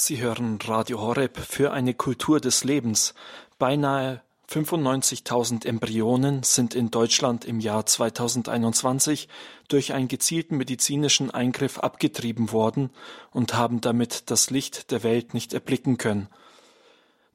Sie 0.00 0.18
hören 0.18 0.58
Radio 0.64 0.98
Horeb 0.98 1.36
für 1.36 1.72
eine 1.72 1.92
Kultur 1.92 2.40
des 2.40 2.64
Lebens. 2.64 3.12
Beinahe 3.58 4.22
95.000 4.48 5.66
Embryonen 5.66 6.42
sind 6.42 6.74
in 6.74 6.90
Deutschland 6.90 7.44
im 7.44 7.60
Jahr 7.60 7.84
2021 7.84 9.28
durch 9.68 9.92
einen 9.92 10.08
gezielten 10.08 10.56
medizinischen 10.56 11.30
Eingriff 11.30 11.78
abgetrieben 11.78 12.50
worden 12.50 12.88
und 13.30 13.52
haben 13.52 13.82
damit 13.82 14.30
das 14.30 14.48
Licht 14.48 14.90
der 14.90 15.02
Welt 15.02 15.34
nicht 15.34 15.52
erblicken 15.52 15.98
können. 15.98 16.28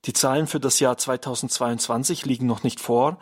Die 0.06 0.14
Zahlen 0.14 0.48
für 0.48 0.60
das 0.60 0.80
Jahr 0.80 0.98
2022 0.98 2.26
liegen 2.26 2.48
noch 2.48 2.64
nicht 2.64 2.80
vor. 2.80 3.20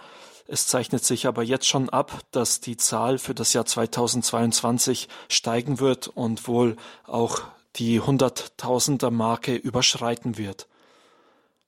Es 0.47 0.67
zeichnet 0.67 1.03
sich 1.03 1.27
aber 1.27 1.43
jetzt 1.43 1.67
schon 1.67 1.89
ab, 1.89 2.17
dass 2.31 2.61
die 2.61 2.77
Zahl 2.77 3.17
für 3.17 3.33
das 3.33 3.51
Jahr 3.51 3.65
2022 3.65 5.09
steigen 5.27 5.81
wird 5.81 6.07
und 6.07 6.47
wohl 6.47 6.77
auch 7.07 7.41
die 7.75 7.99
Hunderttausender 7.99 9.11
Marke 9.11 9.55
überschreiten 9.55 10.37
wird. 10.37 10.67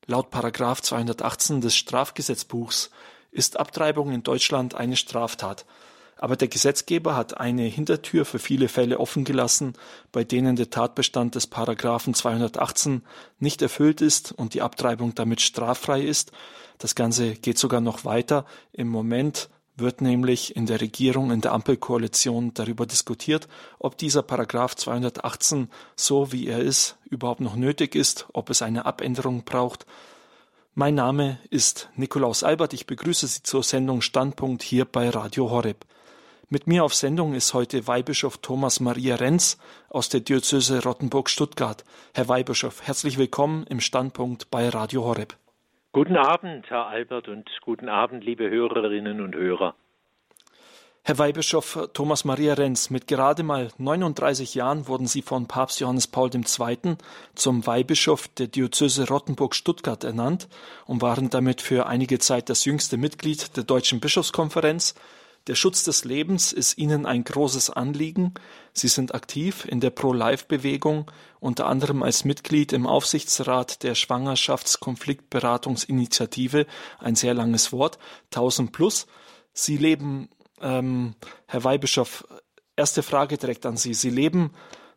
Laut 0.05 0.29
Paragraph 0.29 0.81
218 0.81 1.61
des 1.61 1.75
Strafgesetzbuchs 1.75 2.91
ist 3.31 3.59
Abtreibung 3.59 4.11
in 4.11 4.23
Deutschland 4.23 4.75
eine 4.75 4.95
Straftat. 4.95 5.65
Aber 6.17 6.37
der 6.37 6.47
Gesetzgeber 6.47 7.15
hat 7.15 7.37
eine 7.37 7.63
Hintertür 7.63 8.23
für 8.23 8.39
viele 8.39 8.69
Fälle 8.69 8.99
offen 8.99 9.25
gelassen, 9.25 9.73
bei 10.11 10.23
denen 10.23 10.55
der 10.55 10.69
Tatbestand 10.69 11.35
des 11.35 11.47
Paragraphen 11.47 12.13
218 12.13 13.03
nicht 13.39 13.61
erfüllt 13.61 13.99
ist 13.99 14.31
und 14.31 14.53
die 14.53 14.61
Abtreibung 14.61 15.13
damit 15.15 15.41
straffrei 15.41 16.01
ist. 16.01 16.31
Das 16.77 16.95
Ganze 16.95 17.33
geht 17.33 17.57
sogar 17.57 17.81
noch 17.81 18.05
weiter. 18.05 18.45
Im 18.71 18.87
Moment 18.87 19.49
wird 19.77 20.01
nämlich 20.01 20.55
in 20.55 20.65
der 20.65 20.81
Regierung, 20.81 21.31
in 21.31 21.41
der 21.41 21.53
Ampelkoalition 21.53 22.53
darüber 22.53 22.85
diskutiert, 22.85 23.47
ob 23.79 23.97
dieser 23.97 24.23
Paragraph 24.23 24.75
218 24.75 25.69
so 25.95 26.31
wie 26.31 26.47
er 26.47 26.59
ist 26.59 26.97
überhaupt 27.05 27.41
noch 27.41 27.55
nötig 27.55 27.95
ist, 27.95 28.27
ob 28.33 28.49
es 28.49 28.61
eine 28.61 28.85
Abänderung 28.85 29.43
braucht. 29.43 29.85
Mein 30.73 30.95
Name 30.95 31.39
ist 31.49 31.89
Nikolaus 31.95 32.43
Albert. 32.43 32.73
Ich 32.73 32.85
begrüße 32.85 33.27
Sie 33.27 33.43
zur 33.43 33.63
Sendung 33.63 34.01
Standpunkt 34.01 34.61
hier 34.63 34.85
bei 34.85 35.09
Radio 35.09 35.49
Horeb. 35.49 35.85
Mit 36.49 36.67
mir 36.67 36.83
auf 36.83 36.93
Sendung 36.93 37.33
ist 37.33 37.53
heute 37.53 37.87
Weihbischof 37.87 38.37
Thomas 38.37 38.79
Maria 38.79 39.15
Renz 39.15 39.57
aus 39.89 40.09
der 40.09 40.19
Diözese 40.19 40.83
Rottenburg-Stuttgart. 40.83 41.83
Herr 42.13 42.27
Weihbischof, 42.27 42.81
herzlich 42.83 43.17
willkommen 43.17 43.65
im 43.67 43.79
Standpunkt 43.79 44.51
bei 44.51 44.69
Radio 44.69 45.03
Horeb. 45.05 45.35
Guten 45.95 46.17
Abend, 46.17 46.69
Herr 46.69 46.87
Albert, 46.87 47.29
und 47.29 47.49
guten 47.63 47.87
Abend, 47.87 48.25
liebe 48.25 48.49
Hörerinnen 48.49 49.21
und 49.21 49.33
Hörer. 49.33 49.75
Herr 51.03 51.17
Weihbischof 51.17 51.87
Thomas 51.93 52.25
Maria 52.25 52.55
Renz, 52.55 52.89
mit 52.89 53.07
gerade 53.07 53.43
mal 53.43 53.69
39 53.77 54.55
Jahren 54.55 54.89
wurden 54.89 55.07
Sie 55.07 55.21
von 55.21 55.47
Papst 55.47 55.79
Johannes 55.79 56.07
Paul 56.07 56.31
II. 56.35 56.97
zum 57.33 57.65
Weihbischof 57.65 58.27
der 58.27 58.47
Diözese 58.47 59.07
Rottenburg-Stuttgart 59.07 60.03
ernannt 60.03 60.49
und 60.85 61.01
waren 61.01 61.29
damit 61.29 61.61
für 61.61 61.85
einige 61.85 62.19
Zeit 62.19 62.49
das 62.49 62.65
jüngste 62.65 62.97
Mitglied 62.97 63.55
der 63.55 63.63
Deutschen 63.63 64.01
Bischofskonferenz 64.01 64.95
der 65.47 65.55
Schutz 65.55 65.83
des 65.83 66.05
Lebens 66.05 66.53
ist 66.53 66.79
Ihnen 66.79 67.05
ein 67.05 67.23
großes 67.23 67.69
Anliegen. 67.69 68.33
Sie 68.73 68.87
sind 68.87 69.13
aktiv 69.13 69.63
in 69.65 69.79
der 69.79 69.91
Pro-Life-Bewegung, 69.91 71.11
unter 71.39 71.67
anderem 71.67 72.01
als 72.01 72.25
Mitglied 72.25 72.73
im 72.73 72.87
Aufsichtsrat 72.87 73.83
der 73.83 73.93
Schwangerschaftskonfliktberatungsinitiative, 73.93 76.65
ein 76.97 77.13
sehr 77.15 77.35
langes 77.35 77.71
Wort, 77.71 77.99
1000 78.33 78.71
plus. 78.71 79.05
Sie 79.53 79.77
leben, 79.77 80.29
ähm, 80.61 81.13
Herr 81.45 81.63
Weihbischof, 81.63 82.25
erste 82.75 83.03
Frage 83.03 83.37
direkt 83.37 83.67
an 83.67 83.77
Sie. 83.77 83.93
Sie 83.93 84.09
leben 84.09 84.51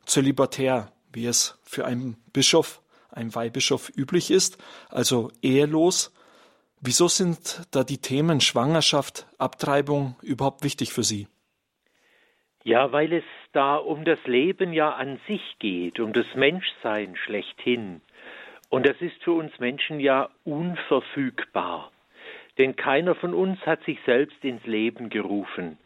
zölibatär, 0.06 0.92
wie 1.12 1.26
es 1.26 1.58
für 1.62 1.84
einen 1.84 2.16
Bischof, 2.32 2.80
einen 3.10 3.34
Weihbischof 3.34 3.92
üblich 3.94 4.30
ist, 4.30 4.56
also 4.88 5.30
ehelos 5.42 6.10
Wieso 6.80 7.08
sind 7.08 7.66
da 7.72 7.82
die 7.82 7.98
Themen 7.98 8.40
Schwangerschaft, 8.40 9.26
Abtreibung 9.38 10.14
überhaupt 10.22 10.62
wichtig 10.62 10.92
für 10.92 11.02
Sie? 11.02 11.26
Ja, 12.62 12.92
weil 12.92 13.12
es 13.12 13.24
da 13.52 13.76
um 13.76 14.04
das 14.04 14.18
Leben 14.26 14.72
ja 14.72 14.92
an 14.92 15.18
sich 15.26 15.42
geht, 15.58 15.98
um 15.98 16.12
das 16.12 16.26
Menschsein 16.36 17.16
schlechthin. 17.16 18.00
Und 18.68 18.86
das 18.86 18.96
ist 19.00 19.20
für 19.24 19.32
uns 19.32 19.58
Menschen 19.58 19.98
ja 19.98 20.28
unverfügbar. 20.44 21.90
Denn 22.58 22.76
keiner 22.76 23.16
von 23.16 23.34
uns 23.34 23.58
hat 23.66 23.82
sich 23.84 23.98
selbst 24.06 24.44
ins 24.44 24.64
Leben 24.64 25.08
gerufen. 25.08 25.78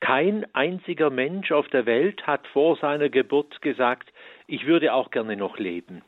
Kein 0.00 0.46
einziger 0.54 1.10
Mensch 1.10 1.52
auf 1.52 1.68
der 1.68 1.84
Welt 1.84 2.26
hat 2.26 2.46
vor 2.48 2.76
seiner 2.76 3.10
Geburt 3.10 3.60
gesagt, 3.60 4.10
ich 4.46 4.64
würde 4.66 4.94
auch 4.94 5.10
gerne 5.10 5.36
noch 5.36 5.58
leben. 5.58 6.02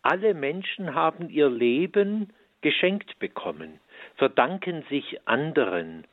Alle 0.00 0.32
Menschen 0.32 0.94
haben 0.94 1.28
ihr 1.28 1.50
Leben 1.50 2.32
geschenkt 2.64 3.18
bekommen, 3.18 3.78
verdanken 4.16 4.84
sich 4.88 5.20
anderen, 5.26 6.06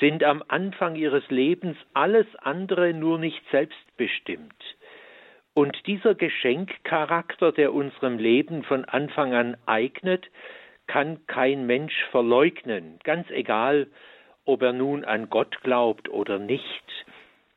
sind 0.00 0.24
am 0.24 0.42
Anfang 0.48 0.96
ihres 0.96 1.28
Lebens 1.28 1.76
alles 1.92 2.26
andere 2.36 2.94
nur 2.94 3.18
nicht 3.18 3.42
selbstbestimmt. 3.50 4.76
Und 5.52 5.76
dieser 5.86 6.14
Geschenkcharakter, 6.14 7.52
der 7.52 7.74
unserem 7.74 8.18
Leben 8.18 8.64
von 8.64 8.86
Anfang 8.86 9.34
an 9.34 9.58
eignet, 9.66 10.26
kann 10.86 11.26
kein 11.26 11.66
Mensch 11.66 11.94
verleugnen, 12.10 12.98
ganz 13.04 13.28
egal, 13.30 13.86
ob 14.46 14.62
er 14.62 14.72
nun 14.72 15.04
an 15.04 15.28
Gott 15.28 15.60
glaubt 15.62 16.08
oder 16.08 16.38
nicht. 16.38 17.04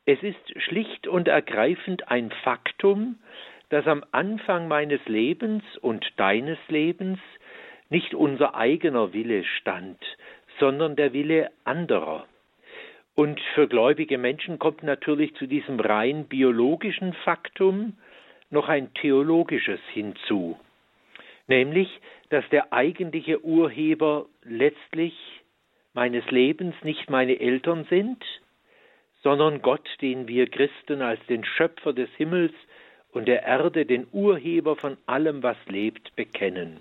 Es 0.06 0.22
ist 0.24 0.62
schlicht 0.62 1.08
und 1.08 1.30
ergreifend 1.30 2.10
ein 2.10 2.32
Faktum, 2.44 3.18
dass 3.70 3.88
am 3.88 4.04
Anfang 4.12 4.68
meines 4.68 5.00
Lebens 5.06 5.64
und 5.80 6.06
deines 6.18 6.58
Lebens 6.68 7.20
nicht 7.92 8.16
unser 8.16 8.56
eigener 8.56 9.14
Wille 9.14 9.44
stand, 9.44 10.00
sondern 10.60 10.96
der 10.96 11.14
Wille 11.14 11.52
anderer. 11.66 12.26
Und 13.14 13.40
für 13.54 13.68
gläubige 13.68 14.18
Menschen 14.18 14.58
kommt 14.58 14.82
natürlich 14.82 15.36
zu 15.36 15.46
diesem 15.46 15.80
rein 15.80 16.26
biologischen 16.26 17.14
Faktum 17.26 17.98
noch 18.50 18.70
ein 18.70 18.94
theologisches 18.96 19.80
hinzu, 19.94 20.58
nämlich, 21.48 21.90
dass 22.30 22.48
der 22.50 22.72
eigentliche 22.72 23.44
Urheber 23.44 24.26
letztlich 24.44 25.14
meines 25.94 26.26
Lebens 26.32 26.76
nicht 26.84 27.10
meine 27.10 27.40
Eltern 27.40 27.86
sind, 27.90 28.24
sondern 29.22 29.62
Gott, 29.62 29.88
den 30.02 30.28
wir 30.30 30.50
Christen 30.50 31.02
als 31.02 31.20
den 31.28 31.44
Schöpfer 31.44 31.92
des 31.92 32.10
Himmels 32.16 32.54
und 33.12 33.28
der 33.28 33.44
Erde, 33.44 33.86
den 33.86 34.08
Urheber 34.14 34.78
von 34.78 34.98
allem, 35.06 35.44
was 35.44 35.58
lebt, 35.68 36.16
bekennen. 36.16 36.80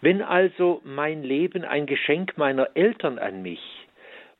Wenn 0.00 0.22
also 0.22 0.80
mein 0.84 1.22
Leben 1.22 1.64
ein 1.64 1.86
Geschenk 1.86 2.36
meiner 2.36 2.68
Eltern 2.74 3.18
an 3.18 3.42
mich 3.42 3.86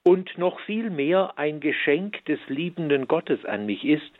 und 0.02 0.36
noch 0.38 0.60
viel 0.60 0.90
mehr 0.90 1.34
ein 1.36 1.60
Geschenk 1.60 2.24
des 2.26 2.38
liebenden 2.48 3.08
Gottes 3.08 3.44
an 3.44 3.66
mich 3.66 3.84
ist, 3.84 4.10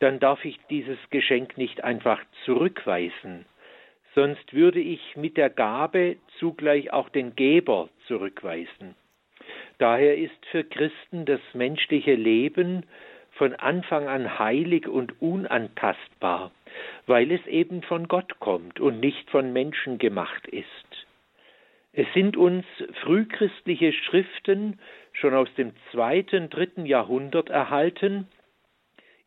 dann 0.00 0.18
darf 0.18 0.44
ich 0.44 0.58
dieses 0.68 0.98
Geschenk 1.10 1.56
nicht 1.56 1.84
einfach 1.84 2.20
zurückweisen, 2.44 3.46
sonst 4.14 4.52
würde 4.52 4.80
ich 4.80 5.16
mit 5.16 5.36
der 5.36 5.50
Gabe 5.50 6.16
zugleich 6.38 6.92
auch 6.92 7.08
den 7.08 7.36
Geber 7.36 7.88
zurückweisen. 8.06 8.96
Daher 9.78 10.18
ist 10.18 10.44
für 10.50 10.64
Christen 10.64 11.24
das 11.24 11.40
menschliche 11.54 12.14
Leben 12.14 12.84
von 13.32 13.54
Anfang 13.54 14.08
an 14.08 14.38
heilig 14.38 14.88
und 14.88 15.22
unantastbar 15.22 16.50
weil 17.06 17.30
es 17.32 17.44
eben 17.46 17.82
von 17.82 18.08
Gott 18.08 18.38
kommt 18.40 18.80
und 18.80 19.00
nicht 19.00 19.30
von 19.30 19.52
Menschen 19.52 19.98
gemacht 19.98 20.46
ist. 20.48 21.06
Es 21.92 22.06
sind 22.14 22.36
uns 22.36 22.64
frühchristliche 23.02 23.92
Schriften 23.92 24.78
schon 25.12 25.34
aus 25.34 25.52
dem 25.56 25.72
zweiten, 25.90 26.48
dritten 26.48 26.86
Jahrhundert 26.86 27.50
erhalten, 27.50 28.28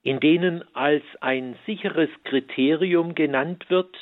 in 0.01 0.19
denen 0.19 0.63
als 0.73 1.03
ein 1.21 1.57
sicheres 1.65 2.09
Kriterium 2.23 3.15
genannt 3.15 3.69
wird, 3.69 3.95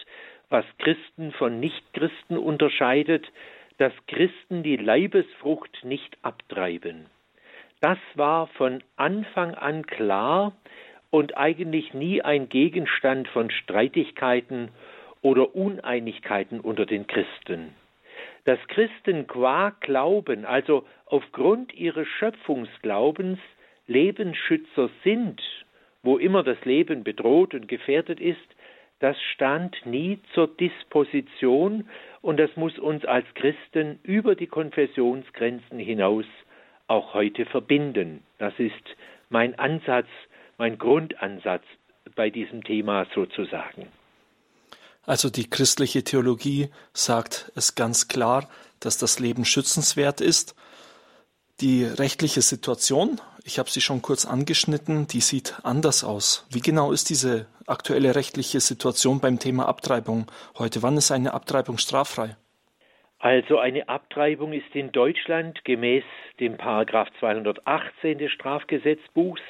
was 0.50 0.66
Christen 0.80 1.32
von 1.32 1.60
Nichtchristen 1.60 2.38
unterscheidet, 2.38 3.32
dass 3.78 3.94
Christen 4.08 4.64
die 4.64 4.78
Leibesfrucht 4.78 5.84
nicht 5.84 6.18
abtreiben. 6.22 7.08
Das 7.80 7.98
war 8.14 8.46
von 8.48 8.84
Anfang 8.96 9.56
an 9.56 9.88
klar 9.88 10.54
und 11.12 11.38
eigentlich 11.38 11.94
nie 11.94 12.22
ein 12.22 12.50
Gegenstand 12.50 13.28
von 13.28 13.52
Streitigkeiten 13.52 14.70
oder 15.22 15.56
Uneinigkeiten 15.56 16.60
unter 16.60 16.88
den 16.88 17.06
Christen. 17.06 17.76
Dass 18.46 18.60
Christen 18.70 19.28
qua 19.28 19.76
Glauben, 19.82 20.46
also 20.46 20.86
aufgrund 21.06 21.74
ihres 21.76 22.08
Schöpfungsglaubens, 22.08 23.38
Lebensschützer 23.86 24.90
sind, 25.04 25.42
wo 26.02 26.18
immer 26.18 26.44
das 26.44 26.64
Leben 26.66 27.04
bedroht 27.04 27.54
und 27.54 27.68
gefährdet 27.68 28.20
ist, 28.20 28.40
das 29.00 29.20
stand 29.34 29.86
nie 29.86 30.20
zur 30.34 30.48
Disposition 30.48 31.90
und 32.22 32.40
das 32.40 32.56
muss 32.56 32.78
uns 32.80 33.04
als 33.06 33.26
Christen 33.34 34.00
über 34.04 34.36
die 34.36 34.48
Konfessionsgrenzen 34.48 35.80
hinaus 35.80 36.26
auch 36.88 37.14
heute 37.14 37.46
verbinden. 37.46 38.24
Das 38.38 38.54
ist 38.60 38.96
mein 39.30 39.58
Ansatz 39.58 40.08
mein 40.62 40.78
Grundansatz 40.78 41.64
bei 42.16 42.30
diesem 42.30 42.64
Thema 42.64 43.08
sozusagen. 43.16 43.88
Also 45.08 45.32
die 45.32 45.50
christliche 45.50 46.04
Theologie 46.04 46.70
sagt 46.94 47.52
es 47.56 47.74
ganz 47.74 48.08
klar, 48.08 48.48
dass 48.80 49.00
das 49.00 49.20
Leben 49.20 49.44
schützenswert 49.44 50.22
ist. 50.22 50.56
Die 51.62 51.84
rechtliche 51.84 52.44
Situation, 52.44 53.20
ich 53.44 53.58
habe 53.58 53.72
sie 53.72 53.82
schon 53.82 54.04
kurz 54.04 54.28
angeschnitten, 54.28 55.08
die 55.08 55.22
sieht 55.22 55.56
anders 55.64 56.04
aus. 56.04 56.46
Wie 56.52 56.62
genau 56.62 56.92
ist 56.92 57.10
diese 57.10 57.48
aktuelle 57.66 58.14
rechtliche 58.14 58.60
Situation 58.60 59.20
beim 59.20 59.40
Thema 59.40 59.68
Abtreibung 59.68 60.28
heute? 60.60 60.84
Wann 60.84 60.96
ist 60.96 61.12
eine 61.12 61.34
Abtreibung 61.34 61.80
straffrei? 61.80 62.36
Also 63.18 63.58
eine 63.58 63.90
Abtreibung 63.90 64.54
ist 64.54 64.76
in 64.76 64.92
Deutschland 64.92 65.66
gemäß 65.66 66.04
dem 66.40 66.58
Paragraph 66.58 67.08
218 67.20 68.20
des 68.20 68.32
Strafgesetzbuchs, 68.32 69.42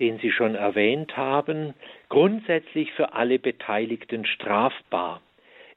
den 0.00 0.18
Sie 0.18 0.32
schon 0.32 0.54
erwähnt 0.54 1.16
haben, 1.16 1.74
grundsätzlich 2.08 2.90
für 2.92 3.12
alle 3.12 3.38
Beteiligten 3.38 4.24
strafbar. 4.24 5.20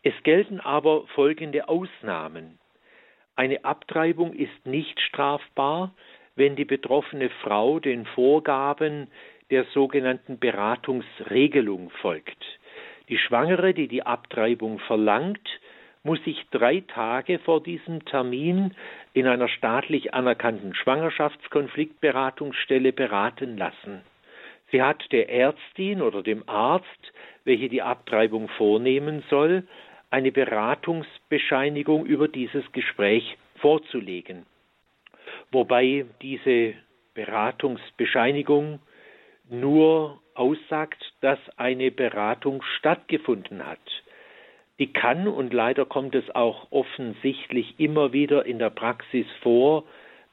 Es 0.02 0.14
gelten 0.24 0.60
aber 0.60 1.06
folgende 1.08 1.70
Ausnahmen. 1.70 2.58
Eine 3.36 3.66
Abtreibung 3.66 4.34
ist 4.34 4.66
nicht 4.66 5.00
strafbar, 5.00 5.94
wenn 6.36 6.56
die 6.56 6.66
betroffene 6.66 7.30
Frau 7.42 7.80
den 7.80 8.06
Vorgaben 8.06 9.08
der 9.52 9.66
sogenannten 9.66 10.40
Beratungsregelung 10.40 11.92
folgt. 12.02 12.44
Die 13.10 13.18
Schwangere, 13.18 13.74
die 13.74 13.88
die 13.88 14.06
Abtreibung 14.06 14.80
verlangt, 14.80 15.48
muss 16.04 16.24
sich 16.24 16.46
drei 16.52 16.82
Tage 16.82 17.40
vor 17.40 17.64
diesem 17.64 18.06
Termin 18.06 18.76
in 19.14 19.26
einer 19.28 19.48
staatlich 19.48 20.14
anerkannten 20.14 20.76
Schwangerschaftskonfliktberatungsstelle 20.76 22.94
beraten 22.94 23.58
lassen. 23.58 24.02
Sie 24.74 24.82
hat 24.82 25.12
der 25.12 25.30
Ärztin 25.30 26.02
oder 26.02 26.24
dem 26.24 26.50
Arzt, 26.50 27.14
welche 27.44 27.70
die 27.70 27.84
Abtreibung 27.84 28.48
vornehmen 28.48 29.24
soll, 29.30 29.68
eine 30.10 30.32
Beratungsbescheinigung 30.32 32.08
über 32.08 32.28
dieses 32.28 32.64
Gespräch 32.72 33.38
vorzulegen. 33.58 34.48
Wobei 35.52 36.08
diese 36.24 36.74
Beratungsbescheinigung 37.14 38.80
nur 39.48 40.20
aussagt, 40.34 41.14
dass 41.22 41.38
eine 41.58 41.92
Beratung 41.92 42.64
stattgefunden 42.80 43.68
hat. 43.68 44.04
Die 44.80 44.92
kann, 44.92 45.28
und 45.28 45.54
leider 45.54 45.86
kommt 45.86 46.16
es 46.16 46.34
auch 46.34 46.72
offensichtlich 46.72 47.80
immer 47.80 48.12
wieder 48.12 48.48
in 48.48 48.58
der 48.58 48.72
Praxis 48.72 49.28
vor, 49.44 49.84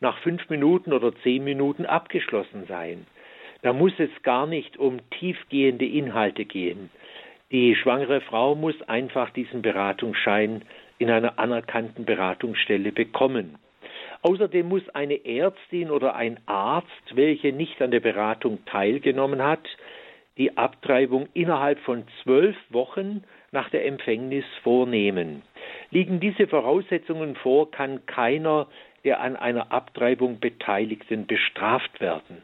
nach 0.00 0.16
fünf 0.20 0.48
Minuten 0.48 0.94
oder 0.94 1.14
zehn 1.16 1.44
Minuten 1.44 1.84
abgeschlossen 1.84 2.64
sein. 2.68 3.06
Da 3.62 3.72
muss 3.72 3.92
es 3.98 4.10
gar 4.22 4.46
nicht 4.46 4.76
um 4.78 4.98
tiefgehende 5.10 5.86
Inhalte 5.86 6.44
gehen. 6.44 6.90
Die 7.50 7.74
schwangere 7.74 8.20
Frau 8.20 8.54
muss 8.54 8.80
einfach 8.82 9.30
diesen 9.30 9.60
Beratungsschein 9.62 10.62
in 10.98 11.10
einer 11.10 11.38
anerkannten 11.38 12.04
Beratungsstelle 12.04 12.92
bekommen. 12.92 13.58
Außerdem 14.22 14.68
muss 14.68 14.88
eine 14.90 15.24
Ärztin 15.24 15.90
oder 15.90 16.14
ein 16.14 16.38
Arzt, 16.46 17.14
welche 17.14 17.52
nicht 17.52 17.80
an 17.80 17.90
der 17.90 18.00
Beratung 18.00 18.64
teilgenommen 18.66 19.42
hat, 19.42 19.66
die 20.36 20.56
Abtreibung 20.56 21.28
innerhalb 21.34 21.78
von 21.80 22.04
zwölf 22.22 22.56
Wochen 22.68 23.24
nach 23.50 23.68
der 23.70 23.86
Empfängnis 23.86 24.44
vornehmen. 24.62 25.42
Liegen 25.90 26.20
diese 26.20 26.46
Voraussetzungen 26.46 27.34
vor, 27.36 27.70
kann 27.70 28.06
keiner 28.06 28.68
der 29.04 29.20
an 29.20 29.36
einer 29.36 29.72
Abtreibung 29.72 30.40
Beteiligten 30.40 31.26
bestraft 31.26 32.00
werden. 32.00 32.42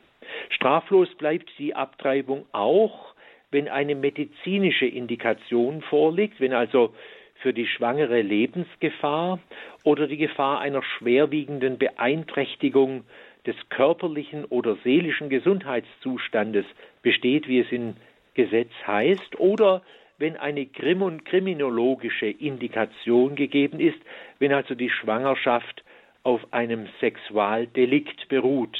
Straflos 0.51 1.15
bleibt 1.17 1.51
die 1.59 1.75
Abtreibung 1.75 2.47
auch, 2.53 3.15
wenn 3.51 3.69
eine 3.69 3.95
medizinische 3.95 4.87
Indikation 4.87 5.83
vorliegt, 5.83 6.41
wenn 6.41 6.53
also 6.53 6.95
für 7.43 7.53
die 7.53 7.67
schwangere 7.67 8.23
Lebensgefahr 8.23 9.39
oder 9.85 10.07
die 10.07 10.17
Gefahr 10.17 10.61
einer 10.61 10.83
schwerwiegenden 10.83 11.79
Beeinträchtigung 11.79 13.05
des 13.47 13.57
körperlichen 13.69 14.45
oder 14.47 14.77
seelischen 14.83 15.29
Gesundheitszustandes 15.29 16.67
besteht, 17.03 17.47
wie 17.47 17.61
es 17.61 17.71
im 17.71 17.95
Gesetz 18.35 18.71
heißt, 18.87 19.39
oder 19.39 19.83
wenn 20.19 20.37
eine 20.37 20.67
kriminologische 20.67 22.27
Indikation 22.27 23.37
gegeben 23.37 23.81
ist, 23.81 23.99
wenn 24.39 24.53
also 24.53 24.75
die 24.75 24.91
Schwangerschaft 24.91 25.85
auf 26.23 26.41
einem 26.53 26.89
Sexualdelikt 27.01 28.29
beruht, 28.29 28.77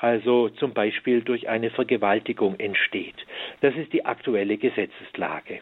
also 0.00 0.48
zum 0.48 0.72
Beispiel 0.72 1.22
durch 1.22 1.48
eine 1.48 1.70
Vergewaltigung 1.70 2.58
entsteht. 2.58 3.26
Das 3.60 3.74
ist 3.74 3.92
die 3.92 4.04
aktuelle 4.04 4.56
Gesetzeslage. 4.56 5.60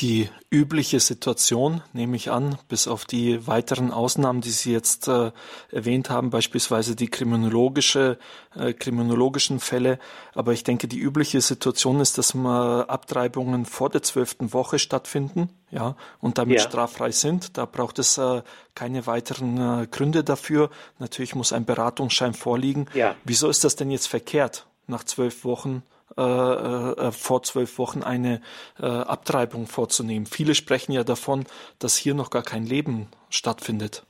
Die 0.00 0.30
übliche 0.48 0.98
Situation, 0.98 1.82
nehme 1.92 2.16
ich 2.16 2.30
an, 2.30 2.56
bis 2.68 2.88
auf 2.88 3.04
die 3.04 3.46
weiteren 3.46 3.92
Ausnahmen, 3.92 4.40
die 4.40 4.50
Sie 4.50 4.72
jetzt 4.72 5.08
äh, 5.08 5.30
erwähnt 5.70 6.08
haben, 6.08 6.30
beispielsweise 6.30 6.96
die 6.96 7.08
kriminologische, 7.08 8.18
äh, 8.56 8.72
kriminologischen 8.72 9.60
Fälle. 9.60 9.98
Aber 10.34 10.54
ich 10.54 10.64
denke, 10.64 10.88
die 10.88 10.98
übliche 10.98 11.42
Situation 11.42 12.00
ist, 12.00 12.16
dass 12.16 12.32
mal 12.32 12.86
Abtreibungen 12.86 13.66
vor 13.66 13.90
der 13.90 14.02
zwölften 14.02 14.54
Woche 14.54 14.78
stattfinden, 14.78 15.50
ja, 15.70 15.96
und 16.20 16.38
damit 16.38 16.60
ja. 16.60 16.64
straffrei 16.64 17.10
sind. 17.10 17.58
Da 17.58 17.66
braucht 17.66 17.98
es 17.98 18.16
äh, 18.16 18.42
keine 18.74 19.06
weiteren 19.06 19.82
äh, 19.82 19.86
Gründe 19.86 20.24
dafür. 20.24 20.70
Natürlich 20.98 21.34
muss 21.34 21.52
ein 21.52 21.66
Beratungsschein 21.66 22.32
vorliegen. 22.32 22.86
Ja. 22.94 23.16
Wieso 23.24 23.50
ist 23.50 23.64
das 23.64 23.76
denn 23.76 23.90
jetzt 23.90 24.06
verkehrt, 24.06 24.66
nach 24.86 25.04
zwölf 25.04 25.44
Wochen 25.44 25.82
äh, 26.16 26.22
äh, 26.22 27.12
vor 27.12 27.42
zwölf 27.42 27.78
Wochen 27.78 28.02
eine 28.02 28.40
äh, 28.80 28.86
Abtreibung 28.86 29.66
vorzunehmen. 29.66 30.26
Viele 30.26 30.54
sprechen 30.54 30.92
ja 30.92 31.04
davon, 31.04 31.44
dass 31.78 31.96
hier 31.96 32.14
noch 32.14 32.30
gar 32.30 32.42
kein 32.42 32.64
Leben 32.64 33.08
stattfindet. 33.30 34.04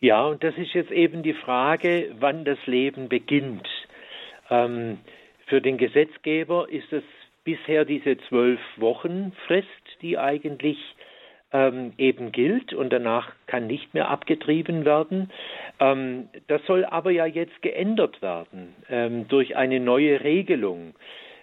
Ja, 0.00 0.24
und 0.24 0.42
das 0.42 0.54
ist 0.56 0.72
jetzt 0.72 0.90
eben 0.90 1.22
die 1.22 1.34
Frage, 1.34 2.14
wann 2.18 2.44
das 2.44 2.58
Leben 2.66 3.08
beginnt. 3.08 3.68
Ähm, 4.48 4.98
für 5.46 5.60
den 5.60 5.76
Gesetzgeber 5.76 6.68
ist 6.70 6.90
es 6.92 7.04
bisher 7.44 7.84
diese 7.84 8.16
zwölf 8.28 8.60
Wochen 8.76 9.32
Frist, 9.46 9.66
die 10.00 10.16
eigentlich 10.16 10.78
ähm, 11.52 11.92
eben 11.98 12.32
gilt 12.32 12.72
und 12.72 12.92
danach 12.92 13.32
kann 13.46 13.66
nicht 13.66 13.94
mehr 13.94 14.08
abgetrieben 14.08 14.84
werden. 14.84 15.30
Ähm, 15.80 16.28
das 16.48 16.64
soll 16.66 16.84
aber 16.84 17.10
ja 17.10 17.26
jetzt 17.26 17.60
geändert 17.62 18.22
werden 18.22 18.74
ähm, 18.88 19.28
durch 19.28 19.56
eine 19.56 19.80
neue 19.80 20.22
Regelung. 20.22 20.94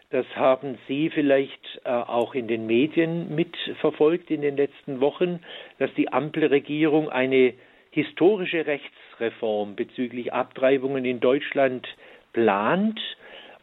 Das 0.10 0.26
haben 0.36 0.78
Sie 0.88 1.10
vielleicht 1.10 1.82
äh, 1.84 1.90
auch 1.90 2.34
in 2.34 2.48
den 2.48 2.66
Medien 2.66 3.36
mitverfolgt 3.36 4.32
in 4.32 4.42
den 4.42 4.56
letzten 4.56 5.02
Wochen, 5.02 5.42
dass 5.80 5.94
die 5.96 6.12
Ampelregierung 6.14 7.10
eine 7.10 7.54
historische 7.92 8.66
Rechtsreform 8.66 9.76
bezüglich 9.76 10.32
Abtreibungen 10.32 11.04
in 11.04 11.20
Deutschland 11.20 11.86
plant. 12.32 13.00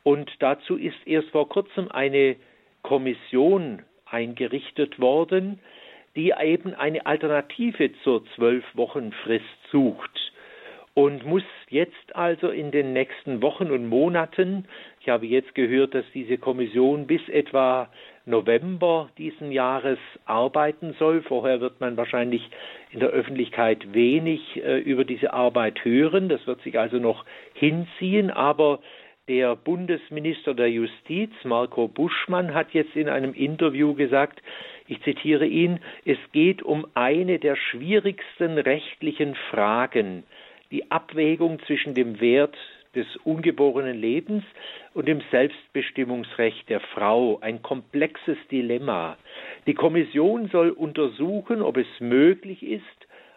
Und 0.03 0.31
dazu 0.41 0.77
ist 0.77 1.07
erst 1.07 1.31
vor 1.31 1.49
kurzem 1.49 1.91
eine 1.91 2.37
Kommission 2.83 3.83
eingerichtet 4.05 5.01
worden, 5.01 5.61
die 6.17 6.33
eben 6.41 6.75
eine 6.75 7.07
Alternative 7.07 7.91
zur 8.03 8.25
zwölf 8.35 8.65
Wochen 8.75 9.13
Frist 9.25 9.45
sucht 9.71 10.33
und 10.95 11.27
muss 11.27 11.43
jetzt 11.71 12.15
also 12.15 12.51
in 12.51 12.71
den 12.71 12.93
nächsten 12.93 13.43
Wochen 13.43 13.73
und 13.73 13.89
Monaten, 13.89 14.67
ich 15.01 15.09
habe 15.09 15.27
jetzt 15.27 15.55
gehört, 15.55 15.95
dass 15.95 16.05
diese 16.15 16.39
Kommission 16.39 17.09
bis 17.09 17.29
etwa 17.29 17.89
November 18.27 19.11
diesen 19.19 19.51
Jahres 19.51 19.99
arbeiten 20.25 20.95
soll. 20.99 21.23
Vorher 21.23 21.61
wird 21.61 21.81
man 21.81 21.97
wahrscheinlich 21.97 22.49
in 22.93 23.01
der 23.01 23.11
Öffentlichkeit 23.11 23.93
wenig 23.93 24.41
äh, 24.57 24.79
über 24.79 25.05
diese 25.05 25.33
Arbeit 25.33 25.85
hören. 25.85 26.29
Das 26.29 26.47
wird 26.47 26.63
sich 26.63 26.79
also 26.79 26.99
noch 26.99 27.25
hinziehen. 27.55 28.31
Aber 28.31 28.79
der 29.29 29.57
Bundesminister 29.57 30.55
der 30.55 30.71
Justiz, 30.71 31.33
Marco 31.43 31.89
Buschmann, 31.89 32.55
hat 32.55 32.73
jetzt 32.73 32.95
in 32.95 33.09
einem 33.09 33.35
Interview 33.35 33.95
gesagt, 33.95 34.41
ich 34.87 35.03
zitiere 35.03 35.47
ihn, 35.47 35.81
es 36.05 36.19
geht 36.33 36.63
um 36.63 36.87
eine 36.95 37.39
der 37.39 37.57
schwierigsten 37.57 38.59
rechtlichen 38.59 39.35
Fragen, 39.51 40.25
die 40.71 40.91
Abwägung 40.91 41.59
zwischen 41.67 41.95
dem 41.95 42.21
Wert 42.21 42.57
des 42.95 43.07
ungeborenen 43.25 43.99
Lebens 43.99 44.45
und 44.93 45.09
dem 45.09 45.21
Selbstbestimmungsrecht 45.31 46.69
der 46.69 46.81
Frau, 46.81 47.39
ein 47.41 47.63
komplexes 47.63 48.39
Dilemma. 48.51 49.17
Die 49.67 49.75
Kommission 49.75 50.49
soll 50.49 50.71
untersuchen, 50.71 51.63
ob 51.63 51.77
es 51.77 51.87
möglich 51.99 52.63
ist, 52.63 52.85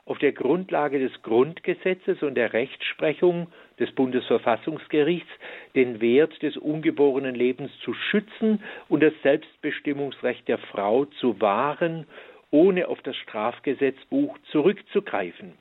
auf 0.07 0.17
der 0.19 0.31
Grundlage 0.31 0.99
des 0.99 1.21
Grundgesetzes 1.21 2.23
und 2.23 2.35
der 2.35 2.53
Rechtsprechung 2.53 3.47
des 3.79 3.91
Bundesverfassungsgerichts 3.91 5.29
den 5.75 6.01
Wert 6.01 6.41
des 6.41 6.57
ungeborenen 6.57 7.35
Lebens 7.35 7.71
zu 7.83 7.93
schützen 7.93 8.63
und 8.89 9.03
das 9.03 9.13
Selbstbestimmungsrecht 9.21 10.47
der 10.47 10.57
Frau 10.57 11.05
zu 11.05 11.39
wahren, 11.41 12.07
ohne 12.49 12.87
auf 12.87 13.01
das 13.01 13.15
Strafgesetzbuch 13.17 14.37
zurückzugreifen. 14.51 15.53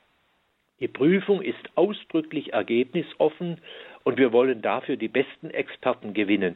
Die 0.79 0.87
Prüfung 0.87 1.41
ist 1.41 1.69
ausdrücklich 1.75 2.53
ergebnisoffen 2.53 3.59
und 4.03 4.17
wir 4.17 4.31
wollen 4.31 4.61
dafür 4.61 4.95
die 4.95 5.09
besten 5.09 5.49
Experten 5.49 6.13
gewinnen, 6.13 6.55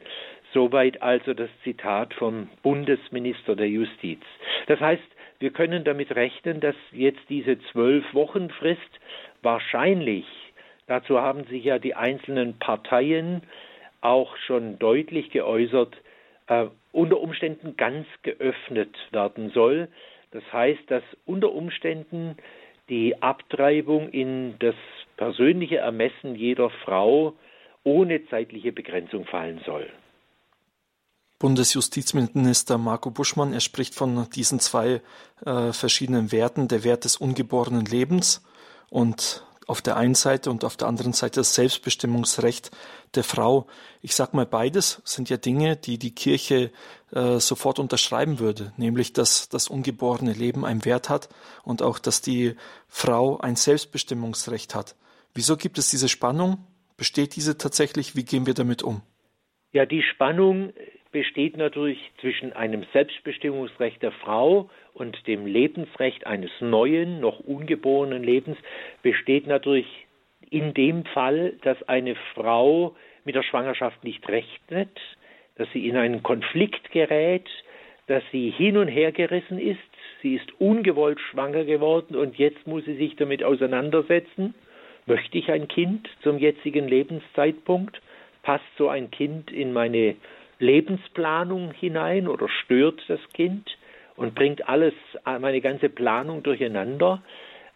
Soweit 0.52 1.00
also 1.00 1.32
das 1.32 1.48
Zitat 1.64 2.12
vom 2.14 2.48
Bundesminister 2.62 3.56
der 3.56 3.68
Justiz. 3.68 4.20
Das 4.66 4.80
heißt, 4.80 5.02
wir 5.42 5.50
können 5.50 5.82
damit 5.82 6.14
rechnen, 6.14 6.60
dass 6.60 6.76
jetzt 6.92 7.20
diese 7.28 7.58
zwölf 7.72 8.04
Wochen 8.14 8.48
Frist 8.48 9.00
wahrscheinlich, 9.42 10.24
dazu 10.86 11.20
haben 11.20 11.44
sich 11.44 11.64
ja 11.64 11.80
die 11.80 11.96
einzelnen 11.96 12.60
Parteien 12.60 13.42
auch 14.02 14.36
schon 14.36 14.78
deutlich 14.78 15.30
geäußert, 15.30 15.96
äh, 16.46 16.66
unter 16.92 17.18
Umständen 17.20 17.76
ganz 17.76 18.06
geöffnet 18.22 18.96
werden 19.10 19.50
soll. 19.50 19.88
Das 20.30 20.44
heißt, 20.52 20.88
dass 20.88 21.02
unter 21.26 21.50
Umständen 21.50 22.36
die 22.88 23.20
Abtreibung 23.20 24.10
in 24.10 24.54
das 24.60 24.76
persönliche 25.16 25.78
Ermessen 25.78 26.36
jeder 26.36 26.70
Frau 26.70 27.34
ohne 27.82 28.24
zeitliche 28.28 28.70
Begrenzung 28.70 29.24
fallen 29.24 29.60
soll. 29.66 29.90
Bundesjustizminister 31.42 32.78
Marco 32.78 33.10
Buschmann, 33.10 33.52
er 33.52 33.58
spricht 33.58 33.96
von 33.96 34.30
diesen 34.30 34.60
zwei 34.60 35.02
äh, 35.44 35.72
verschiedenen 35.72 36.30
Werten, 36.30 36.68
der 36.68 36.84
Wert 36.84 37.04
des 37.04 37.16
ungeborenen 37.16 37.84
Lebens 37.84 38.44
und 38.90 39.44
auf 39.66 39.82
der 39.82 39.96
einen 39.96 40.14
Seite 40.14 40.52
und 40.52 40.62
auf 40.62 40.76
der 40.76 40.86
anderen 40.86 41.12
Seite 41.12 41.40
das 41.40 41.56
Selbstbestimmungsrecht 41.56 42.70
der 43.16 43.24
Frau. 43.24 43.66
Ich 44.02 44.14
sag 44.14 44.34
mal, 44.34 44.46
beides 44.46 45.02
sind 45.04 45.30
ja 45.30 45.36
Dinge, 45.36 45.74
die 45.74 45.98
die 45.98 46.14
Kirche 46.14 46.70
äh, 47.10 47.40
sofort 47.40 47.80
unterschreiben 47.80 48.38
würde, 48.38 48.72
nämlich 48.76 49.12
dass 49.12 49.48
das 49.48 49.66
ungeborene 49.66 50.34
Leben 50.34 50.64
einen 50.64 50.84
Wert 50.84 51.08
hat 51.08 51.28
und 51.64 51.82
auch, 51.82 51.98
dass 51.98 52.20
die 52.20 52.54
Frau 52.86 53.38
ein 53.38 53.56
Selbstbestimmungsrecht 53.56 54.76
hat. 54.76 54.94
Wieso 55.34 55.56
gibt 55.56 55.78
es 55.78 55.90
diese 55.90 56.08
Spannung? 56.08 56.64
Besteht 56.96 57.34
diese 57.34 57.58
tatsächlich? 57.58 58.14
Wie 58.14 58.24
gehen 58.24 58.46
wir 58.46 58.54
damit 58.54 58.84
um? 58.84 59.02
Ja, 59.72 59.86
die 59.86 60.02
Spannung 60.02 60.72
besteht 61.12 61.56
natürlich 61.56 61.98
zwischen 62.20 62.52
einem 62.54 62.84
Selbstbestimmungsrecht 62.92 64.02
der 64.02 64.12
Frau 64.12 64.70
und 64.94 65.26
dem 65.26 65.46
Lebensrecht 65.46 66.26
eines 66.26 66.50
neuen, 66.60 67.20
noch 67.20 67.40
ungeborenen 67.40 68.24
Lebens, 68.24 68.56
besteht 69.02 69.46
natürlich 69.46 69.86
in 70.50 70.74
dem 70.74 71.04
Fall, 71.04 71.54
dass 71.62 71.82
eine 71.84 72.14
Frau 72.34 72.96
mit 73.24 73.34
der 73.34 73.42
Schwangerschaft 73.42 74.02
nicht 74.04 74.26
rechnet, 74.28 74.90
dass 75.56 75.70
sie 75.72 75.86
in 75.86 75.96
einen 75.96 76.22
Konflikt 76.22 76.90
gerät, 76.90 77.48
dass 78.06 78.22
sie 78.32 78.50
hin 78.50 78.76
und 78.76 78.88
her 78.88 79.12
gerissen 79.12 79.58
ist, 79.58 79.78
sie 80.22 80.34
ist 80.34 80.60
ungewollt 80.60 81.20
schwanger 81.20 81.64
geworden 81.64 82.16
und 82.16 82.36
jetzt 82.36 82.66
muss 82.66 82.84
sie 82.84 82.96
sich 82.96 83.16
damit 83.16 83.44
auseinandersetzen, 83.44 84.54
möchte 85.06 85.38
ich 85.38 85.50
ein 85.50 85.68
Kind 85.68 86.08
zum 86.22 86.38
jetzigen 86.38 86.88
Lebenszeitpunkt, 86.88 88.00
passt 88.42 88.64
so 88.76 88.88
ein 88.88 89.10
Kind 89.10 89.50
in 89.50 89.72
meine 89.72 90.16
Lebensplanung 90.62 91.72
hinein 91.72 92.28
oder 92.28 92.48
stört 92.48 93.02
das 93.08 93.20
Kind 93.34 93.76
und 94.16 94.34
bringt 94.34 94.68
alles, 94.68 94.94
meine 95.24 95.60
ganze 95.60 95.88
Planung 95.88 96.42
durcheinander. 96.42 97.22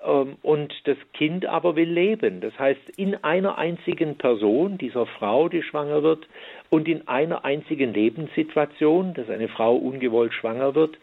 Ähm, 0.04 0.36
und 0.42 0.72
das 0.84 0.96
Kind 1.12 1.46
aber 1.46 1.76
will 1.76 1.90
leben. 1.90 2.40
Das 2.40 2.56
heißt, 2.58 2.80
in 2.96 3.16
einer 3.24 3.58
einzigen 3.58 4.16
Person, 4.16 4.78
dieser 4.78 5.06
Frau, 5.06 5.48
die 5.48 5.62
schwanger 5.62 6.02
wird, 6.02 6.26
und 6.70 6.88
in 6.88 7.08
einer 7.08 7.44
einzigen 7.44 7.92
Lebenssituation, 7.92 9.14
dass 9.14 9.28
eine 9.30 9.48
Frau 9.48 9.76
ungewollt 9.76 10.32
schwanger 10.34 10.74
wird, 10.74 10.96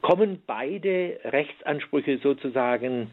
kommen 0.00 0.42
beide 0.46 1.18
Rechtsansprüche 1.24 2.18
sozusagen 2.18 3.10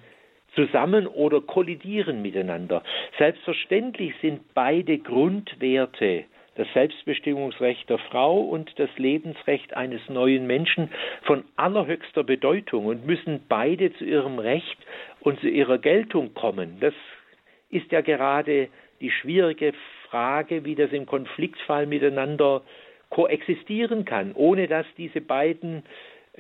zusammen 0.55 1.07
oder 1.07 1.41
kollidieren 1.41 2.21
miteinander. 2.21 2.83
Selbstverständlich 3.17 4.13
sind 4.21 4.53
beide 4.53 4.99
Grundwerte 4.99 6.25
das 6.59 6.67
Selbstbestimmungsrecht 6.73 7.89
der 7.89 7.99
Frau 7.99 8.41
und 8.41 8.77
das 8.77 8.89
Lebensrecht 8.97 9.77
eines 9.77 10.01
neuen 10.09 10.45
Menschen 10.45 10.91
von 11.21 11.45
allerhöchster 11.55 12.25
Bedeutung 12.25 12.85
und 12.87 13.05
müssen 13.05 13.45
beide 13.47 13.93
zu 13.93 14.03
ihrem 14.03 14.39
Recht 14.39 14.77
und 15.21 15.39
zu 15.39 15.47
ihrer 15.47 15.77
Geltung 15.77 16.33
kommen. 16.33 16.77
Das 16.81 16.93
ist 17.69 17.89
ja 17.93 18.01
gerade 18.01 18.67
die 18.99 19.09
schwierige 19.09 19.71
Frage, 20.09 20.65
wie 20.65 20.75
das 20.75 20.91
im 20.91 21.05
Konfliktfall 21.05 21.85
miteinander 21.85 22.61
koexistieren 23.09 24.03
kann, 24.03 24.33
ohne 24.33 24.67
dass 24.67 24.85
diese 24.97 25.21
beiden 25.21 25.83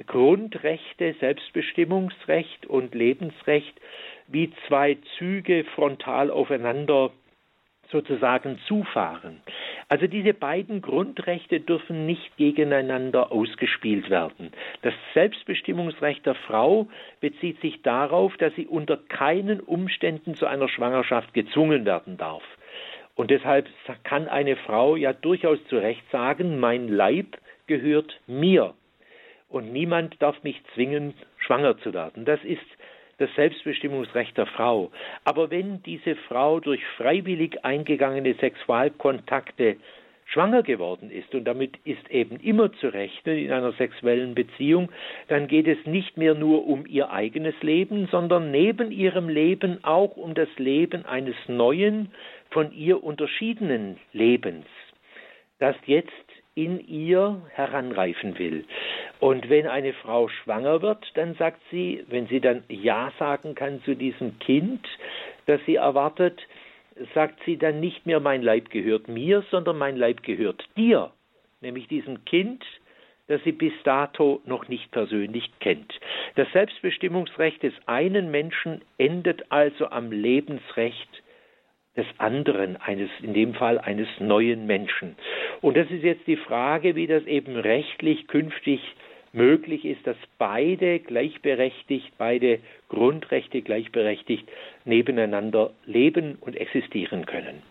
Grundrechte, 0.05 1.15
Selbstbestimmungsrecht 1.21 2.65
und 2.65 2.93
Lebensrecht, 2.93 3.79
wie 4.27 4.51
zwei 4.67 4.97
Züge 5.17 5.63
frontal 5.75 6.29
aufeinander 6.29 7.11
sozusagen 7.91 8.59
zufahren. 8.67 9.41
Also 9.87 10.07
diese 10.07 10.33
beiden 10.33 10.81
Grundrechte 10.81 11.59
dürfen 11.59 12.05
nicht 12.05 12.37
gegeneinander 12.37 13.31
ausgespielt 13.31 14.09
werden. 14.09 14.51
Das 14.81 14.93
Selbstbestimmungsrecht 15.13 16.25
der 16.25 16.35
Frau 16.35 16.87
bezieht 17.19 17.59
sich 17.61 17.81
darauf, 17.81 18.37
dass 18.37 18.53
sie 18.55 18.67
unter 18.67 18.97
keinen 18.97 19.59
Umständen 19.59 20.35
zu 20.35 20.45
einer 20.45 20.69
Schwangerschaft 20.69 21.33
gezwungen 21.33 21.85
werden 21.85 22.17
darf. 22.17 22.43
Und 23.15 23.31
deshalb 23.31 23.67
kann 24.03 24.27
eine 24.29 24.55
Frau 24.55 24.95
ja 24.95 25.11
durchaus 25.11 25.59
zu 25.65 25.77
Recht 25.77 26.03
sagen, 26.11 26.59
mein 26.59 26.87
Leib 26.87 27.37
gehört 27.67 28.19
mir. 28.27 28.73
Und 29.49 29.73
niemand 29.73 30.21
darf 30.21 30.41
mich 30.43 30.61
zwingen, 30.73 31.15
schwanger 31.37 31.77
zu 31.79 31.93
werden. 31.93 32.23
Das 32.23 32.41
ist 32.43 32.61
das 33.19 33.29
Selbstbestimmungsrecht 33.35 34.37
der 34.37 34.47
Frau. 34.47 34.91
Aber 35.23 35.51
wenn 35.51 35.83
diese 35.83 36.15
Frau 36.15 36.59
durch 36.59 36.81
freiwillig 36.97 37.63
eingegangene 37.63 38.33
Sexualkontakte 38.35 39.77
schwanger 40.25 40.63
geworden 40.63 41.09
ist 41.09 41.33
und 41.33 41.45
damit 41.45 41.77
ist 41.83 42.09
eben 42.09 42.37
immer 42.39 42.71
zu 42.73 42.87
rechnen 42.93 43.37
in 43.37 43.51
einer 43.51 43.71
sexuellen 43.73 44.35
Beziehung, 44.35 44.89
dann 45.27 45.47
geht 45.47 45.67
es 45.67 45.83
nicht 45.85 46.17
mehr 46.17 46.35
nur 46.35 46.67
um 46.67 46.85
ihr 46.85 47.11
eigenes 47.11 47.55
Leben, 47.61 48.07
sondern 48.11 48.51
neben 48.51 48.91
ihrem 48.91 49.27
Leben 49.27 49.83
auch 49.83 50.15
um 50.17 50.33
das 50.35 50.49
Leben 50.57 51.05
eines 51.05 51.35
neuen, 51.47 52.11
von 52.51 52.71
ihr 52.71 53.03
unterschiedenen 53.03 53.97
Lebens, 54.11 54.65
das 55.59 55.75
jetzt 55.85 56.11
in 56.59 56.85
ihr 56.89 57.41
heranreifen 57.53 58.37
will. 58.37 58.65
Und 59.21 59.49
wenn 59.49 59.65
eine 59.65 59.93
Frau 59.93 60.27
schwanger 60.27 60.81
wird, 60.81 61.09
dann 61.13 61.35
sagt 61.35 61.61
sie, 61.71 62.03
wenn 62.09 62.27
sie 62.27 62.41
dann 62.41 62.63
Ja 62.67 63.13
sagen 63.17 63.55
kann 63.55 63.81
zu 63.83 63.95
diesem 63.95 64.37
Kind, 64.39 64.85
das 65.45 65.61
sie 65.65 65.75
erwartet, 65.75 66.41
sagt 67.13 67.39
sie 67.45 67.55
dann 67.55 67.79
nicht 67.79 68.05
mehr, 68.05 68.19
mein 68.19 68.41
Leib 68.41 68.71
gehört 68.71 69.07
mir, 69.07 69.41
sondern 69.49 69.77
mein 69.77 69.95
Leib 69.95 70.21
gehört 70.23 70.67
dir, 70.75 71.11
nämlich 71.61 71.87
diesem 71.87 72.25
Kind, 72.25 72.65
das 73.27 73.41
sie 73.45 73.53
bis 73.53 73.73
dato 73.85 74.41
noch 74.45 74.67
nicht 74.67 74.91
persönlich 74.91 75.49
kennt. 75.61 75.97
Das 76.35 76.51
Selbstbestimmungsrecht 76.51 77.63
des 77.63 77.73
einen 77.85 78.31
Menschen 78.31 78.81
endet 78.97 79.49
also 79.49 79.87
am 79.91 80.11
Lebensrecht 80.11 81.23
des 81.99 82.07
anderen, 82.17 82.77
eines, 82.77 83.09
in 83.21 83.33
dem 83.33 83.53
Fall 83.53 83.77
eines 83.77 84.07
neuen 84.19 84.65
Menschen. 84.65 85.15
Und 85.61 85.75
das 85.77 85.91
ist 85.91 86.03
jetzt 86.03 86.25
die 86.27 86.37
Frage, 86.37 86.95
wie 86.95 87.07
das 87.07 87.25
eben 87.25 87.55
rechtlich 87.55 88.27
künftig 88.27 88.79
möglich 89.33 89.85
ist, 89.85 90.07
dass 90.07 90.17
beide 90.37 90.99
gleichberechtigt, 90.99 92.13
beide 92.17 92.59
Grundrechte 92.87 93.61
gleichberechtigt 93.61 94.47
nebeneinander 94.85 95.71
leben 95.85 96.37
und 96.39 96.55
existieren 96.55 97.25
können. 97.25 97.61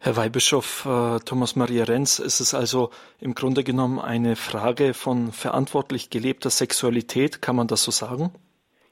Herr 0.00 0.16
Weihbischof 0.16 0.86
äh, 0.86 1.18
Thomas 1.24 1.56
Maria 1.56 1.84
Renz, 1.84 2.18
ist 2.18 2.40
es 2.40 2.54
also 2.54 2.90
im 3.20 3.34
Grunde 3.34 3.64
genommen 3.64 3.98
eine 3.98 4.36
Frage 4.36 4.92
von 4.94 5.32
verantwortlich 5.32 6.10
gelebter 6.10 6.50
Sexualität, 6.50 7.40
kann 7.40 7.56
man 7.56 7.68
das 7.68 7.84
so 7.84 7.90
sagen? 7.90 8.30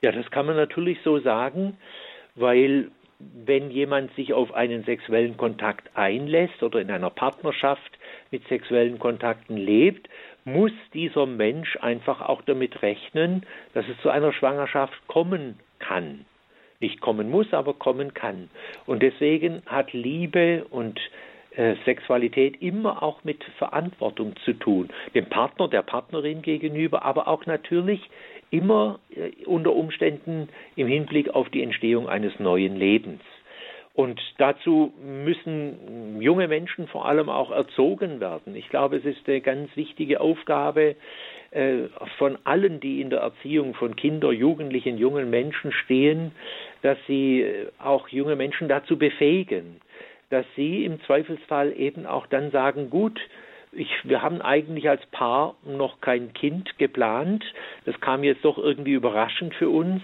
Ja, 0.01 0.11
das 0.11 0.31
kann 0.31 0.47
man 0.47 0.57
natürlich 0.57 0.99
so 1.05 1.21
sagen, 1.21 1.77
weil 2.35 2.91
wenn 3.45 3.71
jemand 3.71 4.15
sich 4.15 4.33
auf 4.33 4.55
einen 4.55 4.85
sexuellen 4.85 5.37
Kontakt 5.37 5.91
einlässt 5.97 6.63
oder 6.63 6.81
in 6.81 6.91
einer 6.91 7.11
Partnerschaft 7.11 7.99
mit 8.31 8.47
sexuellen 8.49 8.99
Kontakten 8.99 9.57
lebt, 9.57 10.09
muss 10.45 10.73
dieser 10.93 11.27
Mensch 11.27 11.77
einfach 11.81 12.21
auch 12.21 12.43
damit 12.43 12.83
rechnen, 12.83 13.47
dass 13.75 13.87
es 13.89 14.01
zu 14.03 14.11
einer 14.11 14.33
Schwangerschaft 14.33 15.07
kommen 15.07 15.59
kann. 15.79 16.25
Nicht 16.81 17.01
kommen 17.01 17.31
muss, 17.31 17.53
aber 17.53 17.75
kommen 17.75 18.13
kann. 18.13 18.51
Und 18.87 19.03
deswegen 19.03 19.63
hat 19.67 19.93
Liebe 19.93 20.65
und 20.71 20.99
äh, 21.55 21.77
Sexualität 21.85 22.61
immer 22.63 23.03
auch 23.03 23.25
mit 23.25 23.45
Verantwortung 23.59 24.35
zu 24.45 24.55
tun. 24.55 24.89
Dem 25.15 25.27
Partner, 25.27 25.69
der 25.69 25.83
Partnerin 25.83 26.43
gegenüber, 26.43 27.05
aber 27.05 27.29
auch 27.29 27.47
natürlich 27.47 28.01
immer 28.53 29.01
äh, 29.17 29.45
unter 29.47 29.73
Umständen 29.73 30.49
im 30.77 30.87
Hinblick 30.87 31.31
auf 31.31 31.49
die 31.49 31.63
Entstehung 31.63 32.09
eines 32.09 32.39
neuen 32.39 32.77
Lebens. 32.77 33.23
Und 33.95 34.21
dazu 34.39 34.93
müssen 35.05 36.21
junge 36.21 36.49
Menschen 36.49 36.87
vor 36.89 37.07
allem 37.07 37.29
auch 37.29 37.51
erzogen 37.51 38.21
werden. 38.21 38.55
Ich 38.55 38.69
glaube, 38.71 38.97
es 38.97 39.05
ist 39.05 39.29
eine 39.29 39.43
ganz 39.43 39.75
wichtige 39.77 40.21
Aufgabe 40.21 40.97
äh, 41.51 41.89
von 42.17 42.39
allen, 42.45 42.81
die 42.81 43.03
in 43.03 43.11
der 43.11 43.21
Erziehung 43.21 43.75
von 43.75 43.95
Kindern, 43.97 44.33
Jugendlichen, 44.33 44.97
jungen 44.97 45.29
Menschen 45.29 45.73
stehen, 45.73 46.33
dass 46.81 46.97
sie 47.07 47.43
äh, 47.43 47.67
auch 47.79 48.09
junge 48.09 48.37
Menschen 48.37 48.69
dazu 48.69 48.97
befähigen, 48.97 49.81
dass 50.31 50.47
sie 50.57 50.87
im 50.87 51.03
Zweifelsfall 51.03 51.75
eben 51.77 52.07
auch 52.07 52.27
dann 52.27 52.51
sagen, 52.51 52.89
gut, 52.89 53.21
ich, 53.73 53.89
wir 54.05 54.23
haben 54.23 54.43
eigentlich 54.43 54.89
als 54.89 55.05
Paar 55.07 55.57
noch 55.65 56.01
kein 56.01 56.33
Kind 56.35 56.79
geplant. 56.79 57.45
Das 57.85 57.99
kam 58.01 58.23
jetzt 58.23 58.45
doch 58.45 58.59
irgendwie 58.59 58.93
überraschend 58.93 59.55
für 59.55 59.71
uns. 59.71 60.03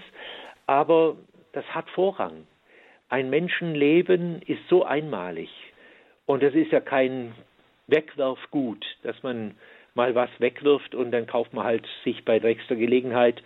Aber 0.65 1.15
das 1.53 1.65
hat 1.73 1.89
Vorrang. 1.91 2.45
Ein 3.09 3.29
Menschenleben 3.29 4.41
ist 4.45 4.67
so 4.69 4.83
einmalig. 4.83 5.49
Und 6.25 6.43
es 6.43 6.53
ist 6.53 6.71
ja 6.71 6.79
kein 6.79 7.33
Wegwerfgut, 7.87 8.85
dass 9.03 9.21
man 9.23 9.55
mal 9.95 10.13
was 10.13 10.29
wegwirft 10.39 10.93
und 10.93 11.11
dann 11.11 11.25
kauft 11.25 11.53
man 11.53 11.65
halt 11.65 11.87
sich 12.03 12.23
bei 12.23 12.37
nächster 12.39 12.75
Gelegenheit 12.75 13.41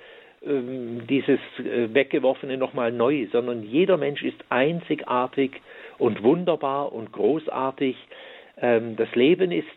ähm, 0.46 1.08
dieses 1.08 1.40
äh, 1.60 1.94
Weggeworfene 1.94 2.58
nochmal 2.58 2.92
neu, 2.92 3.28
sondern 3.32 3.64
jeder 3.64 3.98
Mensch 3.98 4.22
ist 4.24 4.44
einzigartig 4.50 5.62
und 5.98 6.24
wunderbar 6.24 6.92
und 6.92 7.14
großartig. 7.14 7.96
Ähm, 8.58 8.98
das 8.98 9.14
Leben 9.16 9.52
ist 9.52 9.68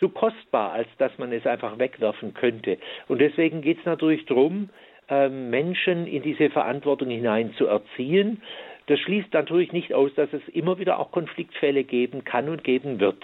zu 0.00 0.08
kostbar, 0.08 0.72
als 0.72 0.88
dass 0.98 1.16
man 1.18 1.32
es 1.32 1.46
einfach 1.46 1.78
wegwerfen 1.78 2.34
könnte. 2.34 2.78
Und 3.06 3.20
deswegen 3.20 3.60
geht 3.60 3.78
es 3.78 3.84
natürlich 3.84 4.26
darum, 4.26 4.70
ähm, 5.08 5.50
Menschen 5.50 6.06
in 6.06 6.22
diese 6.22 6.50
Verantwortung 6.50 7.10
hinein 7.10 7.52
zu 7.54 7.66
erziehen. 7.66 8.42
Das 8.86 8.98
schließt 9.00 9.32
natürlich 9.32 9.72
nicht 9.72 9.92
aus, 9.92 10.12
dass 10.16 10.32
es 10.32 10.42
immer 10.48 10.78
wieder 10.78 10.98
auch 10.98 11.12
Konfliktfälle 11.12 11.84
geben 11.84 12.24
kann 12.24 12.48
und 12.48 12.64
geben 12.64 12.98
wird. 12.98 13.22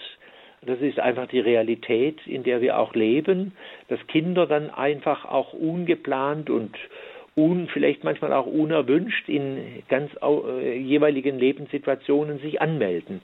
Das 0.62 0.80
ist 0.80 0.98
einfach 0.98 1.28
die 1.28 1.40
Realität, 1.40 2.26
in 2.26 2.42
der 2.42 2.60
wir 2.60 2.78
auch 2.78 2.94
leben, 2.94 3.56
dass 3.88 4.04
Kinder 4.08 4.46
dann 4.46 4.70
einfach 4.70 5.24
auch 5.24 5.52
ungeplant 5.52 6.50
und 6.50 6.76
un, 7.36 7.68
vielleicht 7.68 8.02
manchmal 8.02 8.32
auch 8.32 8.46
unerwünscht 8.46 9.28
in 9.28 9.82
ganz 9.88 10.10
äh, 10.22 10.78
jeweiligen 10.78 11.38
Lebenssituationen 11.38 12.38
sich 12.38 12.62
anmelden. 12.62 13.20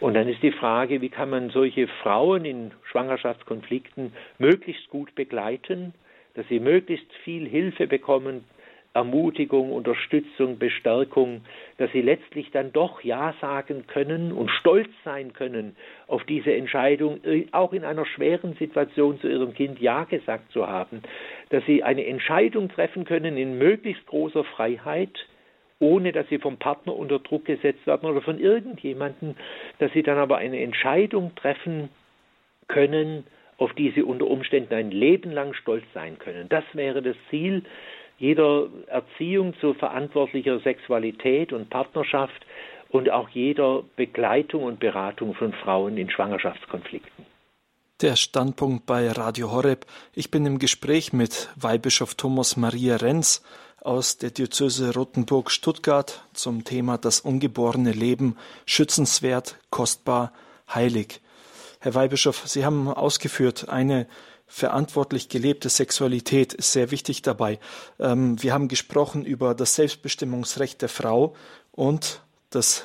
Und 0.00 0.14
dann 0.14 0.28
ist 0.28 0.42
die 0.42 0.52
Frage, 0.52 1.00
wie 1.00 1.08
kann 1.08 1.30
man 1.30 1.48
solche 1.48 1.88
Frauen 2.02 2.44
in 2.44 2.72
Schwangerschaftskonflikten 2.90 4.12
möglichst 4.38 4.90
gut 4.90 5.14
begleiten, 5.14 5.94
dass 6.34 6.46
sie 6.48 6.60
möglichst 6.60 7.10
viel 7.24 7.48
Hilfe 7.48 7.86
bekommen, 7.86 8.44
Ermutigung, 8.94 9.72
Unterstützung, 9.72 10.58
Bestärkung, 10.58 11.42
dass 11.78 11.90
sie 11.90 12.00
letztlich 12.00 12.52
dann 12.52 12.72
doch 12.72 13.02
Ja 13.02 13.34
sagen 13.40 13.86
können 13.88 14.32
und 14.32 14.50
stolz 14.50 14.88
sein 15.04 15.32
können 15.32 15.74
auf 16.06 16.22
diese 16.24 16.54
Entscheidung, 16.54 17.22
äh, 17.24 17.46
auch 17.50 17.72
in 17.72 17.84
einer 17.84 18.06
schweren 18.06 18.54
Situation 18.54 19.20
zu 19.20 19.28
ihrem 19.28 19.52
Kind 19.52 19.80
Ja 19.80 20.04
gesagt 20.04 20.52
zu 20.52 20.68
haben, 20.68 21.02
dass 21.50 21.64
sie 21.66 21.82
eine 21.82 22.06
Entscheidung 22.06 22.68
treffen 22.68 23.04
können 23.04 23.36
in 23.36 23.58
möglichst 23.58 24.06
großer 24.06 24.44
Freiheit, 24.44 25.26
ohne 25.80 26.12
dass 26.12 26.28
sie 26.28 26.38
vom 26.38 26.58
Partner 26.58 26.94
unter 26.94 27.18
Druck 27.18 27.46
gesetzt 27.46 27.84
werden 27.88 28.08
oder 28.08 28.22
von 28.22 28.38
irgendjemandem, 28.38 29.34
dass 29.80 29.92
sie 29.92 30.04
dann 30.04 30.18
aber 30.18 30.36
eine 30.36 30.60
Entscheidung 30.60 31.34
treffen 31.34 31.88
können, 32.68 33.24
auf 33.58 33.72
die 33.74 33.90
sie 33.90 34.02
unter 34.02 34.26
Umständen 34.26 34.74
ein 34.74 34.90
Leben 34.90 35.32
lang 35.32 35.54
stolz 35.54 35.84
sein 35.94 36.18
können. 36.18 36.48
Das 36.48 36.64
wäre 36.74 37.02
das 37.02 37.16
Ziel 37.30 37.64
jeder 38.18 38.68
Erziehung 38.86 39.54
zu 39.60 39.74
verantwortlicher 39.74 40.60
Sexualität 40.60 41.52
und 41.52 41.70
Partnerschaft 41.70 42.44
und 42.88 43.10
auch 43.10 43.28
jeder 43.28 43.82
Begleitung 43.96 44.64
und 44.64 44.78
Beratung 44.78 45.34
von 45.34 45.52
Frauen 45.52 45.96
in 45.96 46.10
Schwangerschaftskonflikten. 46.10 47.26
Der 48.00 48.16
Standpunkt 48.16 48.86
bei 48.86 49.10
Radio 49.10 49.50
Horeb. 49.52 49.86
Ich 50.14 50.30
bin 50.30 50.46
im 50.46 50.58
Gespräch 50.58 51.12
mit 51.12 51.48
Weihbischof 51.56 52.14
Thomas 52.14 52.56
Maria 52.56 52.96
Renz 52.96 53.42
aus 53.80 54.18
der 54.18 54.30
Diözese 54.30 54.94
Rothenburg-Stuttgart 54.94 56.24
zum 56.32 56.64
Thema 56.64 56.98
das 56.98 57.20
ungeborene 57.20 57.92
Leben 57.92 58.36
schützenswert, 58.66 59.58
kostbar, 59.70 60.32
heilig. 60.72 61.20
Herr 61.80 61.94
Weihbischof, 61.94 62.48
Sie 62.48 62.64
haben 62.64 62.88
ausgeführt, 62.88 63.68
eine 63.68 64.06
verantwortlich 64.46 65.28
gelebte 65.28 65.68
Sexualität 65.68 66.52
ist 66.52 66.72
sehr 66.72 66.90
wichtig 66.90 67.22
dabei. 67.22 67.58
Ähm, 67.98 68.42
wir 68.42 68.52
haben 68.52 68.68
gesprochen 68.68 69.24
über 69.24 69.54
das 69.54 69.74
Selbstbestimmungsrecht 69.74 70.82
der 70.82 70.88
Frau 70.88 71.34
und 71.72 72.20
das 72.50 72.84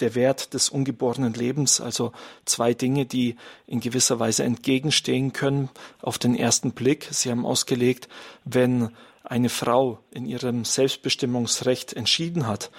der 0.00 0.14
Wert 0.14 0.54
des 0.54 0.70
ungeborenen 0.70 1.34
Lebens, 1.34 1.80
also 1.80 2.12
zwei 2.46 2.72
Dinge, 2.72 3.04
die 3.04 3.36
in 3.66 3.80
gewisser 3.80 4.18
Weise 4.18 4.42
entgegenstehen 4.44 5.32
können 5.32 5.68
auf 6.00 6.18
den 6.18 6.34
ersten 6.34 6.72
Blick. 6.72 7.08
Sie 7.10 7.30
haben 7.30 7.44
ausgelegt, 7.44 8.08
wenn 8.44 8.90
eine 9.24 9.50
Frau 9.50 9.98
in 10.10 10.24
ihrem 10.24 10.64
Selbstbestimmungsrecht 10.64 11.92
entschieden 11.92 12.46
hat, 12.46 12.70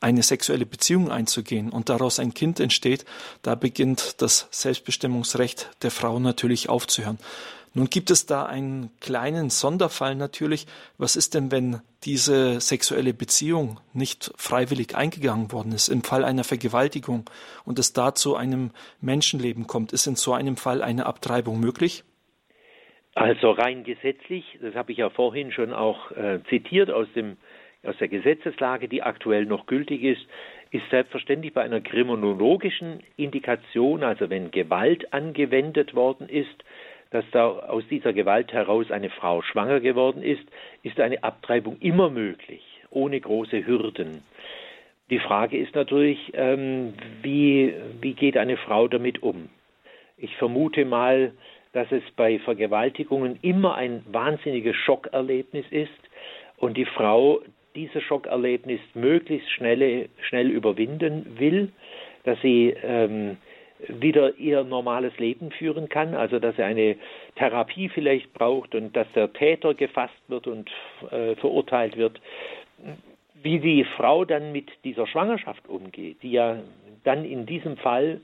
eine 0.00 0.22
sexuelle 0.22 0.66
Beziehung 0.66 1.10
einzugehen 1.10 1.70
und 1.70 1.88
daraus 1.88 2.18
ein 2.18 2.34
Kind 2.34 2.60
entsteht, 2.60 3.04
da 3.42 3.54
beginnt 3.54 4.20
das 4.22 4.48
Selbstbestimmungsrecht 4.50 5.70
der 5.82 5.90
Frau 5.90 6.18
natürlich 6.18 6.68
aufzuhören. 6.68 7.18
Nun 7.74 7.86
gibt 7.86 8.10
es 8.10 8.26
da 8.26 8.44
einen 8.44 8.90
kleinen 9.00 9.48
Sonderfall 9.48 10.14
natürlich. 10.14 10.66
Was 10.98 11.16
ist 11.16 11.34
denn, 11.34 11.50
wenn 11.50 11.80
diese 12.04 12.60
sexuelle 12.60 13.14
Beziehung 13.14 13.80
nicht 13.94 14.30
freiwillig 14.36 14.94
eingegangen 14.94 15.52
worden 15.52 15.72
ist, 15.72 15.88
im 15.88 16.02
Fall 16.02 16.24
einer 16.24 16.44
Vergewaltigung 16.44 17.24
und 17.64 17.78
es 17.78 17.94
da 17.94 18.14
zu 18.14 18.36
einem 18.36 18.72
Menschenleben 19.00 19.66
kommt? 19.66 19.92
Ist 19.92 20.06
in 20.06 20.16
so 20.16 20.34
einem 20.34 20.56
Fall 20.56 20.82
eine 20.82 21.06
Abtreibung 21.06 21.60
möglich? 21.60 22.04
Also 23.14 23.50
rein 23.50 23.84
gesetzlich, 23.84 24.58
das 24.60 24.74
habe 24.74 24.92
ich 24.92 24.98
ja 24.98 25.10
vorhin 25.10 25.52
schon 25.52 25.72
auch 25.72 26.10
äh, 26.12 26.40
zitiert 26.48 26.90
aus, 26.90 27.06
dem, 27.14 27.36
aus 27.82 27.96
der 27.98 28.08
Gesetzeslage, 28.08 28.88
die 28.88 29.02
aktuell 29.02 29.44
noch 29.44 29.66
gültig 29.66 30.02
ist, 30.02 30.22
ist 30.70 30.88
selbstverständlich 30.90 31.52
bei 31.52 31.62
einer 31.62 31.82
kriminologischen 31.82 33.02
Indikation, 33.16 34.02
also 34.02 34.30
wenn 34.30 34.50
Gewalt 34.50 35.12
angewendet 35.12 35.94
worden 35.94 36.30
ist, 36.30 36.64
dass 37.12 37.24
da 37.30 37.46
aus 37.46 37.84
dieser 37.88 38.12
Gewalt 38.12 38.52
heraus 38.52 38.90
eine 38.90 39.10
Frau 39.10 39.42
schwanger 39.42 39.80
geworden 39.80 40.22
ist, 40.22 40.42
ist 40.82 40.98
eine 40.98 41.22
Abtreibung 41.22 41.76
immer 41.80 42.10
möglich, 42.10 42.62
ohne 42.90 43.20
große 43.20 43.66
Hürden. 43.66 44.22
Die 45.10 45.18
Frage 45.18 45.58
ist 45.58 45.74
natürlich, 45.74 46.32
ähm, 46.34 46.94
wie, 47.20 47.74
wie 48.00 48.14
geht 48.14 48.38
eine 48.38 48.56
Frau 48.56 48.88
damit 48.88 49.22
um? 49.22 49.50
Ich 50.16 50.34
vermute 50.36 50.86
mal, 50.86 51.32
dass 51.74 51.90
es 51.92 52.02
bei 52.16 52.38
Vergewaltigungen 52.38 53.38
immer 53.42 53.74
ein 53.74 54.04
wahnsinniges 54.10 54.76
Schockerlebnis 54.76 55.66
ist 55.70 55.90
und 56.56 56.76
die 56.78 56.86
Frau 56.86 57.40
dieses 57.74 58.02
Schockerlebnis 58.02 58.80
möglichst 58.94 59.50
schnell, 59.50 60.08
schnell 60.28 60.50
überwinden 60.50 61.38
will, 61.38 61.72
dass 62.24 62.40
sie 62.40 62.74
ähm, 62.82 63.36
wieder 63.88 64.36
ihr 64.38 64.64
normales 64.64 65.16
Leben 65.18 65.50
führen 65.50 65.88
kann, 65.88 66.14
also 66.14 66.38
dass 66.38 66.58
er 66.58 66.66
eine 66.66 66.96
Therapie 67.36 67.88
vielleicht 67.88 68.32
braucht 68.32 68.74
und 68.74 68.94
dass 68.96 69.06
der 69.14 69.32
Täter 69.32 69.74
gefasst 69.74 70.22
wird 70.28 70.46
und 70.46 70.70
äh, 71.10 71.34
verurteilt 71.36 71.96
wird, 71.96 72.20
wie 73.42 73.58
die 73.58 73.84
Frau 73.96 74.24
dann 74.24 74.52
mit 74.52 74.70
dieser 74.84 75.06
Schwangerschaft 75.06 75.68
umgeht, 75.68 76.18
die 76.22 76.32
ja 76.32 76.58
dann 77.04 77.24
in 77.24 77.46
diesem 77.46 77.76
Fall 77.76 78.20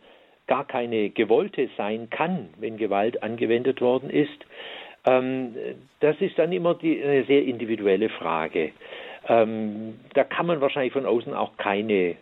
gar 0.46 0.66
keine 0.66 1.10
gewollte 1.10 1.68
sein 1.76 2.08
kann, 2.10 2.48
wenn 2.58 2.76
Gewalt 2.76 3.22
angewendet 3.22 3.80
worden 3.80 4.10
ist, 4.10 4.44
ähm, 5.06 5.54
das 6.00 6.16
ist 6.20 6.38
dann 6.38 6.52
immer 6.52 6.74
die, 6.74 7.02
eine 7.02 7.24
sehr 7.24 7.44
individuelle 7.44 8.08
Frage. 8.08 8.72
Ähm, 9.28 10.00
da 10.14 10.24
kann 10.24 10.46
man 10.46 10.60
wahrscheinlich 10.60 10.92
von 10.92 11.06
außen 11.06 11.34
auch 11.34 11.56
keine, 11.56 12.16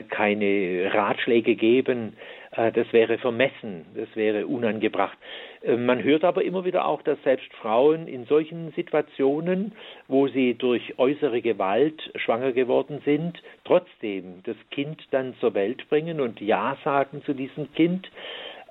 keine 0.00 0.90
Ratschläge 0.94 1.54
geben, 1.54 2.14
äh, 2.52 2.72
das 2.72 2.92
wäre 2.92 3.18
vermessen, 3.18 3.86
das 3.94 4.08
wäre 4.14 4.46
unangebracht. 4.46 5.16
Äh, 5.62 5.76
man 5.76 6.02
hört 6.02 6.24
aber 6.24 6.44
immer 6.44 6.64
wieder 6.64 6.86
auch, 6.86 7.02
dass 7.02 7.22
selbst 7.22 7.52
Frauen 7.54 8.06
in 8.06 8.24
solchen 8.26 8.72
Situationen, 8.72 9.72
wo 10.08 10.28
sie 10.28 10.54
durch 10.54 10.98
äußere 10.98 11.42
Gewalt 11.42 12.10
schwanger 12.16 12.52
geworden 12.52 13.02
sind, 13.04 13.42
trotzdem 13.64 14.42
das 14.44 14.56
Kind 14.70 15.02
dann 15.10 15.34
zur 15.40 15.54
Welt 15.54 15.88
bringen 15.88 16.20
und 16.20 16.40
Ja 16.40 16.76
sagen 16.84 17.22
zu 17.24 17.34
diesem 17.34 17.72
Kind. 17.74 18.10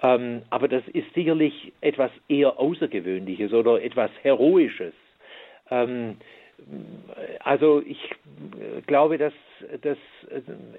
Ähm, 0.03 0.43
aber 0.49 0.67
das 0.67 0.87
ist 0.93 1.13
sicherlich 1.13 1.73
etwas 1.81 2.11
eher 2.27 2.59
Außergewöhnliches 2.59 3.53
oder 3.53 3.83
etwas 3.83 4.09
Heroisches. 4.23 4.93
Also 7.39 7.81
ich 7.85 7.97
glaube, 8.87 9.17
dass 9.17 9.33
das 9.81 9.97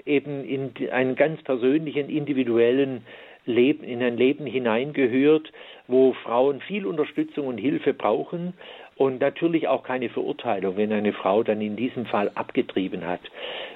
eben 0.04 0.44
in 0.44 0.72
einen 0.90 1.16
ganz 1.16 1.42
persönlichen, 1.42 2.08
individuellen 2.08 3.04
Leben, 3.44 3.84
in 3.84 4.02
ein 4.02 4.16
Leben 4.16 4.46
hineingehört, 4.46 5.52
wo 5.88 6.12
Frauen 6.12 6.60
viel 6.60 6.86
Unterstützung 6.86 7.48
und 7.48 7.58
Hilfe 7.58 7.92
brauchen 7.92 8.54
und 8.96 9.20
natürlich 9.20 9.66
auch 9.68 9.82
keine 9.82 10.10
Verurteilung, 10.10 10.76
wenn 10.76 10.92
eine 10.92 11.12
Frau 11.12 11.42
dann 11.42 11.60
in 11.60 11.76
diesem 11.76 12.06
Fall 12.06 12.30
abgetrieben 12.34 13.04
hat. 13.04 13.20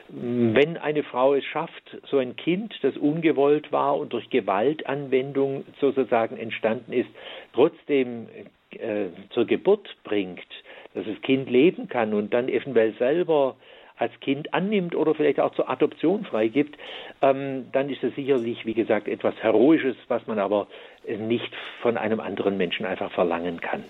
Wenn 0.08 0.76
eine 0.76 1.02
Frau 1.02 1.34
es 1.34 1.44
schafft, 1.44 1.98
so 2.06 2.18
ein 2.18 2.36
Kind, 2.36 2.74
das 2.82 2.96
ungewollt 2.96 3.72
war 3.72 3.98
und 3.98 4.12
durch 4.12 4.30
Gewaltanwendung 4.30 5.64
sozusagen 5.80 6.36
entstanden 6.36 6.92
ist, 6.92 7.08
trotzdem 7.52 8.28
äh, 8.70 9.06
zur 9.30 9.46
Geburt 9.46 9.88
bringt, 10.04 10.46
dass 10.96 11.04
das 11.04 11.20
Kind 11.22 11.48
leben 11.48 11.88
kann 11.88 12.14
und 12.14 12.32
dann 12.34 12.48
eventuell 12.48 12.94
selber 12.94 13.56
als 13.96 14.12
Kind 14.20 14.52
annimmt 14.52 14.94
oder 14.94 15.14
vielleicht 15.14 15.40
auch 15.40 15.54
zur 15.54 15.70
Adoption 15.70 16.24
freigibt, 16.24 16.76
ähm, 17.22 17.66
dann 17.72 17.88
ist 17.88 18.02
es 18.02 18.14
sicherlich, 18.14 18.66
wie 18.66 18.74
gesagt, 18.74 19.08
etwas 19.08 19.34
Heroisches, 19.40 19.96
was 20.08 20.26
man 20.26 20.38
aber 20.38 20.66
nicht 21.06 21.52
von 21.80 21.96
einem 21.96 22.20
anderen 22.20 22.56
Menschen 22.56 22.84
einfach 22.84 23.12
verlangen 23.12 23.60
kann. 23.60 23.84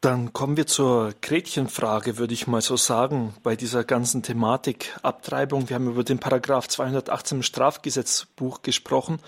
Dann 0.00 0.34
kommen 0.34 0.58
wir 0.58 0.66
zur 0.66 1.14
Gretchenfrage, 1.22 2.18
würde 2.18 2.34
ich 2.34 2.46
mal 2.46 2.60
so 2.60 2.76
sagen, 2.76 3.32
bei 3.42 3.56
dieser 3.56 3.84
ganzen 3.84 4.22
Thematik 4.22 4.94
Abtreibung. 5.02 5.70
Wir 5.70 5.76
haben 5.76 5.88
über 5.88 6.04
den 6.04 6.18
Paragraph 6.18 6.68
218 6.68 7.38
im 7.38 7.42
Strafgesetzbuch 7.42 8.60
gesprochen. 8.60 9.18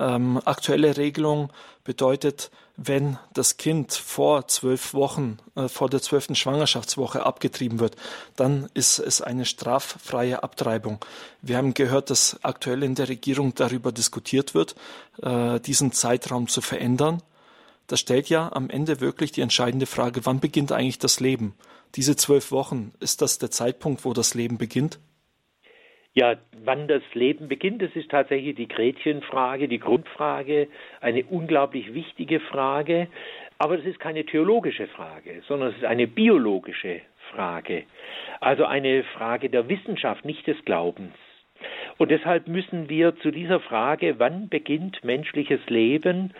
Ähm, 0.00 0.40
aktuelle 0.44 0.96
Regelung 0.96 1.52
bedeutet, 1.84 2.50
wenn 2.76 3.18
das 3.32 3.56
Kind 3.56 3.92
vor 3.92 4.48
zwölf 4.48 4.94
Wochen, 4.94 5.38
äh, 5.54 5.68
vor 5.68 5.88
der 5.88 6.02
zwölften 6.02 6.34
Schwangerschaftswoche 6.34 7.24
abgetrieben 7.24 7.80
wird, 7.80 7.96
dann 8.36 8.68
ist 8.74 8.98
es 8.98 9.20
eine 9.20 9.44
straffreie 9.44 10.42
Abtreibung. 10.42 10.98
Wir 11.42 11.56
haben 11.56 11.74
gehört, 11.74 12.10
dass 12.10 12.38
aktuell 12.42 12.82
in 12.82 12.94
der 12.94 13.08
Regierung 13.08 13.54
darüber 13.54 13.92
diskutiert 13.92 14.54
wird, 14.54 14.74
äh, 15.22 15.58
diesen 15.60 15.92
Zeitraum 15.92 16.48
zu 16.48 16.60
verändern 16.60 17.22
das 17.86 18.00
stellt 18.00 18.28
ja 18.28 18.50
am 18.52 18.68
Ende 18.68 19.00
wirklich 19.00 19.32
die 19.32 19.40
entscheidende 19.40 19.86
Frage, 19.86 20.26
wann 20.26 20.40
beginnt 20.40 20.72
eigentlich 20.72 20.98
das 20.98 21.20
Leben? 21.20 21.54
Diese 21.94 22.16
zwölf 22.16 22.50
Wochen, 22.50 22.92
ist 23.00 23.22
das 23.22 23.38
der 23.38 23.50
Zeitpunkt, 23.50 24.04
wo 24.04 24.12
das 24.12 24.34
Leben 24.34 24.58
beginnt? 24.58 24.98
Ja, 26.18 26.36
wann 26.64 26.88
das 26.88 27.02
Leben 27.12 27.46
beginnt, 27.46 27.82
das 27.82 27.94
ist 27.94 28.10
tatsächlich 28.10 28.56
die 28.56 28.68
Gretchenfrage, 28.68 29.68
die 29.68 29.78
Grundfrage, 29.78 30.68
eine 31.02 31.22
unglaublich 31.24 31.92
wichtige 31.92 32.40
Frage. 32.40 33.08
Aber 33.58 33.78
es 33.78 33.84
ist 33.84 34.00
keine 34.00 34.24
theologische 34.24 34.86
Frage, 34.86 35.42
sondern 35.46 35.70
es 35.70 35.76
ist 35.76 35.84
eine 35.84 36.06
biologische 36.06 37.02
Frage. 37.32 37.82
Also 38.40 38.64
eine 38.64 39.04
Frage 39.04 39.50
der 39.50 39.68
Wissenschaft, 39.68 40.24
nicht 40.24 40.46
des 40.46 40.56
Glaubens. 40.64 41.12
Und 41.98 42.10
deshalb 42.10 42.48
müssen 42.48 42.88
wir 42.88 43.16
zu 43.16 43.30
dieser 43.30 43.60
Frage, 43.60 44.18
wann 44.18 44.48
beginnt 44.48 45.04
menschliches 45.04 45.60
Leben, 45.68 46.32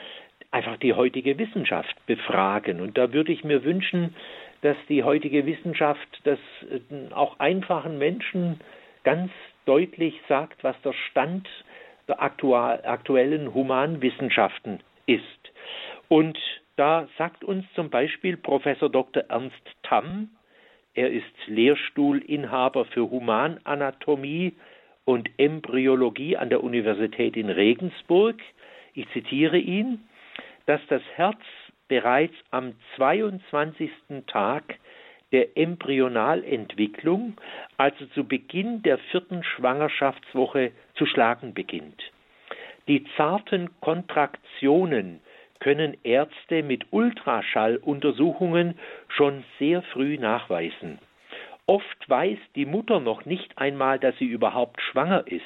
einfach 0.52 0.78
die 0.78 0.94
heutige 0.94 1.38
Wissenschaft 1.38 1.94
befragen. 2.06 2.80
Und 2.80 2.96
da 2.96 3.12
würde 3.12 3.30
ich 3.30 3.44
mir 3.44 3.62
wünschen, 3.62 4.14
dass 4.62 4.76
die 4.88 5.04
heutige 5.04 5.44
Wissenschaft 5.44 6.22
das 6.24 6.38
äh, 6.70 7.12
auch 7.12 7.38
einfachen 7.40 7.98
Menschen 7.98 8.58
ganz 9.06 9.30
deutlich 9.66 10.20
sagt, 10.28 10.64
was 10.64 10.80
der 10.82 10.94
Stand 11.10 11.48
der 12.08 12.22
aktuellen 12.22 13.52
Humanwissenschaften 13.52 14.80
ist. 15.06 15.22
Und 16.08 16.38
da 16.76 17.08
sagt 17.18 17.44
uns 17.44 17.64
zum 17.74 17.90
Beispiel 17.90 18.36
Professor 18.36 18.88
Dr. 18.88 19.24
Ernst 19.28 19.54
Tamm, 19.82 20.30
er 20.94 21.10
ist 21.10 21.24
Lehrstuhlinhaber 21.46 22.86
für 22.86 23.10
Humananatomie 23.10 24.54
und 25.04 25.28
Embryologie 25.36 26.36
an 26.36 26.48
der 26.48 26.64
Universität 26.64 27.36
in 27.36 27.50
Regensburg. 27.50 28.40
Ich 28.94 29.06
zitiere 29.12 29.58
ihn 29.58 30.00
dass 30.66 30.80
das 30.88 31.02
Herz 31.14 31.40
bereits 31.88 32.34
am 32.50 32.74
22. 32.96 33.90
Tag 34.26 34.78
der 35.32 35.56
Embryonalentwicklung, 35.56 37.36
also 37.76 38.06
zu 38.06 38.24
Beginn 38.24 38.82
der 38.82 38.98
vierten 38.98 39.42
Schwangerschaftswoche, 39.42 40.72
zu 40.94 41.06
schlagen 41.06 41.54
beginnt. 41.54 42.02
Die 42.88 43.04
zarten 43.16 43.70
Kontraktionen 43.80 45.20
können 45.58 45.96
Ärzte 46.04 46.62
mit 46.62 46.86
Ultraschalluntersuchungen 46.90 48.78
schon 49.08 49.44
sehr 49.58 49.82
früh 49.82 50.18
nachweisen. 50.18 50.98
Oft 51.66 52.08
weiß 52.08 52.38
die 52.54 52.66
Mutter 52.66 53.00
noch 53.00 53.24
nicht 53.24 53.58
einmal, 53.58 53.98
dass 53.98 54.16
sie 54.18 54.26
überhaupt 54.26 54.80
schwanger 54.80 55.26
ist. 55.26 55.42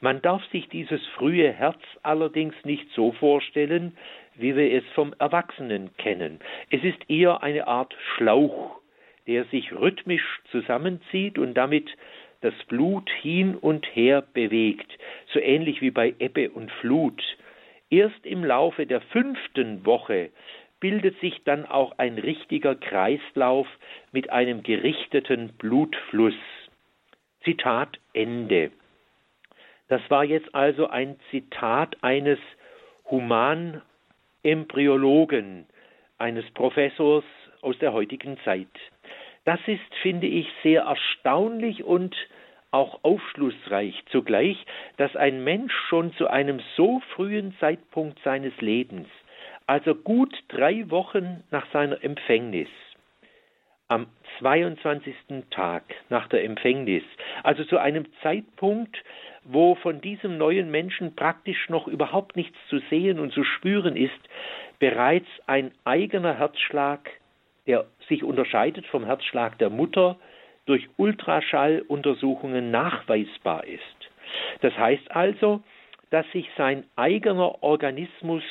Man 0.00 0.22
darf 0.22 0.42
sich 0.46 0.68
dieses 0.70 1.04
frühe 1.08 1.52
Herz 1.52 1.80
allerdings 2.02 2.54
nicht 2.64 2.90
so 2.94 3.12
vorstellen, 3.12 3.96
wie 4.36 4.56
wir 4.56 4.72
es 4.72 4.84
vom 4.94 5.14
Erwachsenen 5.18 5.94
kennen. 5.98 6.40
Es 6.70 6.82
ist 6.82 7.10
eher 7.10 7.42
eine 7.42 7.66
Art 7.66 7.94
Schlauch, 8.14 8.80
der 9.26 9.44
sich 9.46 9.72
rhythmisch 9.72 10.40
zusammenzieht 10.50 11.38
und 11.38 11.54
damit 11.54 11.90
das 12.40 12.54
Blut 12.68 13.08
hin 13.22 13.56
und 13.56 13.86
her 13.94 14.22
bewegt, 14.34 14.90
so 15.32 15.40
ähnlich 15.40 15.80
wie 15.80 15.90
bei 15.90 16.14
Ebbe 16.18 16.50
und 16.50 16.70
Flut. 16.72 17.22
Erst 17.88 18.26
im 18.26 18.44
Laufe 18.44 18.86
der 18.86 19.00
fünften 19.00 19.86
Woche 19.86 20.30
bildet 20.80 21.18
sich 21.20 21.42
dann 21.44 21.64
auch 21.64 21.98
ein 21.98 22.18
richtiger 22.18 22.74
Kreislauf 22.74 23.66
mit 24.12 24.30
einem 24.30 24.62
gerichteten 24.62 25.54
Blutfluss. 25.56 26.34
Zitat 27.44 27.98
Ende. 28.12 28.70
Das 29.88 30.02
war 30.10 30.24
jetzt 30.24 30.54
also 30.54 30.88
ein 30.88 31.16
Zitat 31.30 31.96
eines 32.02 32.38
Human 33.10 33.80
Embryologen, 34.42 35.66
eines 36.18 36.44
Professors 36.52 37.24
aus 37.62 37.78
der 37.78 37.94
heutigen 37.94 38.38
Zeit. 38.44 38.68
Das 39.44 39.60
ist, 39.66 39.94
finde 40.02 40.26
ich, 40.26 40.48
sehr 40.62 40.82
erstaunlich 40.82 41.84
und 41.84 42.14
auch 42.70 43.04
aufschlussreich 43.04 44.02
zugleich, 44.10 44.56
dass 44.96 45.14
ein 45.14 45.44
Mensch 45.44 45.72
schon 45.88 46.12
zu 46.14 46.28
einem 46.28 46.60
so 46.76 47.00
frühen 47.14 47.54
Zeitpunkt 47.60 48.18
seines 48.24 48.58
Lebens, 48.60 49.06
also 49.66 49.94
gut 49.94 50.34
drei 50.48 50.90
Wochen 50.90 51.44
nach 51.50 51.66
seiner 51.72 52.02
Empfängnis, 52.02 52.68
am 53.88 54.06
22. 54.40 55.14
Tag 55.50 55.84
nach 56.08 56.26
der 56.28 56.42
Empfängnis, 56.44 57.04
also 57.42 57.64
zu 57.64 57.78
einem 57.78 58.06
Zeitpunkt, 58.22 58.96
wo 59.44 59.74
von 59.76 60.00
diesem 60.00 60.38
neuen 60.38 60.70
Menschen 60.70 61.14
praktisch 61.14 61.68
noch 61.68 61.86
überhaupt 61.86 62.34
nichts 62.34 62.56
zu 62.68 62.80
sehen 62.90 63.20
und 63.20 63.32
zu 63.32 63.44
spüren 63.44 63.96
ist, 63.96 64.18
bereits 64.80 65.28
ein 65.46 65.70
eigener 65.84 66.38
Herzschlag, 66.38 67.08
der 67.66 67.86
sich 68.08 68.24
unterscheidet 68.24 68.86
vom 68.86 69.04
Herzschlag 69.04 69.58
der 69.58 69.70
Mutter, 69.70 70.16
durch 70.66 70.88
Ultraschalluntersuchungen 70.96 72.70
nachweisbar 72.70 73.64
ist. 73.64 73.82
Das 74.60 74.76
heißt 74.76 75.10
also, 75.10 75.62
dass 76.10 76.30
sich 76.32 76.48
sein 76.56 76.84
eigener 76.96 77.62
Organismus 77.62 78.42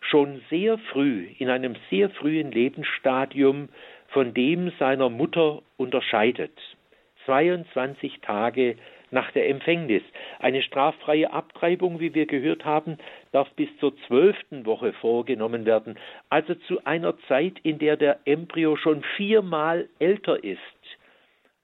schon 0.00 0.40
sehr 0.50 0.78
früh, 0.78 1.28
in 1.38 1.48
einem 1.48 1.76
sehr 1.90 2.10
frühen 2.10 2.50
Lebensstadium 2.50 3.68
von 4.08 4.34
dem 4.34 4.72
seiner 4.78 5.10
Mutter 5.10 5.62
unterscheidet. 5.76 6.58
22 7.26 8.20
Tage 8.20 8.76
nach 9.10 9.30
der 9.32 9.48
Empfängnis. 9.48 10.02
Eine 10.38 10.62
straffreie 10.62 11.32
Abtreibung, 11.32 12.00
wie 12.00 12.14
wir 12.14 12.26
gehört 12.26 12.64
haben, 12.64 12.98
darf 13.32 13.50
bis 13.50 13.68
zur 13.78 13.96
zwölften 14.06 14.66
Woche 14.66 14.92
vorgenommen 14.94 15.66
werden, 15.66 15.98
also 16.28 16.54
zu 16.54 16.84
einer 16.84 17.18
Zeit, 17.28 17.54
in 17.62 17.78
der 17.78 17.96
der 17.96 18.20
Embryo 18.24 18.76
schon 18.76 19.02
viermal 19.16 19.88
älter 19.98 20.42
ist 20.42 20.58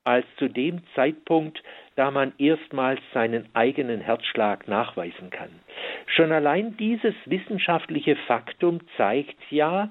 als 0.06 0.24
zu 0.38 0.48
dem 0.48 0.82
Zeitpunkt, 0.94 1.62
da 1.96 2.12
man 2.12 2.32
erstmals 2.38 3.00
seinen 3.12 3.48
eigenen 3.54 4.00
Herzschlag 4.00 4.68
nachweisen 4.68 5.30
kann. 5.30 5.50
Schon 6.06 6.30
allein 6.30 6.76
dieses 6.76 7.14
wissenschaftliche 7.24 8.14
Faktum 8.28 8.80
zeigt 8.96 9.36
ja, 9.50 9.90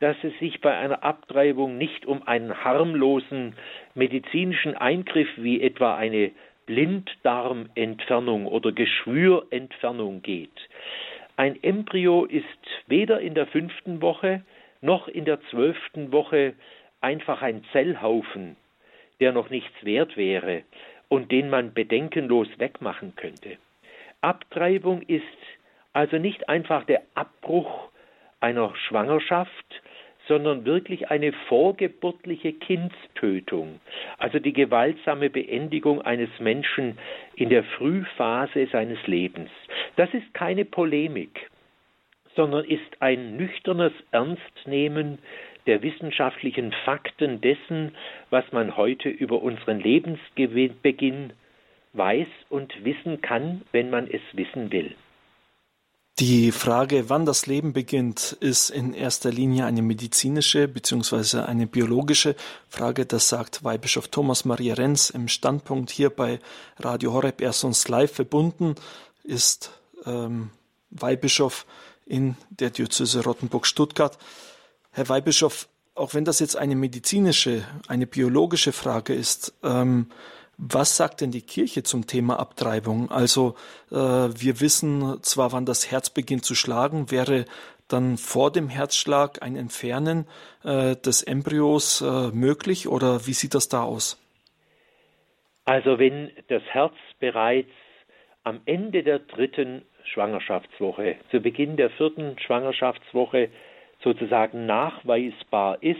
dass 0.00 0.16
es 0.22 0.32
sich 0.38 0.62
bei 0.62 0.74
einer 0.74 1.04
Abtreibung 1.04 1.76
nicht 1.76 2.06
um 2.06 2.26
einen 2.26 2.64
harmlosen 2.64 3.54
medizinischen 3.94 4.74
Eingriff 4.74 5.28
wie 5.36 5.60
etwa 5.60 5.94
eine 5.94 6.30
Blinddarmentfernung 6.70 8.46
oder 8.46 8.70
Geschwürentfernung 8.70 10.22
geht. 10.22 10.54
Ein 11.36 11.60
Embryo 11.64 12.26
ist 12.26 12.44
weder 12.86 13.20
in 13.20 13.34
der 13.34 13.48
fünften 13.48 14.00
Woche 14.00 14.44
noch 14.80 15.08
in 15.08 15.24
der 15.24 15.40
zwölften 15.50 16.12
Woche 16.12 16.54
einfach 17.00 17.42
ein 17.42 17.64
Zellhaufen, 17.72 18.54
der 19.18 19.32
noch 19.32 19.50
nichts 19.50 19.74
wert 19.82 20.16
wäre 20.16 20.62
und 21.08 21.32
den 21.32 21.50
man 21.50 21.74
bedenkenlos 21.74 22.46
wegmachen 22.58 23.16
könnte. 23.16 23.56
Abtreibung 24.20 25.02
ist 25.02 25.24
also 25.92 26.18
nicht 26.18 26.48
einfach 26.48 26.84
der 26.84 27.02
Abbruch 27.16 27.88
einer 28.38 28.76
Schwangerschaft, 28.76 29.82
sondern 30.28 30.64
wirklich 30.64 31.10
eine 31.10 31.32
vorgeburtliche 31.48 32.52
Kindstötung, 32.52 33.80
also 34.18 34.38
die 34.38 34.52
gewaltsame 34.52 35.30
Beendigung 35.30 36.02
eines 36.02 36.30
Menschen 36.38 36.98
in 37.34 37.48
der 37.48 37.64
Frühphase 37.64 38.68
seines 38.70 39.04
Lebens. 39.06 39.50
Das 39.96 40.12
ist 40.14 40.32
keine 40.34 40.64
Polemik, 40.64 41.50
sondern 42.36 42.64
ist 42.64 43.00
ein 43.00 43.36
nüchternes 43.36 43.92
Ernstnehmen 44.12 45.18
der 45.66 45.82
wissenschaftlichen 45.82 46.72
Fakten 46.84 47.40
dessen, 47.40 47.94
was 48.30 48.44
man 48.52 48.76
heute 48.76 49.08
über 49.08 49.42
unseren 49.42 49.80
Lebensbeginn 49.80 51.32
weiß 51.92 52.28
und 52.48 52.84
wissen 52.84 53.20
kann, 53.20 53.62
wenn 53.72 53.90
man 53.90 54.06
es 54.06 54.22
wissen 54.32 54.72
will. 54.72 54.94
Die 56.20 56.52
Frage, 56.52 57.08
wann 57.08 57.24
das 57.24 57.46
Leben 57.46 57.72
beginnt, 57.72 58.36
ist 58.40 58.68
in 58.68 58.92
erster 58.92 59.30
Linie 59.30 59.64
eine 59.64 59.80
medizinische 59.80 60.68
bzw. 60.68 61.38
eine 61.38 61.66
biologische 61.66 62.36
Frage. 62.68 63.06
Das 63.06 63.30
sagt 63.30 63.64
Weihbischof 63.64 64.08
Thomas 64.08 64.44
Maria 64.44 64.74
Renz 64.74 65.08
im 65.08 65.28
Standpunkt 65.28 65.90
hier 65.90 66.10
bei 66.10 66.38
Radio 66.78 67.14
Horeb. 67.14 67.40
Er 67.40 67.50
ist 67.50 67.64
uns 67.64 67.88
live 67.88 68.12
verbunden, 68.12 68.74
ist 69.24 69.70
ähm, 70.04 70.50
Weihbischof 70.90 71.64
in 72.04 72.36
der 72.50 72.68
Diözese 72.68 73.24
Rottenburg-Stuttgart. 73.24 74.18
Herr 74.90 75.08
Weihbischof, 75.08 75.68
auch 75.94 76.12
wenn 76.12 76.26
das 76.26 76.38
jetzt 76.38 76.56
eine 76.56 76.76
medizinische, 76.76 77.64
eine 77.88 78.06
biologische 78.06 78.72
Frage 78.72 79.14
ist, 79.14 79.54
ähm, 79.62 80.10
was 80.62 80.96
sagt 80.96 81.22
denn 81.22 81.30
die 81.30 81.40
Kirche 81.40 81.82
zum 81.82 82.06
Thema 82.06 82.38
Abtreibung? 82.38 83.10
Also 83.10 83.54
äh, 83.90 83.94
wir 83.94 84.60
wissen 84.60 85.22
zwar, 85.22 85.52
wann 85.52 85.64
das 85.64 85.90
Herz 85.90 86.10
beginnt 86.10 86.44
zu 86.44 86.54
schlagen, 86.54 87.10
wäre 87.10 87.46
dann 87.88 88.18
vor 88.18 88.52
dem 88.52 88.68
Herzschlag 88.68 89.42
ein 89.42 89.56
Entfernen 89.56 90.26
äh, 90.62 90.96
des 90.96 91.22
Embryos 91.22 92.02
äh, 92.02 92.30
möglich 92.34 92.88
oder 92.88 93.26
wie 93.26 93.32
sieht 93.32 93.54
das 93.54 93.68
da 93.68 93.82
aus? 93.82 94.18
Also 95.64 95.98
wenn 95.98 96.30
das 96.48 96.62
Herz 96.64 96.94
bereits 97.18 97.70
am 98.44 98.60
Ende 98.66 99.02
der 99.02 99.20
dritten 99.20 99.82
Schwangerschaftswoche, 100.12 101.16
zu 101.30 101.40
Beginn 101.40 101.76
der 101.76 101.90
vierten 101.90 102.38
Schwangerschaftswoche 102.38 103.48
sozusagen 104.02 104.66
nachweisbar 104.66 105.82
ist, 105.82 105.98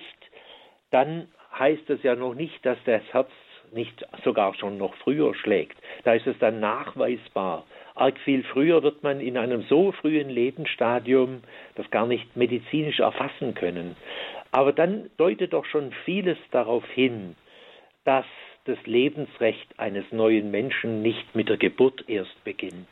dann 0.90 1.29
heißt 1.59 1.83
das 1.88 2.03
ja 2.03 2.14
noch 2.14 2.35
nicht, 2.35 2.64
dass 2.64 2.79
das 2.85 3.03
Herz 3.12 3.31
nicht 3.72 4.06
sogar 4.24 4.54
schon 4.54 4.78
noch 4.78 4.94
früher 4.96 5.35
schlägt. 5.35 5.76
Da 6.04 6.14
ist 6.14 6.26
es 6.26 6.38
dann 6.38 6.61
nachweisbar. 6.61 7.64
Arg 7.94 8.18
viel 8.20 8.44
früher 8.44 8.83
wird 8.83 9.02
man 9.02 9.20
in 9.20 9.37
einem 9.37 9.62
so 9.62 9.92
frühen 9.92 10.30
Lebensstadium 10.30 11.42
das 11.74 11.90
gar 11.90 12.06
nicht 12.06 12.37
medizinisch 12.37 13.00
erfassen 13.00 13.54
können. 13.54 13.96
Aber 14.52 14.72
dann 14.72 15.11
deutet 15.16 15.52
doch 15.52 15.64
schon 15.64 15.92
vieles 16.04 16.38
darauf 16.50 16.85
hin, 16.90 17.37
dass 18.04 18.26
das 18.64 18.78
Lebensrecht 18.85 19.78
eines 19.78 20.04
neuen 20.12 20.50
Menschen 20.50 21.02
nicht 21.02 21.35
mit 21.35 21.48
der 21.48 21.56
Geburt 21.56 22.04
erst 22.09 22.42
beginnt. 22.44 22.88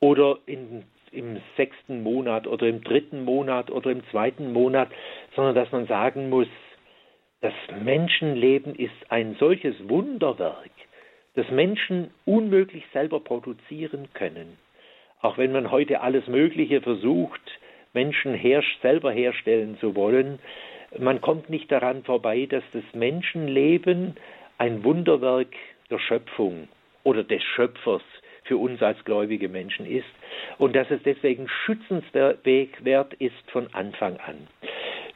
Oder 0.00 0.38
in, 0.46 0.84
im 1.12 1.40
sechsten 1.56 2.02
Monat 2.02 2.46
oder 2.46 2.66
im 2.66 2.82
dritten 2.82 3.24
Monat 3.24 3.70
oder 3.70 3.90
im 3.90 4.04
zweiten 4.10 4.52
Monat, 4.52 4.88
sondern 5.34 5.54
dass 5.54 5.70
man 5.72 5.86
sagen 5.86 6.28
muss, 6.28 6.48
das 7.44 7.52
Menschenleben 7.82 8.74
ist 8.74 9.10
ein 9.10 9.36
solches 9.38 9.74
Wunderwerk, 9.86 10.70
das 11.34 11.46
Menschen 11.50 12.10
unmöglich 12.24 12.84
selber 12.94 13.20
produzieren 13.20 14.08
können. 14.14 14.56
Auch 15.20 15.36
wenn 15.36 15.52
man 15.52 15.70
heute 15.70 16.00
alles 16.00 16.26
Mögliche 16.26 16.80
versucht, 16.80 17.42
Menschen 17.92 18.32
herrsch 18.32 18.78
selber 18.80 19.12
herstellen 19.12 19.76
zu 19.78 19.94
wollen, 19.94 20.38
man 20.98 21.20
kommt 21.20 21.50
nicht 21.50 21.70
daran 21.70 22.02
vorbei, 22.02 22.46
dass 22.48 22.64
das 22.72 22.84
Menschenleben 22.94 24.16
ein 24.56 24.82
Wunderwerk 24.82 25.54
der 25.90 25.98
Schöpfung 25.98 26.68
oder 27.02 27.24
des 27.24 27.42
Schöpfers 27.42 28.02
für 28.44 28.56
uns 28.56 28.82
als 28.82 29.04
gläubige 29.04 29.50
Menschen 29.50 29.84
ist 29.84 30.06
und 30.56 30.74
dass 30.74 30.90
es 30.90 31.02
deswegen 31.02 31.46
schützenswert 31.48 33.14
ist 33.18 33.50
von 33.50 33.68
Anfang 33.74 34.16
an. 34.16 34.48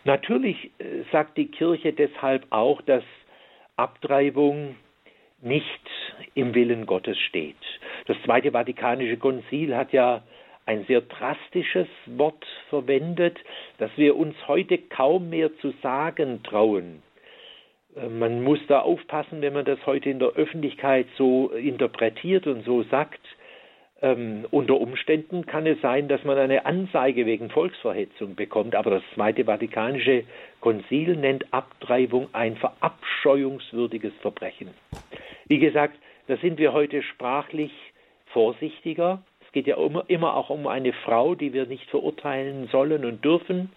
Natürlich 0.08 0.70
äh, 0.78 1.02
sagt 1.12 1.36
die 1.36 1.48
Kirche 1.48 1.92
deshalb 1.92 2.46
auch, 2.48 2.80
dass 2.80 3.04
Abtreibung 3.76 4.74
nicht 5.42 5.90
im 6.34 6.54
Willen 6.54 6.86
Gottes 6.86 7.18
steht. 7.18 7.58
Das 8.06 8.16
Zweite 8.24 8.52
Vatikanische 8.52 9.18
Konzil 9.18 9.76
hat 9.76 9.92
ja 9.92 10.22
ein 10.64 10.86
sehr 10.86 11.02
drastisches 11.02 11.88
Wort 12.06 12.42
verwendet, 12.70 13.36
das 13.76 13.90
wir 13.96 14.16
uns 14.16 14.34
heute 14.48 14.78
kaum 14.78 15.28
mehr 15.28 15.54
zu 15.58 15.74
sagen 15.82 16.42
trauen. 16.42 17.02
Äh, 17.94 18.08
man 18.08 18.42
muss 18.42 18.60
da 18.66 18.80
aufpassen, 18.80 19.42
wenn 19.42 19.52
man 19.52 19.66
das 19.66 19.84
heute 19.84 20.08
in 20.08 20.20
der 20.20 20.30
Öffentlichkeit 20.30 21.06
so 21.18 21.50
interpretiert 21.50 22.46
und 22.46 22.64
so 22.64 22.82
sagt. 22.84 23.20
Ähm, 24.00 24.46
unter 24.50 24.80
Umständen 24.80 25.46
kann 25.46 25.66
es 25.66 25.80
sein, 25.80 26.06
dass 26.06 26.22
man 26.22 26.38
eine 26.38 26.66
Anzeige 26.66 27.26
wegen 27.26 27.50
Volksverhetzung 27.50 28.36
bekommt, 28.36 28.76
aber 28.76 28.90
das 28.90 29.02
Zweite 29.14 29.44
Vatikanische 29.46 30.24
Konzil 30.60 31.16
nennt 31.16 31.52
Abtreibung 31.52 32.28
ein 32.32 32.56
verabscheuungswürdiges 32.56 34.12
Verbrechen. 34.20 34.70
Wie 35.48 35.58
gesagt, 35.58 35.98
da 36.28 36.36
sind 36.36 36.58
wir 36.58 36.72
heute 36.72 37.02
sprachlich 37.02 37.72
vorsichtiger. 38.26 39.22
Es 39.44 39.52
geht 39.52 39.66
ja 39.66 39.76
immer, 39.76 40.04
immer 40.08 40.36
auch 40.36 40.50
um 40.50 40.66
eine 40.68 40.92
Frau, 40.92 41.34
die 41.34 41.52
wir 41.52 41.66
nicht 41.66 41.90
verurteilen 41.90 42.68
sollen 42.70 43.04
und 43.04 43.24
dürfen 43.24 43.72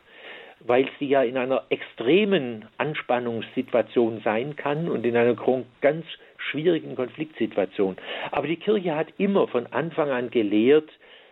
weil 0.65 0.87
sie 0.99 1.07
ja 1.07 1.23
in 1.23 1.37
einer 1.37 1.63
extremen 1.69 2.65
Anspannungssituation 2.77 4.21
sein 4.23 4.55
kann 4.55 4.89
und 4.89 5.05
in 5.05 5.15
einer 5.15 5.35
ganz 5.81 6.05
schwierigen 6.37 6.95
Konfliktsituation. 6.95 7.97
Aber 8.31 8.47
die 8.47 8.57
Kirche 8.57 8.95
hat 8.95 9.07
immer 9.17 9.47
von 9.47 9.67
Anfang 9.67 10.09
an 10.09 10.29
gelehrt, 10.29 10.89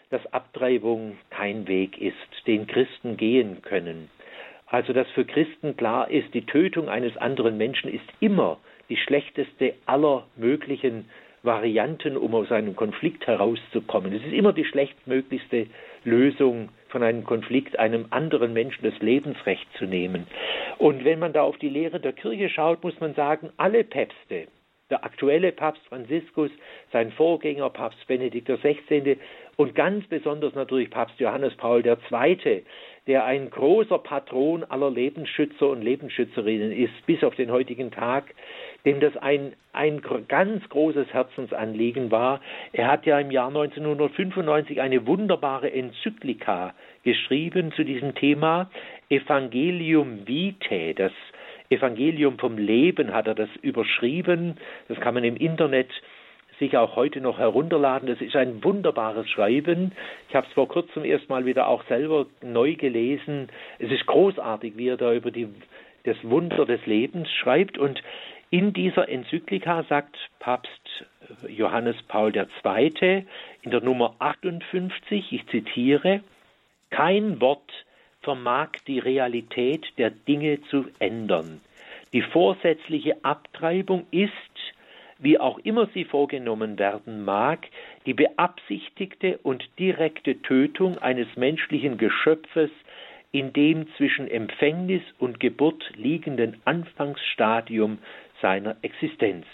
dass 0.10 0.26
Abtreibung 0.34 1.18
kein 1.30 1.68
Weg 1.68 2.00
ist, 2.02 2.16
den 2.48 2.68
Christen 2.68 3.18
gehen 3.18 3.62
können. 3.62 4.10
Also 4.68 4.94
dass 4.94 5.10
für 5.12 5.26
Christen 5.26 5.78
klar 5.78 6.10
ist, 6.10 6.34
die 6.34 6.46
Tötung 6.46 6.90
eines 6.90 7.18
anderen 7.18 7.58
Menschen 7.58 7.92
ist 7.92 8.06
immer 8.20 8.60
die 8.90 8.98
schlechteste 8.98 9.74
aller 9.86 10.26
möglichen 10.36 11.10
Varianten, 11.44 12.18
um 12.18 12.36
aus 12.36 12.52
einem 12.52 12.76
Konflikt 12.76 13.26
herauszukommen. 13.26 14.14
Es 14.14 14.24
ist 14.24 14.34
immer 14.34 14.54
die 14.54 14.66
schlechtmöglichste 14.66 15.68
Lösung 16.04 16.70
von 16.90 17.04
einem 17.04 17.24
Konflikt, 17.24 17.78
einem 17.78 18.08
anderen 18.10 18.54
Menschen 18.54 18.84
das 18.84 19.00
Lebensrecht 19.00 19.68
zu 19.78 19.86
nehmen. 19.86 20.28
Und 20.78 21.06
wenn 21.06 21.20
man 21.20 21.34
da 21.34 21.44
auf 21.44 21.58
die 21.58 21.70
Lehre 21.70 22.00
der 22.00 22.14
Kirche 22.14 22.50
schaut, 22.50 22.84
muss 22.84 23.00
man 23.00 23.14
sagen, 23.14 23.50
alle 23.58 23.84
Päpste, 23.84 24.48
der 24.90 25.04
aktuelle 25.04 25.52
Papst 25.52 25.86
Franziskus, 25.88 26.50
sein 26.92 27.12
Vorgänger 27.12 27.70
Papst 27.70 28.06
Benedikt 28.08 28.48
XVI. 28.48 29.18
und 29.56 29.76
ganz 29.76 30.08
besonders 30.08 30.56
natürlich 30.56 30.90
Papst 30.90 31.20
Johannes 31.20 31.56
Paul 31.58 31.84
II., 31.86 32.64
der 33.08 33.26
ein 33.26 33.50
großer 33.50 34.00
Patron 34.00 34.64
aller 34.64 34.90
Lebensschützer 34.90 35.70
und 35.70 35.82
Lebensschützerinnen 35.82 36.72
ist, 36.72 36.94
bis 37.06 37.24
auf 37.24 37.36
den 37.36 37.52
heutigen 37.52 37.92
Tag, 37.92 38.34
dem 38.86 39.00
das 39.00 39.16
ein, 39.18 39.54
ein 39.74 40.02
ganz 40.28 40.68
großes 40.70 41.14
Herzensanliegen 41.14 42.12
war. 42.12 42.42
Er 42.74 42.88
hat 42.88 43.06
ja 43.06 43.20
im 43.20 43.32
Jahr 43.32 43.48
1995 43.50 44.82
eine 44.82 45.06
wunderbare 45.06 45.72
Enzyklika 45.72 46.74
geschrieben 47.04 47.72
zu 47.74 47.84
diesem 47.84 48.16
Thema 48.16 48.70
Evangelium 49.10 50.28
Vitae, 50.28 50.94
das 50.94 51.12
Evangelium 51.70 52.40
vom 52.40 52.58
Leben 52.58 53.14
hat 53.14 53.28
er 53.28 53.36
das 53.36 53.50
überschrieben. 53.62 54.58
Das 54.88 55.00
kann 55.00 55.14
man 55.14 55.24
im 55.24 55.36
Internet 55.36 55.90
sich 56.58 56.76
auch 56.76 56.96
heute 56.96 57.22
noch 57.22 57.38
herunterladen. 57.38 58.10
Das 58.10 58.22
ist 58.22 58.36
ein 58.36 58.64
wunderbares 58.64 59.30
Schreiben. 59.30 59.94
Ich 60.28 60.36
habe 60.36 60.48
es 60.48 60.54
vor 60.54 60.68
kurzem 60.68 61.06
erstmal 61.06 61.46
wieder 61.46 61.68
auch 61.68 61.84
selber 61.86 62.26
neu 62.42 62.76
gelesen. 62.76 63.50
Es 63.78 63.92
ist 63.92 64.06
großartig, 64.08 64.78
wie 64.78 64.90
er 64.90 64.98
da 64.98 65.14
über 65.14 65.32
die, 65.32 65.48
das 66.04 66.18
Wunder 66.24 66.66
des 66.66 66.86
Lebens 66.86 67.30
schreibt. 67.32 67.78
Und 67.78 68.02
in 68.52 68.74
dieser 68.74 69.10
Enzyklika 69.10 69.84
sagt 69.84 70.18
Papst 70.40 71.06
Johannes 71.48 71.96
Paul 72.08 72.36
II. 72.36 73.26
in 73.62 73.72
der 73.72 73.82
Nummer 73.82 74.16
58, 74.20 75.32
ich 75.32 75.48
zitiere, 75.48 76.22
kein 76.90 77.40
Wort 77.42 77.72
vermag 78.22 78.70
die 78.88 79.00
Realität 79.00 79.86
der 79.98 80.10
Dinge 80.10 80.62
zu 80.64 80.88
ändern. 80.98 81.62
Die 82.12 82.24
vorsätzliche 82.24 83.24
Abtreibung 83.24 84.08
ist, 84.10 84.32
wie 85.20 85.40
auch 85.40 85.60
immer 85.60 85.88
sie 85.94 86.06
vorgenommen 86.06 86.80
werden 86.80 87.24
mag, 87.24 87.68
die 88.06 88.14
beabsichtigte 88.14 89.38
und 89.44 89.70
direkte 89.78 90.42
Tötung 90.42 90.98
eines 90.98 91.28
menschlichen 91.36 91.98
Geschöpfes 91.98 92.72
in 93.32 93.54
dem 93.54 93.88
zwischen 93.96 94.28
Empfängnis 94.28 95.04
und 95.20 95.40
Geburt 95.40 95.92
liegenden 95.96 96.60
Anfangsstadium 96.66 98.00
seiner 98.42 98.76
Existenz. 98.82 99.46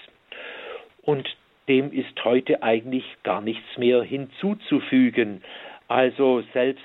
Und 1.01 1.27
dem 1.67 1.91
ist 1.91 2.23
heute 2.23 2.63
eigentlich 2.63 3.05
gar 3.23 3.41
nichts 3.41 3.77
mehr 3.77 4.03
hinzuzufügen. 4.03 5.41
Also 5.87 6.43
selbst 6.53 6.83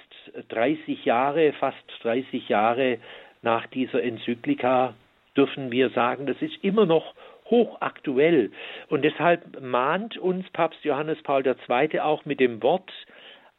30 0.49 1.05
Jahre, 1.05 1.53
fast 1.53 1.83
30 2.03 2.49
Jahre 2.49 2.99
nach 3.43 3.67
dieser 3.67 4.03
Enzyklika 4.03 4.95
dürfen 5.37 5.71
wir 5.71 5.91
sagen, 5.91 6.27
das 6.27 6.41
ist 6.41 6.63
immer 6.63 6.87
noch 6.87 7.15
hochaktuell. 7.47 8.51
Und 8.89 9.03
deshalb 9.03 9.61
mahnt 9.61 10.17
uns 10.17 10.49
Papst 10.51 10.85
Johannes 10.85 11.23
Paul 11.23 11.45
II. 11.47 12.01
auch 12.01 12.25
mit 12.25 12.41
dem 12.41 12.63
Wort, 12.63 12.91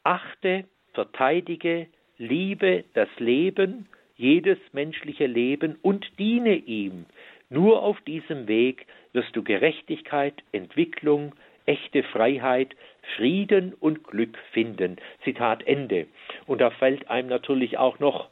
achte, 0.02 0.64
verteidige, 0.94 1.88
liebe 2.18 2.84
das 2.94 3.08
Leben, 3.18 3.88
jedes 4.16 4.58
menschliche 4.72 5.26
Leben 5.26 5.76
und 5.82 6.06
diene 6.18 6.54
ihm. 6.54 7.06
Nur 7.52 7.82
auf 7.82 8.00
diesem 8.00 8.48
Weg 8.48 8.86
wirst 9.12 9.36
du 9.36 9.44
Gerechtigkeit, 9.44 10.42
Entwicklung, 10.52 11.34
echte 11.66 12.02
Freiheit, 12.02 12.74
Frieden 13.16 13.74
und 13.78 14.04
Glück 14.04 14.38
finden. 14.52 14.96
Zitat 15.22 15.66
Ende. 15.66 16.06
Und 16.46 16.62
da 16.62 16.70
fällt 16.70 17.10
einem 17.10 17.28
natürlich 17.28 17.76
auch 17.76 17.98
noch 17.98 18.28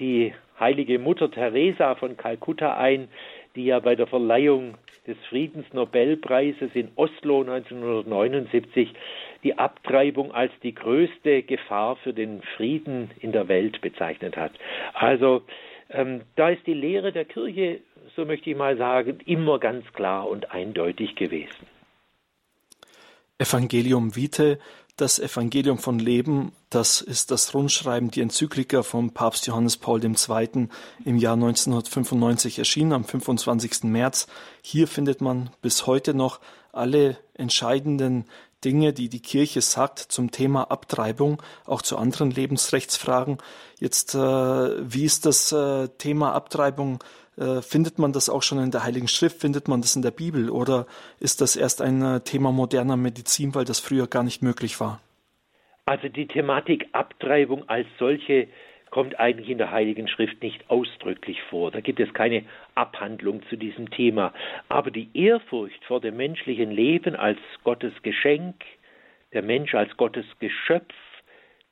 die 0.00 0.34
heilige 0.58 0.98
Mutter 0.98 1.30
Teresa 1.30 1.94
von 1.94 2.16
Kalkutta 2.16 2.76
ein, 2.76 3.06
die 3.54 3.66
ja 3.66 3.78
bei 3.78 3.94
der 3.94 4.08
Verleihung 4.08 4.74
des 5.06 5.18
Friedensnobelpreises 5.28 6.70
in 6.74 6.88
Oslo 6.96 7.42
1979 7.42 8.92
die 9.44 9.56
Abtreibung 9.56 10.32
als 10.32 10.50
die 10.64 10.74
größte 10.74 11.44
Gefahr 11.44 11.94
für 11.94 12.12
den 12.12 12.42
Frieden 12.56 13.12
in 13.20 13.30
der 13.30 13.46
Welt 13.46 13.80
bezeichnet 13.82 14.36
hat. 14.36 14.52
Also 14.94 15.42
ähm, 15.90 16.22
da 16.34 16.48
ist 16.48 16.66
die 16.66 16.74
Lehre 16.74 17.12
der 17.12 17.24
Kirche, 17.24 17.80
so 18.16 18.24
möchte 18.24 18.50
ich 18.50 18.56
mal 18.56 18.76
sagen, 18.76 19.18
immer 19.26 19.58
ganz 19.58 19.84
klar 19.92 20.28
und 20.28 20.50
eindeutig 20.50 21.16
gewesen. 21.16 21.66
Evangelium 23.38 24.14
Vitae, 24.14 24.58
das 24.96 25.18
Evangelium 25.18 25.78
von 25.78 25.98
Leben, 25.98 26.52
das 26.70 27.00
ist 27.00 27.32
das 27.32 27.52
Rundschreiben, 27.52 28.12
die 28.12 28.20
Enzyklika 28.20 28.84
von 28.84 29.12
Papst 29.12 29.46
Johannes 29.48 29.76
Paul 29.76 30.04
II. 30.04 30.68
im 31.04 31.16
Jahr 31.16 31.34
1995 31.34 32.60
erschienen, 32.60 32.92
am 32.92 33.04
25. 33.04 33.84
März. 33.84 34.28
Hier 34.62 34.86
findet 34.86 35.20
man 35.20 35.50
bis 35.62 35.88
heute 35.88 36.14
noch 36.14 36.40
alle 36.72 37.18
entscheidenden 37.34 38.26
Dinge, 38.64 38.92
die 38.92 39.08
die 39.08 39.20
Kirche 39.20 39.60
sagt 39.60 39.98
zum 39.98 40.30
Thema 40.30 40.70
Abtreibung, 40.70 41.42
auch 41.66 41.82
zu 41.82 41.98
anderen 41.98 42.30
Lebensrechtsfragen. 42.30 43.38
Jetzt, 43.78 44.14
äh, 44.14 44.18
wie 44.18 45.04
ist 45.04 45.26
das 45.26 45.52
äh, 45.52 45.88
Thema 45.98 46.32
Abtreibung 46.32 47.02
äh, 47.36 47.62
findet 47.62 47.98
man 47.98 48.12
das 48.12 48.28
auch 48.28 48.42
schon 48.42 48.58
in 48.58 48.70
der 48.70 48.84
Heiligen 48.84 49.08
Schrift? 49.08 49.40
Findet 49.40 49.68
man 49.68 49.80
das 49.80 49.96
in 49.96 50.02
der 50.02 50.10
Bibel? 50.10 50.50
Oder 50.50 50.86
ist 51.20 51.40
das 51.40 51.56
erst 51.56 51.82
ein 51.82 52.02
äh, 52.02 52.20
Thema 52.20 52.52
moderner 52.52 52.96
Medizin, 52.96 53.54
weil 53.54 53.64
das 53.64 53.80
früher 53.80 54.06
gar 54.06 54.22
nicht 54.22 54.42
möglich 54.42 54.80
war? 54.80 55.00
Also 55.86 56.08
die 56.08 56.26
Thematik 56.26 56.88
Abtreibung 56.92 57.68
als 57.68 57.86
solche 57.98 58.48
kommt 58.94 59.18
eigentlich 59.18 59.50
in 59.50 59.58
der 59.58 59.72
Heiligen 59.72 60.06
Schrift 60.06 60.40
nicht 60.40 60.70
ausdrücklich 60.70 61.42
vor. 61.50 61.72
Da 61.72 61.80
gibt 61.80 61.98
es 61.98 62.14
keine 62.14 62.44
Abhandlung 62.76 63.42
zu 63.50 63.56
diesem 63.56 63.90
Thema. 63.90 64.32
Aber 64.68 64.92
die 64.92 65.08
Ehrfurcht 65.14 65.84
vor 65.84 66.00
dem 66.00 66.16
menschlichen 66.16 66.70
Leben 66.70 67.16
als 67.16 67.40
Gottes 67.64 67.92
Geschenk, 68.02 68.54
der 69.32 69.42
Mensch 69.42 69.74
als 69.74 69.96
Gottes 69.96 70.26
Geschöpf, 70.38 70.94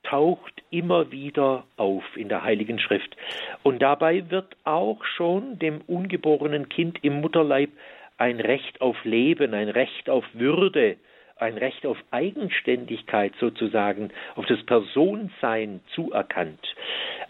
taucht 0.03 0.63
immer 0.69 1.11
wieder 1.11 1.63
auf 1.77 2.03
in 2.15 2.29
der 2.29 2.43
Heiligen 2.43 2.79
Schrift. 2.79 3.15
Und 3.63 3.81
dabei 3.81 4.29
wird 4.29 4.55
auch 4.63 5.03
schon 5.05 5.59
dem 5.59 5.81
ungeborenen 5.87 6.69
Kind 6.69 6.99
im 7.03 7.21
Mutterleib 7.21 7.69
ein 8.17 8.39
Recht 8.39 8.81
auf 8.81 9.03
Leben, 9.05 9.53
ein 9.53 9.69
Recht 9.69 10.09
auf 10.09 10.25
Würde, 10.33 10.97
ein 11.37 11.57
Recht 11.57 11.85
auf 11.85 11.97
Eigenständigkeit 12.11 13.33
sozusagen, 13.39 14.11
auf 14.35 14.45
das 14.45 14.63
Personsein 14.65 15.81
zuerkannt. 15.93 16.75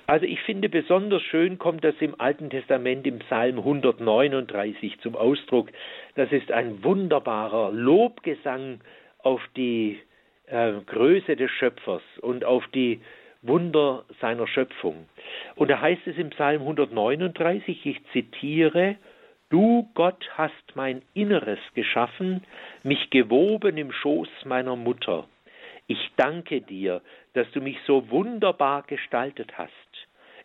Also 0.05 0.25
ich 0.25 0.41
finde 0.41 0.67
besonders 0.67 1.21
schön 1.21 1.57
kommt 1.57 1.83
das 1.83 1.95
im 1.99 2.19
Alten 2.19 2.49
Testament 2.49 3.07
im 3.07 3.19
Psalm 3.19 3.59
139 3.59 4.99
zum 4.99 5.15
Ausdruck. 5.15 5.69
Das 6.15 6.31
ist 6.31 6.51
ein 6.51 6.83
wunderbarer 6.83 7.71
Lobgesang 7.71 8.81
auf 9.19 9.41
die 9.55 9.99
äh, 10.47 10.73
Größe 10.85 11.35
des 11.35 11.51
Schöpfers 11.51 12.03
und 12.21 12.45
auf 12.45 12.65
die 12.73 13.01
Wunder 13.41 14.05
seiner 14.21 14.47
Schöpfung. 14.47 15.07
Und 15.55 15.69
da 15.69 15.81
heißt 15.81 16.07
es 16.07 16.17
im 16.17 16.29
Psalm 16.31 16.61
139, 16.61 17.85
ich 17.85 18.01
zitiere, 18.11 18.95
Du 19.49 19.87
Gott 19.93 20.27
hast 20.35 20.75
mein 20.75 21.03
Inneres 21.13 21.59
geschaffen, 21.75 22.43
mich 22.81 23.11
gewoben 23.11 23.77
im 23.77 23.91
Schoß 23.91 24.29
meiner 24.45 24.75
Mutter. 24.75 25.27
Ich 25.85 26.11
danke 26.15 26.61
dir, 26.61 27.01
dass 27.33 27.49
du 27.51 27.61
mich 27.61 27.77
so 27.85 28.09
wunderbar 28.09 28.81
gestaltet 28.83 29.55
hast. 29.57 29.69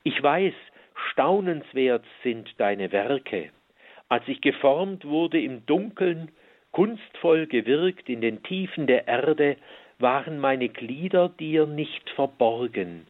Ich 0.02 0.22
weiß, 0.22 0.52
staunenswert 1.12 2.04
sind 2.22 2.48
deine 2.58 2.92
Werke. 2.92 3.50
Als 4.10 4.26
ich 4.26 4.40
geformt 4.40 5.04
wurde 5.04 5.40
im 5.40 5.64
Dunkeln, 5.64 6.30
kunstvoll 6.72 7.46
gewirkt 7.46 8.08
in 8.08 8.20
den 8.20 8.42
Tiefen 8.42 8.86
der 8.86 9.08
Erde, 9.08 9.56
waren 9.98 10.38
meine 10.38 10.68
Glieder 10.68 11.28
dir 11.28 11.66
nicht 11.66 12.10
verborgen. 12.10 13.06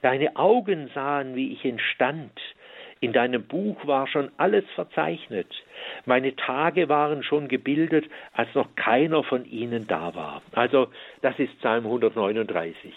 Deine 0.00 0.36
Augen 0.36 0.90
sahen, 0.94 1.36
wie 1.36 1.52
ich 1.52 1.64
entstand. 1.64 2.32
In 3.00 3.12
deinem 3.12 3.44
Buch 3.44 3.86
war 3.86 4.06
schon 4.06 4.30
alles 4.36 4.64
verzeichnet. 4.74 5.48
Meine 6.04 6.34
Tage 6.34 6.88
waren 6.88 7.22
schon 7.22 7.48
gebildet, 7.48 8.06
als 8.32 8.52
noch 8.54 8.74
keiner 8.76 9.22
von 9.24 9.44
ihnen 9.44 9.86
da 9.86 10.14
war. 10.14 10.42
Also, 10.52 10.88
das 11.20 11.38
ist 11.38 11.58
Psalm 11.58 11.84
139. 11.84 12.92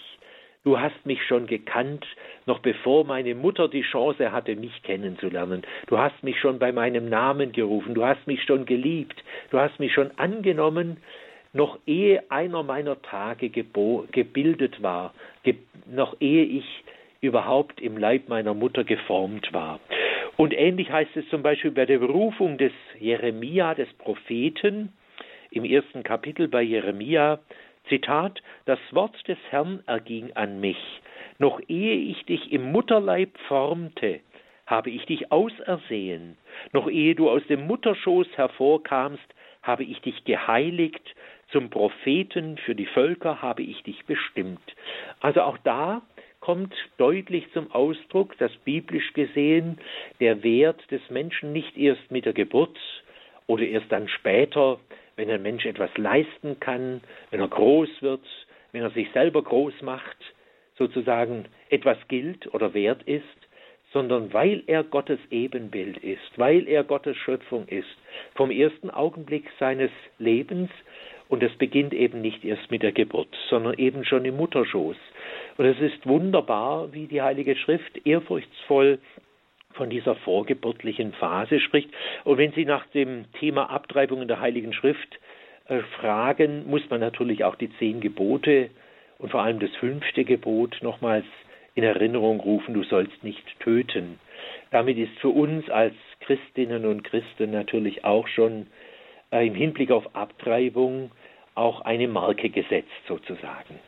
Du 0.64 0.80
hast 0.80 1.06
mich 1.06 1.22
schon 1.24 1.46
gekannt, 1.46 2.04
noch 2.44 2.58
bevor 2.58 3.04
meine 3.04 3.36
Mutter 3.36 3.68
die 3.68 3.82
Chance 3.82 4.32
hatte, 4.32 4.56
mich 4.56 4.82
kennenzulernen. 4.82 5.62
Du 5.86 5.96
hast 5.98 6.24
mich 6.24 6.40
schon 6.40 6.58
bei 6.58 6.72
meinem 6.72 7.08
Namen 7.08 7.52
gerufen. 7.52 7.94
Du 7.94 8.04
hast 8.04 8.26
mich 8.26 8.42
schon 8.42 8.64
geliebt. 8.64 9.22
Du 9.50 9.60
hast 9.60 9.78
mich 9.78 9.92
schon 9.92 10.10
angenommen, 10.18 10.96
noch 11.56 11.78
ehe 11.86 12.22
einer 12.30 12.62
meiner 12.62 13.00
Tage 13.02 13.48
gebildet 13.48 14.82
war, 14.82 15.14
ge 15.42 15.56
noch 15.86 16.16
ehe 16.20 16.44
ich 16.44 16.84
überhaupt 17.20 17.80
im 17.80 17.96
Leib 17.96 18.28
meiner 18.28 18.54
Mutter 18.54 18.84
geformt 18.84 19.52
war. 19.52 19.80
Und 20.36 20.52
ähnlich 20.52 20.90
heißt 20.92 21.16
es 21.16 21.28
zum 21.30 21.42
Beispiel 21.42 21.70
bei 21.70 21.86
der 21.86 21.98
Berufung 21.98 22.58
des 22.58 22.72
Jeremia, 23.00 23.74
des 23.74 23.90
Propheten, 23.94 24.92
im 25.50 25.64
ersten 25.64 26.02
Kapitel 26.02 26.48
bei 26.48 26.62
Jeremia, 26.62 27.38
Zitat, 27.88 28.42
das 28.66 28.78
Wort 28.90 29.16
des 29.26 29.38
Herrn 29.48 29.82
erging 29.86 30.32
an 30.34 30.60
mich, 30.60 31.00
noch 31.38 31.60
ehe 31.68 31.96
ich 31.96 32.24
dich 32.26 32.52
im 32.52 32.70
Mutterleib 32.70 33.38
formte, 33.48 34.20
habe 34.66 34.90
ich 34.90 35.06
dich 35.06 35.32
ausersehen, 35.32 36.36
noch 36.72 36.90
ehe 36.90 37.14
du 37.14 37.30
aus 37.30 37.42
dem 37.48 37.66
Mutterschoß 37.66 38.26
hervorkamst, 38.34 39.24
habe 39.62 39.84
ich 39.84 40.00
dich 40.00 40.24
geheiligt 40.24 41.14
zum 41.52 41.70
Propheten 41.70 42.58
für 42.58 42.74
die 42.74 42.86
Völker 42.86 43.40
habe 43.42 43.62
ich 43.62 43.82
dich 43.82 44.04
bestimmt. 44.06 44.60
Also 45.20 45.42
auch 45.42 45.58
da 45.58 46.02
kommt 46.40 46.74
deutlich 46.96 47.50
zum 47.52 47.70
Ausdruck, 47.72 48.36
dass 48.38 48.54
biblisch 48.58 49.12
gesehen 49.14 49.78
der 50.20 50.42
Wert 50.42 50.80
des 50.90 51.00
Menschen 51.10 51.52
nicht 51.52 51.76
erst 51.76 52.10
mit 52.10 52.24
der 52.24 52.32
Geburt 52.32 52.78
oder 53.46 53.64
erst 53.64 53.90
dann 53.90 54.08
später, 54.08 54.78
wenn 55.16 55.30
ein 55.30 55.42
Mensch 55.42 55.64
etwas 55.64 55.90
leisten 55.96 56.60
kann, 56.60 57.00
wenn 57.30 57.40
er 57.40 57.48
groß 57.48 57.88
wird, 58.00 58.24
wenn 58.72 58.82
er 58.82 58.90
sich 58.90 59.10
selber 59.12 59.42
groß 59.42 59.82
macht, 59.82 60.16
sozusagen 60.76 61.46
etwas 61.70 61.96
gilt 62.08 62.52
oder 62.52 62.74
wert 62.74 63.02
ist, 63.04 63.24
sondern 63.92 64.32
weil 64.32 64.62
er 64.66 64.84
Gottes 64.84 65.18
Ebenbild 65.30 65.98
ist, 65.98 66.36
weil 66.36 66.68
er 66.68 66.84
Gottes 66.84 67.16
Schöpfung 67.16 67.66
ist, 67.68 67.96
vom 68.34 68.50
ersten 68.50 68.90
Augenblick 68.90 69.46
seines 69.58 69.90
Lebens 70.18 70.70
und 71.28 71.42
es 71.42 71.52
beginnt 71.56 71.92
eben 71.92 72.20
nicht 72.20 72.44
erst 72.44 72.70
mit 72.70 72.82
der 72.82 72.92
Geburt, 72.92 73.34
sondern 73.48 73.74
eben 73.74 74.04
schon 74.04 74.24
im 74.24 74.36
Mutterschoß. 74.36 74.96
Und 75.56 75.64
es 75.64 75.80
ist 75.80 76.06
wunderbar, 76.06 76.92
wie 76.92 77.06
die 77.06 77.22
Heilige 77.22 77.56
Schrift 77.56 78.06
ehrfurchtsvoll 78.06 78.98
von 79.72 79.90
dieser 79.90 80.14
vorgeburtlichen 80.16 81.12
Phase 81.14 81.60
spricht. 81.60 81.90
Und 82.24 82.38
wenn 82.38 82.52
Sie 82.52 82.64
nach 82.64 82.86
dem 82.88 83.30
Thema 83.38 83.70
Abtreibung 83.70 84.22
in 84.22 84.28
der 84.28 84.40
Heiligen 84.40 84.72
Schrift 84.72 85.18
äh, 85.68 85.80
fragen, 86.00 86.68
muss 86.68 86.88
man 86.90 87.00
natürlich 87.00 87.44
auch 87.44 87.56
die 87.56 87.70
zehn 87.78 88.00
Gebote 88.00 88.70
und 89.18 89.30
vor 89.30 89.42
allem 89.42 89.60
das 89.60 89.70
fünfte 89.76 90.24
Gebot 90.24 90.78
nochmals 90.82 91.26
in 91.74 91.84
Erinnerung 91.84 92.40
rufen, 92.40 92.74
du 92.74 92.84
sollst 92.84 93.22
nicht 93.22 93.44
töten. 93.60 94.18
Damit 94.70 94.96
ist 94.96 95.18
für 95.20 95.28
uns 95.28 95.68
als 95.68 95.94
Christinnen 96.20 96.86
und 96.86 97.04
Christen 97.04 97.50
natürlich 97.50 98.04
auch 98.04 98.26
schon 98.28 98.66
im 99.30 99.54
Hinblick 99.54 99.90
auf 99.90 100.14
Abtreibung 100.14 101.10
auch 101.54 101.80
eine 101.80 102.08
Marke 102.08 102.50
gesetzt 102.50 102.90
sozusagen. 103.08 103.80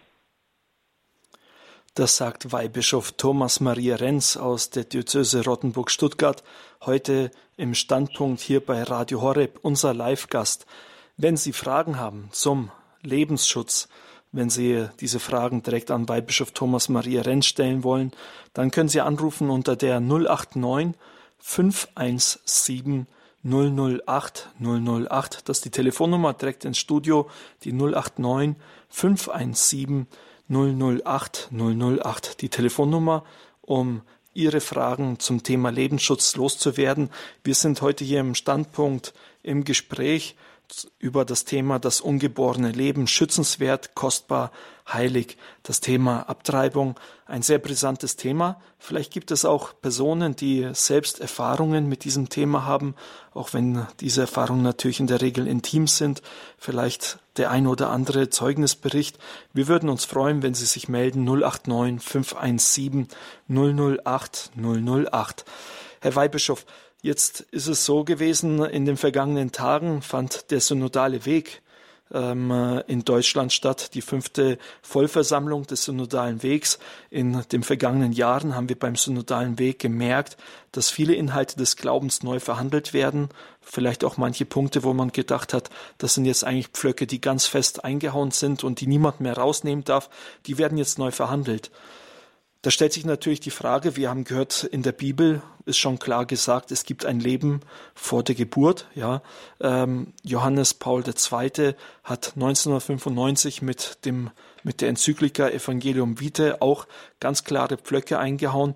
Das 1.94 2.16
sagt 2.16 2.53
Weihbischof 2.53 3.12
Thomas 3.12 3.59
Maria 3.61 3.96
Renz 3.96 4.37
aus 4.37 4.70
der 4.70 4.85
Diözese 4.85 5.44
Rottenburg-Stuttgart 5.44 6.44
heute 6.87 7.33
im 7.57 7.74
Standpunkt 7.74 8.40
hier 8.40 8.64
bei 8.64 8.85
Radio 8.85 9.20
Horeb, 9.20 9.59
unser 9.62 9.94
Live-Gast. 9.94 10.66
Wenn 11.16 11.37
Sie 11.37 11.53
Fragen 11.53 11.98
haben 11.98 12.29
zum 12.31 12.70
Lebensschutz, 13.03 13.88
wenn 14.31 14.48
Sie 14.48 14.88
diese 15.01 15.18
Fragen 15.18 15.64
direkt 15.64 15.91
an 15.91 16.09
Weihbischof 16.09 16.53
Thomas 16.53 16.89
Maria 16.89 17.22
Renz 17.22 17.47
stellen 17.47 17.82
wollen, 17.82 18.12
dann 18.53 18.70
können 18.70 18.89
Sie 18.89 19.01
anrufen 19.01 19.51
unter 19.51 19.74
der 19.74 19.99
089 19.99 20.95
517 21.39 23.09
008 23.45 24.51
008. 24.61 25.49
Das 25.49 25.59
ist 25.59 25.64
die 25.64 25.70
Telefonnummer 25.70 26.34
direkt 26.34 26.64
ins 26.64 26.78
Studio, 26.78 27.28
die 27.64 27.72
089 27.72 28.57
517 28.89 30.07
008 30.49 31.51
008. 31.53 32.41
Die 32.41 32.49
Telefonnummer, 32.49 33.24
um 33.61 34.03
Ihre 34.34 34.61
Fragen 34.61 35.18
zum 35.18 35.43
Thema 35.43 35.70
Lebensschutz 35.70 36.36
loszuwerden. 36.36 37.11
Wir 37.43 37.55
sind 37.55 37.82
heute 37.82 38.05
hier 38.05 38.20
im 38.20 38.34
Standpunkt 38.34 39.12
im 39.43 39.64
Gespräch 39.64 40.36
über 40.98 41.24
das 41.24 41.44
Thema 41.44 41.78
das 41.78 42.00
ungeborene 42.00 42.72
Leben 42.72 43.06
schützenswert, 43.06 43.94
kostbar, 43.94 44.52
heilig. 44.92 45.36
Das 45.62 45.80
Thema 45.80 46.28
Abtreibung, 46.28 46.98
ein 47.26 47.42
sehr 47.42 47.58
brisantes 47.58 48.16
Thema. 48.16 48.60
Vielleicht 48.78 49.12
gibt 49.12 49.30
es 49.30 49.44
auch 49.44 49.72
Personen, 49.80 50.36
die 50.36 50.68
selbst 50.72 51.20
Erfahrungen 51.20 51.88
mit 51.88 52.04
diesem 52.04 52.28
Thema 52.28 52.64
haben, 52.64 52.94
auch 53.32 53.52
wenn 53.52 53.86
diese 54.00 54.22
Erfahrungen 54.22 54.62
natürlich 54.62 55.00
in 55.00 55.06
der 55.06 55.20
Regel 55.20 55.46
intim 55.46 55.86
sind. 55.86 56.22
Vielleicht 56.56 57.18
der 57.36 57.50
ein 57.50 57.66
oder 57.66 57.90
andere 57.90 58.30
Zeugnisbericht. 58.30 59.18
Wir 59.52 59.68
würden 59.68 59.88
uns 59.88 60.04
freuen, 60.04 60.42
wenn 60.42 60.54
Sie 60.54 60.66
sich 60.66 60.88
melden 60.88 61.24
089 61.24 62.02
517 62.02 63.08
008 63.48 64.50
008. 64.56 65.44
Herr 66.00 66.14
Weihbischof, 66.14 66.64
Jetzt 67.01 67.42
ist 67.53 67.68
es 67.68 67.84
so 67.84 68.03
gewesen, 68.03 68.64
in 68.64 68.84
den 68.84 68.96
vergangenen 68.96 69.53
Tagen 69.53 70.03
fand 70.03 70.51
der 70.51 70.61
synodale 70.61 71.26
Weg 71.26 71.62
ähm, 72.12 72.82
in 72.88 73.05
Deutschland 73.05 73.53
statt, 73.53 73.94
die 73.94 74.03
fünfte 74.03 74.59
Vollversammlung 74.82 75.64
des 75.66 75.84
synodalen 75.84 76.42
Wegs. 76.42 76.80
In 77.11 77.44
den 77.53 77.62
vergangenen 77.62 78.12
Jahren 78.12 78.57
haben 78.57 78.68
wir 78.68 78.78
beim 78.78 78.96
synodalen 78.96 79.61
Weg 79.61 79.78
gemerkt, 79.78 80.36
dass 80.72 80.90
viele 80.90 81.14
Inhalte 81.14 81.57
des 81.57 81.76
Glaubens 81.76 82.24
neu 82.24 82.40
verhandelt 82.40 82.92
werden. 82.92 83.28
Vielleicht 83.61 84.03
auch 84.03 84.16
manche 84.16 84.44
Punkte, 84.44 84.82
wo 84.82 84.92
man 84.92 85.12
gedacht 85.12 85.55
hat, 85.55 85.70
das 85.99 86.14
sind 86.14 86.24
jetzt 86.24 86.42
eigentlich 86.42 86.68
Pflöcke, 86.68 87.07
die 87.07 87.20
ganz 87.20 87.46
fest 87.46 87.84
eingehauen 87.84 88.32
sind 88.32 88.64
und 88.64 88.80
die 88.80 88.86
niemand 88.88 89.20
mehr 89.20 89.36
rausnehmen 89.36 89.84
darf. 89.84 90.11
Die 90.46 90.59
werden 90.59 90.78
jetzt 90.78 90.99
neu 90.99 91.12
verhandelt. 91.12 91.70
Da 92.68 92.72
stellt 92.72 92.92
sich 92.92 93.06
natürlich 93.06 93.40
die 93.40 93.50
Frage, 93.50 93.96
wir 93.96 94.10
haben 94.10 94.24
gehört, 94.24 94.62
in 94.62 94.82
der 94.82 94.92
Bibel 94.92 95.40
ist 95.64 95.78
schon 95.78 95.98
klar 95.98 96.26
gesagt, 96.26 96.70
es 96.70 96.84
gibt 96.84 97.06
ein 97.06 97.18
Leben 97.18 97.60
vor 97.94 98.22
der 98.22 98.34
Geburt. 98.34 98.90
Ja, 98.94 99.22
ähm, 99.58 100.12
Johannes 100.22 100.74
Paul 100.74 101.02
II. 101.02 101.72
hat 102.04 102.32
1995 102.34 103.62
mit 103.62 104.04
dem 104.04 104.30
mit 104.64 104.82
der 104.82 104.90
Enzyklika 104.90 105.48
Evangelium 105.48 106.20
Vitae 106.20 106.60
auch 106.60 106.86
ganz 107.20 107.42
klare 107.42 107.78
Pflöcke 107.78 108.18
eingehauen. 108.18 108.74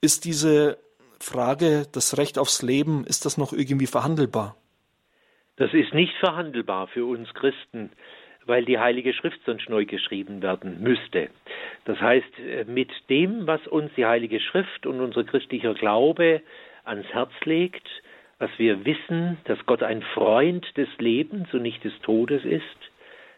Ist 0.00 0.24
diese 0.24 0.78
Frage, 1.20 1.86
das 1.92 2.16
Recht 2.16 2.38
aufs 2.38 2.62
Leben, 2.62 3.04
ist 3.04 3.26
das 3.26 3.36
noch 3.36 3.52
irgendwie 3.52 3.88
verhandelbar? 3.88 4.56
Das 5.56 5.74
ist 5.74 5.92
nicht 5.92 6.14
verhandelbar 6.18 6.88
für 6.88 7.04
uns 7.04 7.28
Christen 7.34 7.90
weil 8.46 8.64
die 8.64 8.78
Heilige 8.78 9.12
Schrift 9.12 9.40
sonst 9.44 9.68
neu 9.68 9.84
geschrieben 9.84 10.42
werden 10.42 10.82
müsste. 10.82 11.28
Das 11.84 12.00
heißt, 12.00 12.38
äh, 12.38 12.64
mit 12.64 12.90
dem, 13.10 13.46
was 13.46 13.66
uns 13.66 13.90
die 13.96 14.06
Heilige 14.06 14.40
Schrift 14.40 14.86
und 14.86 15.00
unser 15.00 15.24
christlicher 15.24 15.74
Glaube 15.74 16.40
ans 16.84 17.06
Herz 17.12 17.32
legt, 17.44 17.86
was 18.38 18.50
wir 18.58 18.84
wissen, 18.84 19.38
dass 19.44 19.64
Gott 19.66 19.82
ein 19.82 20.02
Freund 20.02 20.64
des 20.76 20.88
Lebens 20.98 21.52
und 21.52 21.62
nicht 21.62 21.82
des 21.84 21.98
Todes 22.00 22.44
ist, 22.44 22.62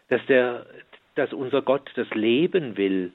dass, 0.09 0.23
der, 0.27 0.65
dass 1.15 1.33
unser 1.33 1.61
Gott 1.61 1.89
das 1.95 2.09
Leben 2.11 2.77
will, 2.77 3.11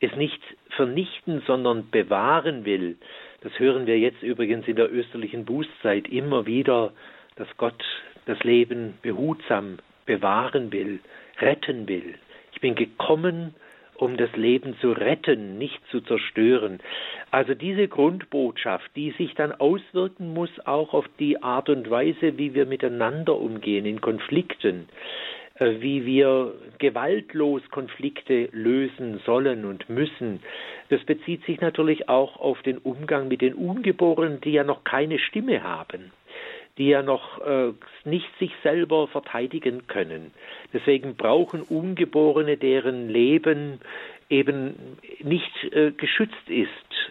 es 0.00 0.14
nicht 0.16 0.40
vernichten, 0.70 1.42
sondern 1.46 1.90
bewahren 1.90 2.64
will. 2.64 2.96
Das 3.42 3.56
hören 3.58 3.86
wir 3.86 3.98
jetzt 3.98 4.22
übrigens 4.22 4.66
in 4.66 4.76
der 4.76 4.92
österlichen 4.92 5.44
Bußzeit 5.44 6.08
immer 6.08 6.46
wieder, 6.46 6.92
dass 7.36 7.48
Gott 7.56 7.84
das 8.26 8.42
Leben 8.44 8.94
behutsam 9.02 9.78
bewahren 10.06 10.72
will 10.72 11.00
retten 11.40 11.88
will. 11.88 12.14
Ich 12.52 12.60
bin 12.60 12.74
gekommen, 12.74 13.54
um 13.98 14.16
das 14.16 14.34
Leben 14.36 14.76
zu 14.80 14.92
retten, 14.92 15.58
nicht 15.58 15.80
zu 15.90 16.00
zerstören. 16.00 16.78
Also 17.30 17.54
diese 17.54 17.88
Grundbotschaft, 17.88 18.90
die 18.96 19.10
sich 19.12 19.34
dann 19.34 19.52
auswirken 19.52 20.32
muss 20.32 20.50
auch 20.64 20.94
auf 20.94 21.06
die 21.18 21.42
Art 21.42 21.68
und 21.68 21.90
Weise, 21.90 22.38
wie 22.38 22.54
wir 22.54 22.66
miteinander 22.66 23.36
umgehen 23.36 23.86
in 23.86 24.00
Konflikten, 24.00 24.88
äh, 25.56 25.80
wie 25.80 26.06
wir 26.06 26.54
gewaltlos 26.78 27.62
Konflikte 27.70 28.48
lösen 28.52 29.20
sollen 29.26 29.64
und 29.64 29.88
müssen. 29.88 30.40
Das 30.90 31.02
bezieht 31.04 31.44
sich 31.44 31.60
natürlich 31.60 32.08
auch 32.08 32.36
auf 32.36 32.62
den 32.62 32.78
Umgang 32.78 33.28
mit 33.28 33.40
den 33.40 33.54
Ungeborenen, 33.54 34.40
die 34.40 34.52
ja 34.52 34.64
noch 34.64 34.84
keine 34.84 35.18
Stimme 35.18 35.64
haben 35.64 36.12
die 36.78 36.88
ja 36.88 37.02
noch 37.02 37.40
äh, 37.40 37.72
nicht 38.04 38.28
sich 38.38 38.52
selber 38.62 39.08
verteidigen 39.08 39.86
können. 39.88 40.32
Deswegen 40.72 41.16
brauchen 41.16 41.62
Ungeborene, 41.62 42.56
deren 42.56 43.08
Leben 43.08 43.80
eben 44.30 44.96
nicht 45.20 45.64
äh, 45.72 45.90
geschützt 45.90 46.48
ist, 46.48 46.68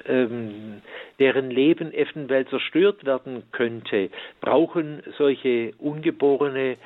ähm, 0.08 0.82
deren 1.20 1.50
Leben 1.52 1.94
eventuell 1.94 2.48
zerstört 2.48 3.06
werden 3.06 3.44
könnte, 3.52 4.10
brauchen 4.40 5.04
solche 5.18 5.74
Ungeborene, 5.80 6.78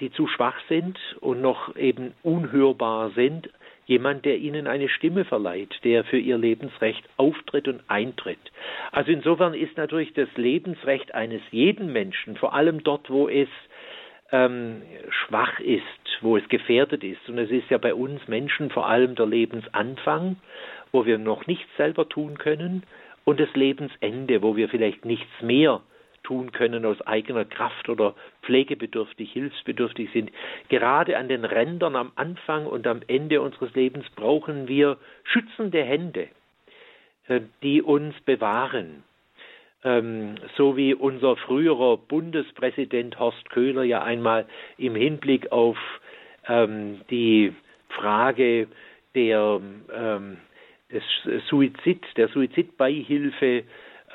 die 0.00 0.12
zu 0.12 0.26
schwach 0.26 0.58
sind 0.68 0.98
und 1.20 1.40
noch 1.40 1.74
eben 1.76 2.12
unhörbar 2.22 3.10
sind, 3.14 3.48
jemand, 3.86 4.24
der 4.24 4.38
ihnen 4.38 4.66
eine 4.66 4.88
Stimme 4.88 5.24
verleiht, 5.24 5.74
der 5.84 6.04
für 6.04 6.18
ihr 6.18 6.36
Lebensrecht 6.38 7.08
auftritt 7.16 7.68
und 7.68 7.82
eintritt. 7.88 8.38
Also 8.92 9.12
insofern 9.12 9.54
ist 9.54 9.76
natürlich 9.76 10.12
das 10.12 10.28
Lebensrecht 10.36 11.14
eines 11.14 11.42
jeden 11.50 11.92
Menschen, 11.92 12.36
vor 12.36 12.54
allem 12.54 12.82
dort, 12.82 13.08
wo 13.08 13.28
es 13.28 13.48
ähm, 14.32 14.82
schwach 15.08 15.60
ist, 15.60 15.82
wo 16.20 16.36
es 16.36 16.48
gefährdet 16.48 17.04
ist, 17.04 17.28
und 17.28 17.38
es 17.38 17.50
ist 17.50 17.70
ja 17.70 17.78
bei 17.78 17.94
uns 17.94 18.26
Menschen 18.26 18.70
vor 18.70 18.88
allem 18.88 19.14
der 19.14 19.26
Lebensanfang, 19.26 20.36
wo 20.92 21.06
wir 21.06 21.18
noch 21.18 21.46
nichts 21.46 21.70
selber 21.76 22.08
tun 22.08 22.38
können, 22.38 22.82
und 23.24 23.40
das 23.40 23.52
Lebensende, 23.54 24.40
wo 24.42 24.56
wir 24.56 24.68
vielleicht 24.68 25.04
nichts 25.04 25.42
mehr 25.42 25.80
können 26.52 26.84
aus 26.84 27.00
eigener 27.02 27.44
Kraft 27.44 27.88
oder 27.88 28.14
pflegebedürftig, 28.42 29.32
hilfsbedürftig 29.32 30.10
sind. 30.12 30.30
Gerade 30.68 31.16
an 31.16 31.28
den 31.28 31.44
Rändern 31.44 31.96
am 31.96 32.12
Anfang 32.16 32.66
und 32.66 32.86
am 32.86 33.00
Ende 33.06 33.40
unseres 33.40 33.74
Lebens 33.74 34.06
brauchen 34.14 34.68
wir 34.68 34.98
schützende 35.24 35.82
Hände, 35.82 36.28
äh, 37.28 37.40
die 37.62 37.82
uns 37.82 38.14
bewahren. 38.24 39.04
Ähm, 39.84 40.36
so 40.56 40.76
wie 40.76 40.94
unser 40.94 41.36
früherer 41.36 41.96
Bundespräsident 41.96 43.18
Horst 43.18 43.50
Köhler 43.50 43.84
ja 43.84 44.02
einmal 44.02 44.46
im 44.78 44.94
Hinblick 44.94 45.52
auf 45.52 45.78
ähm, 46.48 47.02
die 47.10 47.52
Frage 47.90 48.66
der, 49.14 49.60
ähm, 49.94 50.38
des 50.90 51.02
Suizid, 51.48 52.02
der 52.16 52.28
Suizidbeihilfe 52.28 53.64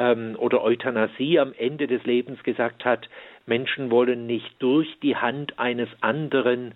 ähm, 0.02 0.36
oder 0.38 0.64
Euthanasie 0.64 1.40
am 1.40 1.54
Ende 1.58 1.86
des 1.86 2.04
Lebens 2.06 2.42
gesagt 2.44 2.86
hat, 2.86 3.08
Menschen 3.46 3.92
wollen 3.92 4.26
nicht 4.26 4.52
durch 4.60 4.88
die 5.02 5.16
Hand 5.16 5.60
eines 5.60 5.90
anderen, 6.02 6.74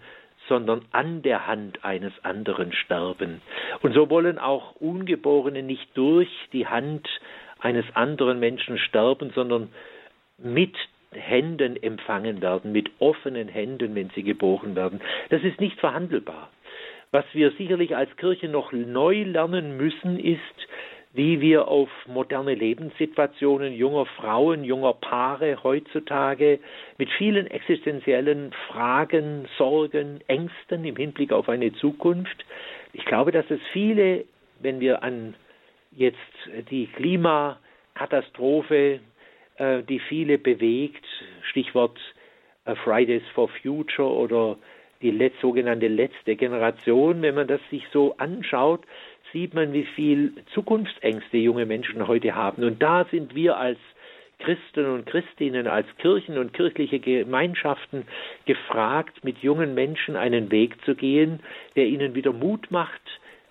sondern 0.48 0.86
an 0.92 1.24
der 1.24 1.48
Hand 1.48 1.84
eines 1.84 2.14
anderen 2.24 2.72
sterben. 2.72 3.42
Und 3.82 3.94
so 3.94 4.10
wollen 4.12 4.38
auch 4.38 4.76
Ungeborene 4.76 5.64
nicht 5.64 5.88
durch 5.96 6.30
die 6.54 6.68
Hand 6.68 7.08
eines 7.60 7.86
anderen 7.96 8.40
Menschen 8.40 8.78
sterben, 8.78 9.32
sondern 9.34 9.70
mit 10.38 10.76
Händen 11.12 11.82
empfangen 11.82 12.42
werden, 12.42 12.74
mit 12.74 12.92
offenen 13.00 13.48
Händen, 13.48 13.96
wenn 13.96 14.12
sie 14.12 14.22
geboren 14.22 14.76
werden. 14.76 15.02
Das 15.30 15.42
ist 15.42 15.60
nicht 15.60 15.80
verhandelbar. 15.80 16.52
Was 17.12 17.26
wir 17.34 17.52
sicherlich 17.52 17.96
als 17.96 18.16
Kirche 18.18 18.50
noch 18.50 18.72
neu 18.72 19.24
lernen 19.24 19.78
müssen, 19.78 20.20
ist, 20.20 20.68
wie 21.16 21.40
wir 21.40 21.70
auf 21.70 21.88
moderne 22.08 22.54
Lebenssituationen 22.54 23.74
junger 23.74 24.06
Frauen, 24.06 24.66
junger 24.66 24.94
Paare 24.94 25.64
heutzutage 25.64 26.60
mit 26.98 27.10
vielen 27.18 27.48
existenziellen 27.48 28.52
Fragen, 28.68 29.48
Sorgen, 29.58 30.20
Ängsten 30.28 30.84
im 30.84 30.98
Hinblick 30.98 31.32
auf 31.32 31.48
eine 31.48 31.72
Zukunft. 31.74 32.46
Ich 32.92 33.06
glaube, 33.06 33.32
dass 33.32 33.50
es 33.50 33.62
viele, 33.72 34.26
wenn 34.60 34.82
wir 34.82 35.04
an 35.04 35.36
jetzt 35.92 36.18
die 36.70 36.88
Klimakatastrophe, 36.88 39.00
äh, 39.58 39.84
die 39.84 40.00
viele 40.00 40.38
bewegt, 40.38 41.06
Stichwort 41.50 41.98
äh, 42.66 42.76
Fridays 42.76 43.24
for 43.34 43.48
Future 43.62 44.10
oder 44.10 44.58
die 45.02 45.32
sogenannte 45.42 45.88
letzte 45.88 46.36
Generation, 46.36 47.22
wenn 47.22 47.36
man 47.36 47.48
das 47.48 47.62
sich 47.70 47.84
so 47.92 48.16
anschaut, 48.18 48.82
sieht 49.36 49.54
man, 49.54 49.74
wie 49.74 49.84
viel 49.84 50.32
Zukunftsängste 50.54 51.36
junge 51.36 51.66
Menschen 51.66 52.08
heute 52.08 52.36
haben. 52.36 52.64
Und 52.64 52.82
da 52.82 53.06
sind 53.12 53.36
wir 53.36 53.58
als 53.58 53.78
Christen 54.40 54.86
und 54.86 55.06
Christinnen, 55.08 55.68
als 55.68 55.88
Kirchen 55.98 56.38
und 56.38 56.54
kirchliche 56.54 57.00
Gemeinschaften 57.00 58.04
gefragt, 58.46 59.26
mit 59.26 59.40
jungen 59.40 59.74
Menschen 59.74 60.16
einen 60.16 60.52
Weg 60.52 60.82
zu 60.86 60.96
gehen, 60.96 61.42
der 61.76 61.86
ihnen 61.88 62.16
wieder 62.16 62.32
Mut 62.32 62.72
macht, 62.72 63.02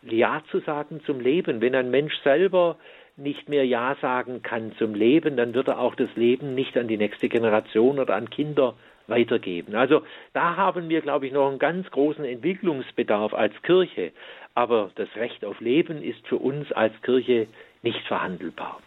Ja 0.01 0.43
zu 0.51 0.61
sagen 0.61 1.03
zum 1.05 1.21
Leben. 1.21 1.61
Wenn 1.61 1.75
ein 1.75 1.91
Mensch 1.91 2.15
selber 2.25 2.79
nicht 3.19 3.51
mehr 3.51 3.67
Ja 3.67 3.95
sagen 4.01 4.43
kann 4.43 4.73
zum 4.79 4.95
Leben, 4.95 5.37
dann 5.37 5.53
wird 5.53 5.69
er 5.69 5.79
auch 5.79 5.97
das 5.97 6.09
Leben 6.17 6.55
nicht 6.55 6.79
an 6.79 6.89
die 6.89 6.97
nächste 6.97 7.29
Generation 7.29 7.99
oder 7.99 8.17
an 8.17 8.31
Kinder 8.31 8.75
weitergeben. 9.07 9.75
Also 9.75 10.03
da 10.33 10.57
haben 10.57 10.89
wir, 10.89 11.01
glaube 11.01 11.27
ich, 11.27 11.33
noch 11.33 11.49
einen 11.49 11.59
ganz 11.59 11.91
großen 11.91 12.25
Entwicklungsbedarf 12.25 13.35
als 13.35 13.55
Kirche. 13.63 14.13
Aber 14.55 14.91
das 14.95 15.09
Recht 15.17 15.45
auf 15.45 15.61
Leben 15.61 16.03
ist 16.03 16.27
für 16.27 16.37
uns 16.37 16.71
als 16.73 16.95
Kirche 17.03 17.49
nicht 17.83 18.01
verhandelbar. 18.07 18.81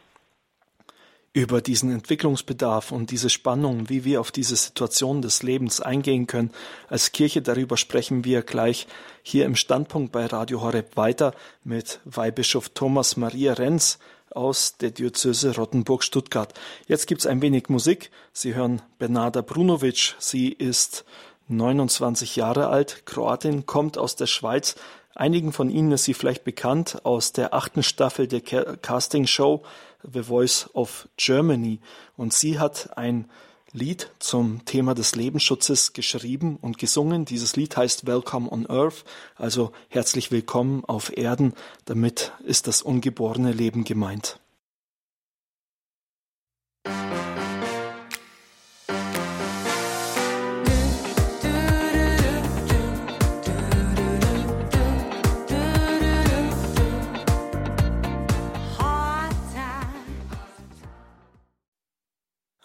über 1.34 1.62
diesen 1.62 1.92
Entwicklungsbedarf 1.92 2.92
und 2.92 3.12
diese 3.12 3.30
Spannung, 3.30 3.90
wie 3.90 4.04
wir 4.04 4.22
auf 4.22 4.32
diese 4.32 4.56
Situation 4.56 5.22
des 5.22 5.44
Lebens 5.44 5.80
eingehen 5.80 6.26
können. 6.26 6.50
Als 6.90 7.12
Kirche 7.12 7.44
darüber 7.44 7.78
sprechen 7.78 8.26
wir 8.26 8.42
gleich 8.42 8.88
hier 9.22 9.46
im 9.46 9.56
Standpunkt 9.56 10.12
bei 10.12 10.26
Radio 10.26 10.62
Horeb 10.62 10.98
weiter 10.98 11.36
mit 11.64 12.00
Weihbischof 12.06 12.70
Thomas 12.70 13.18
Maria 13.18 13.54
Renz 13.54 14.00
aus 14.32 14.78
der 14.78 14.92
Diözese 14.92 15.56
Rottenburg-Stuttgart. 15.56 16.54
Jetzt 16.88 17.08
gibt's 17.08 17.26
ein 17.26 17.42
wenig 17.42 17.70
Musik. 17.70 18.12
Sie 18.34 18.56
hören 18.56 18.82
Bernarda 19.00 19.42
Brunovic. 19.42 20.16
Sie 20.20 20.50
ist 20.50 21.06
29 21.48 22.36
Jahre 22.36 22.68
alt, 22.68 23.06
Kroatin, 23.06 23.66
kommt 23.66 23.98
aus 23.98 24.16
der 24.16 24.28
Schweiz. 24.28 24.76
Einigen 25.16 25.54
von 25.54 25.70
Ihnen 25.70 25.92
ist 25.94 26.04
sie 26.04 26.14
vielleicht 26.14 26.44
bekannt 26.44 27.06
aus 27.06 27.32
der 27.32 27.54
achten 27.54 27.84
Staffel 27.84 28.28
der 28.28 28.42
Casting-Show 28.42 29.64
The 30.04 30.24
Voice 30.24 30.70
of 30.74 31.08
Germany. 31.18 31.80
Und 32.16 32.34
sie 32.34 32.60
hat 32.60 32.98
ein 32.98 33.30
Lied 33.74 34.10
zum 34.20 34.64
Thema 34.66 34.96
des 34.96 35.16
Lebensschutzes 35.16 35.94
geschrieben 35.94 36.58
und 36.62 36.78
gesungen. 36.78 37.26
Dieses 37.26 37.56
Lied 37.56 37.76
heißt 37.76 38.08
Welcome 38.08 38.50
on 38.50 38.66
Earth, 38.70 39.04
also 39.36 39.72
herzlich 39.90 40.32
willkommen 40.32 40.86
auf 40.86 41.16
Erden. 41.16 41.54
Damit 41.86 42.32
ist 42.46 42.68
das 42.68 42.82
ungeborene 42.82 43.52
Leben 43.52 43.84
gemeint. 43.84 44.40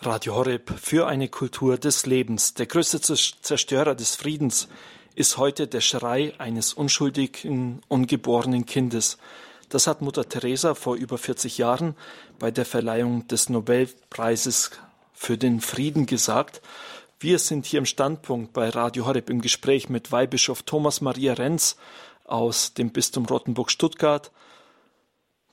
Radio 0.04 0.34
Horeb 0.34 0.72
für 0.80 1.06
eine 1.06 1.28
Kultur 1.28 1.78
des 1.78 2.06
Lebens. 2.06 2.54
Der 2.54 2.66
größte 2.66 3.00
Zerstörer 3.00 3.94
des 3.94 4.16
Friedens 4.16 4.66
ist 5.14 5.38
heute 5.38 5.68
der 5.68 5.80
Schrei 5.80 6.34
eines 6.38 6.74
unschuldigen, 6.74 7.82
ungeborenen 7.86 8.66
Kindes. 8.66 9.16
Das 9.68 9.86
hat 9.86 10.02
Mutter 10.02 10.28
Teresa 10.28 10.74
vor 10.74 10.96
über 10.96 11.18
40 11.18 11.56
Jahren 11.58 11.94
bei 12.40 12.50
der 12.50 12.64
Verleihung 12.64 13.28
des 13.28 13.48
Nobelpreises 13.48 14.72
für 15.14 15.38
den 15.38 15.60
Frieden 15.60 16.06
gesagt. 16.06 16.62
Wir 17.20 17.38
sind 17.38 17.64
hier 17.64 17.78
im 17.78 17.86
Standpunkt 17.86 18.52
bei 18.52 18.70
Radio 18.70 19.06
Horeb 19.06 19.30
im 19.30 19.40
Gespräch 19.40 19.88
mit 19.88 20.10
Weihbischof 20.10 20.64
Thomas 20.64 21.00
Maria 21.00 21.34
Renz 21.34 21.76
aus 22.24 22.74
dem 22.74 22.90
Bistum 22.90 23.24
Rottenburg-Stuttgart 23.26 24.32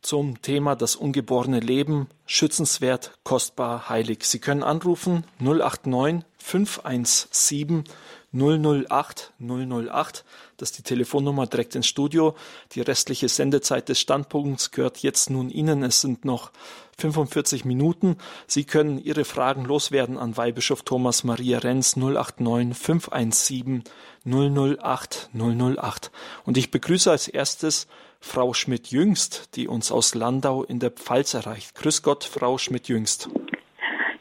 zum 0.01 0.41
Thema 0.41 0.75
das 0.75 0.95
ungeborene 0.95 1.59
Leben, 1.59 2.07
schützenswert, 2.25 3.17
kostbar, 3.23 3.89
heilig. 3.89 4.23
Sie 4.23 4.39
können 4.39 4.63
anrufen 4.63 5.25
089 5.39 6.25
517 6.37 7.83
008 8.31 9.33
008. 9.39 10.25
Das 10.61 10.71
ist 10.71 10.77
die 10.77 10.83
Telefonnummer 10.83 11.47
direkt 11.47 11.75
ins 11.75 11.87
Studio. 11.87 12.35
Die 12.73 12.81
restliche 12.81 13.29
Sendezeit 13.29 13.89
des 13.89 13.99
Standpunkts 13.99 14.71
gehört 14.71 14.99
jetzt 14.99 15.29
nun 15.29 15.49
Ihnen. 15.49 15.83
Es 15.83 16.01
sind 16.01 16.25
noch 16.25 16.51
45 16.97 17.65
Minuten. 17.65 18.17
Sie 18.45 18.65
können 18.65 18.99
Ihre 18.99 19.23
Fragen 19.23 19.63
loswerden 19.63 20.17
an 20.17 20.35
Weihbischof 20.35 20.83
Thomas 20.83 21.23
Maria 21.23 21.59
Renz 21.59 21.95
089 21.95 22.77
517 22.77 23.83
008 24.25 25.29
008. 25.33 26.11
Und 26.45 26.57
ich 26.57 26.71
begrüße 26.71 27.09
als 27.09 27.27
erstes 27.27 27.87
Frau 28.19 28.53
Schmidt-Jüngst, 28.53 29.55
die 29.55 29.69
uns 29.69 29.91
aus 29.91 30.13
Landau 30.13 30.63
in 30.63 30.79
der 30.79 30.91
Pfalz 30.91 31.33
erreicht. 31.33 31.75
Grüß 31.75 32.03
Gott, 32.03 32.25
Frau 32.25 32.57
Schmidt-Jüngst. 32.57 33.29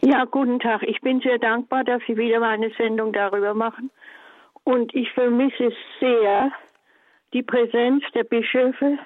Ja, 0.00 0.24
guten 0.24 0.60
Tag. 0.60 0.84
Ich 0.84 1.00
bin 1.00 1.20
sehr 1.20 1.38
dankbar, 1.38 1.82
dass 1.82 2.00
Sie 2.06 2.16
wieder 2.16 2.38
mal 2.38 2.50
eine 2.50 2.70
Sendung 2.78 3.12
darüber 3.12 3.54
machen. 3.54 3.90
Und 4.68 4.94
ich 4.94 5.10
vermisse 5.12 5.72
sehr 5.98 6.52
die 7.32 7.42
Präsenz 7.42 8.04
der 8.14 8.24
Bischöfe 8.24 8.98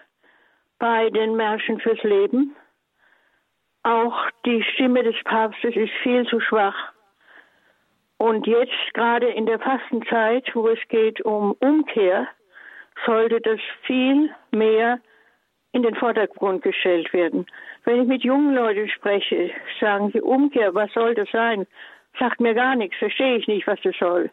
bei 0.80 1.08
den 1.10 1.36
Märschen 1.36 1.78
fürs 1.78 2.02
Leben. 2.02 2.56
Auch 3.84 4.28
die 4.44 4.64
Stimme 4.74 5.04
des 5.04 5.14
Papstes 5.22 5.76
ist 5.76 5.92
viel 6.02 6.26
zu 6.26 6.40
schwach. 6.40 6.74
Und 8.18 8.48
jetzt 8.48 8.74
gerade 8.94 9.28
in 9.28 9.46
der 9.46 9.60
Fastenzeit, 9.60 10.50
wo 10.52 10.66
es 10.66 10.80
geht 10.88 11.20
um 11.20 11.52
Umkehr, 11.60 12.26
sollte 13.06 13.40
das 13.40 13.60
viel 13.82 14.34
mehr 14.50 14.98
in 15.70 15.84
den 15.84 15.94
Vordergrund 15.94 16.62
gestellt 16.64 17.12
werden. 17.12 17.46
Wenn 17.84 18.02
ich 18.02 18.08
mit 18.08 18.24
jungen 18.24 18.56
Leuten 18.56 18.88
spreche, 18.88 19.52
sagen 19.80 20.10
sie 20.10 20.22
Umkehr, 20.22 20.74
was 20.74 20.92
soll 20.92 21.14
das 21.14 21.30
sein? 21.30 21.68
Sagt 22.18 22.40
mir 22.40 22.54
gar 22.54 22.74
nichts, 22.74 22.96
verstehe 22.98 23.36
ich 23.36 23.46
nicht, 23.46 23.68
was 23.68 23.80
das 23.82 23.94
soll. 23.96 24.32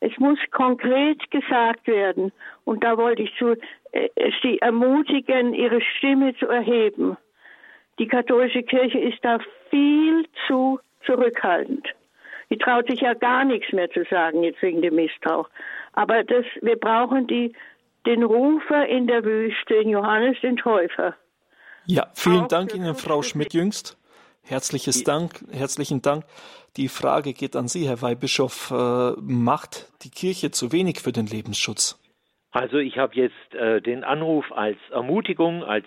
Es 0.00 0.16
muss 0.18 0.38
konkret 0.50 1.30
gesagt 1.30 1.86
werden. 1.86 2.32
Und 2.64 2.84
da 2.84 2.96
wollte 2.96 3.22
ich 3.22 3.34
zu, 3.36 3.56
äh, 3.92 4.08
sie 4.42 4.58
ermutigen, 4.58 5.54
ihre 5.54 5.80
Stimme 5.80 6.34
zu 6.36 6.46
erheben. 6.46 7.16
Die 7.98 8.06
katholische 8.06 8.62
Kirche 8.62 8.98
ist 8.98 9.18
da 9.22 9.38
viel 9.70 10.26
zu 10.46 10.78
zurückhaltend. 11.04 11.88
Die 12.50 12.58
traut 12.58 12.88
sich 12.88 13.00
ja 13.00 13.14
gar 13.14 13.44
nichts 13.44 13.72
mehr 13.72 13.90
zu 13.90 14.04
sagen, 14.04 14.42
jetzt 14.42 14.62
wegen 14.62 14.82
dem 14.82 14.94
Missbrauch. 14.94 15.48
Aber 15.92 16.22
das, 16.22 16.44
wir 16.62 16.76
brauchen 16.76 17.26
die 17.26 17.54
den 18.06 18.22
Rufer 18.22 18.86
in 18.86 19.06
der 19.06 19.24
Wüste, 19.24 19.74
den 19.74 19.90
Johannes 19.90 20.40
den 20.40 20.56
Täufer. 20.56 21.14
Ja, 21.86 22.06
vielen 22.14 22.44
Auch 22.44 22.48
Dank 22.48 22.74
Ihnen, 22.74 22.94
Frau 22.94 23.22
Schmidt-Jüngst. 23.22 23.98
Herzliches 24.48 25.04
Dank, 25.04 25.44
herzlichen 25.52 26.00
Dank. 26.00 26.24
Die 26.78 26.88
Frage 26.88 27.34
geht 27.34 27.54
an 27.54 27.68
Sie, 27.68 27.86
Herr 27.86 28.00
Weihbischof. 28.00 28.70
Äh, 28.70 29.12
macht 29.20 29.88
die 30.04 30.10
Kirche 30.10 30.50
zu 30.50 30.72
wenig 30.72 31.00
für 31.00 31.12
den 31.12 31.26
Lebensschutz? 31.26 32.00
Also 32.50 32.78
ich 32.78 32.96
habe 32.96 33.14
jetzt 33.14 33.54
äh, 33.54 33.82
den 33.82 34.04
Anruf 34.04 34.50
als 34.52 34.78
Ermutigung, 34.90 35.64
als 35.64 35.84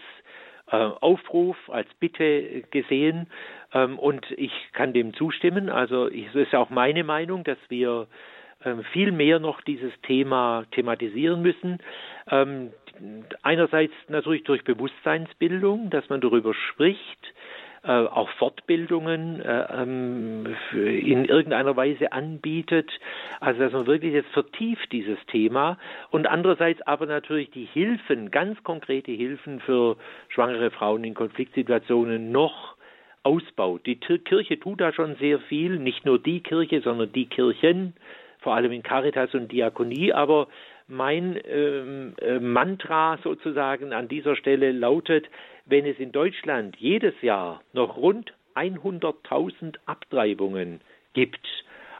äh, 0.68 0.76
Aufruf, 0.76 1.58
als 1.70 1.88
Bitte 2.00 2.62
gesehen 2.70 3.32
ähm, 3.74 3.98
und 3.98 4.30
ich 4.38 4.52
kann 4.74 4.94
dem 4.94 5.16
zustimmen. 5.16 5.70
Also 5.70 6.08
es 6.08 6.36
ist 6.36 6.54
auch 6.54 6.70
meine 6.70 7.04
Meinung, 7.04 7.44
dass 7.44 7.58
wir 7.70 8.08
ähm, 8.64 8.84
viel 8.94 9.12
mehr 9.12 9.40
noch 9.40 9.62
dieses 9.62 9.92
Thema 10.04 10.66
thematisieren 10.72 11.42
müssen. 11.42 11.80
Ähm, 12.30 12.74
einerseits 13.42 13.94
natürlich 14.08 14.44
durch 14.44 14.64
Bewusstseinsbildung, 14.64 15.90
dass 15.90 16.08
man 16.10 16.22
darüber 16.22 16.54
spricht, 16.54 17.34
auch 17.90 18.30
Fortbildungen 18.38 19.42
äh, 19.42 19.82
ähm, 19.82 20.56
in 20.74 21.26
irgendeiner 21.26 21.76
Weise 21.76 22.12
anbietet, 22.12 22.92
also 23.40 23.60
dass 23.60 23.74
man 23.74 23.88
wirklich 23.88 24.14
jetzt 24.14 24.30
vertieft 24.30 24.92
dieses 24.92 25.18
Thema 25.28 25.80
und 26.12 26.28
andererseits 26.28 26.82
aber 26.84 27.08
natürlich 27.08 27.50
die 27.50 27.66
Hilfen, 27.66 28.30
ganz 28.30 28.64
konkrete 28.64 29.12
Hilfen 29.12 29.60
für 29.62 29.98
schwangere 30.30 30.70
Frauen 30.70 31.04
in 31.04 31.16
Konfliktsituationen 31.16 32.32
noch 32.32 32.76
ausbaut. 33.24 33.86
Die 33.86 33.96
Kirche 33.98 34.60
tut 34.60 34.80
da 34.80 34.94
schon 34.94 35.16
sehr 35.16 35.40
viel, 35.40 35.80
nicht 35.80 36.06
nur 36.06 36.20
die 36.20 36.42
Kirche, 36.42 36.82
sondern 36.82 37.12
die 37.12 37.28
Kirchen, 37.28 37.94
vor 38.40 38.56
allem 38.56 38.72
in 38.72 38.84
Caritas 38.84 39.34
und 39.34 39.52
Diakonie, 39.52 40.14
aber 40.14 40.48
mein 40.92 41.40
ähm, 41.48 42.14
äh, 42.22 42.40
Mantra 42.40 43.18
sozusagen 43.24 43.94
an 43.94 44.08
dieser 44.08 44.36
Stelle 44.36 44.72
lautet, 44.72 45.28
wenn 45.66 45.86
es 45.86 45.98
in 46.00 46.12
Deutschland 46.12 46.76
jedes 46.78 47.14
Jahr 47.22 47.62
noch 47.74 47.98
rund 47.98 48.34
100.000 48.56 49.78
Abtreibungen 49.86 50.82
gibt, 51.14 51.48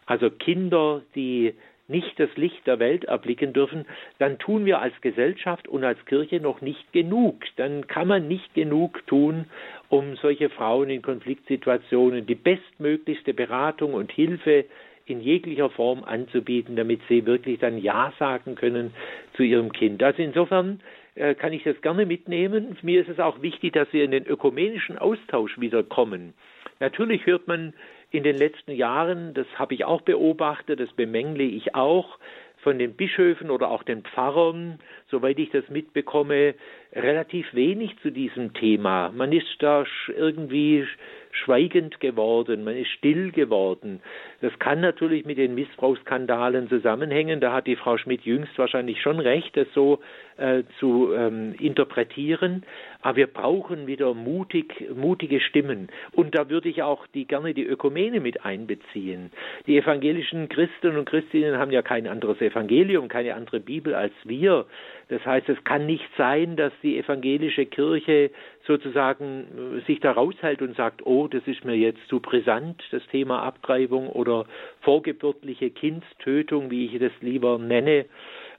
also 0.06 0.30
Kinder, 0.30 1.02
die 1.16 1.54
nicht 1.88 2.20
das 2.20 2.30
Licht 2.36 2.66
der 2.68 2.80
Welt 2.80 3.06
erblicken 3.06 3.54
dürfen, 3.54 3.86
dann 4.18 4.40
tun 4.40 4.66
wir 4.66 4.80
als 4.80 4.94
Gesellschaft 5.02 5.68
und 5.68 5.84
als 5.84 6.04
Kirche 6.06 6.40
noch 6.40 6.62
nicht 6.62 6.92
genug. 6.94 7.44
Dann 7.58 7.88
kann 7.88 8.08
man 8.08 8.28
nicht 8.28 8.54
genug 8.54 9.06
tun, 9.08 9.46
um 9.90 10.16
solche 10.16 10.50
Frauen 10.50 10.90
in 10.90 11.02
Konfliktsituationen 11.02 12.26
die 12.26 12.36
bestmöglichste 12.36 13.34
Beratung 13.34 13.94
und 13.94 14.12
Hilfe 14.12 14.66
in 15.06 15.22
jeglicher 15.22 15.70
Form 15.70 16.04
anzubieten, 16.04 16.76
damit 16.76 17.02
sie 17.10 17.26
wirklich 17.26 17.60
dann 17.60 17.78
Ja 17.78 18.14
sagen 18.20 18.56
können 18.56 18.94
zu 19.36 19.44
ihrem 19.44 19.72
Kind. 19.72 20.02
Also 20.04 20.22
insofern 20.22 20.82
äh, 21.16 21.36
kann 21.36 21.54
ich 21.54 21.64
das 21.64 21.82
gerne 21.82 22.06
mitnehmen. 22.06 22.78
Mir 22.82 23.02
ist 23.02 23.10
es 23.10 23.20
auch 23.20 23.42
wichtig, 23.42 23.74
dass 23.74 23.92
wir 23.92 24.04
in 24.04 24.12
den 24.12 24.26
ökumenischen 24.26 24.98
Austausch 24.98 25.60
wieder 25.60 25.84
kommen. 25.84 26.34
Natürlich 26.80 27.26
hört 27.26 27.48
man 27.48 27.74
in 28.12 28.24
den 28.24 28.36
letzten 28.36 28.72
Jahren, 28.72 29.34
das 29.34 29.48
habe 29.56 29.74
ich 29.74 29.86
auch 29.86 30.02
beobachtet, 30.02 30.80
das 30.80 30.92
bemängle 30.94 31.44
ich 31.44 31.76
auch, 31.76 32.18
von 32.62 32.80
den 32.80 32.96
Bischöfen 32.96 33.50
oder 33.50 33.70
auch 33.70 33.84
den 33.84 34.04
Pfarrern, 34.04 34.80
soweit 35.10 35.40
ich 35.40 35.50
das 35.50 35.68
mitbekomme, 35.70 36.56
relativ 36.94 37.54
wenig 37.54 37.98
zu 38.02 38.12
diesem 38.12 38.54
Thema. 38.54 39.12
Man 39.16 39.32
ist 39.32 39.48
da 39.60 39.86
irgendwie 40.08 40.86
schweigend 41.32 42.00
geworden, 42.00 42.64
man 42.64 42.76
ist 42.76 42.90
still 42.90 43.32
geworden. 43.32 44.02
Das 44.42 44.58
kann 44.60 44.82
natürlich 44.82 45.26
mit 45.26 45.38
den 45.38 45.56
Missbrauchsskandalen 45.56 46.68
zusammenhängen. 46.70 47.40
Da 47.40 47.54
hat 47.54 47.68
die 47.68 47.76
Frau 47.76 47.98
Schmidt 47.98 48.24
jüngst 48.24 48.58
wahrscheinlich 48.58 49.02
schon 49.02 49.20
recht, 49.20 49.56
das 49.56 49.68
so 49.74 50.00
äh, 50.42 50.64
zu 50.80 51.14
ähm, 51.14 51.54
interpretieren. 51.60 52.64
Aber 53.02 53.16
wir 53.16 53.28
brauchen 53.28 53.88
wieder 53.88 54.14
mutig, 54.14 54.90
mutige 54.96 55.40
Stimmen. 55.40 55.90
Und 56.12 56.36
da 56.36 56.50
würde 56.50 56.70
ich 56.70 56.84
auch 56.84 57.08
die, 57.08 57.26
gerne 57.26 57.54
die 57.54 57.66
Ökumene 57.66 58.20
mit 58.20 58.46
einbeziehen. 58.46 59.32
Die 59.68 59.78
evangelischen 59.78 60.50
Christen 60.50 60.98
und 60.98 61.06
Christinnen 61.06 61.58
haben 61.58 61.72
ja 61.72 61.82
kein 61.82 62.08
anderes 62.08 62.42
Evangelium, 62.42 63.08
keine 63.08 63.36
andere 63.36 63.60
Bibel 63.60 63.96
als 63.96 64.14
wir. 64.24 64.66
Das 65.10 65.26
heißt, 65.26 65.50
es 65.50 65.64
kann 65.64 65.86
nicht 65.86 66.08
sein, 66.18 66.56
dass 66.56 66.74
die 66.82 66.98
evangelische 66.98 67.66
Kirche 67.66 68.32
sozusagen 68.66 69.78
äh, 69.78 69.86
sich 69.86 70.00
da 70.00 70.12
raushält 70.12 70.62
und 70.62 70.76
sagt, 70.76 71.06
oh, 71.06 71.28
das 71.28 71.44
ist 71.46 71.66
mir 71.66 71.76
jetzt 71.76 72.06
zu 72.08 72.20
brisant, 72.20 72.82
das 72.92 73.06
Thema 73.08 73.44
Abtreibung 73.44 74.10
oder 74.10 74.46
vorgeburtliche 74.82 75.70
Kindstötung, 75.70 76.72
wie 76.72 76.86
ich 76.86 77.00
das 77.00 77.12
lieber 77.22 77.58
nenne. 77.58 78.06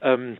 Ähm, 0.00 0.36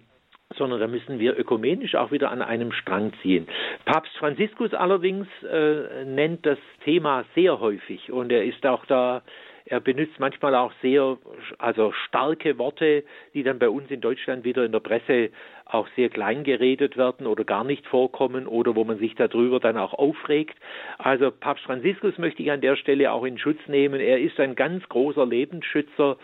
sondern 0.56 0.80
da 0.80 0.86
müssen 0.86 1.18
wir 1.18 1.38
ökumenisch 1.38 1.94
auch 1.94 2.10
wieder 2.10 2.30
an 2.30 2.42
einem 2.42 2.72
Strang 2.72 3.12
ziehen. 3.22 3.46
Papst 3.84 4.16
Franziskus 4.16 4.74
allerdings 4.74 5.26
äh, 5.42 6.04
nennt 6.04 6.44
das 6.46 6.58
Thema 6.84 7.24
sehr 7.34 7.60
häufig 7.60 8.12
und 8.12 8.32
er 8.32 8.44
ist 8.44 8.64
auch 8.66 8.84
da 8.86 9.22
er 9.64 9.80
benutzt 9.80 10.18
manchmal 10.18 10.54
auch 10.54 10.72
sehr, 10.82 11.18
also 11.58 11.92
starke 11.92 12.58
Worte, 12.58 13.04
die 13.34 13.42
dann 13.42 13.58
bei 13.58 13.68
uns 13.68 13.90
in 13.90 14.00
Deutschland 14.00 14.44
wieder 14.44 14.64
in 14.64 14.72
der 14.72 14.80
Presse 14.80 15.30
auch 15.64 15.88
sehr 15.96 16.10
klein 16.10 16.44
geredet 16.44 16.96
werden 16.96 17.26
oder 17.26 17.44
gar 17.44 17.64
nicht 17.64 17.86
vorkommen 17.86 18.46
oder 18.46 18.74
wo 18.74 18.84
man 18.84 18.98
sich 18.98 19.14
darüber 19.14 19.60
dann 19.60 19.78
auch 19.78 19.94
aufregt. 19.94 20.58
Also 20.98 21.30
Papst 21.30 21.64
Franziskus 21.64 22.18
möchte 22.18 22.42
ich 22.42 22.50
an 22.50 22.60
der 22.60 22.76
Stelle 22.76 23.12
auch 23.12 23.24
in 23.24 23.38
Schutz 23.38 23.58
nehmen. 23.68 24.00
Er 24.00 24.20
ist 24.20 24.38
ein 24.38 24.54
ganz 24.54 24.86
großer 24.88 25.24
Lebensschützer. 25.24 26.16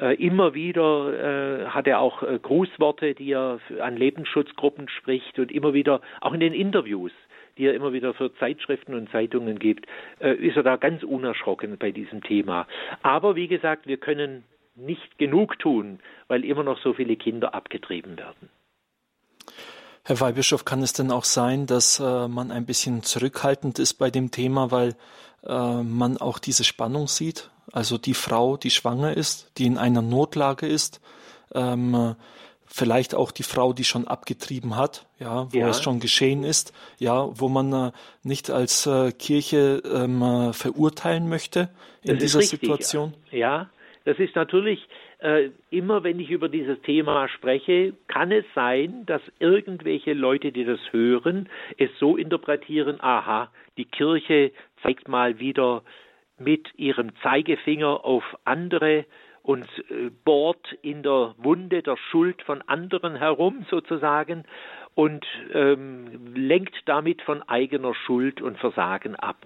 Äh, 0.00 0.14
immer 0.24 0.54
wieder 0.54 1.64
äh, 1.64 1.66
hat 1.66 1.86
er 1.86 2.00
auch 2.00 2.22
äh, 2.22 2.38
Grußworte, 2.40 3.14
die 3.14 3.32
er 3.32 3.58
an 3.80 3.96
Lebensschutzgruppen 3.96 4.88
spricht 4.88 5.38
und 5.38 5.52
immer 5.52 5.74
wieder 5.74 6.00
auch 6.20 6.32
in 6.32 6.40
den 6.40 6.54
Interviews 6.54 7.12
die 7.58 7.66
er 7.66 7.74
immer 7.74 7.92
wieder 7.92 8.14
für 8.14 8.34
Zeitschriften 8.36 8.94
und 8.94 9.10
Zeitungen 9.10 9.58
gibt, 9.58 9.86
äh, 10.20 10.34
ist 10.34 10.56
er 10.56 10.62
da 10.62 10.76
ganz 10.76 11.02
unerschrocken 11.02 11.78
bei 11.78 11.90
diesem 11.90 12.22
Thema. 12.22 12.66
Aber 13.02 13.36
wie 13.36 13.48
gesagt, 13.48 13.86
wir 13.86 13.96
können 13.96 14.44
nicht 14.74 15.18
genug 15.18 15.58
tun, 15.58 16.00
weil 16.28 16.44
immer 16.44 16.64
noch 16.64 16.80
so 16.82 16.94
viele 16.94 17.16
Kinder 17.16 17.54
abgetrieben 17.54 18.18
werden. 18.18 18.48
Herr 20.04 20.20
Weihbischof, 20.20 20.64
kann 20.64 20.82
es 20.82 20.92
denn 20.92 21.10
auch 21.10 21.24
sein, 21.24 21.66
dass 21.66 21.98
äh, 21.98 22.28
man 22.28 22.50
ein 22.50 22.66
bisschen 22.66 23.02
zurückhaltend 23.02 23.78
ist 23.78 23.94
bei 23.94 24.10
dem 24.10 24.30
Thema, 24.30 24.70
weil 24.70 24.96
äh, 25.46 25.82
man 25.82 26.18
auch 26.18 26.38
diese 26.38 26.64
Spannung 26.64 27.08
sieht? 27.08 27.50
Also 27.72 27.96
die 27.96 28.14
Frau, 28.14 28.56
die 28.58 28.70
schwanger 28.70 29.16
ist, 29.16 29.50
die 29.56 29.64
in 29.66 29.78
einer 29.78 30.02
Notlage 30.02 30.66
ist, 30.66 31.00
ähm, 31.54 32.16
vielleicht 32.74 33.14
auch 33.14 33.30
die 33.30 33.44
Frau, 33.44 33.72
die 33.72 33.84
schon 33.84 34.08
abgetrieben 34.08 34.76
hat, 34.76 35.06
ja, 35.20 35.46
wo 35.52 35.58
ja. 35.58 35.68
es 35.68 35.80
schon 35.80 36.00
geschehen 36.00 36.42
ist, 36.42 36.74
ja, 36.98 37.28
wo 37.38 37.48
man 37.48 37.72
äh, 37.72 37.92
nicht 38.24 38.50
als 38.50 38.86
äh, 38.86 39.12
Kirche 39.12 39.80
ähm, 39.84 40.20
äh, 40.22 40.52
verurteilen 40.52 41.28
möchte 41.28 41.68
in 42.02 42.14
das 42.14 42.18
dieser 42.18 42.42
Situation. 42.42 43.14
Ja, 43.30 43.70
das 44.04 44.18
ist 44.18 44.34
natürlich 44.34 44.80
äh, 45.20 45.50
immer, 45.70 46.02
wenn 46.02 46.18
ich 46.18 46.30
über 46.30 46.48
dieses 46.48 46.80
Thema 46.82 47.28
spreche, 47.28 47.94
kann 48.08 48.32
es 48.32 48.44
sein, 48.56 49.06
dass 49.06 49.22
irgendwelche 49.38 50.12
Leute, 50.12 50.50
die 50.50 50.64
das 50.64 50.80
hören, 50.90 51.48
es 51.78 51.90
so 52.00 52.16
interpretieren: 52.16 53.00
Aha, 53.00 53.52
die 53.76 53.84
Kirche 53.84 54.50
zeigt 54.82 55.06
mal 55.06 55.38
wieder 55.38 55.84
mit 56.38 56.66
ihrem 56.76 57.12
Zeigefinger 57.22 58.04
auf 58.04 58.24
andere 58.44 59.04
und 59.44 59.66
äh, 59.90 60.10
bohrt 60.24 60.72
in 60.82 61.02
der 61.02 61.34
Wunde 61.36 61.82
der 61.82 61.96
Schuld 62.10 62.42
von 62.42 62.62
anderen 62.62 63.14
herum 63.14 63.66
sozusagen 63.70 64.44
und 64.94 65.24
ähm, 65.52 66.34
lenkt 66.34 66.74
damit 66.86 67.20
von 67.22 67.42
eigener 67.42 67.94
Schuld 67.94 68.40
und 68.40 68.58
Versagen 68.58 69.14
ab. 69.16 69.36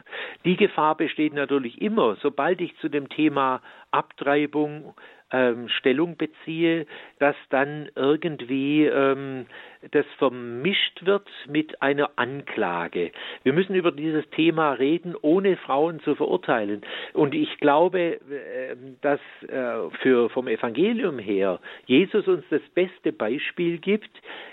Die 0.45 0.57
Gefahr 0.57 0.95
besteht 0.95 1.35
natürlich 1.35 1.83
immer, 1.83 2.17
sobald 2.23 2.61
ich 2.61 2.77
zu 2.79 2.89
dem 2.89 3.09
Thema 3.09 3.61
Abtreibung 3.91 4.95
ähm, 5.31 5.69
Stellung 5.69 6.17
beziehe, 6.17 6.87
dass 7.19 7.37
dann 7.51 7.89
irgendwie 7.95 8.87
ähm, 8.87 9.47
das 9.93 10.07
vermischt 10.19 11.05
wird 11.05 11.29
mit 11.49 11.83
einer 11.83 12.11
Anklage. 12.17 13.13
Wir 13.43 13.53
müssen 13.53 13.75
über 13.75 13.93
dieses 13.93 14.29
Thema 14.31 14.73
reden, 14.73 15.15
ohne 15.21 15.57
Frauen 15.57 16.01
zu 16.01 16.15
verurteilen. 16.15 16.83
Und 17.13 17.35
ich 17.35 17.59
glaube, 17.59 18.21
äh, 18.31 18.77
dass 19.03 19.21
äh, 19.49 19.91
für 20.01 20.31
vom 20.31 20.49
Evangelium 20.49 21.19
her 21.19 21.61
Jesus 21.87 22.27
uns 22.27 22.45
das 22.51 22.63
beste 22.75 23.13
Beispiel 23.13 23.79
gibt, 23.79 24.11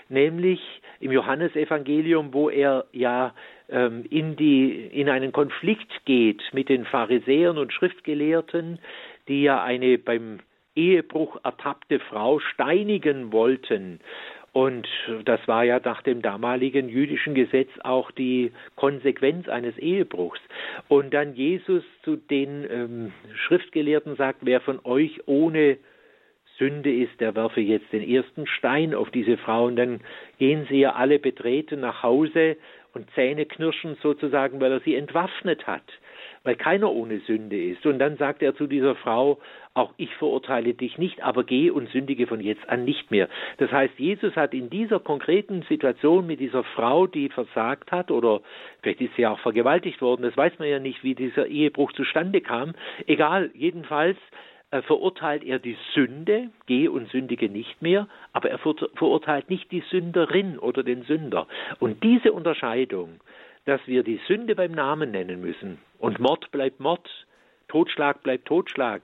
nämlich 0.08 0.60
im 1.00 1.12
Johannesevangelium, 1.12 2.32
wo 2.32 2.50
er 2.50 2.84
ja 2.92 3.34
ähm, 3.68 4.04
in 4.10 4.36
die 4.36 4.86
in 4.86 5.08
einen 5.08 5.32
Konflikt 5.32 6.04
geht 6.04 6.42
mit 6.52 6.68
den 6.68 6.84
Pharisäern 6.84 7.58
und 7.58 7.72
Schriftgelehrten, 7.72 8.78
die 9.28 9.42
ja 9.42 9.62
eine 9.62 9.98
beim 9.98 10.38
Ehebruch 10.76 11.38
ertappte 11.42 11.98
Frau 11.98 12.38
steinigen 12.38 13.32
wollten. 13.32 14.00
Und 14.52 14.88
das 15.26 15.40
war 15.46 15.64
ja 15.64 15.80
nach 15.84 16.00
dem 16.00 16.22
damaligen 16.22 16.88
jüdischen 16.88 17.34
Gesetz 17.34 17.68
auch 17.82 18.10
die 18.10 18.52
Konsequenz 18.74 19.48
eines 19.48 19.76
Ehebruchs. 19.76 20.40
Und 20.88 21.12
dann 21.12 21.34
Jesus 21.34 21.84
zu 22.02 22.16
den 22.16 22.66
ähm, 22.70 23.12
Schriftgelehrten 23.34 24.16
sagt, 24.16 24.40
wer 24.42 24.62
von 24.62 24.80
euch 24.84 25.20
ohne 25.26 25.76
Sünde 26.58 26.90
ist, 26.90 27.20
der 27.20 27.34
werfe 27.34 27.60
jetzt 27.60 27.92
den 27.92 28.08
ersten 28.08 28.46
Stein 28.46 28.94
auf 28.94 29.10
diese 29.10 29.36
Frau. 29.36 29.66
Und 29.66 29.76
dann 29.76 30.00
gehen 30.38 30.66
sie 30.70 30.80
ja 30.80 30.94
alle 30.94 31.18
betreten 31.18 31.80
nach 31.80 32.02
Hause 32.02 32.56
und 32.94 33.10
Zähne 33.10 33.44
knirschen 33.44 33.98
sozusagen, 34.02 34.58
weil 34.58 34.72
er 34.72 34.80
sie 34.80 34.94
entwaffnet 34.94 35.66
hat 35.66 35.84
weil 36.46 36.54
keiner 36.54 36.92
ohne 36.92 37.18
Sünde 37.20 37.60
ist. 37.60 37.84
Und 37.86 37.98
dann 37.98 38.16
sagt 38.16 38.40
er 38.40 38.54
zu 38.54 38.68
dieser 38.68 38.94
Frau, 38.94 39.38
auch 39.74 39.92
ich 39.96 40.14
verurteile 40.14 40.74
dich 40.74 40.96
nicht, 40.96 41.22
aber 41.22 41.42
geh 41.42 41.70
und 41.70 41.90
sündige 41.90 42.28
von 42.28 42.40
jetzt 42.40 42.66
an 42.68 42.84
nicht 42.84 43.10
mehr. 43.10 43.28
Das 43.58 43.72
heißt, 43.72 43.98
Jesus 43.98 44.36
hat 44.36 44.54
in 44.54 44.70
dieser 44.70 45.00
konkreten 45.00 45.62
Situation 45.62 46.24
mit 46.26 46.38
dieser 46.38 46.62
Frau, 46.62 47.08
die 47.08 47.28
versagt 47.30 47.90
hat, 47.90 48.12
oder 48.12 48.42
vielleicht 48.80 49.00
ist 49.00 49.16
sie 49.16 49.26
auch 49.26 49.40
vergewaltigt 49.40 50.00
worden, 50.00 50.22
das 50.22 50.36
weiß 50.36 50.58
man 50.60 50.68
ja 50.68 50.78
nicht, 50.78 51.02
wie 51.02 51.16
dieser 51.16 51.48
Ehebruch 51.48 51.92
zustande 51.92 52.40
kam. 52.40 52.74
Egal, 53.06 53.50
jedenfalls 53.52 54.16
äh, 54.70 54.82
verurteilt 54.82 55.42
er 55.42 55.58
die 55.58 55.76
Sünde, 55.94 56.50
geh 56.66 56.86
und 56.86 57.10
sündige 57.10 57.48
nicht 57.48 57.82
mehr, 57.82 58.08
aber 58.32 58.50
er 58.50 58.58
verurteilt 58.58 59.50
nicht 59.50 59.72
die 59.72 59.82
Sünderin 59.90 60.60
oder 60.60 60.84
den 60.84 61.02
Sünder. 61.02 61.48
Und 61.80 62.04
diese 62.04 62.32
Unterscheidung, 62.32 63.20
dass 63.66 63.80
wir 63.86 64.02
die 64.02 64.20
Sünde 64.26 64.54
beim 64.54 64.72
Namen 64.72 65.10
nennen 65.10 65.40
müssen. 65.40 65.78
Und 65.98 66.18
Mord 66.18 66.50
bleibt 66.50 66.80
Mord, 66.80 67.08
Totschlag 67.68 68.22
bleibt 68.22 68.46
Totschlag. 68.46 69.02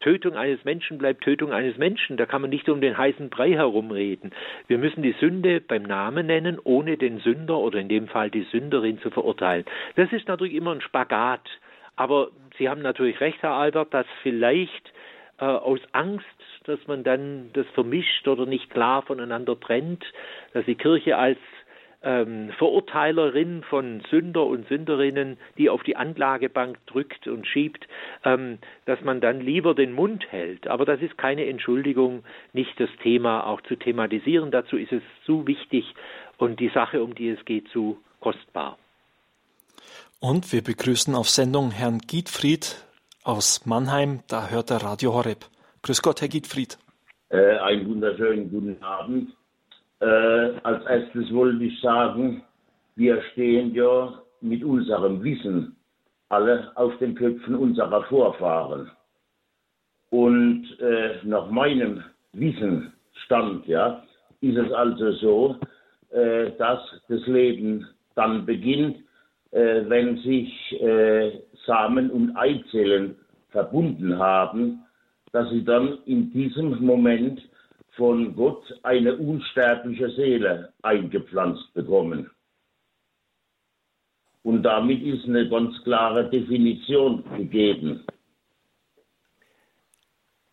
Tötung 0.00 0.36
eines 0.36 0.64
Menschen 0.64 0.98
bleibt 0.98 1.24
Tötung 1.24 1.52
eines 1.52 1.78
Menschen. 1.78 2.16
Da 2.16 2.26
kann 2.26 2.42
man 2.42 2.50
nicht 2.50 2.68
um 2.68 2.80
den 2.80 2.96
heißen 2.96 3.30
Brei 3.30 3.52
herumreden. 3.52 4.32
Wir 4.68 4.78
müssen 4.78 5.02
die 5.02 5.14
Sünde 5.20 5.60
beim 5.60 5.82
Namen 5.82 6.26
nennen, 6.26 6.58
ohne 6.62 6.96
den 6.96 7.18
Sünder 7.18 7.58
oder 7.58 7.80
in 7.80 7.88
dem 7.88 8.06
Fall 8.06 8.30
die 8.30 8.46
Sünderin 8.52 9.00
zu 9.00 9.10
verurteilen. 9.10 9.64
Das 9.96 10.12
ist 10.12 10.28
natürlich 10.28 10.54
immer 10.54 10.72
ein 10.72 10.82
Spagat. 10.82 11.48
Aber 11.96 12.28
Sie 12.58 12.68
haben 12.68 12.82
natürlich 12.82 13.20
recht, 13.20 13.42
Herr 13.42 13.52
Albert, 13.52 13.92
dass 13.94 14.06
vielleicht 14.22 14.92
äh, 15.38 15.44
aus 15.44 15.80
Angst, 15.92 16.26
dass 16.64 16.78
man 16.86 17.02
dann 17.02 17.50
das 17.54 17.66
vermischt 17.74 18.28
oder 18.28 18.44
nicht 18.44 18.70
klar 18.70 19.02
voneinander 19.02 19.58
trennt, 19.58 20.04
dass 20.52 20.64
die 20.66 20.74
Kirche 20.74 21.16
als 21.16 21.38
ähm, 22.06 22.52
Verurteilerin 22.56 23.64
von 23.68 24.00
Sünder 24.08 24.46
und 24.46 24.68
Sünderinnen, 24.68 25.38
die 25.58 25.68
auf 25.68 25.82
die 25.82 25.96
Anklagebank 25.96 26.78
drückt 26.86 27.26
und 27.26 27.46
schiebt, 27.46 27.86
ähm, 28.24 28.58
dass 28.84 29.00
man 29.02 29.20
dann 29.20 29.40
lieber 29.40 29.74
den 29.74 29.92
Mund 29.92 30.24
hält. 30.30 30.68
Aber 30.68 30.84
das 30.84 31.02
ist 31.02 31.18
keine 31.18 31.46
Entschuldigung, 31.46 32.22
nicht 32.52 32.78
das 32.78 32.88
Thema 33.02 33.44
auch 33.46 33.60
zu 33.62 33.74
thematisieren. 33.74 34.52
Dazu 34.52 34.76
ist 34.76 34.92
es 34.92 35.02
zu 35.24 35.46
wichtig 35.48 35.84
und 36.38 36.60
die 36.60 36.68
Sache, 36.68 37.02
um 37.02 37.14
die 37.14 37.28
es 37.28 37.44
geht, 37.44 37.68
zu 37.68 37.98
kostbar. 38.20 38.78
Und 40.20 40.52
wir 40.52 40.62
begrüßen 40.62 41.14
auf 41.14 41.28
Sendung 41.28 41.72
Herrn 41.72 41.98
Giedfried 41.98 42.86
aus 43.24 43.66
Mannheim. 43.66 44.20
Da 44.28 44.48
hört 44.48 44.70
der 44.70 44.78
Radio 44.78 45.12
Horeb. 45.12 45.44
Grüß 45.82 46.02
Gott, 46.02 46.20
Herr 46.20 46.28
Giedfried. 46.28 46.78
Äh, 47.30 47.58
einen 47.58 47.88
wunderschönen 47.88 48.48
guten 48.48 48.80
Abend. 48.82 49.35
Äh, 50.00 50.58
als 50.62 50.84
erstes 50.86 51.32
wollte 51.32 51.64
ich 51.64 51.80
sagen, 51.80 52.42
wir 52.96 53.22
stehen 53.32 53.74
ja 53.74 54.22
mit 54.40 54.62
unserem 54.62 55.22
Wissen 55.22 55.76
alle 56.28 56.72
auf 56.76 56.96
den 56.98 57.14
Köpfen 57.14 57.54
unserer 57.54 58.02
Vorfahren. 58.04 58.90
Und 60.10 60.66
äh, 60.80 61.16
nach 61.24 61.50
meinem 61.50 62.02
Wissensstand 62.32 63.66
ja, 63.66 64.02
ist 64.40 64.56
es 64.56 64.72
also 64.72 65.12
so, 65.12 65.56
äh, 66.10 66.52
dass 66.58 66.80
das 67.08 67.26
Leben 67.26 67.86
dann 68.14 68.46
beginnt, 68.46 68.98
äh, 69.50 69.82
wenn 69.88 70.18
sich 70.18 70.80
äh, 70.80 71.40
Samen 71.66 72.10
und 72.10 72.36
Eizellen 72.36 73.16
verbunden 73.50 74.18
haben, 74.18 74.82
dass 75.32 75.50
sie 75.50 75.64
dann 75.64 75.98
in 76.06 76.32
diesem 76.32 76.84
Moment 76.84 77.40
von 77.96 78.36
Gott 78.36 78.62
eine 78.82 79.16
unsterbliche 79.16 80.10
Seele 80.10 80.72
eingepflanzt 80.82 81.72
bekommen. 81.74 82.30
Und 84.42 84.62
damit 84.62 85.02
ist 85.02 85.24
eine 85.24 85.48
ganz 85.48 85.82
klare 85.82 86.30
Definition 86.30 87.24
gegeben. 87.36 88.04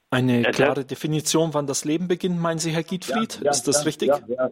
Eine 0.09 0.43
klare 0.43 0.85
Definition, 0.85 1.53
wann 1.53 1.67
das 1.67 1.85
Leben 1.85 2.07
beginnt, 2.07 2.39
meinen 2.39 2.59
Sie, 2.59 2.71
Herr 2.71 2.83
Giedfried? 2.83 3.35
Ja, 3.37 3.45
ja, 3.45 3.51
ist 3.51 3.67
das 3.67 3.79
ja, 3.79 3.83
richtig? 3.83 4.07
Ja, 4.07 4.49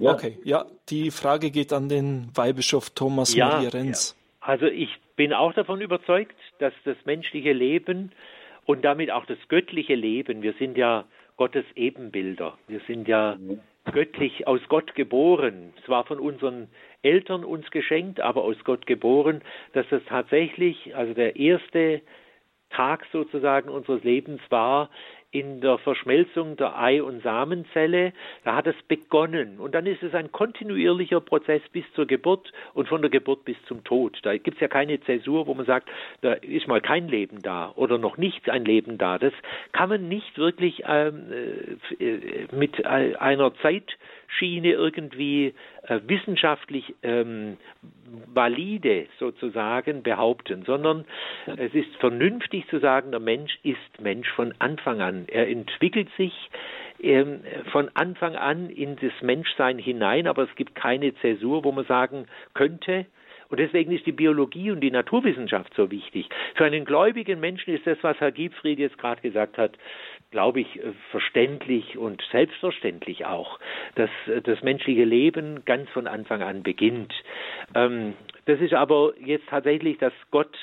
Okay, 0.00 0.38
ja, 0.44 0.66
die 0.88 1.10
Frage 1.10 1.50
geht 1.50 1.72
an 1.72 1.88
den 1.88 2.30
Weihbischof 2.34 2.90
Thomas 2.90 3.36
Maria 3.36 3.68
Renz. 3.68 4.16
Also 4.40 4.66
ich 4.66 4.90
bin 5.16 5.32
auch 5.32 5.52
davon 5.54 5.80
überzeugt, 5.80 6.36
dass 6.58 6.72
das 6.84 6.96
menschliche 7.04 7.52
Leben 7.52 8.12
und 8.64 8.84
damit 8.84 9.10
auch 9.10 9.26
das 9.26 9.38
göttliche 9.48 9.94
Leben, 9.94 10.42
wir 10.42 10.54
sind 10.54 10.76
ja 10.76 11.04
Gottes 11.38 11.64
Ebenbilder, 11.76 12.58
wir 12.66 12.80
sind 12.88 13.08
ja 13.08 13.38
göttlich 13.92 14.46
aus 14.46 14.60
Gott 14.68 14.94
geboren, 14.94 15.72
zwar 15.86 16.04
von 16.04 16.18
unseren 16.18 16.68
Eltern 17.02 17.44
uns 17.44 17.70
geschenkt, 17.70 18.20
aber 18.20 18.42
aus 18.42 18.56
Gott 18.64 18.86
geboren, 18.86 19.40
dass 19.72 19.86
das 19.88 20.02
tatsächlich, 20.08 20.94
also 20.96 21.14
der 21.14 21.36
erste 21.36 22.02
Tag 22.70 23.06
sozusagen 23.12 23.70
unseres 23.70 24.02
Lebens 24.04 24.40
war 24.50 24.90
in 25.30 25.60
der 25.60 25.78
Verschmelzung 25.78 26.56
der 26.56 26.78
Ei- 26.78 27.02
und 27.02 27.22
Samenzelle. 27.22 28.12
Da 28.44 28.56
hat 28.56 28.66
es 28.66 28.76
begonnen. 28.88 29.58
Und 29.58 29.74
dann 29.74 29.86
ist 29.86 30.02
es 30.02 30.14
ein 30.14 30.32
kontinuierlicher 30.32 31.20
Prozess 31.20 31.62
bis 31.72 31.84
zur 31.94 32.06
Geburt 32.06 32.52
und 32.74 32.88
von 32.88 33.02
der 33.02 33.10
Geburt 33.10 33.44
bis 33.44 33.56
zum 33.66 33.84
Tod. 33.84 34.18
Da 34.22 34.36
gibt 34.36 34.56
es 34.56 34.60
ja 34.60 34.68
keine 34.68 35.00
Zäsur, 35.00 35.46
wo 35.46 35.54
man 35.54 35.66
sagt, 35.66 35.88
da 36.22 36.32
ist 36.32 36.66
mal 36.66 36.80
kein 36.80 37.08
Leben 37.08 37.42
da 37.42 37.72
oder 37.76 37.98
noch 37.98 38.16
nicht 38.16 38.48
ein 38.48 38.64
Leben 38.64 38.96
da. 38.96 39.18
Das 39.18 39.32
kann 39.72 39.90
man 39.90 40.08
nicht 40.08 40.38
wirklich 40.38 40.82
ähm, 40.86 41.26
äh, 41.98 42.46
mit 42.54 42.84
einer 42.86 43.54
Zeit 43.56 43.96
Schiene 44.28 44.72
irgendwie 44.72 45.54
äh, 45.82 46.00
wissenschaftlich 46.06 46.94
ähm, 47.02 47.56
valide 48.32 49.06
sozusagen 49.18 50.02
behaupten, 50.02 50.64
sondern 50.64 51.04
es 51.46 51.74
ist 51.74 51.94
vernünftig 51.96 52.66
zu 52.68 52.78
sagen, 52.78 53.10
der 53.10 53.20
Mensch 53.20 53.58
ist 53.62 54.00
Mensch 54.00 54.28
von 54.30 54.54
Anfang 54.58 55.00
an. 55.00 55.24
Er 55.28 55.48
entwickelt 55.48 56.08
sich 56.16 56.32
ähm, 57.00 57.40
von 57.72 57.90
Anfang 57.94 58.36
an 58.36 58.70
in 58.70 58.96
das 58.96 59.12
Menschsein 59.22 59.78
hinein, 59.78 60.26
aber 60.26 60.44
es 60.44 60.54
gibt 60.56 60.74
keine 60.74 61.14
Zäsur, 61.16 61.64
wo 61.64 61.72
man 61.72 61.86
sagen 61.86 62.26
könnte, 62.54 63.06
und 63.50 63.58
deswegen 63.60 63.92
ist 63.92 64.04
die 64.04 64.12
Biologie 64.12 64.70
und 64.70 64.80
die 64.80 64.90
Naturwissenschaft 64.90 65.72
so 65.74 65.90
wichtig. 65.90 66.28
Für 66.54 66.66
einen 66.66 66.84
gläubigen 66.84 67.40
Menschen 67.40 67.74
ist 67.74 67.86
das, 67.86 67.98
was 68.02 68.20
Herr 68.20 68.32
Giebfried 68.32 68.78
jetzt 68.78 68.98
gerade 68.98 69.22
gesagt 69.22 69.56
hat, 69.56 69.72
glaube 70.30 70.60
ich, 70.60 70.76
äh, 70.76 70.92
verständlich 71.10 71.96
und 71.96 72.22
selbstverständlich 72.30 73.26
auch, 73.26 73.58
dass 73.94 74.10
äh, 74.26 74.42
das 74.42 74.62
menschliche 74.62 75.04
Leben 75.04 75.64
ganz 75.64 75.88
von 75.90 76.06
Anfang 76.06 76.42
an 76.42 76.62
beginnt. 76.62 77.14
Ähm, 77.74 78.14
das 78.46 78.60
ist 78.60 78.74
aber 78.74 79.12
jetzt 79.18 79.48
tatsächlich, 79.48 79.98
dass 79.98 80.12
Gott 80.30 80.56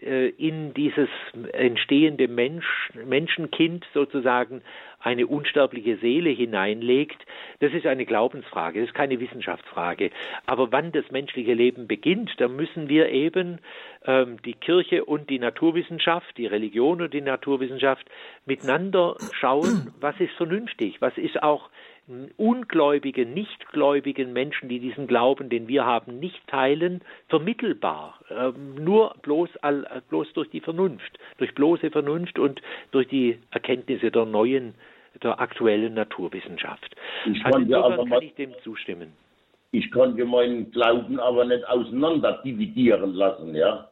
äh, 0.00 0.28
in 0.30 0.72
dieses 0.74 1.08
entstehende 1.52 2.28
Mensch, 2.28 2.90
Menschenkind 3.06 3.86
sozusagen 3.92 4.62
eine 5.00 5.26
unsterbliche 5.26 5.96
Seele 5.96 6.30
hineinlegt, 6.30 7.24
das 7.60 7.72
ist 7.72 7.86
eine 7.86 8.04
Glaubensfrage, 8.06 8.80
das 8.80 8.90
ist 8.90 8.94
keine 8.94 9.18
Wissenschaftsfrage. 9.20 10.10
Aber 10.46 10.72
wann 10.72 10.92
das 10.92 11.10
menschliche 11.10 11.54
Leben 11.54 11.86
beginnt, 11.86 12.32
da 12.38 12.48
müssen 12.48 12.88
wir 12.88 13.08
eben 13.08 13.58
ähm, 14.06 14.40
die 14.44 14.54
Kirche 14.54 15.04
und 15.04 15.30
die 15.30 15.38
Naturwissenschaft, 15.38 16.36
die 16.36 16.46
Religion 16.46 17.02
und 17.02 17.14
die 17.14 17.20
Naturwissenschaft 17.20 18.06
miteinander 18.46 19.16
schauen, 19.32 19.92
was 20.00 20.18
ist 20.20 20.32
vernünftig, 20.34 21.00
was 21.00 21.16
ist 21.16 21.42
auch 21.42 21.70
ungläubigen, 22.36 23.34
nichtgläubigen 23.34 24.32
Menschen, 24.32 24.68
die 24.68 24.80
diesen 24.80 25.06
Glauben, 25.06 25.48
den 25.48 25.68
wir 25.68 25.84
haben, 25.84 26.18
nicht 26.18 26.46
teilen, 26.46 27.02
vermittelbar. 27.28 28.18
Ähm, 28.30 28.74
nur 28.76 29.14
bloß, 29.22 29.56
all, 29.58 30.02
bloß 30.08 30.32
durch 30.34 30.50
die 30.50 30.60
Vernunft, 30.60 31.18
durch 31.38 31.54
bloße 31.54 31.90
Vernunft 31.90 32.38
und 32.38 32.60
durch 32.90 33.08
die 33.08 33.38
Erkenntnisse 33.50 34.10
der 34.10 34.24
neuen, 34.24 34.74
der 35.22 35.40
aktuellen 35.40 35.94
Naturwissenschaft. 35.94 36.94
Ich 37.26 37.44
also 37.44 37.58
insofern 37.58 38.08
kann 38.08 38.22
ich 38.22 38.34
dem 38.34 38.54
zustimmen. 38.62 39.12
Ich 39.72 39.90
konnte 39.92 40.24
meinen 40.24 40.70
Glauben 40.72 41.20
aber 41.20 41.44
nicht 41.44 41.66
auseinander 41.68 42.40
dividieren 42.44 43.14
lassen, 43.14 43.54
ja? 43.54 43.88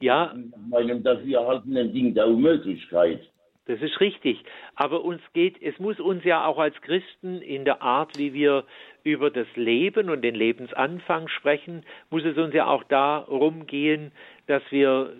Ja. 0.00 0.32
Meinem 0.70 1.02
dafürhaltenden 1.02 1.92
Ding 1.92 2.14
der 2.14 2.28
Unmöglichkeit. 2.28 3.20
Das 3.68 3.82
ist 3.82 4.00
richtig. 4.00 4.42
Aber 4.74 5.04
uns 5.04 5.20
geht, 5.34 5.60
es 5.62 5.78
muss 5.78 6.00
uns 6.00 6.24
ja 6.24 6.46
auch 6.46 6.58
als 6.58 6.74
Christen 6.80 7.42
in 7.42 7.66
der 7.66 7.82
Art, 7.82 8.16
wie 8.18 8.32
wir 8.32 8.64
über 9.04 9.30
das 9.30 9.46
Leben 9.54 10.08
und 10.08 10.22
den 10.22 10.34
Lebensanfang 10.34 11.28
sprechen, 11.28 11.84
muss 12.10 12.24
es 12.24 12.36
uns 12.38 12.54
ja 12.54 12.66
auch 12.66 12.82
darum 12.84 13.66
gehen, 13.66 14.10
dass 14.46 14.62
wir 14.70 15.12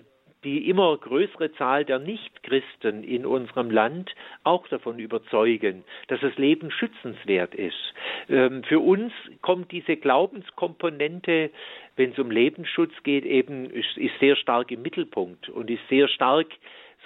die 0.44 0.70
immer 0.70 0.96
größere 0.96 1.52
Zahl 1.52 1.84
der 1.84 1.98
Nichtchristen 1.98 3.02
in 3.02 3.26
unserem 3.26 3.70
Land 3.70 4.14
auch 4.44 4.66
davon 4.68 4.98
überzeugen, 4.98 5.84
dass 6.06 6.20
das 6.20 6.36
Leben 6.38 6.70
schützenswert 6.70 7.54
ist. 7.54 7.94
Ähm, 8.28 8.62
für 8.64 8.80
uns 8.80 9.12
kommt 9.42 9.72
diese 9.72 9.96
Glaubenskomponente, 9.96 11.50
wenn 11.96 12.12
es 12.12 12.18
um 12.18 12.30
Lebensschutz 12.30 12.92
geht, 13.02 13.24
eben 13.24 13.68
ist, 13.70 13.98
sehr 14.20 14.36
stark 14.36 14.70
im 14.70 14.82
Mittelpunkt 14.82 15.48
und 15.48 15.68
ist 15.70 15.86
sehr 15.88 16.08
stark 16.08 16.46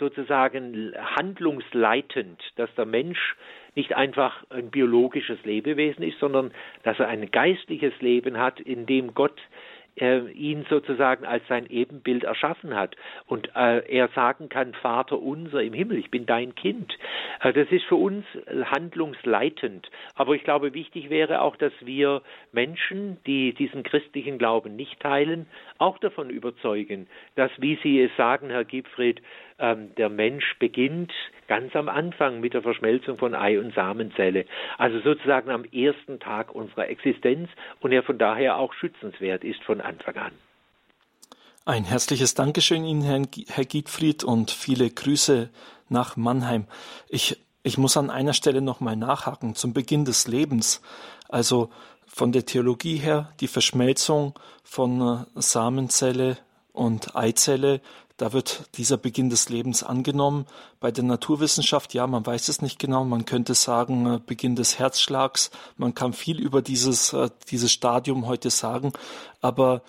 sozusagen 0.03 0.93
handlungsleitend, 1.17 2.43
dass 2.57 2.75
der 2.75 2.87
Mensch 2.87 3.37
nicht 3.77 3.95
einfach 3.95 4.45
ein 4.51 4.71
biologisches 4.71 5.39
Lebewesen 5.45 6.03
ist, 6.03 6.19
sondern 6.19 6.51
dass 6.83 6.99
er 6.99 7.07
ein 7.07 7.31
geistliches 7.31 7.95
Leben 8.01 8.37
hat, 8.37 8.59
in 8.59 8.85
dem 8.85 9.15
Gott 9.15 9.41
äh, 9.97 10.21
ihn 10.31 10.65
sozusagen 10.69 11.25
als 11.25 11.47
sein 11.49 11.67
Ebenbild 11.67 12.25
erschaffen 12.25 12.75
hat 12.75 12.97
und 13.27 13.51
äh, 13.55 13.81
er 13.89 14.09
sagen 14.09 14.49
kann, 14.49 14.75
Vater 14.75 15.21
unser 15.21 15.63
im 15.63 15.73
Himmel, 15.73 15.99
ich 15.99 16.11
bin 16.11 16.27
dein 16.27 16.55
Kind. 16.55 16.97
Äh, 17.41 17.53
das 17.53 17.69
ist 17.71 17.85
für 17.85 17.97
uns 17.97 18.25
handlungsleitend. 18.65 19.91
Aber 20.15 20.35
ich 20.35 20.45
glaube, 20.45 20.75
wichtig 20.75 21.11
wäre 21.11 21.43
auch, 21.43 21.57
dass 21.57 21.73
wir 21.81 22.23
Menschen, 22.53 23.19
die 23.27 23.53
diesen 23.53 23.83
christlichen 23.83 24.39
Glauben 24.39 24.77
nicht 24.77 25.01
teilen, 25.01 25.47
auch 25.79 25.99
davon 25.99 26.31
überzeugen, 26.31 27.09
dass, 27.35 27.51
wie 27.59 27.79
Sie 27.83 28.01
es 28.01 28.15
sagen, 28.17 28.51
Herr 28.51 28.65
Giebfried, 28.65 29.21
ähm, 29.59 29.95
der 29.97 30.09
Mensch 30.09 30.59
beginnt 30.59 31.13
ganz 31.47 31.77
am 31.77 31.89
Anfang 31.89 32.41
mit 32.41 32.55
der 32.55 32.63
Verschmelzung 32.63 33.19
von 33.19 33.35
Ei 33.35 33.59
und 33.59 33.75
Samenzelle, 33.75 34.47
also 34.79 34.99
sozusagen 35.01 35.51
am 35.51 35.65
ersten 35.65 36.19
Tag 36.19 36.55
unserer 36.55 36.89
Existenz 36.89 37.51
und 37.81 37.93
er 37.93 38.03
von 38.03 38.19
daher 38.19 38.57
auch 38.57 38.73
schützenswert 38.73 39.45
ist 39.45 39.63
von 39.65 39.82
Anfang 39.83 40.17
an. 40.17 40.33
Ein 41.65 41.85
herzliches 41.85 42.35
Dankeschön 42.35 42.85
Ihnen, 42.85 43.03
Herr 43.03 43.65
Giedfried, 43.65 44.25
und 44.25 44.51
viele 44.51 44.91
Grüße 44.91 45.49
nach 45.89 46.17
Mannheim. 46.17 46.67
Ich, 47.09 47.39
ich 47.63 47.79
muss 47.79 47.97
an 47.97 48.11
einer 48.11 48.33
Stelle 48.33 48.61
nochmal 48.61 48.97
nachhaken 48.97 49.55
zum 49.55 49.73
Beginn 49.73 50.05
des 50.05 50.27
Lebens. 50.27 50.81
Also 51.29 51.71
von 52.07 52.33
der 52.33 52.45
Theologie 52.45 52.97
her 52.97 53.33
die 53.41 53.49
Verschmelzung 53.49 54.35
von 54.65 55.27
äh, 55.37 55.41
Samenzelle 55.41 56.37
und 56.73 57.15
Eizelle 57.15 57.81
da 58.23 58.33
wird 58.33 58.69
dieser 58.77 58.99
Beginn 58.99 59.31
des 59.31 59.49
Lebens 59.49 59.83
angenommen. 59.83 60.47
Bei 60.79 60.93
der 60.93 61.03
Naturwissenschaft, 61.03 61.93
ja, 61.93 62.07
man 62.07 62.25
weiß 62.25 62.51
es 62.51 62.63
nicht 62.63 62.79
genau. 62.79 63.05
Man 63.05 63.25
könnte 63.25 63.55
sagen, 63.55 64.07
äh, 64.07 64.21
Beginn 64.25 64.55
des 64.55 64.79
Herzschlags. 64.79 65.51
Man 65.77 65.93
kann 65.93 66.13
viel 66.13 66.39
über 66.39 66.63
dieses, 66.63 67.13
äh, 67.13 67.31
dieses 67.51 67.73
Stadium 67.73 68.29
heute 68.29 68.51
sagen. 68.51 68.93
Aber 69.41 69.83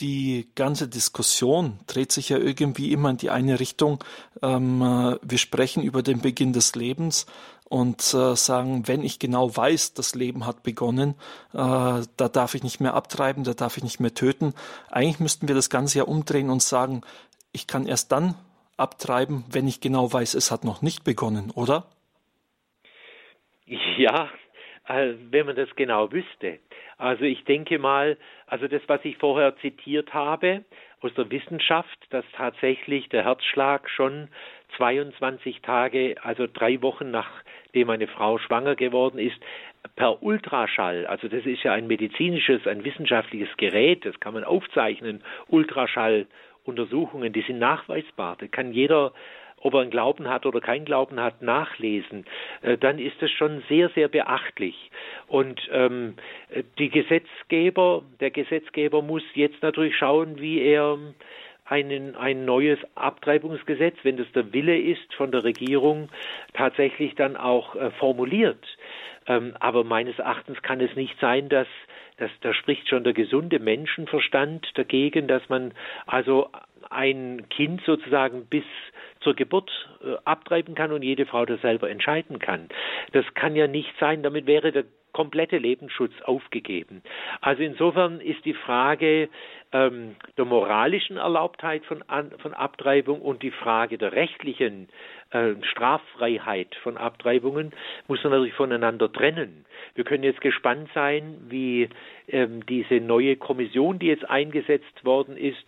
die 0.00 0.50
ganze 0.54 0.86
Diskussion 0.86 1.78
dreht 1.86 2.12
sich 2.12 2.28
ja 2.28 2.36
irgendwie 2.36 2.92
immer 2.92 3.08
in 3.08 3.16
die 3.16 3.30
eine 3.30 3.58
Richtung. 3.58 4.04
Ähm, 4.42 4.82
äh, 4.82 5.16
wir 5.22 5.38
sprechen 5.38 5.82
über 5.82 6.02
den 6.02 6.20
Beginn 6.20 6.52
des 6.52 6.74
Lebens 6.74 7.24
und 7.68 8.00
äh, 8.14 8.34
sagen, 8.34 8.88
wenn 8.88 9.02
ich 9.02 9.18
genau 9.18 9.54
weiß, 9.54 9.94
das 9.94 10.14
Leben 10.14 10.46
hat 10.46 10.62
begonnen, 10.62 11.14
äh, 11.52 11.56
da 11.56 12.28
darf 12.32 12.54
ich 12.54 12.62
nicht 12.62 12.80
mehr 12.80 12.94
abtreiben, 12.94 13.44
da 13.44 13.54
darf 13.54 13.76
ich 13.76 13.82
nicht 13.82 14.00
mehr 14.00 14.14
töten. 14.14 14.54
Eigentlich 14.90 15.20
müssten 15.20 15.48
wir 15.48 15.54
das 15.54 15.70
Ganze 15.70 15.98
ja 15.98 16.04
umdrehen 16.04 16.50
und 16.50 16.62
sagen, 16.62 17.02
ich 17.52 17.66
kann 17.66 17.86
erst 17.86 18.12
dann 18.12 18.34
abtreiben, 18.76 19.44
wenn 19.50 19.68
ich 19.68 19.80
genau 19.80 20.12
weiß, 20.12 20.34
es 20.34 20.50
hat 20.50 20.64
noch 20.64 20.82
nicht 20.82 21.04
begonnen, 21.04 21.50
oder? 21.54 21.86
Ja, 23.66 24.30
äh, 24.86 25.14
wenn 25.30 25.46
man 25.46 25.56
das 25.56 25.68
genau 25.76 26.10
wüsste. 26.10 26.58
Also 26.96 27.24
ich 27.24 27.44
denke 27.44 27.78
mal, 27.78 28.16
also 28.46 28.66
das, 28.66 28.82
was 28.86 29.04
ich 29.04 29.18
vorher 29.18 29.56
zitiert 29.58 30.14
habe 30.14 30.64
aus 31.00 31.12
der 31.14 31.30
Wissenschaft, 31.30 31.98
dass 32.10 32.24
tatsächlich 32.32 33.08
der 33.08 33.24
Herzschlag 33.24 33.88
schon 33.88 34.28
22 34.76 35.60
Tage, 35.62 36.16
also 36.22 36.46
drei 36.52 36.82
Wochen 36.82 37.10
nachdem 37.68 37.90
eine 37.90 38.06
Frau 38.06 38.38
schwanger 38.38 38.76
geworden 38.76 39.18
ist, 39.18 39.36
per 39.94 40.22
Ultraschall, 40.22 41.06
also 41.06 41.28
das 41.28 41.44
ist 41.44 41.62
ja 41.62 41.72
ein 41.72 41.86
medizinisches, 41.86 42.66
ein 42.66 42.84
wissenschaftliches 42.84 43.48
Gerät, 43.56 44.04
das 44.04 44.18
kann 44.20 44.34
man 44.34 44.44
aufzeichnen, 44.44 45.22
Ultraschalluntersuchungen, 45.48 47.32
die 47.32 47.42
sind 47.42 47.58
nachweisbar. 47.58 48.36
Da 48.38 48.46
kann 48.46 48.72
jeder 48.72 49.12
ob 49.60 49.74
er 49.74 49.80
einen 49.80 49.90
Glauben 49.90 50.28
hat 50.28 50.46
oder 50.46 50.60
keinen 50.60 50.84
Glauben 50.84 51.18
hat, 51.18 51.42
nachlesen, 51.42 52.24
äh, 52.62 52.78
dann 52.78 53.00
ist 53.00 53.20
das 53.20 53.28
schon 53.32 53.60
sehr, 53.68 53.88
sehr 53.88 54.06
beachtlich. 54.06 54.90
Und 55.26 55.60
ähm, 55.72 56.14
die 56.78 56.90
Gesetzgeber, 56.90 58.04
der 58.20 58.30
Gesetzgeber 58.30 59.02
muss 59.02 59.24
jetzt 59.34 59.60
natürlich 59.60 59.96
schauen, 59.96 60.40
wie 60.40 60.60
er 60.60 60.96
einen, 61.68 62.16
ein 62.16 62.44
neues 62.44 62.78
Abtreibungsgesetz, 62.94 63.96
wenn 64.02 64.16
das 64.16 64.30
der 64.32 64.52
Wille 64.52 64.78
ist 64.78 65.14
von 65.14 65.30
der 65.30 65.44
Regierung, 65.44 66.08
tatsächlich 66.54 67.14
dann 67.14 67.36
auch 67.36 67.76
äh, 67.76 67.90
formuliert. 67.92 68.64
Ähm, 69.26 69.54
aber 69.60 69.84
meines 69.84 70.18
Erachtens 70.18 70.62
kann 70.62 70.80
es 70.80 70.94
nicht 70.96 71.18
sein, 71.20 71.48
dass, 71.48 71.68
dass 72.16 72.30
da 72.40 72.54
spricht 72.54 72.88
schon 72.88 73.04
der 73.04 73.12
gesunde 73.12 73.58
Menschenverstand 73.58 74.66
dagegen, 74.74 75.28
dass 75.28 75.46
man 75.48 75.72
also 76.06 76.48
ein 76.90 77.48
Kind 77.50 77.82
sozusagen 77.84 78.46
bis 78.46 78.64
zur 79.20 79.34
Geburt 79.34 79.70
äh, 80.02 80.16
abtreiben 80.24 80.74
kann 80.74 80.92
und 80.92 81.02
jede 81.02 81.26
Frau 81.26 81.44
das 81.44 81.60
selber 81.60 81.90
entscheiden 81.90 82.38
kann. 82.38 82.68
Das 83.12 83.24
kann 83.34 83.56
ja 83.56 83.66
nicht 83.66 83.92
sein, 83.98 84.22
damit 84.22 84.46
wäre 84.46 84.72
der 84.72 84.84
komplette 85.12 85.58
Lebensschutz 85.58 86.12
aufgegeben. 86.24 87.02
Also 87.40 87.62
insofern 87.62 88.20
ist 88.20 88.44
die 88.44 88.54
Frage 88.54 89.28
ähm, 89.72 90.16
der 90.36 90.44
moralischen 90.44 91.16
Erlaubtheit 91.16 91.84
von, 91.86 92.02
An 92.08 92.30
von 92.38 92.54
Abtreibung 92.54 93.20
und 93.20 93.42
die 93.42 93.50
Frage 93.50 93.98
der 93.98 94.12
rechtlichen 94.12 94.88
äh, 95.30 95.54
Straffreiheit 95.62 96.74
von 96.82 96.96
Abtreibungen 96.96 97.72
muss 98.06 98.22
man 98.22 98.32
natürlich 98.32 98.54
voneinander 98.54 99.12
trennen. 99.12 99.64
Wir 99.94 100.04
können 100.04 100.22
jetzt 100.22 100.40
gespannt 100.40 100.88
sein, 100.94 101.36
wie 101.48 101.88
ähm, 102.28 102.64
diese 102.66 103.00
neue 103.00 103.36
Kommission, 103.36 103.98
die 103.98 104.06
jetzt 104.06 104.28
eingesetzt 104.28 105.04
worden 105.04 105.36
ist, 105.36 105.64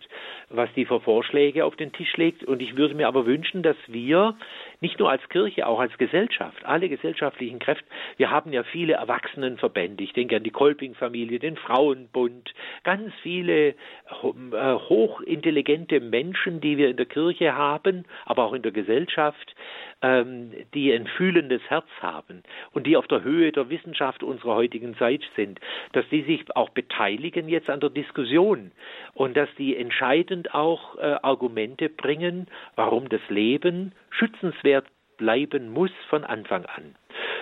was 0.49 0.69
die 0.75 0.85
für 0.85 0.99
Vorschläge 0.99 1.65
auf 1.65 1.75
den 1.75 1.91
Tisch 1.91 2.15
legt. 2.17 2.43
Und 2.43 2.61
ich 2.61 2.75
würde 2.75 2.95
mir 2.95 3.07
aber 3.07 3.25
wünschen, 3.25 3.63
dass 3.63 3.77
wir 3.87 4.35
nicht 4.79 4.99
nur 4.99 5.09
als 5.09 5.27
Kirche, 5.29 5.67
auch 5.67 5.79
als 5.79 5.97
Gesellschaft, 5.97 6.65
alle 6.65 6.89
gesellschaftlichen 6.89 7.59
Kräfte, 7.59 7.85
wir 8.17 8.31
haben 8.31 8.51
ja 8.51 8.63
viele 8.63 8.93
Erwachsenenverbände, 8.93 10.03
ich 10.03 10.13
denke 10.13 10.37
an 10.37 10.43
die 10.43 10.51
Kolping-Familie, 10.51 11.39
den 11.39 11.57
Frauenbund, 11.57 12.53
ganz 12.83 13.13
viele 13.21 13.69
äh, 13.69 13.73
hochintelligente 14.19 15.99
Menschen, 15.99 16.61
die 16.61 16.77
wir 16.77 16.89
in 16.89 16.97
der 16.97 17.05
Kirche 17.05 17.55
haben, 17.55 18.05
aber 18.25 18.45
auch 18.45 18.53
in 18.53 18.61
der 18.61 18.71
Gesellschaft, 18.71 19.55
ähm, 20.01 20.51
die 20.73 20.91
ein 20.91 21.07
fühlendes 21.07 21.61
Herz 21.69 21.87
haben 21.99 22.43
und 22.71 22.87
die 22.87 22.97
auf 22.97 23.07
der 23.07 23.23
Höhe 23.23 23.51
der 23.51 23.69
Wissenschaft 23.69 24.23
unserer 24.23 24.55
heutigen 24.55 24.95
Zeit 24.97 25.21
sind, 25.35 25.59
dass 25.93 26.07
die 26.09 26.23
sich 26.23 26.43
auch 26.55 26.69
beteiligen 26.69 27.47
jetzt 27.49 27.69
an 27.69 27.79
der 27.79 27.89
Diskussion 27.89 28.71
und 29.13 29.37
dass 29.37 29.49
die 29.57 29.75
entscheidend 29.75 30.53
auch 30.53 30.97
äh, 30.97 31.17
Argumente 31.21 31.89
bringen, 31.89 32.47
warum 32.75 33.09
das 33.09 33.21
Leben 33.29 33.93
schützenswert 34.09 34.87
bleiben 35.17 35.71
muss 35.71 35.91
von 36.09 36.23
Anfang 36.23 36.65
an. 36.65 36.95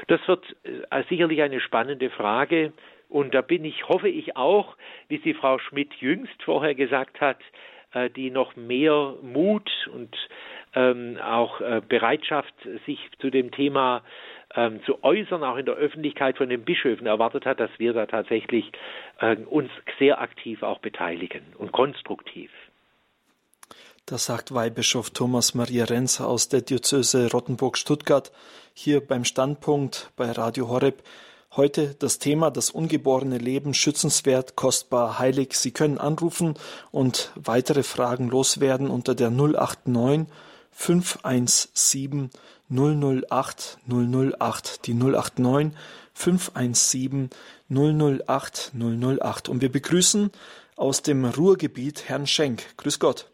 Das 0.07 0.19
wird 0.27 0.43
äh, 0.63 1.03
sicherlich 1.09 1.41
eine 1.41 1.61
spannende 1.61 2.09
Frage 2.09 2.73
und 3.07 3.33
da 3.33 3.41
bin 3.41 3.65
ich, 3.65 3.87
hoffe 3.87 4.09
ich 4.09 4.35
auch, 4.35 4.75
wie 5.07 5.17
sie 5.17 5.33
Frau 5.33 5.57
Schmidt 5.59 5.93
jüngst 5.95 6.43
vorher 6.43 6.75
gesagt 6.75 7.21
hat, 7.21 7.39
äh, 7.93 8.09
die 8.09 8.29
noch 8.29 8.55
mehr 8.55 9.15
Mut 9.21 9.69
und 9.93 10.15
ähm, 10.75 11.17
auch 11.23 11.61
äh, 11.61 11.81
Bereitschaft, 11.87 12.53
sich 12.85 12.99
zu 13.19 13.29
dem 13.29 13.51
Thema 13.51 14.03
ähm, 14.55 14.81
zu 14.85 15.03
äußern, 15.03 15.43
auch 15.43 15.57
in 15.57 15.65
der 15.65 15.75
Öffentlichkeit 15.75 16.37
von 16.37 16.49
den 16.49 16.63
Bischöfen 16.63 17.07
erwartet 17.07 17.45
hat, 17.45 17.59
dass 17.59 17.71
wir 17.77 17.93
da 17.93 18.05
tatsächlich 18.05 18.71
äh, 19.19 19.35
uns 19.35 19.69
sehr 19.99 20.21
aktiv 20.21 20.63
auch 20.63 20.79
beteiligen 20.79 21.41
und 21.57 21.71
konstruktiv. 21.71 22.51
Das 24.05 24.25
sagt 24.25 24.53
Weihbischof 24.53 25.11
Thomas 25.11 25.53
Maria 25.53 25.85
Renz 25.85 26.19
aus 26.19 26.49
der 26.49 26.61
Diözese 26.61 27.31
Rottenburg-Stuttgart 27.31 28.31
hier 28.73 29.05
beim 29.05 29.23
Standpunkt 29.23 30.11
bei 30.15 30.31
Radio 30.31 30.67
Horeb. 30.67 31.03
Heute 31.55 31.95
das 31.99 32.17
Thema 32.17 32.49
das 32.49 32.71
ungeborene 32.71 33.37
Leben 33.37 33.75
schützenswert, 33.75 34.55
kostbar, 34.55 35.19
heilig. 35.19 35.53
Sie 35.53 35.71
können 35.71 35.99
anrufen 35.99 36.55
und 36.91 37.31
weitere 37.35 37.83
Fragen 37.83 38.29
loswerden 38.29 38.89
unter 38.89 39.13
der 39.13 39.29
089 39.29 40.27
517 40.79 42.29
008 42.69 43.79
008, 43.85 44.87
die 44.87 44.93
089 44.93 45.77
517 46.13 47.29
008 47.69 48.71
008. 48.73 49.49
Und 49.49 49.61
wir 49.61 49.71
begrüßen 49.71 50.31
aus 50.77 51.01
dem 51.01 51.25
Ruhrgebiet 51.25 52.07
Herrn 52.07 52.25
Schenk. 52.25 52.77
Grüß 52.77 52.97
Gott. 52.99 53.29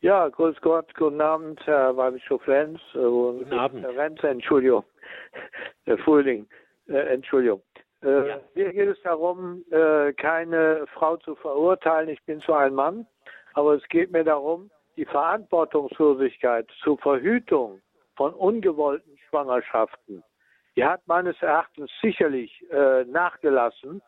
Ja, 0.00 0.28
grüß 0.28 0.56
Gott, 0.62 0.94
guten 0.96 1.20
Abend, 1.20 1.60
Herr 1.66 1.94
Weihbischof 1.96 2.46
Lenz. 2.46 2.80
Äh, 2.94 3.00
guten 3.00 3.52
Abend. 3.52 3.84
Herr 3.84 3.94
Renz, 3.94 4.22
Entschuldigung. 4.22 4.84
Herr 5.84 5.98
Frühling, 5.98 6.48
äh, 6.88 7.14
Entschuldigung. 7.14 7.62
Äh, 8.02 8.28
ja. 8.28 8.40
Mir 8.54 8.72
geht 8.72 8.88
es 8.88 9.02
darum, 9.02 9.62
äh, 9.70 10.14
keine 10.14 10.86
Frau 10.94 11.18
zu 11.18 11.34
verurteilen. 11.34 12.08
Ich 12.08 12.22
bin 12.24 12.40
zwar 12.40 12.60
ein 12.60 12.74
Mann, 12.74 13.06
aber 13.52 13.74
es 13.74 13.86
geht 13.88 14.10
mir 14.10 14.24
darum, 14.24 14.70
die 14.96 15.04
Verantwortungslosigkeit 15.04 16.68
zur 16.82 16.98
Verhütung 16.98 17.80
von 18.16 18.34
ungewollten 18.34 19.16
Schwangerschaften, 19.28 20.24
die 20.76 20.84
hat 20.84 21.00
meines 21.06 21.40
Erachtens 21.42 21.90
sicherlich 22.00 22.64
äh, 22.70 23.04
nachgelassen. 23.04 24.00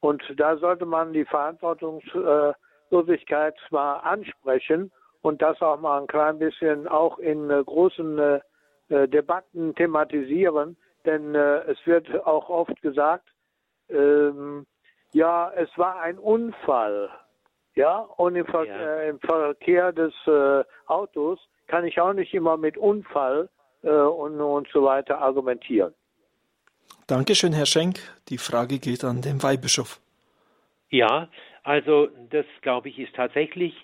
Und 0.00 0.22
da 0.36 0.56
sollte 0.56 0.86
man 0.86 1.12
die 1.12 1.24
Verantwortungslosigkeit 1.24 3.56
mal 3.70 3.96
ansprechen 3.98 4.90
und 5.22 5.42
das 5.42 5.62
auch 5.62 5.80
mal 5.80 6.00
ein 6.00 6.08
klein 6.08 6.38
bisschen 6.38 6.86
auch 6.88 7.18
in 7.18 7.50
äh, 7.50 7.62
großen 7.64 8.18
äh, 8.18 8.40
äh 8.88 9.08
Debatten 9.08 9.74
thematisieren. 9.74 10.76
Denn 11.04 11.34
äh, 11.34 11.58
es 11.70 11.84
wird 11.86 12.08
auch 12.26 12.48
oft 12.48 12.80
gesagt, 12.82 13.28
ähm, 13.88 14.66
ja, 15.12 15.52
es 15.54 15.68
war 15.76 16.00
ein 16.00 16.18
Unfall. 16.18 17.10
Ja, 17.74 18.00
und 18.16 18.36
im, 18.36 18.46
Ver 18.46 18.64
ja. 18.64 18.76
Äh, 18.76 19.08
im 19.10 19.20
Verkehr 19.20 19.92
des 19.92 20.12
äh, 20.26 20.64
Autos 20.86 21.38
kann 21.68 21.86
ich 21.86 22.00
auch 22.00 22.12
nicht 22.12 22.34
immer 22.34 22.56
mit 22.56 22.76
Unfall 22.76 23.48
äh, 23.82 23.88
und, 23.88 24.40
und 24.40 24.68
so 24.72 24.84
weiter 24.84 25.18
argumentieren. 25.18 25.94
Dankeschön, 27.06 27.52
Herr 27.52 27.66
Schenk. 27.66 27.98
Die 28.28 28.38
Frage 28.38 28.78
geht 28.78 29.04
an 29.04 29.22
den 29.22 29.42
Weihbischof. 29.42 30.00
Ja, 30.90 31.28
also 31.62 32.08
das 32.30 32.44
glaube 32.60 32.90
ich 32.90 32.98
ist 32.98 33.14
tatsächlich 33.14 33.74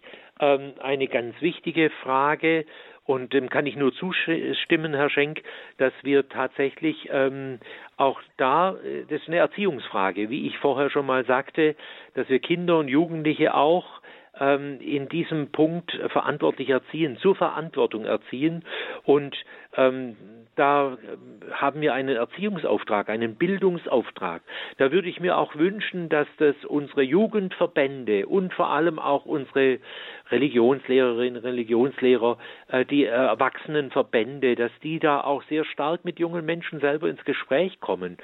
ähm, 0.41 0.75
eine 0.81 1.09
ganz 1.09 1.35
wichtige 1.41 1.91
Frage 2.03 2.67
und 3.09 3.33
dem 3.33 3.49
kann 3.49 3.65
ich 3.65 3.75
nur 3.75 3.95
zustimmen, 3.95 4.93
Herr 4.93 5.09
Schenk, 5.09 5.43
dass 5.79 5.95
wir 6.03 6.29
tatsächlich 6.29 7.09
ähm, 7.11 7.59
auch 7.97 8.21
da, 8.37 8.77
äh, 8.85 9.05
das 9.09 9.23
ist 9.23 9.29
eine 9.29 9.39
Erziehungsfrage, 9.39 10.29
wie 10.29 10.47
ich 10.47 10.59
vorher 10.59 10.91
schon 10.91 11.07
mal 11.07 11.25
sagte, 11.25 11.75
dass 12.13 12.29
wir 12.29 12.39
Kinder 12.39 12.79
und 12.79 12.89
Jugendliche 12.89 13.55
auch 13.55 14.03
ähm, 14.39 14.79
in 14.83 15.09
diesem 15.09 15.51
Punkt 15.53 15.99
verantwortlich 16.11 16.69
erziehen, 16.69 17.17
zur 17.17 17.35
Verantwortung 17.35 18.05
erziehen. 18.05 18.63
Und 19.05 19.35
ähm, 19.77 20.17
da 20.59 20.95
äh, 20.95 21.53
haben 21.53 21.81
wir 21.81 21.95
einen 21.95 22.17
Erziehungsauftrag, 22.17 23.09
einen 23.09 23.37
Bildungsauftrag. 23.37 24.43
Da 24.77 24.93
würde 24.93 25.09
ich 25.09 25.21
mir 25.21 25.39
auch 25.39 25.55
wünschen, 25.55 26.09
dass 26.09 26.27
das 26.39 26.57
unsere 26.67 27.03
Jugendverbände 27.03 28.27
und 28.27 28.53
vor 28.53 28.69
allem 28.69 28.99
auch 28.99 29.25
unsere 29.25 29.79
Religionslehrerinnen, 30.31 31.41
Religionslehrer, 31.41 32.39
äh, 32.69 32.85
die 32.85 33.05
Erwachsenenverbände, 33.05 34.57
dass 34.57 34.73
die 34.83 34.99
da 34.99 35.21
auch 35.21 35.43
sehr 35.45 35.65
stark 35.65 36.05
mit 36.05 36.19
jungen 36.19 36.45
Menschen 36.45 36.81
selber 36.81 37.09
ins 37.09 37.25
Gespräch 37.25 37.81
kommen. 37.81 38.19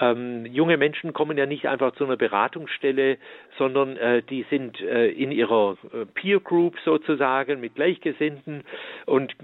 Ähm, 0.00 0.46
junge 0.46 0.76
Menschen 0.76 1.12
kommen 1.12 1.38
ja 1.38 1.46
nicht 1.46 1.66
einfach 1.66 1.92
zu 1.92 2.04
einer 2.04 2.16
Beratungsstelle, 2.16 3.16
sondern 3.56 3.96
äh, 3.96 4.22
die 4.22 4.44
sind 4.50 4.80
äh, 4.80 5.08
in 5.08 5.32
ihrer 5.32 5.76
äh, 5.92 6.04
Peer 6.06 6.40
Group 6.40 6.76
sozusagen 6.84 7.60
mit 7.60 7.74
Gleichgesinnten 7.74 8.64
und 9.06 9.34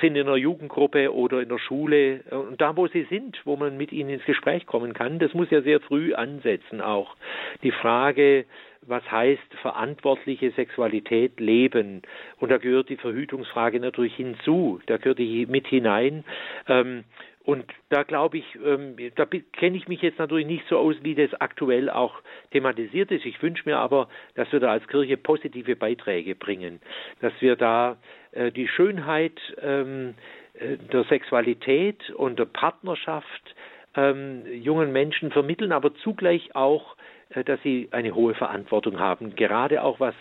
sind 0.00 0.16
in 0.16 0.28
einer 0.28 0.36
Jugendgruppe 0.36 1.13
oder 1.14 1.40
in 1.40 1.48
der 1.48 1.58
Schule 1.58 2.20
und 2.30 2.60
da, 2.60 2.76
wo 2.76 2.86
sie 2.86 3.06
sind, 3.08 3.40
wo 3.44 3.56
man 3.56 3.76
mit 3.76 3.92
ihnen 3.92 4.10
ins 4.10 4.24
Gespräch 4.24 4.66
kommen 4.66 4.92
kann, 4.92 5.18
das 5.18 5.32
muss 5.34 5.50
ja 5.50 5.62
sehr 5.62 5.80
früh 5.80 6.14
ansetzen 6.14 6.80
auch. 6.80 7.16
Die 7.62 7.72
Frage, 7.72 8.44
was 8.86 9.08
heißt 9.10 9.54
verantwortliche 9.62 10.50
Sexualität 10.52 11.40
leben? 11.40 12.02
Und 12.38 12.50
da 12.50 12.58
gehört 12.58 12.88
die 12.88 12.96
Verhütungsfrage 12.96 13.80
natürlich 13.80 14.14
hinzu, 14.16 14.80
da 14.86 14.96
gehört 14.96 15.18
die 15.18 15.46
mit 15.46 15.66
hinein. 15.66 16.24
Ähm, 16.68 17.04
und 17.44 17.66
da 17.90 18.04
glaube 18.04 18.38
ich, 18.38 18.44
ähm, 18.64 18.96
da 19.16 19.26
kenne 19.26 19.76
ich 19.76 19.86
mich 19.86 20.00
jetzt 20.00 20.18
natürlich 20.18 20.46
nicht 20.46 20.64
so 20.66 20.78
aus, 20.78 20.96
wie 21.02 21.14
das 21.14 21.34
aktuell 21.34 21.90
auch 21.90 22.14
thematisiert 22.52 23.10
ist. 23.10 23.26
Ich 23.26 23.42
wünsche 23.42 23.68
mir 23.68 23.76
aber, 23.76 24.08
dass 24.34 24.50
wir 24.50 24.60
da 24.60 24.70
als 24.70 24.88
Kirche 24.88 25.18
positive 25.18 25.76
Beiträge 25.76 26.34
bringen, 26.34 26.80
dass 27.20 27.34
wir 27.40 27.56
da 27.56 27.98
äh, 28.32 28.50
die 28.50 28.66
Schönheit 28.66 29.38
ähm, 29.60 30.10
äh, 30.10 30.43
der 30.60 31.04
Sexualität 31.04 32.10
und 32.10 32.38
der 32.38 32.44
Partnerschaft 32.44 33.54
ähm, 33.96 34.42
jungen 34.46 34.92
Menschen 34.92 35.30
vermitteln, 35.30 35.72
aber 35.72 35.94
zugleich 35.96 36.54
auch, 36.54 36.96
äh, 37.30 37.44
dass 37.44 37.60
sie 37.62 37.88
eine 37.90 38.14
hohe 38.14 38.34
Verantwortung 38.34 38.98
haben, 38.98 39.34
gerade 39.36 39.82
auch 39.82 40.00
was 40.00 40.14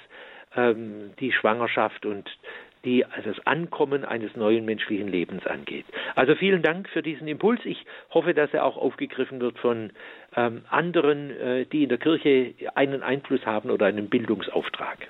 ähm, 0.56 1.12
die 1.20 1.32
Schwangerschaft 1.32 2.06
und 2.06 2.30
die 2.86 3.06
also 3.06 3.32
das 3.32 3.48
Ankommen 3.48 4.04
eines 4.04 4.36
neuen 4.36 4.66
menschlichen 4.66 5.08
Lebens 5.08 5.46
angeht. 5.48 5.86
Also 6.16 6.36
vielen 6.36 6.62
Dank 6.62 6.90
für 6.90 7.02
diesen 7.02 7.28
Impuls. 7.28 7.62
Ich 7.64 7.86
hoffe, 8.10 8.34
dass 8.34 8.54
er 8.54 8.66
auch 8.66 8.76
aufgegriffen 8.76 9.40
wird 9.40 9.58
von 9.58 9.92
ähm, 10.36 10.64
anderen, 10.70 11.32
äh, 11.32 11.66
die 11.66 11.84
in 11.84 11.90
der 11.90 11.98
Kirche 11.98 12.54
einen 12.76 13.02
Einfluss 13.02 13.46
haben 13.46 13.70
oder 13.70 13.86
einen 13.86 14.10
Bildungsauftrag. 14.10 15.08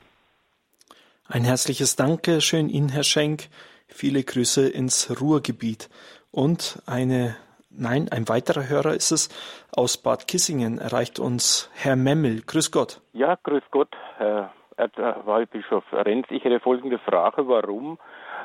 Ein 1.27 1.45
herzliches 1.45 1.95
Dankeschön 1.95 2.69
Ihnen, 2.69 2.89
Herr 2.89 3.03
Schenk. 3.03 3.47
Viele 3.87 4.23
Grüße 4.23 4.67
ins 4.67 5.21
Ruhrgebiet. 5.21 5.89
Und 6.31 6.81
eine, 6.85 7.35
nein, 7.69 8.09
ein 8.11 8.27
weiterer 8.27 8.67
Hörer 8.67 8.93
ist 8.93 9.11
es 9.11 9.29
aus 9.75 9.97
Bad 9.97 10.27
Kissingen, 10.27 10.79
erreicht 10.79 11.19
uns 11.19 11.69
Herr 11.73 11.95
Memmel. 11.95 12.41
Grüß 12.41 12.71
Gott. 12.71 13.01
Ja, 13.13 13.37
grüß 13.43 13.63
Gott, 13.71 13.95
Herr 14.17 14.51
Weihbischof 14.77 15.83
Renz. 15.91 16.27
Ich 16.29 16.43
hätte 16.43 16.59
folgende 16.59 16.99
Frage, 16.99 17.47
warum 17.47 17.99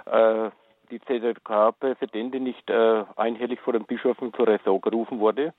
äh, 0.07 0.51
die 0.91 1.01
ZDK-Präsidentin 1.01 2.43
nicht 2.43 2.69
äh, 2.71 3.05
einhellig 3.17 3.61
vor 3.61 3.73
den 3.73 3.85
Bischöfen 3.85 4.33
zur 4.35 4.49
Ressort 4.49 4.83
gerufen 4.83 5.21
wurde 5.21 5.53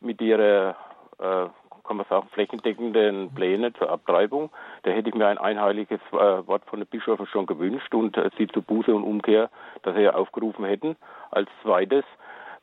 mit 0.00 0.20
ihrer 0.20 0.76
äh, 1.18 1.46
kann 1.84 1.96
man 1.98 2.06
sagen, 2.08 2.28
flächendeckenden 2.32 3.34
Pläne 3.34 3.72
zur 3.74 3.90
Abtreibung. 3.90 4.50
Da 4.82 4.90
hätte 4.90 5.08
ich 5.08 5.14
mir 5.14 5.28
ein 5.28 5.38
einheitliches 5.38 6.00
äh, 6.12 6.46
Wort 6.46 6.64
von 6.66 6.80
den 6.80 6.86
Bischöfen 6.86 7.26
schon 7.26 7.46
gewünscht 7.46 7.94
und 7.94 8.16
äh, 8.16 8.30
sie 8.38 8.46
zu 8.48 8.62
Buße 8.62 8.94
und 8.94 9.04
Umkehr, 9.04 9.50
dass 9.82 9.94
sie 9.94 10.08
aufgerufen 10.08 10.64
hätten. 10.64 10.96
Als 11.30 11.48
zweites 11.62 12.04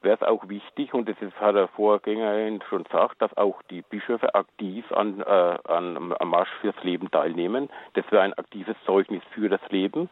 wäre 0.02 0.16
es 0.16 0.24
auch 0.24 0.50
wichtig, 0.50 0.94
und 0.94 1.08
das 1.08 1.16
ist, 1.22 1.40
hat 1.40 1.56
der 1.56 1.68
Vorgängerin 1.70 2.62
schon 2.70 2.84
gesagt, 2.84 3.22
dass 3.22 3.36
auch 3.38 3.62
die 3.70 3.82
Bischöfe 3.84 4.34
aktiv 4.34 4.92
an, 4.92 5.22
äh, 5.22 5.24
an, 5.24 6.14
am 6.20 6.30
Marsch 6.30 6.52
fürs 6.62 6.82
Leben 6.84 7.12
teilnehmen. 7.12 7.70
Das 7.94 8.06
wäre 8.12 8.24
ein 8.24 8.34
aktives 8.34 8.76
Zeugnis 8.86 9.22
für 9.34 9.50
das 9.50 9.62
Leben. 9.70 10.10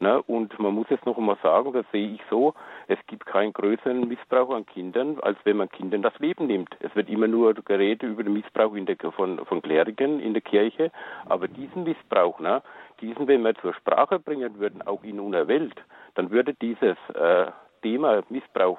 Ne? 0.00 0.22
Und 0.22 0.58
man 0.58 0.74
muss 0.74 0.88
jetzt 0.90 1.06
noch 1.06 1.16
einmal 1.16 1.36
sagen, 1.42 1.72
das 1.72 1.86
sehe 1.92 2.08
ich 2.08 2.20
so, 2.30 2.54
es 2.88 2.98
gibt 3.06 3.26
keinen 3.26 3.52
größeren 3.52 4.06
Missbrauch 4.08 4.50
an 4.50 4.66
Kindern, 4.66 5.18
als 5.20 5.38
wenn 5.44 5.56
man 5.58 5.68
Kindern 5.68 6.02
das 6.02 6.18
Leben 6.18 6.46
nimmt. 6.46 6.76
Es 6.80 6.94
wird 6.94 7.08
immer 7.08 7.28
nur 7.28 7.54
geredet 7.54 8.02
über 8.02 8.22
den 8.22 8.32
Missbrauch 8.32 8.74
der, 8.74 8.96
von, 9.12 9.44
von 9.46 9.62
Kleriken 9.62 10.20
in 10.20 10.32
der 10.32 10.42
Kirche, 10.42 10.90
aber 11.26 11.48
diesen 11.48 11.84
Missbrauch, 11.84 12.40
ne, 12.40 12.62
diesen, 13.00 13.26
wenn 13.26 13.42
wir 13.42 13.54
zur 13.56 13.74
Sprache 13.74 14.18
bringen 14.18 14.58
würden, 14.58 14.82
auch 14.82 15.02
in 15.02 15.20
unserer 15.20 15.48
Welt, 15.48 15.76
dann 16.14 16.30
würde 16.30 16.54
dieses 16.54 16.96
äh, 17.14 17.46
Thema 17.82 18.22
Missbrauch 18.28 18.78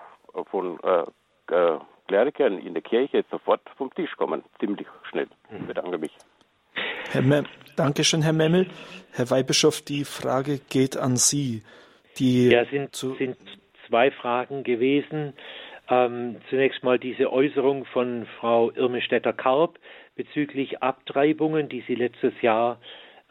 von 0.49 0.79
äh, 0.81 1.03
äh, 1.53 1.79
Klerikern 2.07 2.59
in 2.59 2.73
der 2.73 2.83
Kirche 2.83 3.23
sofort 3.31 3.61
vom 3.77 3.93
Tisch 3.93 4.15
kommen, 4.17 4.43
ziemlich 4.59 4.87
schnell. 5.09 5.27
Ich 5.49 5.65
bedanke 5.65 5.97
mich. 5.97 6.15
Herr 7.13 7.21
Mem 7.21 7.45
Dankeschön, 7.75 8.23
Herr 8.23 8.33
Memmel. 8.33 8.65
Herr 9.11 9.29
Weihbischof, 9.29 9.81
die 9.81 10.03
Frage 10.03 10.59
geht 10.71 10.97
an 10.97 11.15
Sie. 11.15 11.61
Die 12.17 12.49
ja, 12.49 12.65
sind, 12.65 12.95
sind 12.95 13.37
zwei 13.87 14.09
Fragen 14.09 14.63
gewesen. 14.63 15.33
Ähm, 15.91 16.37
zunächst 16.49 16.83
mal 16.83 16.97
diese 16.97 17.31
Äußerung 17.31 17.85
von 17.85 18.25
Frau 18.39 18.71
Irmestetter-Karp 18.71 19.77
bezüglich 20.15 20.81
Abtreibungen, 20.81 21.69
die 21.69 21.83
sie 21.87 21.93
letztes 21.93 22.33
Jahr 22.41 22.79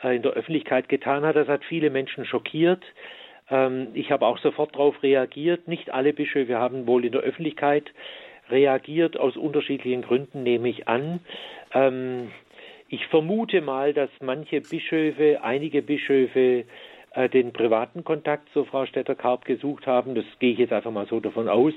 äh, 0.01 0.15
in 0.15 0.23
der 0.23 0.35
Öffentlichkeit 0.35 0.89
getan 0.89 1.25
hat. 1.25 1.35
Das 1.35 1.49
hat 1.49 1.65
viele 1.65 1.91
Menschen 1.91 2.25
schockiert. 2.25 2.85
Ähm, 3.51 3.89
ich 3.95 4.13
habe 4.13 4.27
auch 4.27 4.39
sofort 4.39 4.77
darauf 4.77 5.03
reagiert. 5.03 5.67
Nicht 5.67 5.91
alle 5.93 6.13
Bischöfe 6.13 6.57
haben 6.57 6.87
wohl 6.87 7.05
in 7.05 7.11
der 7.11 7.23
Öffentlichkeit 7.23 7.91
reagiert, 8.49 9.17
aus 9.19 9.37
unterschiedlichen 9.37 10.03
Gründen 10.03 10.45
nehme 10.45 10.69
ich 10.69 10.87
an. 10.87 11.21
Ähm, 11.75 12.31
ich 12.93 13.07
vermute 13.07 13.63
mal, 13.63 13.95
dass 13.95 14.11
manche 14.21 14.61
Bischöfe, 14.61 15.43
einige 15.43 15.81
Bischöfe 15.81 16.65
äh, 17.15 17.29
den 17.31 17.55
privaten 17.55 18.05
Kontakt 18.05 18.51
zu 18.53 18.67
Frau 18.67 18.85
Stetter-Karp 18.85 19.47
gesucht 19.47 19.87
haben. 19.87 20.15
Das 20.15 20.27
gehe 20.41 20.53
ich 20.53 20.59
jetzt 20.59 20.75
einfach 20.75 20.91
mal 20.91 21.07
so 21.07 21.19
davon 21.19 21.49
aus, 21.49 21.73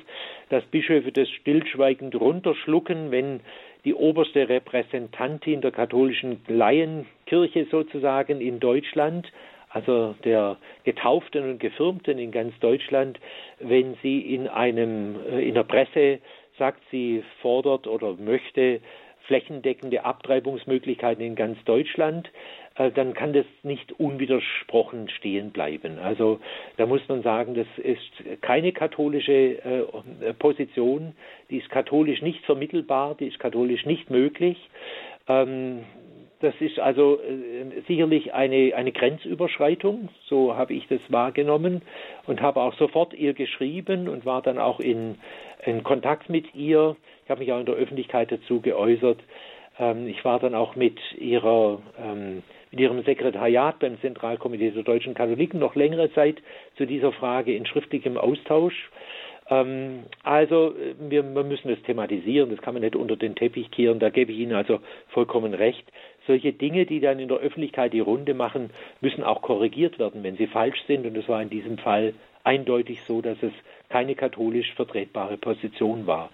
dass 0.50 0.66
Bischöfe 0.66 1.14
das 1.14 1.30
stillschweigend 1.30 2.20
runterschlucken, 2.20 3.12
wenn 3.12 3.40
die 3.86 3.94
oberste 3.94 4.50
Repräsentantin 4.50 5.62
der 5.62 5.72
katholischen 5.72 6.42
Laienkirche 6.50 7.66
sozusagen 7.72 8.42
in 8.42 8.60
Deutschland, 8.60 9.32
also 9.70 10.16
der 10.26 10.58
Getauften 10.84 11.50
und 11.50 11.60
Gefirmten 11.62 12.20
in 12.20 12.32
ganz 12.32 12.60
Deutschland, 12.60 13.22
wenn 13.62 13.96
sie 14.04 14.20
in 14.20 14.50
einem 14.50 15.16
äh, 15.32 15.48
in 15.48 15.54
der 15.54 15.64
Presse 15.64 16.20
sagt, 16.58 16.82
sie 16.92 17.24
fordert 17.42 17.88
oder 17.88 18.16
möchte 18.16 18.82
flächendeckende 19.28 20.06
Abtreibungsmöglichkeiten 20.06 21.24
in 21.24 21.36
ganz 21.36 21.58
Deutschland, 21.66 22.30
äh, 22.76 22.92
dann 22.92 23.14
kann 23.14 23.34
das 23.34 23.46
nicht 23.64 24.00
unwidersprochen 24.00 25.10
stehen 25.10 25.52
bleiben. 25.52 26.00
Also 26.00 26.40
da 26.78 26.86
muss 26.86 27.02
man 27.08 27.24
sagen, 27.24 27.56
das 27.56 27.68
ist 27.78 28.42
keine 28.42 28.72
katholische 28.72 29.32
äh, 29.32 30.34
Position, 30.38 31.14
die 31.50 31.58
ist 31.58 31.70
katholisch 31.70 32.22
nicht 32.22 32.44
vermittelbar, 32.46 33.16
die 33.16 33.28
ist 33.28 33.40
katholisch 33.40 33.86
nicht 33.86 34.10
möglich. 34.10 34.58
Ähm, 35.28 35.86
das 36.42 36.54
ist 36.60 36.80
also 36.80 37.20
äh, 37.22 37.82
sicherlich 37.88 38.34
eine, 38.34 38.74
eine 38.76 38.92
Grenzüberschreitung, 38.92 40.10
so 40.28 40.56
habe 40.56 40.74
ich 40.74 40.88
das 40.88 41.00
wahrgenommen 41.10 41.82
und 42.28 42.42
habe 42.42 42.62
auch 42.62 42.74
sofort 42.76 43.14
ihr 43.14 43.34
geschrieben 43.34 44.08
und 44.10 44.26
war 44.26 44.42
dann 44.42 44.60
auch 44.60 44.80
in, 44.80 45.18
in 45.66 45.84
Kontakt 45.84 46.30
mit 46.30 46.54
ihr. 46.54 46.96
Ich 47.24 47.32
habe 47.32 47.40
mich 47.40 47.52
auch 47.54 47.60
in 47.60 47.66
der 47.66 47.76
Öffentlichkeit 47.76 48.32
dazu 48.32 48.62
geäußert. 48.62 49.20
Ähm, 49.80 50.08
ich 50.08 50.24
war 50.26 50.40
dann 50.40 50.56
auch 50.56 50.76
mit 50.76 51.00
ihrer 51.18 51.82
ähm, 52.00 52.44
mit 52.72 52.82
ihrem 52.82 53.04
Sekretariat 53.04 53.80
beim 53.80 54.00
Zentralkomitee 54.02 54.72
der 54.72 54.84
deutschen 54.84 55.14
Katholiken 55.14 55.60
noch 55.60 55.76
längere 55.76 56.12
Zeit 56.14 56.42
zu 56.78 56.86
dieser 56.86 57.14
Frage 57.14 57.56
in 57.56 57.66
schriftlichem 57.66 58.18
Austausch. 58.18 58.90
Ähm, 59.50 60.04
also 60.24 60.76
wir, 61.00 61.24
wir 61.24 61.44
müssen 61.44 61.70
das 61.70 61.82
thematisieren, 61.84 62.50
das 62.50 62.62
kann 62.62 62.74
man 62.74 62.84
nicht 62.84 62.96
unter 62.96 63.16
den 63.16 63.36
Teppich 63.36 63.72
kehren, 63.72 64.00
da 64.00 64.10
gebe 64.10 64.32
ich 64.32 64.40
Ihnen 64.40 64.54
also 64.54 64.80
vollkommen 65.10 65.54
recht. 65.54 65.86
Solche 66.28 66.54
Dinge, 66.54 66.86
die 66.86 67.00
dann 67.00 67.20
in 67.20 67.28
der 67.28 67.38
Öffentlichkeit 67.38 67.94
die 67.94 68.00
Runde 68.00 68.34
machen, 68.34 68.72
müssen 69.02 69.24
auch 69.24 69.42
korrigiert 69.42 70.00
werden, 70.00 70.24
wenn 70.24 70.38
sie 70.38 70.48
falsch 70.48 70.82
sind. 70.88 71.06
Und 71.06 71.16
es 71.16 71.28
war 71.30 71.42
in 71.42 71.50
diesem 71.50 71.78
Fall 71.78 72.14
eindeutig 72.44 73.00
so, 73.08 73.22
dass 73.22 73.38
es 73.42 73.54
keine 73.90 74.16
katholisch 74.16 74.74
vertretbare 74.74 75.38
Position 75.38 76.08
war. 76.08 76.30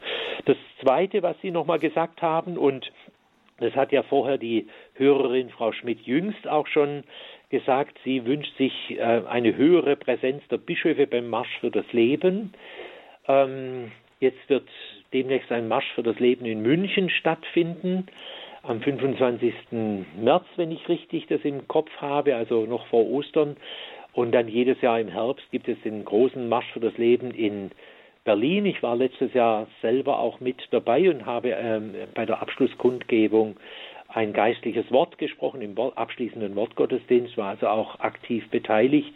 Das 0.46 0.58
Zweite, 0.82 1.24
was 1.24 1.40
Sie 1.42 1.52
nochmal 1.52 1.80
gesagt 1.80 2.22
haben, 2.22 2.58
und 2.58 2.92
das 3.58 3.76
hat 3.76 3.92
ja 3.92 4.04
vorher 4.04 4.38
die 4.38 4.68
Hörerin 4.96 5.50
Frau 5.50 5.72
Schmidt-Jüngst 5.72 6.48
auch 6.48 6.68
schon 6.68 7.04
gesagt, 7.50 8.00
sie 8.04 8.26
wünscht 8.26 8.56
sich 8.58 8.74
äh, 8.98 9.22
eine 9.28 9.56
höhere 9.56 9.96
Präsenz 9.96 10.42
der 10.50 10.58
Bischöfe 10.58 11.06
beim 11.06 11.30
Marsch 11.30 11.60
für 11.60 11.70
das 11.70 11.86
Leben. 11.92 12.54
Ähm, 13.28 13.92
jetzt 14.20 14.50
wird 14.50 14.68
demnächst 15.14 15.52
ein 15.52 15.68
Marsch 15.68 15.92
für 15.94 16.02
das 16.04 16.18
Leben 16.20 16.46
in 16.46 16.62
München 16.62 17.10
stattfinden 17.10 18.08
am 18.64 18.82
25. 18.82 19.54
März, 20.18 20.46
wenn 20.56 20.72
ich 20.72 20.88
richtig 20.88 21.28
das 21.28 21.42
im 21.44 21.68
Kopf 21.68 21.90
habe, 21.98 22.36
also 22.36 22.66
noch 22.66 22.86
vor 22.88 23.10
Ostern. 23.10 23.58
Und 24.14 24.34
dann 24.34 24.48
jedes 24.48 24.82
Jahr 24.82 25.00
im 25.00 25.08
Herbst 25.08 25.50
gibt 25.52 25.68
es 25.68 25.82
den 25.82 26.04
großen 26.04 26.48
Marsch 26.50 26.72
für 26.74 26.80
das 26.80 26.98
Leben 26.98 27.32
in 27.32 27.72
Berlin. 28.24 28.66
Ich 28.66 28.84
war 28.84 28.96
letztes 28.96 29.34
Jahr 29.34 29.68
selber 29.82 30.20
auch 30.20 30.40
mit 30.40 30.58
dabei 30.72 31.10
und 31.10 31.26
habe 31.26 31.50
ähm, 31.50 31.96
bei 32.14 32.26
der 32.26 32.42
Abschlusskundgebung 32.42 33.56
ein 34.10 34.34
geistliches 34.34 34.92
Wort 34.92 35.18
gesprochen 35.18 35.62
im 35.62 35.78
abschließenden 35.78 36.56
Wortgottesdienst, 36.56 37.38
war 37.38 37.50
also 37.50 37.68
auch 37.68 38.00
aktiv 38.00 38.48
beteiligt. 38.50 39.14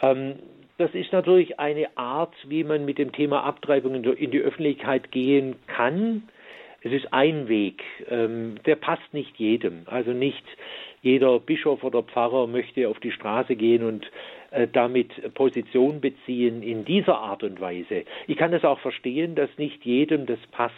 Ähm, 0.00 0.36
das 0.78 0.94
ist 0.94 1.12
natürlich 1.12 1.58
eine 1.58 1.88
Art, 1.98 2.34
wie 2.46 2.64
man 2.64 2.86
mit 2.86 2.96
dem 2.96 3.12
Thema 3.12 3.42
Abtreibung 3.44 4.02
in 4.02 4.30
die 4.30 4.38
Öffentlichkeit 4.38 5.10
gehen 5.10 5.56
kann. 5.66 6.22
Es 6.82 6.92
ist 6.92 7.12
ein 7.12 7.48
Weg, 7.48 7.82
ähm, 8.08 8.56
der 8.64 8.76
passt 8.76 9.12
nicht 9.12 9.36
jedem. 9.36 9.82
Also 9.86 10.12
nicht 10.12 10.44
jeder 11.02 11.38
Bischof 11.38 11.84
oder 11.84 12.02
Pfarrer 12.02 12.46
möchte 12.46 12.88
auf 12.88 12.98
die 13.00 13.12
Straße 13.12 13.56
gehen 13.56 13.84
und 13.84 14.10
äh, 14.50 14.66
damit 14.66 15.34
Position 15.34 16.00
beziehen 16.00 16.62
in 16.62 16.84
dieser 16.84 17.18
Art 17.18 17.42
und 17.42 17.60
Weise. 17.60 18.04
Ich 18.26 18.36
kann 18.36 18.52
es 18.52 18.64
auch 18.64 18.80
verstehen, 18.80 19.34
dass 19.34 19.50
nicht 19.58 19.84
jedem 19.84 20.26
das 20.26 20.40
passt, 20.52 20.74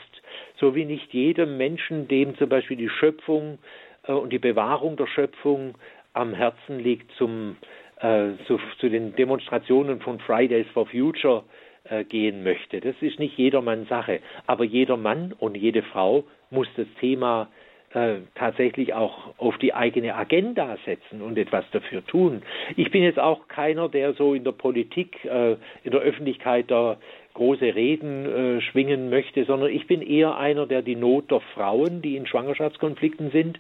so 0.57 0.75
wie 0.75 0.85
nicht 0.85 1.13
jedem 1.13 1.57
Menschen, 1.57 2.09
dem 2.09 2.37
zum 2.37 2.49
Beispiel 2.49 2.77
die 2.77 2.89
Schöpfung 2.89 3.59
äh, 4.07 4.13
und 4.13 4.33
die 4.33 4.39
Bewahrung 4.39 4.97
der 4.97 5.07
Schöpfung 5.07 5.75
am 6.15 6.35
Herzen 6.35 6.81
liegt, 6.81 7.11
zum, 7.13 7.57
äh, 8.01 8.31
zu, 8.47 8.61
zu 8.79 8.91
den 8.91 9.15
Demonstrationen 9.17 10.01
von 10.01 10.19
Fridays 10.21 10.67
for 10.75 10.87
Future 10.87 11.45
äh, 11.93 12.05
gehen 12.05 12.43
möchte. 12.43 12.81
Das 12.81 12.95
ist 13.01 13.19
nicht 13.19 13.37
jedermanns 13.37 13.89
Sache. 13.89 14.21
Aber 14.47 14.65
jeder 14.65 14.97
Mann 14.97 15.35
und 15.39 15.57
jede 15.57 15.83
Frau 15.83 16.25
muss 16.51 16.67
das 16.77 16.87
Thema 17.01 17.49
äh, 17.93 18.21
tatsächlich 18.35 18.95
auch 18.95 19.35
auf 19.37 19.59
die 19.59 19.75
eigene 19.75 20.15
Agenda 20.15 20.79
setzen 20.87 21.21
und 21.21 21.37
etwas 21.37 21.67
dafür 21.73 22.03
tun. 22.07 22.43
Ich 22.77 22.91
bin 22.91 23.03
jetzt 23.03 23.19
auch 23.19 23.47
keiner, 23.49 23.91
der 23.91 24.15
so 24.15 24.33
in 24.33 24.43
der 24.43 24.53
Politik, 24.53 25.23
äh, 25.27 25.57
in 25.85 25.91
der 25.91 26.01
Öffentlichkeit 26.01 26.71
da 26.71 26.97
große 27.35 27.75
Reden 27.75 28.61
schwingen 28.61 29.09
möchte, 29.09 29.47
sondern 29.47 29.71
ich 29.71 29.87
bin 29.87 30.03
eher 30.03 30.37
einer, 30.37 30.67
der 30.67 30.83
die 30.83 30.97
Not 30.97 31.31
der 31.31 31.41
Frauen, 31.55 32.03
die 32.03 32.17
in 32.17 32.27
Schwangerschaftskonflikten 32.27 33.31
sind, 33.31 33.59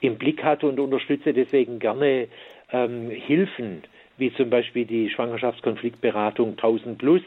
im 0.00 0.18
Blick 0.18 0.44
hat 0.44 0.62
und 0.62 0.78
unterstütze 0.78 1.32
deswegen 1.32 1.78
gerne 1.78 2.28
ähm, 2.70 3.08
Hilfen, 3.08 3.82
wie 4.18 4.30
zum 4.34 4.50
Beispiel 4.50 4.84
die 4.84 5.08
Schwangerschaftskonfliktberatung 5.08 6.50
1000 6.50 6.98
Plus, 6.98 7.22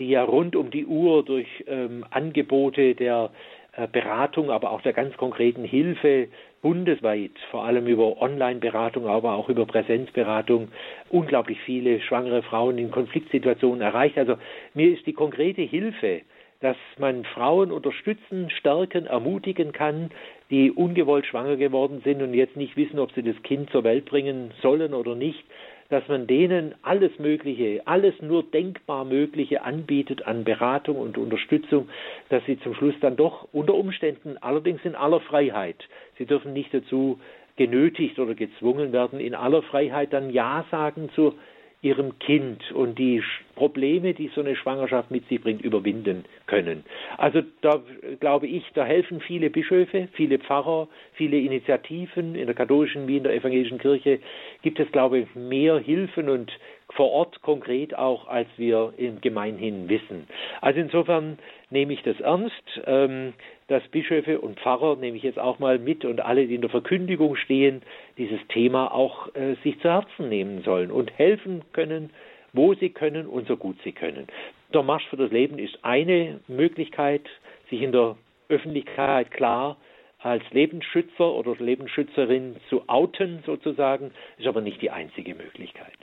die 0.00 0.08
ja 0.08 0.24
rund 0.24 0.56
um 0.56 0.70
die 0.70 0.86
Uhr 0.86 1.24
durch 1.24 1.46
ähm, 1.68 2.04
Angebote 2.10 2.96
der 2.96 3.30
äh, 3.76 3.86
Beratung, 3.86 4.50
aber 4.50 4.72
auch 4.72 4.80
der 4.80 4.94
ganz 4.94 5.16
konkreten 5.16 5.62
Hilfe 5.62 6.28
bundesweit, 6.62 7.30
vor 7.50 7.64
allem 7.64 7.86
über 7.86 8.20
Online-Beratung, 8.20 9.06
aber 9.06 9.34
auch 9.34 9.48
über 9.48 9.64
Präsenzberatung, 9.66 10.68
unglaublich 11.08 11.58
viele 11.64 12.00
schwangere 12.00 12.42
Frauen 12.42 12.78
in 12.78 12.90
Konfliktsituationen 12.90 13.80
erreicht. 13.80 14.18
Also 14.18 14.36
mir 14.74 14.92
ist 14.92 15.06
die 15.06 15.12
konkrete 15.12 15.62
Hilfe, 15.62 16.22
dass 16.60 16.76
man 16.98 17.24
Frauen 17.24 17.70
unterstützen, 17.72 18.50
stärken, 18.50 19.06
ermutigen 19.06 19.72
kann, 19.72 20.10
die 20.50 20.70
ungewollt 20.70 21.26
schwanger 21.26 21.56
geworden 21.56 22.02
sind 22.04 22.20
und 22.20 22.34
jetzt 22.34 22.56
nicht 22.56 22.76
wissen, 22.76 22.98
ob 22.98 23.12
sie 23.12 23.22
das 23.22 23.40
Kind 23.42 23.70
zur 23.70 23.84
Welt 23.84 24.04
bringen 24.04 24.50
sollen 24.60 24.92
oder 24.92 25.14
nicht, 25.14 25.44
dass 25.90 26.06
man 26.08 26.26
denen 26.26 26.74
alles 26.82 27.18
Mögliche, 27.18 27.82
alles 27.84 28.14
nur 28.22 28.44
denkbar 28.44 29.04
Mögliche 29.04 29.62
anbietet 29.62 30.26
an 30.26 30.44
Beratung 30.44 30.96
und 30.96 31.18
Unterstützung, 31.18 31.88
dass 32.28 32.44
sie 32.46 32.58
zum 32.60 32.74
Schluss 32.74 32.94
dann 33.00 33.16
doch 33.16 33.48
unter 33.52 33.74
Umständen, 33.74 34.38
allerdings 34.40 34.84
in 34.84 34.94
aller 34.94 35.20
Freiheit, 35.20 35.76
sie 36.16 36.26
dürfen 36.26 36.52
nicht 36.52 36.72
dazu 36.72 37.18
genötigt 37.56 38.18
oder 38.18 38.34
gezwungen 38.34 38.92
werden, 38.92 39.20
in 39.20 39.34
aller 39.34 39.62
Freiheit 39.62 40.12
dann 40.12 40.30
Ja 40.30 40.64
sagen 40.70 41.10
zu 41.14 41.34
ihrem 41.82 42.18
Kind 42.18 42.72
und 42.72 42.98
die 42.98 43.22
Probleme, 43.54 44.12
die 44.12 44.30
so 44.34 44.42
eine 44.42 44.54
Schwangerschaft 44.54 45.10
mit 45.10 45.26
sich 45.28 45.40
bringt, 45.40 45.62
überwinden 45.62 46.24
können. 46.46 46.84
Also 47.16 47.42
da 47.62 47.82
glaube 48.20 48.46
ich, 48.46 48.64
da 48.74 48.84
helfen 48.84 49.20
viele 49.20 49.48
Bischöfe, 49.48 50.08
viele 50.12 50.38
Pfarrer, 50.38 50.88
viele 51.14 51.38
Initiativen 51.38 52.34
in 52.34 52.46
der 52.46 52.54
katholischen 52.54 53.08
wie 53.08 53.16
in 53.16 53.22
der 53.22 53.34
evangelischen 53.34 53.78
Kirche 53.78 54.20
gibt 54.62 54.78
es, 54.78 54.90
glaube 54.92 55.20
ich, 55.20 55.34
mehr 55.34 55.78
Hilfen 55.78 56.28
und 56.28 56.52
vor 56.92 57.10
Ort 57.12 57.40
konkret 57.42 57.96
auch, 57.96 58.28
als 58.28 58.48
wir 58.56 58.92
im 58.96 59.20
Gemeinhin 59.20 59.88
wissen. 59.88 60.26
Also 60.60 60.80
insofern 60.80 61.38
nehme 61.70 61.92
ich 61.92 62.02
das 62.02 62.18
ernst, 62.20 62.80
ähm, 62.86 63.32
dass 63.70 63.86
Bischöfe 63.86 64.40
und 64.40 64.58
Pfarrer, 64.58 64.96
nehme 64.96 65.16
ich 65.16 65.22
jetzt 65.22 65.38
auch 65.38 65.60
mal 65.60 65.78
mit 65.78 66.04
und 66.04 66.20
alle, 66.20 66.48
die 66.48 66.56
in 66.56 66.60
der 66.60 66.70
Verkündigung 66.70 67.36
stehen, 67.36 67.82
dieses 68.18 68.40
Thema 68.48 68.92
auch 68.92 69.32
äh, 69.36 69.54
sich 69.62 69.78
zu 69.80 69.88
Herzen 69.88 70.28
nehmen 70.28 70.64
sollen 70.64 70.90
und 70.90 71.16
helfen 71.16 71.62
können, 71.72 72.10
wo 72.52 72.74
sie 72.74 72.90
können 72.90 73.28
und 73.28 73.46
so 73.46 73.56
gut 73.56 73.76
sie 73.84 73.92
können. 73.92 74.26
Der 74.74 74.82
Marsch 74.82 75.06
für 75.08 75.16
das 75.16 75.30
Leben 75.30 75.60
ist 75.60 75.78
eine 75.82 76.40
Möglichkeit, 76.48 77.22
sich 77.70 77.80
in 77.80 77.92
der 77.92 78.16
Öffentlichkeit 78.48 79.30
klar 79.30 79.76
als 80.18 80.42
Lebensschützer 80.50 81.32
oder 81.32 81.54
Lebensschützerin 81.54 82.56
zu 82.68 82.88
outen 82.88 83.44
sozusagen, 83.46 84.10
ist 84.36 84.48
aber 84.48 84.62
nicht 84.62 84.82
die 84.82 84.90
einzige 84.90 85.36
Möglichkeit. 85.36 85.96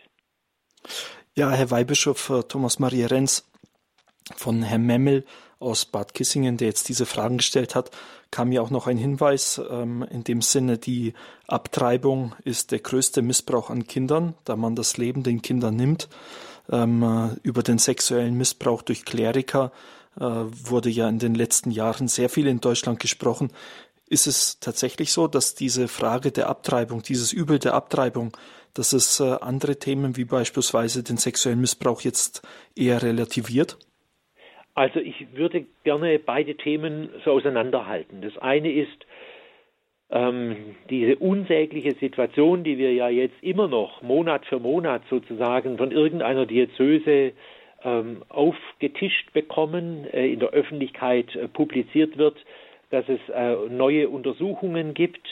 Ja, 1.35 1.51
Herr 1.51 1.69
Weihbischof 1.69 2.29
äh, 2.29 2.43
Thomas 2.47 2.79
Maria 2.79 3.07
Renz 3.07 3.51
von 4.37 4.63
Herrn 4.63 4.85
Memmel 4.85 5.25
aus 5.59 5.85
Bad 5.85 6.13
Kissingen, 6.13 6.57
der 6.57 6.67
jetzt 6.67 6.89
diese 6.89 7.05
Fragen 7.05 7.37
gestellt 7.37 7.75
hat, 7.75 7.91
kam 8.31 8.51
ja 8.51 8.61
auch 8.61 8.69
noch 8.69 8.87
ein 8.87 8.97
Hinweis 8.97 9.61
ähm, 9.69 10.05
in 10.09 10.23
dem 10.23 10.41
Sinne, 10.41 10.77
die 10.77 11.13
Abtreibung 11.47 12.35
ist 12.43 12.71
der 12.71 12.79
größte 12.79 13.21
Missbrauch 13.21 13.69
an 13.69 13.87
Kindern, 13.87 14.35
da 14.43 14.55
man 14.55 14.75
das 14.75 14.97
Leben 14.97 15.23
den 15.23 15.41
Kindern 15.41 15.75
nimmt. 15.75 16.09
Ähm, 16.69 17.03
äh, 17.03 17.29
über 17.43 17.63
den 17.63 17.77
sexuellen 17.77 18.35
Missbrauch 18.35 18.81
durch 18.81 19.05
Kleriker 19.05 19.71
äh, 20.19 20.21
wurde 20.21 20.89
ja 20.89 21.07
in 21.07 21.19
den 21.19 21.35
letzten 21.35 21.71
Jahren 21.71 22.07
sehr 22.07 22.29
viel 22.29 22.47
in 22.47 22.59
Deutschland 22.59 22.99
gesprochen. 22.99 23.51
Ist 24.09 24.27
es 24.27 24.59
tatsächlich 24.59 25.11
so, 25.11 25.27
dass 25.27 25.55
diese 25.55 25.87
Frage 25.87 26.31
der 26.31 26.49
Abtreibung, 26.49 27.01
dieses 27.01 27.33
Übel 27.33 27.59
der 27.59 27.73
Abtreibung, 27.73 28.35
dass 28.73 28.93
es 28.93 29.19
äh, 29.19 29.37
andere 29.41 29.79
Themen 29.79 30.17
wie 30.17 30.25
beispielsweise 30.25 31.03
den 31.03 31.17
sexuellen 31.17 31.61
Missbrauch 31.61 32.01
jetzt 32.01 32.41
eher 32.75 33.01
relativiert? 33.01 33.77
Also 34.77 34.99
ich 34.99 35.25
würde 35.33 35.65
gerne 35.83 36.19
beide 36.19 36.53
Themen 36.53 37.09
so 37.25 37.31
auseinanderhalten. 37.31 38.21
Das 38.21 38.37
eine 38.37 38.71
ist 38.71 39.07
ähm, 40.11 40.75
diese 40.91 41.15
unsägliche 41.15 41.95
Situation, 41.95 42.63
die 42.63 42.77
wir 42.77 42.93
ja 42.93 43.09
jetzt 43.09 43.41
immer 43.41 43.67
noch 43.67 44.03
Monat 44.03 44.45
für 44.45 44.59
Monat 44.59 45.01
sozusagen 45.09 45.79
von 45.79 45.89
irgendeiner 45.89 46.45
Diözese 46.45 47.31
ähm, 47.83 48.21
aufgetischt 48.29 49.33
bekommen, 49.33 50.05
äh, 50.13 50.31
in 50.31 50.39
der 50.39 50.49
Öffentlichkeit 50.49 51.35
äh, 51.35 51.47
publiziert 51.47 52.19
wird, 52.19 52.37
dass 52.91 53.09
es 53.09 53.19
äh, 53.33 53.55
neue 53.69 54.09
Untersuchungen 54.09 54.93
gibt 54.93 55.27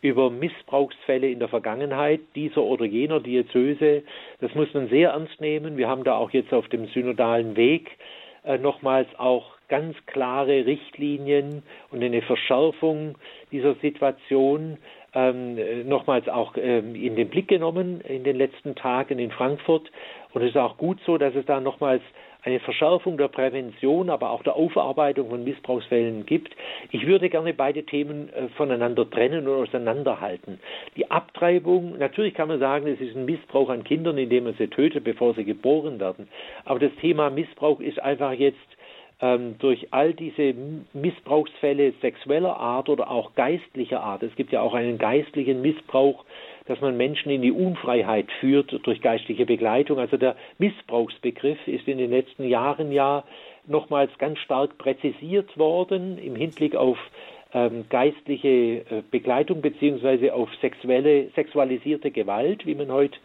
über 0.00 0.28
Missbrauchsfälle 0.28 1.30
in 1.30 1.38
der 1.38 1.48
Vergangenheit 1.48 2.20
dieser 2.34 2.62
oder 2.62 2.84
jener 2.84 3.20
Diözese. 3.20 4.02
Das 4.40 4.52
muss 4.56 4.74
man 4.74 4.88
sehr 4.88 5.10
ernst 5.10 5.40
nehmen. 5.40 5.76
Wir 5.76 5.86
haben 5.86 6.02
da 6.02 6.16
auch 6.16 6.32
jetzt 6.32 6.52
auf 6.52 6.66
dem 6.68 6.86
synodalen 6.88 7.54
Weg 7.54 7.92
nochmals 8.56 9.08
auch 9.18 9.58
ganz 9.68 9.94
klare 10.06 10.64
Richtlinien 10.64 11.62
und 11.90 12.02
eine 12.02 12.22
Verschärfung 12.22 13.16
dieser 13.52 13.74
Situation 13.76 14.78
ähm, 15.14 15.88
nochmals 15.88 16.28
auch 16.28 16.54
ähm, 16.56 16.94
in 16.94 17.16
den 17.16 17.28
Blick 17.28 17.48
genommen 17.48 18.00
in 18.02 18.24
den 18.24 18.36
letzten 18.36 18.74
Tagen 18.74 19.18
in 19.18 19.30
Frankfurt. 19.30 19.90
Und 20.32 20.42
es 20.42 20.50
ist 20.50 20.56
auch 20.56 20.76
gut 20.76 20.98
so, 21.06 21.18
dass 21.18 21.34
es 21.34 21.44
da 21.46 21.60
nochmals 21.60 22.02
eine 22.48 22.60
Verschärfung 22.60 23.18
der 23.18 23.28
Prävention, 23.28 24.08
aber 24.08 24.30
auch 24.30 24.42
der 24.42 24.56
Aufarbeitung 24.56 25.28
von 25.28 25.44
Missbrauchsfällen 25.44 26.24
gibt. 26.24 26.56
Ich 26.90 27.06
würde 27.06 27.28
gerne 27.28 27.52
beide 27.52 27.84
Themen 27.84 28.32
äh, 28.32 28.48
voneinander 28.56 29.08
trennen 29.08 29.46
und 29.46 29.68
auseinanderhalten. 29.68 30.58
Die 30.96 31.10
Abtreibung, 31.10 31.98
natürlich 31.98 32.34
kann 32.34 32.48
man 32.48 32.58
sagen, 32.58 32.86
es 32.86 33.00
ist 33.00 33.14
ein 33.14 33.26
Missbrauch 33.26 33.68
an 33.68 33.84
Kindern, 33.84 34.16
indem 34.16 34.44
man 34.44 34.54
sie 34.54 34.68
tötet, 34.68 35.04
bevor 35.04 35.34
sie 35.34 35.44
geboren 35.44 36.00
werden. 36.00 36.28
Aber 36.64 36.78
das 36.78 36.92
Thema 37.00 37.28
Missbrauch 37.28 37.80
ist 37.80 38.00
einfach 38.00 38.32
jetzt 38.32 38.56
durch 39.20 39.92
all 39.92 40.14
diese 40.14 40.54
Missbrauchsfälle 40.92 41.92
sexueller 42.00 42.56
Art 42.56 42.88
oder 42.88 43.10
auch 43.10 43.34
geistlicher 43.34 44.00
Art. 44.00 44.22
Es 44.22 44.36
gibt 44.36 44.52
ja 44.52 44.60
auch 44.60 44.74
einen 44.74 44.96
geistlichen 44.96 45.60
Missbrauch 45.60 46.24
dass 46.68 46.80
man 46.80 46.96
Menschen 46.96 47.30
in 47.30 47.42
die 47.42 47.50
Unfreiheit 47.50 48.30
führt 48.40 48.78
durch 48.86 49.00
geistliche 49.00 49.46
Begleitung. 49.46 49.98
Also 49.98 50.16
der 50.16 50.36
Missbrauchsbegriff 50.58 51.58
ist 51.66 51.88
in 51.88 51.98
den 51.98 52.10
letzten 52.10 52.46
Jahren 52.46 52.92
ja 52.92 53.24
nochmals 53.66 54.10
ganz 54.18 54.38
stark 54.38 54.76
präzisiert 54.78 55.56
worden 55.58 56.18
im 56.18 56.36
Hinblick 56.36 56.76
auf 56.76 56.98
ähm, 57.54 57.86
geistliche 57.88 58.48
äh, 58.48 59.02
Begleitung 59.10 59.62
beziehungsweise 59.62 60.34
auf 60.34 60.50
sexuelle, 60.60 61.30
sexualisierte 61.34 62.10
Gewalt, 62.10 62.66
wie 62.66 62.74
man 62.74 62.92
heute 62.92 63.16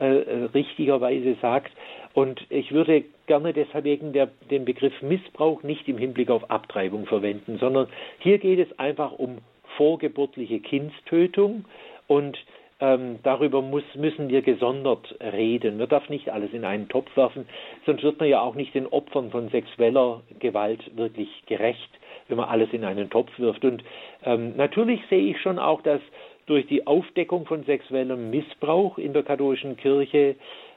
äh, 0.00 0.06
äh, 0.06 0.44
richtigerweise 0.54 1.36
sagt. 1.42 1.72
Und 2.16 2.40
ich 2.48 2.72
würde 2.72 3.04
gerne 3.26 3.52
deshalb 3.52 3.84
wegen 3.84 4.14
der, 4.14 4.30
den 4.50 4.64
Begriff 4.64 5.02
Missbrauch 5.02 5.62
nicht 5.62 5.86
im 5.86 5.98
Hinblick 5.98 6.30
auf 6.30 6.50
Abtreibung 6.50 7.04
verwenden, 7.04 7.58
sondern 7.58 7.88
hier 8.20 8.38
geht 8.38 8.58
es 8.58 8.78
einfach 8.78 9.12
um 9.12 9.36
vorgeburtliche 9.76 10.60
Kindstötung 10.60 11.66
und 12.06 12.38
ähm, 12.80 13.18
darüber 13.22 13.60
muss, 13.60 13.82
müssen 13.96 14.30
wir 14.30 14.40
gesondert 14.40 15.14
reden. 15.20 15.76
Man 15.76 15.90
darf 15.90 16.08
nicht 16.08 16.30
alles 16.30 16.54
in 16.54 16.64
einen 16.64 16.88
Topf 16.88 17.14
werfen, 17.18 17.46
sonst 17.84 18.02
wird 18.02 18.18
man 18.18 18.30
ja 18.30 18.40
auch 18.40 18.54
nicht 18.54 18.74
den 18.74 18.86
Opfern 18.86 19.30
von 19.30 19.50
sexueller 19.50 20.22
Gewalt 20.38 20.96
wirklich 20.96 21.28
gerecht, 21.44 21.90
wenn 22.28 22.38
man 22.38 22.48
alles 22.48 22.72
in 22.72 22.84
einen 22.84 23.10
Topf 23.10 23.38
wirft. 23.38 23.62
Und 23.62 23.84
ähm, 24.24 24.56
natürlich 24.56 25.02
sehe 25.10 25.32
ich 25.32 25.38
schon 25.42 25.58
auch, 25.58 25.82
dass 25.82 26.00
durch 26.46 26.66
die 26.66 26.86
Aufdeckung 26.86 27.44
von 27.44 27.64
sexuellem 27.64 28.30
Missbrauch 28.30 28.96
in 28.96 29.12
der 29.12 29.22
katholischen 29.22 29.76
Kirche 29.76 30.36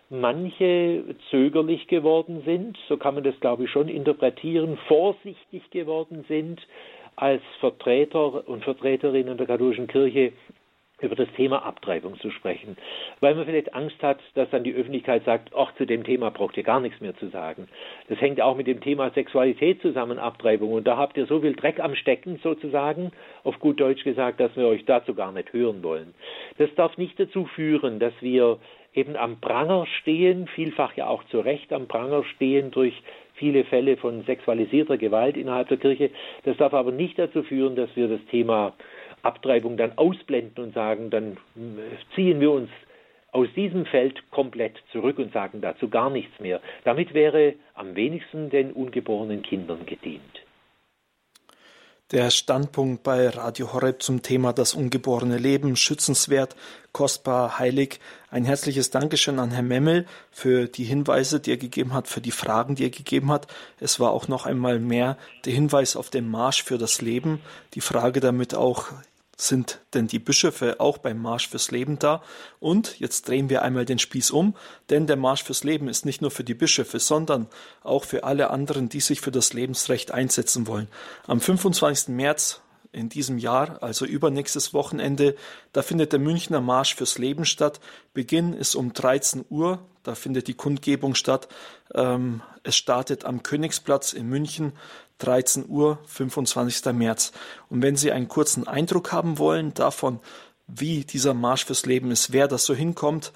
manche 0.10 1.03
zögerlich 1.30 1.88
geworden 1.88 2.41
sind, 2.45 2.78
so 2.88 2.97
kann 2.97 3.16
man 3.16 3.24
das 3.24 3.39
glaube 3.39 3.66
ich 3.66 3.72
schon 3.72 3.88
interpretieren, 3.88 4.77
vorsichtig 4.88 5.69
geworden 5.72 6.26
sind, 6.27 6.60
als 7.15 7.41
Vertreter 7.60 8.48
und 8.48 8.64
Vertreterinnen 8.64 9.38
der 9.38 9.48
katholischen 9.48 9.88
Kirche 9.88 10.31
über 11.02 11.15
das 11.15 11.30
Thema 11.36 11.64
Abtreibung 11.65 12.19
zu 12.19 12.30
sprechen, 12.30 12.77
weil 13.19 13.36
man 13.36 13.45
vielleicht 13.45 13.73
Angst 13.73 14.02
hat, 14.02 14.19
dass 14.36 14.49
dann 14.49 14.64
die 14.64 14.73
Öffentlichkeit 14.73 15.23
sagt, 15.26 15.52
ach, 15.56 15.73
zu 15.76 15.86
dem 15.86 16.03
Thema 16.03 16.30
braucht 16.30 16.57
ihr 16.57 16.64
gar 16.64 16.80
nichts 16.80 16.99
mehr 16.99 17.15
zu 17.15 17.30
sagen. 17.30 17.68
Das 18.07 18.19
hängt 18.19 18.41
auch 18.41 18.56
mit 18.56 18.68
dem 18.68 18.81
Thema 18.81 19.10
Sexualität 19.11 19.81
zusammen, 19.81 20.19
Abtreibung. 20.19 20.73
Und 20.73 20.88
da 20.88 20.98
habt 20.98 21.18
ihr 21.18 21.26
so 21.26 21.40
viel 21.40 21.56
Dreck 21.56 21.80
am 21.80 21.95
Stecken 21.95 22.40
sozusagen, 22.44 23.11
auf 23.44 23.60
gut 23.60 23.80
Deutsch 23.80 24.03
gesagt, 24.03 24.40
dass 24.40 24.56
wir 24.56 24.68
euch 24.68 24.86
dazu 24.86 25.14
gar 25.14 25.31
nicht 25.31 25.53
hören 25.53 25.84
wollen. 25.84 26.14
Das 26.57 26.69
darf 26.76 26.98
nicht 26.98 27.19
dazu 27.19 27.45
führen, 27.45 27.99
dass 27.99 28.14
wir 28.22 28.60
eben 28.94 29.16
am 29.16 29.40
Pranger 29.40 29.86
stehen, 30.02 30.48
vielfach 30.48 30.95
ja 30.95 31.07
auch 31.07 31.24
zu 31.26 31.40
Recht 31.40 31.72
am 31.74 31.88
Pranger 31.88 32.24
stehen 32.24 32.72
durch 32.72 32.94
viele 33.36 33.64
Fälle 33.64 33.98
von 33.98 34.24
sexualisierter 34.24 34.98
Gewalt 34.98 35.38
innerhalb 35.38 35.70
der 35.70 35.78
Kirche. 35.78 36.11
Das 36.44 36.57
darf 36.57 36.74
aber 36.74 36.91
nicht 36.91 37.18
dazu 37.18 37.44
führen, 37.44 37.76
dass 37.76 37.90
wir 37.95 38.07
das 38.07 38.24
Thema 38.30 38.74
Abtreibung 39.22 39.78
dann 39.78 39.98
ausblenden 39.98 40.64
und 40.64 40.74
sagen, 40.74 41.10
dann 41.10 41.38
ziehen 42.16 42.40
wir 42.40 42.52
uns 42.52 42.70
aus 43.32 43.48
diesem 43.56 43.86
Feld 43.86 44.30
komplett 44.32 44.74
zurück 44.91 45.20
und 45.20 45.32
sagen 45.34 45.61
dazu 45.61 45.90
gar 45.90 46.10
nichts 46.10 46.40
mehr. 46.40 46.61
Damit 46.84 47.14
wäre 47.14 47.53
am 47.76 47.95
wenigsten 47.95 48.49
den 48.49 48.72
ungeborenen 48.72 49.41
Kindern 49.41 49.86
gedient. 49.86 50.22
Der 52.11 52.31
Standpunkt 52.31 53.03
bei 53.03 53.30
Radio 53.30 53.72
Horeb 53.72 54.02
zum 54.02 54.23
Thema 54.23 54.52
das 54.52 54.73
ungeborene 54.73 55.38
Leben, 55.38 55.76
schützenswert, 55.76 56.56
kostbar, 56.91 57.60
heilig. 57.60 57.99
Ein 58.31 58.45
herzliches 58.45 58.90
Dankeschön 58.90 59.38
an 59.38 59.52
Herrn 59.52 59.68
Memmel 59.68 60.07
für 60.31 60.65
die 60.65 60.86
Hinweise, 60.86 61.40
die 61.40 61.52
er 61.52 61.57
gegeben 61.57 61.94
hat, 61.94 62.07
für 62.07 62.19
die 62.19 62.31
Fragen, 62.31 62.73
die 62.73 62.86
er 62.86 62.90
gegeben 62.90 63.31
hat. 63.31 63.45
Es 63.80 63.99
war 63.99 64.10
auch 64.10 64.27
noch 64.27 64.48
einmal 64.48 64.80
mehr 64.80 65.19
der 65.45 65.53
Hinweis 65.53 65.95
auf 65.95 66.10
den 66.10 66.27
Marsch 66.27 66.64
für 66.64 66.80
das 66.80 66.99
Leben, 66.99 67.41
die 67.76 67.81
Frage 67.81 68.22
damit 68.22 68.56
auch 68.56 68.88
sind 69.41 69.80
denn 69.94 70.07
die 70.07 70.20
Bischöfe 70.20 70.80
auch 70.80 70.98
beim 70.98 71.22
Marsch 71.22 71.48
fürs 71.48 71.72
Leben 71.72 71.98
da? 71.98 72.22
Und 72.60 72.99
jetzt 72.99 73.28
drehen 73.28 73.49
wir 73.49 73.61
einmal 73.61 73.86
den 73.86 73.99
Spieß 73.99 74.32
um, 74.32 74.56
denn 74.90 75.07
der 75.07 75.16
Marsch 75.16 75.44
fürs 75.44 75.64
Leben 75.64 75.88
ist 75.88 76.06
nicht 76.06 76.22
nur 76.22 76.32
für 76.32 76.44
die 76.44 76.53
Bischöfe, 76.53 76.99
sondern 76.99 77.48
auch 77.82 78.03
für 78.03 78.26
alle 78.26 78.49
anderen, 78.49 78.90
die 78.90 78.99
sich 78.99 79.22
für 79.22 79.32
das 79.32 79.53
Lebensrecht 79.53 80.11
einsetzen 80.11 80.68
wollen. 80.68 80.90
Am 81.26 81.40
25. 81.40 82.10
März 82.10 82.61
in 82.91 83.07
diesem 83.07 83.38
Jahr, 83.38 83.82
also 83.82 84.06
übernächstes 84.06 84.74
Wochenende, 84.74 85.36
da 85.74 85.84
findet 85.84 86.11
der 86.11 86.20
Münchner 86.20 86.60
Marsch 86.60 86.95
fürs 86.95 87.18
Leben 87.18 87.45
statt. 87.45 87.80
Beginn 88.14 88.53
ist 88.53 88.76
um 88.76 88.94
13 88.94 89.45
Uhr, 89.49 89.80
da 90.03 90.16
findet 90.16 90.48
die 90.48 90.56
Kundgebung 90.56 91.16
statt. 91.16 91.48
Ähm, 91.94 92.41
es 92.64 92.76
startet 92.76 93.26
am 93.26 93.44
Königsplatz 93.44 94.14
in 94.14 94.28
München. 94.28 94.74
13 95.20 95.70
Uhr, 95.70 96.00
25. 96.08 96.91
März. 96.94 97.32
Und 97.70 97.82
wenn 97.82 97.96
Sie 97.96 98.12
einen 98.12 98.28
kurzen 98.28 98.68
Eindruck 98.68 99.12
haben 99.12 99.38
wollen 99.38 99.74
davon, 99.74 100.20
wie 100.68 101.04
dieser 101.04 101.34
Marsch 101.34 101.66
fürs 101.66 101.86
Leben 101.86 102.12
ist, 102.12 102.32
wer 102.32 102.48
das 102.48 102.66
so 102.66 102.74
hinkommt, 102.74 103.32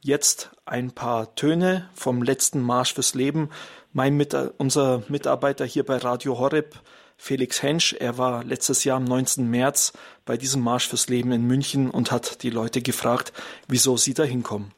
jetzt 0.00 0.50
ein 0.66 0.92
paar 0.92 1.34
Töne 1.34 1.88
vom 1.94 2.22
letzten 2.22 2.60
Marsch 2.60 2.94
fürs 2.94 3.14
Leben. 3.14 3.50
Mein 3.92 4.16
Mit 4.16 4.36
unser 4.58 5.02
Mitarbeiter 5.08 5.64
hier 5.64 5.84
bei 5.84 5.96
Radio 5.96 6.38
Horeb, 6.38 6.80
Felix 7.16 7.62
Hensch, 7.62 7.94
er 7.94 8.18
war 8.18 8.44
letztes 8.44 8.84
Jahr 8.84 8.96
am 8.96 9.04
19. 9.04 9.48
März 9.48 9.92
bei 10.24 10.36
diesem 10.36 10.62
Marsch 10.62 10.88
fürs 10.88 11.08
Leben 11.08 11.32
in 11.32 11.46
München 11.46 11.90
und 11.90 12.10
hat 12.10 12.42
die 12.42 12.50
Leute 12.50 12.82
gefragt, 12.82 13.32
wieso 13.68 13.96
sie 13.96 14.14
da 14.14 14.24
hinkommen. 14.24 14.72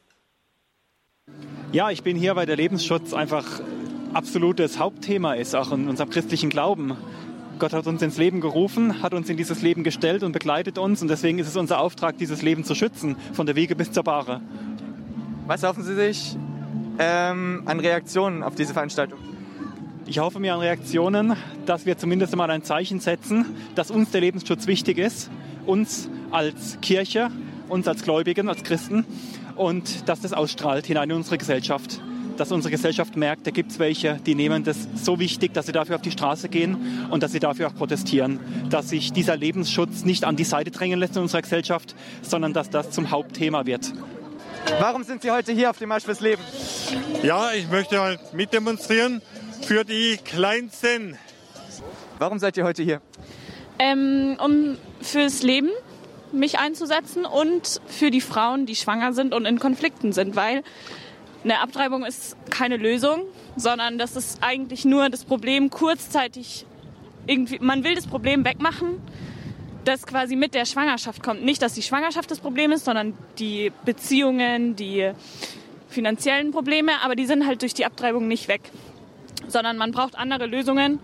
Ja, 1.71 1.89
ich 1.89 2.03
bin 2.03 2.15
hier, 2.15 2.35
weil 2.35 2.45
der 2.45 2.55
Lebensschutz 2.55 3.13
einfach 3.13 3.59
absolutes 4.17 4.79
Hauptthema 4.79 5.35
ist, 5.35 5.55
auch 5.55 5.71
in 5.71 5.87
unserem 5.87 6.09
christlichen 6.09 6.49
Glauben. 6.49 6.97
Gott 7.59 7.71
hat 7.71 7.85
uns 7.85 8.01
ins 8.01 8.17
Leben 8.17 8.41
gerufen, 8.41 9.03
hat 9.03 9.13
uns 9.13 9.29
in 9.29 9.37
dieses 9.37 9.61
Leben 9.61 9.83
gestellt 9.83 10.23
und 10.23 10.31
begleitet 10.31 10.79
uns. 10.79 11.03
Und 11.03 11.07
deswegen 11.07 11.37
ist 11.37 11.47
es 11.47 11.55
unser 11.55 11.79
Auftrag, 11.79 12.17
dieses 12.17 12.41
Leben 12.41 12.63
zu 12.63 12.73
schützen, 12.73 13.15
von 13.33 13.45
der 13.45 13.55
Wiege 13.55 13.75
bis 13.75 13.91
zur 13.91 14.03
Bahre. 14.03 14.41
Was 15.45 15.61
hoffen 15.61 15.83
Sie 15.83 15.93
sich 15.93 16.35
ähm, 16.97 17.61
an 17.65 17.79
Reaktionen 17.79 18.41
auf 18.41 18.55
diese 18.55 18.73
Veranstaltung? 18.73 19.19
Ich 20.07 20.17
hoffe 20.17 20.39
mir 20.39 20.55
an 20.55 20.61
Reaktionen, 20.61 21.35
dass 21.67 21.85
wir 21.85 21.99
zumindest 21.99 22.33
einmal 22.33 22.49
ein 22.49 22.63
Zeichen 22.63 22.99
setzen, 22.99 23.45
dass 23.75 23.91
uns 23.91 24.09
der 24.09 24.21
Lebensschutz 24.21 24.65
wichtig 24.65 24.97
ist, 24.97 25.29
uns 25.67 26.09
als 26.31 26.79
Kirche, 26.81 27.29
uns 27.69 27.87
als 27.87 28.01
Gläubigen, 28.01 28.49
als 28.49 28.63
Christen 28.63 29.05
und 29.55 30.09
dass 30.09 30.21
das 30.21 30.33
ausstrahlt 30.33 30.87
hinein 30.87 31.11
in 31.11 31.17
unsere 31.17 31.37
Gesellschaft 31.37 32.01
dass 32.39 32.51
unsere 32.51 32.71
Gesellschaft 32.71 33.15
merkt, 33.15 33.47
da 33.47 33.51
gibt 33.51 33.71
es 33.71 33.79
welche, 33.79 34.19
die 34.25 34.35
nehmen 34.35 34.63
das 34.63 34.87
so 34.95 35.19
wichtig, 35.19 35.53
dass 35.53 35.65
sie 35.65 35.71
dafür 35.71 35.95
auf 35.95 36.01
die 36.01 36.11
Straße 36.11 36.49
gehen 36.49 37.07
und 37.09 37.23
dass 37.23 37.31
sie 37.31 37.39
dafür 37.39 37.67
auch 37.67 37.75
protestieren, 37.75 38.39
dass 38.69 38.89
sich 38.89 39.11
dieser 39.11 39.35
Lebensschutz 39.35 40.05
nicht 40.05 40.23
an 40.23 40.35
die 40.35 40.43
Seite 40.43 40.71
drängen 40.71 40.99
lässt 40.99 41.15
in 41.15 41.23
unserer 41.23 41.41
Gesellschaft, 41.41 41.95
sondern 42.21 42.53
dass 42.53 42.69
das 42.69 42.91
zum 42.91 43.11
Hauptthema 43.11 43.65
wird. 43.65 43.93
Warum 44.79 45.03
sind 45.03 45.21
Sie 45.21 45.31
heute 45.31 45.53
hier 45.53 45.69
auf 45.69 45.77
dem 45.77 45.89
Marsch 45.89 46.03
fürs 46.03 46.19
Leben? 46.19 46.41
Ja, 47.23 47.51
ich 47.53 47.69
möchte 47.69 47.99
halt 47.99 48.33
mitdemonstrieren 48.33 49.21
für 49.61 49.83
die 49.83 50.17
Kleinsten. 50.23 51.17
Warum 52.19 52.39
seid 52.39 52.57
ihr 52.57 52.65
heute 52.65 52.83
hier? 52.83 53.01
Ähm, 53.79 54.37
um 54.43 54.77
fürs 55.01 55.43
Leben 55.43 55.69
mich 56.31 56.59
einzusetzen 56.59 57.25
und 57.25 57.81
für 57.87 58.11
die 58.11 58.21
Frauen, 58.21 58.65
die 58.65 58.75
schwanger 58.75 59.13
sind 59.13 59.33
und 59.33 59.45
in 59.45 59.59
Konflikten 59.59 60.11
sind, 60.11 60.35
weil 60.35 60.63
eine 61.43 61.59
Abtreibung 61.61 62.05
ist 62.05 62.35
keine 62.49 62.77
Lösung, 62.77 63.23
sondern 63.55 63.97
das 63.97 64.15
ist 64.15 64.39
eigentlich 64.41 64.85
nur 64.85 65.09
das 65.09 65.25
Problem 65.25 65.69
kurzzeitig 65.69 66.65
irgendwie, 67.27 67.59
man 67.59 67.83
will 67.83 67.95
das 67.95 68.07
Problem 68.07 68.45
wegmachen, 68.45 69.01
das 69.83 70.05
quasi 70.05 70.35
mit 70.35 70.53
der 70.53 70.65
Schwangerschaft 70.65 71.23
kommt. 71.23 71.43
Nicht, 71.43 71.61
dass 71.61 71.73
die 71.73 71.81
Schwangerschaft 71.81 72.31
das 72.31 72.39
Problem 72.39 72.71
ist, 72.71 72.85
sondern 72.85 73.17
die 73.37 73.71
Beziehungen, 73.85 74.75
die 74.75 75.11
finanziellen 75.87 76.51
Probleme, 76.51 76.93
aber 77.03 77.15
die 77.15 77.25
sind 77.25 77.45
halt 77.45 77.61
durch 77.61 77.73
die 77.73 77.85
Abtreibung 77.85 78.27
nicht 78.27 78.47
weg, 78.47 78.61
sondern 79.47 79.77
man 79.77 79.91
braucht 79.91 80.17
andere 80.17 80.45
Lösungen, 80.45 80.99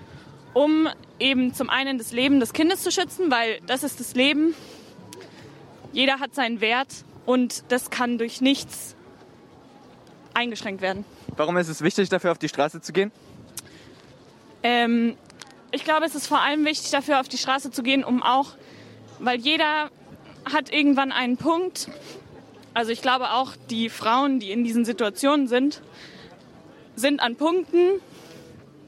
um 0.53 0.89
eben 1.19 1.53
zum 1.53 1.69
einen 1.69 1.97
das 1.97 2.11
Leben 2.11 2.39
des 2.39 2.53
Kindes 2.53 2.83
zu 2.83 2.91
schützen, 2.91 3.31
weil 3.31 3.59
das 3.65 3.83
ist 3.83 3.99
das 3.99 4.15
Leben. 4.15 4.53
Jeder 5.93 6.19
hat 6.19 6.35
seinen 6.35 6.59
Wert 6.59 6.89
und 7.25 7.63
das 7.69 7.89
kann 7.89 8.17
durch 8.17 8.41
nichts 8.41 8.92
eingeschränkt 10.33 10.81
werden. 10.81 11.05
Warum 11.35 11.57
ist 11.57 11.67
es 11.67 11.81
wichtig, 11.81 12.09
dafür 12.09 12.31
auf 12.31 12.37
die 12.37 12.49
Straße 12.49 12.81
zu 12.81 12.93
gehen? 12.93 13.11
Ähm, 14.63 15.17
ich 15.71 15.83
glaube, 15.83 16.05
es 16.05 16.15
ist 16.15 16.27
vor 16.27 16.39
allem 16.41 16.65
wichtig, 16.65 16.91
dafür 16.91 17.19
auf 17.19 17.27
die 17.27 17.37
Straße 17.37 17.71
zu 17.71 17.83
gehen, 17.83 18.03
um 18.03 18.21
auch, 18.23 18.51
weil 19.19 19.39
jeder 19.39 19.89
hat 20.51 20.71
irgendwann 20.71 21.11
einen 21.11 21.37
Punkt. 21.37 21.89
Also 22.73 22.91
ich 22.91 23.01
glaube 23.01 23.31
auch, 23.31 23.53
die 23.69 23.89
Frauen, 23.89 24.39
die 24.39 24.51
in 24.51 24.63
diesen 24.63 24.85
Situationen 24.85 25.47
sind, 25.47 25.81
sind 26.95 27.21
an 27.21 27.35
Punkten, 27.35 27.99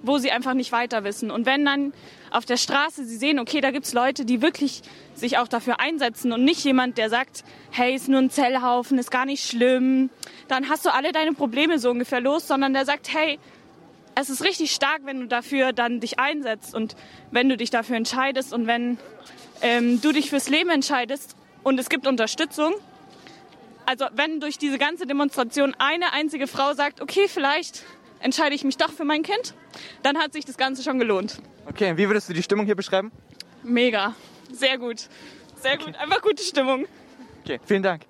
wo 0.04 0.18
sie 0.18 0.32
einfach 0.32 0.54
nicht 0.54 0.72
weiter 0.72 1.04
wissen. 1.04 1.32
Und 1.32 1.46
wenn 1.46 1.66
dann 1.66 1.94
auf 2.32 2.46
der 2.46 2.58
Straße 2.58 3.06
sie 3.06 3.18
sehen, 3.18 3.40
okay, 3.40 3.62
da 3.62 3.72
gibt 3.72 3.86
es 3.86 3.94
Leute, 3.94 4.26
die 4.26 4.42
wirklich 4.42 4.82
sich 5.16 5.38
auch 5.38 5.48
dafür 5.48 5.80
einsetzen 5.80 6.32
und 6.32 6.44
nicht 6.44 6.64
jemand, 6.64 6.98
der 6.98 7.10
sagt, 7.10 7.44
hey, 7.72 7.96
ist 7.96 8.10
nur 8.10 8.20
ein 8.20 8.30
Zellhaufen, 8.30 8.98
ist 8.98 9.12
gar 9.12 9.26
nicht 9.26 9.48
schlimm, 9.48 10.10
dann 10.48 10.70
hast 10.70 10.86
du 10.86 10.94
alle 10.94 11.12
deine 11.12 11.34
Probleme 11.34 11.80
so 11.80 11.90
ungefähr 11.90 12.22
los, 12.22 12.48
sondern 12.48 12.74
der 12.74 12.86
sagt, 12.86 13.14
hey, 13.14 13.40
es 14.16 14.30
ist 14.30 14.44
richtig 14.44 14.72
stark, 14.72 15.02
wenn 15.04 15.20
du 15.20 15.28
dafür 15.28 15.74
dann 15.74 16.00
dich 16.00 16.20
einsetzt 16.20 16.74
und 16.74 16.96
wenn 17.32 17.50
du 17.50 17.58
dich 17.58 17.70
dafür 17.70 17.98
entscheidest 17.98 18.54
und 18.54 18.66
wenn 18.68 18.98
ähm, 19.62 20.02
du 20.02 20.12
dich 20.12 20.30
fürs 20.30 20.50
Leben 20.50 20.70
entscheidest 20.70 21.36
und 21.64 21.80
es 21.80 21.90
gibt 21.90 22.08
Unterstützung. 22.08 22.74
Also 23.86 24.06
wenn 24.16 24.40
durch 24.40 24.58
diese 24.58 24.78
ganze 24.78 25.06
Demonstration 25.06 25.76
eine 25.78 26.14
einzige 26.14 26.48
Frau 26.48 26.74
sagt, 26.74 27.02
okay, 27.02 27.28
vielleicht 27.28 27.84
entscheide 28.20 28.56
ich 28.56 28.64
mich 28.64 28.78
doch 28.78 28.92
für 28.92 29.06
mein 29.06 29.22
Kind, 29.22 29.54
dann 30.02 30.18
hat 30.18 30.34
sich 30.34 30.46
das 30.46 30.58
Ganze 30.58 30.82
schon 30.82 30.98
gelohnt. 30.98 31.42
Okay, 31.68 31.98
wie 31.98 32.08
würdest 32.08 32.30
du 32.30 32.34
die 32.34 32.42
Stimmung 32.42 32.66
hier 32.66 32.76
beschreiben? 32.76 33.12
Mega, 33.64 34.16
sehr 34.52 34.78
gut. 34.78 35.10
Sehr 35.56 35.74
okay. 35.74 35.86
gut, 35.86 35.96
einfach 35.96 36.22
gute 36.22 36.44
Stimmung. 36.44 36.86
Okay, 37.44 37.60
vielen 37.66 37.84
Dank. 37.84 38.06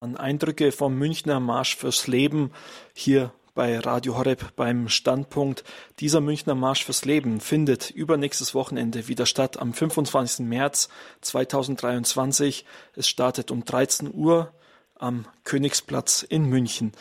Eindrücke 0.00 0.70
vom 0.70 0.98
Münchner 0.98 1.40
Marsch 1.40 1.76
fürs 1.76 2.06
Leben 2.06 2.52
hier 2.92 3.32
bei 3.54 3.78
Radio 3.78 4.18
Horeb 4.18 4.54
beim 4.56 4.88
Standpunkt. 4.88 5.64
Dieser 6.00 6.20
Münchner 6.20 6.54
Marsch 6.54 6.84
fürs 6.84 7.04
Leben 7.04 7.40
findet 7.40 7.90
übernächstes 7.90 8.54
Wochenende 8.54 9.08
wieder 9.08 9.26
statt 9.26 9.58
am 9.58 9.72
25. 9.72 10.46
März 10.46 10.88
2023. 11.22 12.66
Es 12.94 13.08
startet 13.08 13.50
um 13.50 13.64
13 13.64 14.12
Uhr 14.12 14.52
am 14.96 15.24
Königsplatz 15.44 16.22
in 16.22 16.46
München. 16.46 16.92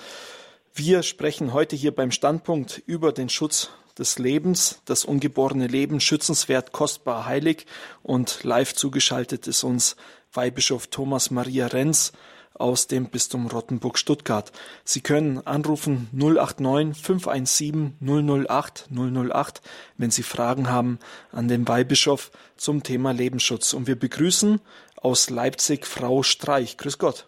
Wir 0.73 1.03
sprechen 1.03 1.53
heute 1.53 1.76
hier 1.76 1.93
beim 1.93 2.11
Standpunkt 2.11 2.81
über 2.85 3.11
den 3.11 3.30
Schutz 3.30 3.69
des 3.98 4.20
Lebens, 4.20 4.82
das 4.86 5.06
ungeborene 5.06 5.68
Leben, 5.68 5.99
schützenswert, 5.99 6.72
kostbar, 6.72 7.26
heilig. 7.26 7.65
Und 8.02 8.44
live 8.44 8.74
zugeschaltet 8.74 9.48
ist 9.48 9.64
uns 9.64 9.95
Weihbischof 10.34 10.88
Thomas 10.88 11.32
Maria 11.32 11.68
Renz 11.68 12.11
aus 12.53 12.88
dem 12.88 13.10
Bistum 13.10 13.48
Rottenburg-Stuttgart. 13.48 14.52
Sie 14.84 15.02
können 15.02 15.45
anrufen 15.45 16.07
089 16.11 17.02
517 17.02 17.98
008 18.02 18.90
008, 18.91 19.61
wenn 19.98 20.11
Sie 20.11 20.24
Fragen 20.24 20.70
haben 20.70 20.99
an 21.32 21.48
den 21.48 21.68
Weihbischof 21.68 22.32
zum 22.56 22.84
Thema 22.84 23.11
Lebensschutz. 23.11 23.74
Und 23.74 23.88
wir 23.88 23.98
begrüßen 23.98 24.61
aus 24.95 25.30
Leipzig 25.30 25.86
Frau 25.86 26.24
Streich. 26.24 26.78
Grüß 26.78 26.98
Gott. 26.98 27.28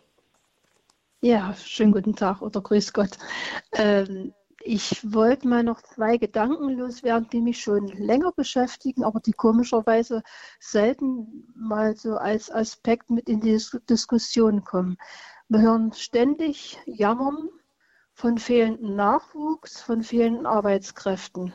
Ja, 1.21 1.55
schönen 1.55 1.91
guten 1.91 2.15
Tag 2.15 2.41
oder 2.41 2.61
grüß 2.61 2.93
Gott. 2.93 3.17
Ähm, 3.73 4.33
ich 4.65 5.13
wollte 5.13 5.47
mal 5.47 5.63
noch 5.63 5.81
zwei 5.83 6.17
Gedanken 6.17 6.71
loswerden, 6.71 7.29
die 7.31 7.39
mich 7.39 7.61
schon 7.61 7.87
länger 7.87 8.31
beschäftigen, 8.31 9.03
aber 9.03 9.19
die 9.19 9.31
komischerweise 9.31 10.23
selten 10.59 11.53
mal 11.55 11.95
so 11.95 12.17
als 12.17 12.51
Aspekt 12.51 13.11
mit 13.11 13.29
in 13.29 13.41
die 13.41 13.61
Diskussion 13.87 14.63
kommen. 14.63 14.97
Wir 15.49 15.61
hören 15.61 15.93
ständig 15.93 16.79
Jammern 16.85 17.49
von 18.13 18.39
fehlendem 18.39 18.95
Nachwuchs, 18.95 19.81
von 19.81 20.01
fehlenden 20.01 20.47
Arbeitskräften. 20.47 21.53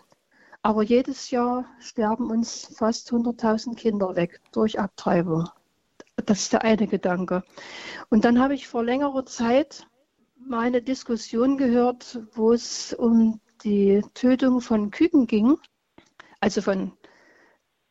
Aber 0.62 0.85
jedes 0.85 1.31
Jahr 1.31 1.65
sterben 1.81 2.31
uns 2.31 2.73
fast 2.77 3.11
100.000 3.11 3.74
Kinder 3.74 4.15
weg 4.15 4.41
durch 4.53 4.78
Abtreibung. 4.78 5.49
Das 6.27 6.41
ist 6.43 6.53
der 6.53 6.62
eine 6.62 6.87
Gedanke. 6.87 7.43
Und 8.09 8.24
dann 8.24 8.39
habe 8.39 8.55
ich 8.55 8.69
vor 8.69 8.85
längerer 8.85 9.27
Zeit 9.27 9.89
meine 10.51 10.82
Diskussion 10.82 11.56
gehört, 11.56 12.18
wo 12.32 12.52
es 12.52 12.93
um 12.93 13.40
die 13.62 14.02
Tötung 14.14 14.60
von 14.60 14.90
Küken 14.90 15.28
ging. 15.28 15.56
Also 16.40 16.60
von, 16.60 16.93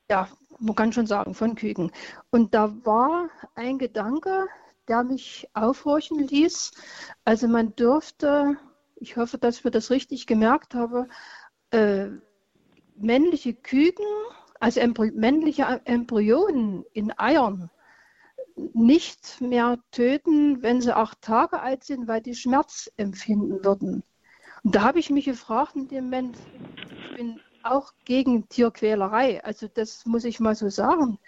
ja, 0.09 0.27
man 0.59 0.75
kann 0.75 0.91
schon 0.91 1.07
sagen, 1.07 1.33
von 1.33 1.55
Küken. 1.55 1.91
Und 2.31 2.53
da 2.53 2.75
war 2.85 3.29
ein 3.55 3.79
Gedanke, 3.79 4.47
der 4.89 5.03
mich 5.05 5.47
aufhorchen 5.53 6.19
ließ. 6.19 6.71
Also 7.23 7.47
man 7.47 7.77
dürfte, 7.77 8.57
ich 8.97 9.15
hoffe, 9.15 9.37
dass 9.37 9.63
mir 9.63 9.71
das 9.71 9.89
richtig 9.89 10.27
gemerkt 10.27 10.75
habe, 10.75 11.07
äh, 11.71 12.07
männliche 12.97 13.53
Küken, 13.53 14.05
also 14.59 14.81
männliche 15.13 15.63
Embryonen 15.85 16.83
in 16.91 17.17
Eiern, 17.17 17.71
nicht 18.73 19.41
mehr 19.41 19.79
töten, 19.91 20.61
wenn 20.61 20.81
sie 20.81 20.95
acht 20.95 21.21
Tage 21.21 21.61
alt 21.61 21.83
sind, 21.83 22.07
weil 22.07 22.21
die 22.21 22.35
Schmerz 22.35 22.91
empfinden 22.97 23.63
würden. 23.63 24.03
Und 24.63 24.75
da 24.75 24.83
habe 24.83 24.99
ich 24.99 25.09
mich 25.09 25.25
gefragt 25.25 25.75
in 25.75 25.87
dem 25.87 26.05
Moment, 26.05 26.37
ich 26.91 27.15
bin 27.15 27.39
auch 27.63 27.93
gegen 28.05 28.47
Tierquälerei, 28.49 29.43
also 29.43 29.67
das 29.67 30.05
muss 30.05 30.23
ich 30.25 30.39
mal 30.39 30.55
so 30.55 30.69
sagen. 30.69 31.19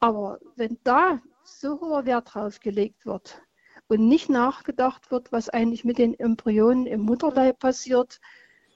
Aber 0.00 0.38
wenn 0.56 0.78
da 0.84 1.20
so 1.44 1.80
hoher 1.80 2.06
Wert 2.06 2.34
drauf 2.34 2.60
gelegt 2.60 3.06
wird 3.06 3.42
und 3.88 4.08
nicht 4.08 4.28
nachgedacht 4.28 5.10
wird, 5.10 5.32
was 5.32 5.48
eigentlich 5.48 5.84
mit 5.84 5.98
den 5.98 6.18
Embryonen 6.18 6.86
im 6.86 7.00
Mutterleib 7.00 7.58
passiert, 7.58 8.20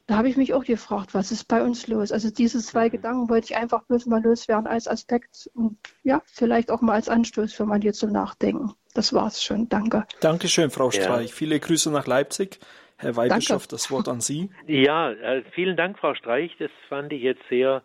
da 0.07 0.17
habe 0.17 0.29
ich 0.29 0.37
mich 0.37 0.53
auch 0.53 0.65
gefragt, 0.65 1.15
was 1.15 1.33
ist 1.33 1.47
bei 1.47 1.63
uns 1.63 1.87
los? 1.87 2.13
Also 2.13 2.31
diese 2.31 2.59
zwei 2.59 2.87
mhm. 2.87 2.93
Gedanken 2.93 3.29
wollte 3.31 3.47
ich 3.47 3.57
einfach 3.57 3.85
bloß 3.85 4.07
mal 4.07 4.23
loswerden 4.23 4.67
als 4.67 4.87
Aspekt 4.87 5.51
und 5.55 5.79
ja, 6.03 6.23
vielleicht 6.27 6.71
auch 6.71 6.83
mal 6.83 6.95
als 6.95 7.09
Anstoß 7.09 7.55
für 7.55 7.65
manche 7.65 7.93
zum 7.93 8.13
Nachdenken. 8.13 8.73
Das 8.95 9.13
war's 9.13 9.43
schon. 9.43 9.69
Danke. 9.69 10.07
Dankeschön, 10.21 10.71
Frau 10.71 10.91
Streich. 10.91 11.31
Ja. 11.31 11.35
Viele 11.35 11.59
Grüße 11.59 11.91
nach 11.91 12.07
Leipzig. 12.07 12.61
Herr 12.97 13.17
Weihbischof, 13.17 13.67
das 13.67 13.91
Wort 13.91 14.09
an 14.09 14.21
Sie. 14.21 14.51
Ja, 14.67 15.11
äh, 15.11 15.43
vielen 15.53 15.77
Dank, 15.77 15.99
Frau 15.99 16.15
Streich. 16.15 16.55
Das 16.59 16.71
fand 16.89 17.13
ich 17.13 17.23
jetzt 17.23 17.43
sehr 17.49 17.83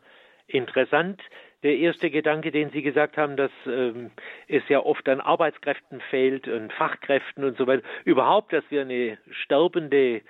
interessant. 0.47 1.19
Der 1.63 1.77
erste 1.77 2.09
Gedanke, 2.09 2.51
den 2.51 2.69
Sie 2.69 2.81
gesagt 2.81 3.17
haben, 3.17 3.35
dass 3.35 3.51
ähm, 3.65 4.11
es 4.47 4.63
ja 4.69 4.79
oft 4.79 5.09
an 5.09 5.19
Arbeitskräften 5.19 5.99
fehlt 6.09 6.47
und 6.47 6.71
Fachkräften 6.73 7.43
und 7.43 7.57
so 7.57 7.67
weiter. 7.67 7.83
Überhaupt, 8.05 8.53
dass 8.53 8.63
wir 8.69 8.81
eine 8.81 9.17
sterbende 9.31 10.21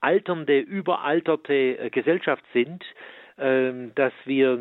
alternde, 0.00 0.58
überalterte 0.58 1.54
äh, 1.54 1.90
Gesellschaft 1.90 2.44
sind, 2.52 2.84
ähm, 3.38 3.92
dass 3.96 4.14
wir 4.24 4.58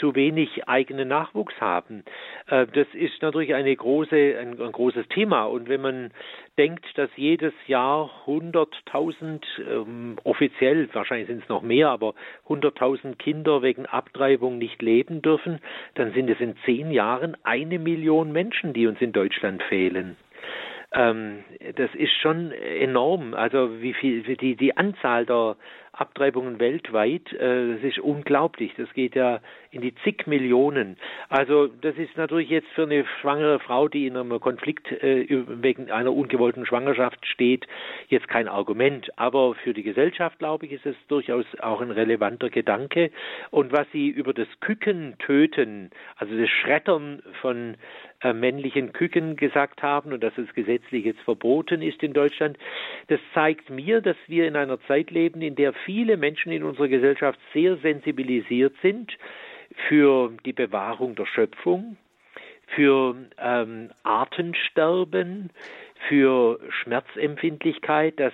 zu 0.00 0.14
wenig 0.14 0.66
eigenen 0.66 1.08
Nachwuchs 1.08 1.60
haben. 1.60 2.04
Äh, 2.46 2.66
das 2.68 2.86
ist 2.94 3.20
natürlich 3.20 3.54
eine 3.54 3.76
große, 3.76 4.38
ein, 4.40 4.58
ein 4.62 4.72
großes 4.72 5.08
Thema. 5.08 5.44
Und 5.44 5.68
wenn 5.68 5.82
man 5.82 6.10
denkt, 6.56 6.86
dass 6.96 7.10
jedes 7.16 7.52
Jahr 7.66 8.10
100.000, 8.26 9.42
ähm, 9.68 10.16
offiziell, 10.24 10.88
wahrscheinlich 10.94 11.26
sind 11.26 11.42
es 11.42 11.48
noch 11.50 11.60
mehr, 11.60 11.90
aber 11.90 12.14
100.000 12.48 13.16
Kinder 13.16 13.60
wegen 13.60 13.84
Abtreibung 13.84 14.56
nicht 14.56 14.80
leben 14.80 15.20
dürfen, 15.20 15.60
dann 15.94 16.14
sind 16.14 16.30
es 16.30 16.40
in 16.40 16.56
zehn 16.64 16.90
Jahren 16.92 17.36
eine 17.42 17.78
Million 17.78 18.32
Menschen, 18.32 18.72
die 18.72 18.86
uns 18.86 19.02
in 19.02 19.12
Deutschland 19.12 19.62
fehlen 19.64 20.16
ähm, 20.94 21.44
das 21.76 21.94
ist 21.94 22.12
schon 22.20 22.52
enorm. 22.52 23.34
Also 23.34 23.80
wie 23.82 23.94
viel 23.94 24.22
die 24.36 24.56
die 24.56 24.76
Anzahl 24.76 25.26
der 25.26 25.56
Abtreibungen 25.96 26.58
weltweit, 26.58 27.32
äh, 27.32 27.74
das 27.74 27.82
ist 27.82 27.98
unglaublich. 27.98 28.72
Das 28.76 28.92
geht 28.94 29.14
ja 29.14 29.40
in 29.70 29.80
die 29.80 29.94
zig 30.02 30.26
Millionen. 30.26 30.96
Also 31.28 31.66
das 31.66 31.96
ist 31.96 32.16
natürlich 32.16 32.48
jetzt 32.48 32.68
für 32.74 32.82
eine 32.82 33.04
schwangere 33.20 33.58
Frau, 33.60 33.88
die 33.88 34.06
in 34.06 34.16
einem 34.16 34.40
Konflikt 34.40 34.90
äh, 34.90 35.26
wegen 35.28 35.90
einer 35.90 36.12
ungewollten 36.12 36.66
Schwangerschaft 36.66 37.24
steht, 37.26 37.66
jetzt 38.08 38.28
kein 38.28 38.48
Argument. 38.48 39.10
Aber 39.18 39.54
für 39.54 39.72
die 39.72 39.82
Gesellschaft, 39.82 40.38
glaube 40.38 40.66
ich, 40.66 40.72
ist 40.72 40.86
es 40.86 40.96
durchaus 41.08 41.46
auch 41.60 41.80
ein 41.80 41.90
relevanter 41.90 42.50
Gedanke. 42.50 43.10
Und 43.50 43.72
was 43.72 43.86
Sie 43.92 44.08
über 44.08 44.32
das 44.32 44.48
Küken 44.60 45.14
töten, 45.18 45.90
also 46.16 46.36
das 46.36 46.48
Schreddern 46.48 47.22
von 47.40 47.76
äh, 48.24 48.32
männlichen 48.32 48.92
Küken 48.92 49.36
gesagt 49.36 49.82
haben 49.82 50.12
und 50.12 50.22
dass 50.22 50.36
es 50.38 50.52
gesetzlich 50.54 51.04
jetzt 51.04 51.20
verboten 51.20 51.82
ist 51.82 52.02
in 52.02 52.12
Deutschland, 52.12 52.56
das 53.08 53.20
zeigt 53.34 53.70
mir, 53.70 54.00
dass 54.00 54.16
wir 54.26 54.48
in 54.48 54.56
einer 54.56 54.80
Zeit 54.86 55.10
leben, 55.10 55.42
in 55.42 55.54
der 55.56 55.72
viele 55.84 56.16
Menschen 56.16 56.52
in 56.52 56.62
unserer 56.62 56.88
Gesellschaft 56.88 57.38
sehr 57.52 57.76
sensibilisiert 57.78 58.74
sind 58.82 59.12
für 59.88 60.32
die 60.44 60.52
Bewahrung 60.52 61.14
der 61.14 61.26
Schöpfung, 61.26 61.96
für 62.74 63.16
ähm, 63.38 63.90
Artensterben, 64.02 65.50
für 66.08 66.58
Schmerzempfindlichkeit, 66.70 68.18
dass 68.18 68.32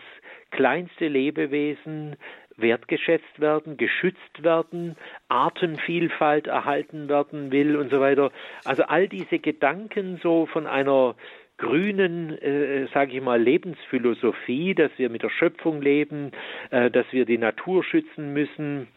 kleinste 0.50 1.08
Lebewesen 1.08 2.16
wertgeschätzt 2.56 3.40
werden, 3.40 3.76
geschützt 3.76 4.42
werden, 4.42 4.96
Artenvielfalt 5.28 6.46
erhalten 6.46 7.08
werden 7.08 7.52
will 7.52 7.76
und 7.76 7.90
so 7.90 8.00
weiter. 8.00 8.30
Also 8.64 8.82
all 8.84 9.08
diese 9.08 9.38
Gedanken 9.38 10.20
so 10.22 10.46
von 10.46 10.66
einer 10.66 11.14
grünen, 11.60 12.36
äh, 12.42 12.86
sage 12.92 13.16
ich 13.16 13.22
mal, 13.22 13.40
Lebensphilosophie, 13.40 14.74
dass 14.74 14.90
wir 14.96 15.10
mit 15.10 15.22
der 15.22 15.28
Schöpfung 15.28 15.82
leben, 15.82 16.32
äh, 16.70 16.90
dass 16.90 17.06
wir 17.12 17.26
die 17.26 17.38
Natur 17.38 17.84
schützen 17.84 18.32
müssen, 18.32 18.88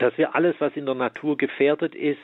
dass 0.00 0.16
wir 0.18 0.34
alles, 0.34 0.56
was 0.58 0.76
in 0.76 0.86
der 0.86 0.96
Natur 0.96 1.36
gefährdet 1.36 1.94
ist, 1.94 2.18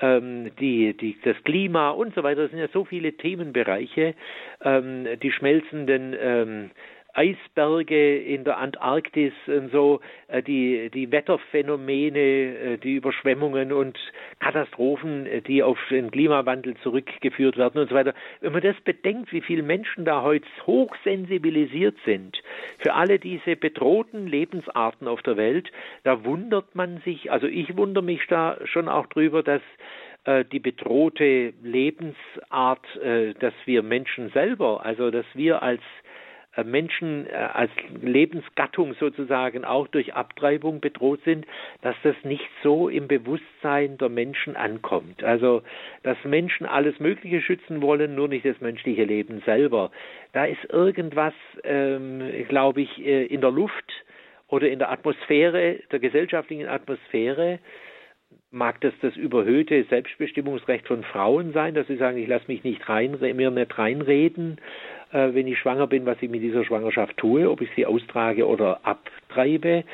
ähm, 0.00 0.50
die, 0.60 0.96
die, 0.96 1.18
das 1.24 1.36
Klima 1.44 1.90
und 1.90 2.14
so 2.14 2.22
weiter, 2.22 2.42
das 2.42 2.50
sind 2.50 2.60
ja 2.60 2.68
so 2.68 2.84
viele 2.84 3.12
Themenbereiche, 3.14 4.14
ähm, 4.62 5.06
die 5.20 5.32
schmelzenden 5.32 6.14
ähm, 6.18 6.70
Eisberge 7.16 8.18
in 8.18 8.44
der 8.44 8.58
Antarktis 8.58 9.32
und 9.46 9.72
so, 9.72 10.00
äh, 10.28 10.42
die, 10.42 10.90
die 10.90 11.10
Wetterphänomene, 11.10 12.18
äh, 12.18 12.78
die 12.78 12.96
Überschwemmungen 12.96 13.72
und 13.72 13.98
Katastrophen, 14.38 15.26
äh, 15.26 15.40
die 15.40 15.62
auf 15.62 15.78
den 15.90 16.10
Klimawandel 16.10 16.76
zurückgeführt 16.82 17.56
werden 17.56 17.80
und 17.80 17.88
so 17.88 17.94
weiter. 17.94 18.14
Wenn 18.40 18.52
man 18.52 18.60
das 18.60 18.76
bedenkt, 18.82 19.32
wie 19.32 19.40
viele 19.40 19.62
Menschen 19.62 20.04
da 20.04 20.22
heute 20.22 20.46
hochsensibilisiert 20.66 21.96
sind 22.04 22.38
für 22.78 22.92
alle 22.92 23.18
diese 23.18 23.56
bedrohten 23.56 24.26
Lebensarten 24.26 25.08
auf 25.08 25.22
der 25.22 25.38
Welt, 25.38 25.72
da 26.04 26.24
wundert 26.24 26.74
man 26.74 27.00
sich, 27.04 27.32
also 27.32 27.46
ich 27.46 27.76
wundere 27.78 28.04
mich 28.04 28.26
da 28.28 28.58
schon 28.64 28.88
auch 28.88 29.06
drüber, 29.06 29.42
dass 29.42 29.62
die 30.50 30.58
bedrohte 30.58 31.52
Lebensart, 31.62 32.84
dass 33.38 33.54
wir 33.64 33.84
Menschen 33.84 34.30
selber, 34.30 34.84
also 34.84 35.12
dass 35.12 35.26
wir 35.34 35.62
als 35.62 35.82
Menschen 36.64 37.26
äh, 37.26 37.34
als 37.34 37.70
Lebensgattung 38.00 38.94
sozusagen 38.94 39.64
auch 39.64 39.88
durch 39.88 40.14
Abtreibung 40.14 40.80
bedroht 40.80 41.20
sind, 41.24 41.46
dass 41.82 41.96
das 42.02 42.16
nicht 42.24 42.48
so 42.62 42.88
im 42.88 43.08
Bewusstsein 43.08 43.98
der 43.98 44.08
Menschen 44.08 44.56
ankommt. 44.56 45.22
Also, 45.22 45.62
dass 46.02 46.16
Menschen 46.24 46.66
alles 46.66 46.98
Mögliche 47.00 47.40
schützen 47.40 47.82
wollen, 47.82 48.14
nur 48.14 48.28
nicht 48.28 48.44
das 48.44 48.60
menschliche 48.60 49.04
Leben 49.04 49.42
selber. 49.44 49.90
Da 50.32 50.44
ist 50.44 50.64
irgendwas, 50.70 51.34
ähm, 51.64 52.22
glaube 52.48 52.82
ich, 52.82 52.98
äh, 52.98 53.26
in 53.26 53.40
der 53.40 53.50
Luft 53.50 54.04
oder 54.48 54.68
in 54.68 54.78
der 54.78 54.90
Atmosphäre, 54.90 55.80
der 55.90 55.98
gesellschaftlichen 55.98 56.68
Atmosphäre, 56.68 57.58
mag 58.50 58.80
das 58.80 58.94
das 59.02 59.16
überhöhte 59.16 59.84
Selbstbestimmungsrecht 59.84 60.86
von 60.86 61.02
Frauen 61.02 61.52
sein, 61.52 61.74
dass 61.74 61.86
sie 61.86 61.96
sagen, 61.96 62.16
ich 62.16 62.28
lasse 62.28 62.46
mich 62.48 62.64
nicht 62.64 62.88
rein, 62.88 63.18
mir 63.20 63.50
nicht 63.50 63.78
reinreden, 63.78 64.58
äh, 65.12 65.34
wenn 65.34 65.46
ich 65.46 65.58
schwanger 65.58 65.86
bin, 65.86 66.06
was 66.06 66.20
ich 66.20 66.30
mit 66.30 66.42
dieser 66.42 66.64
Schwangerschaft 66.64 67.16
tue, 67.16 67.48
ob 67.50 67.60
ich 67.60 67.70
sie 67.76 67.86
austrage 67.86 68.46
oder 68.46 68.80
abtreibe, 68.84 69.84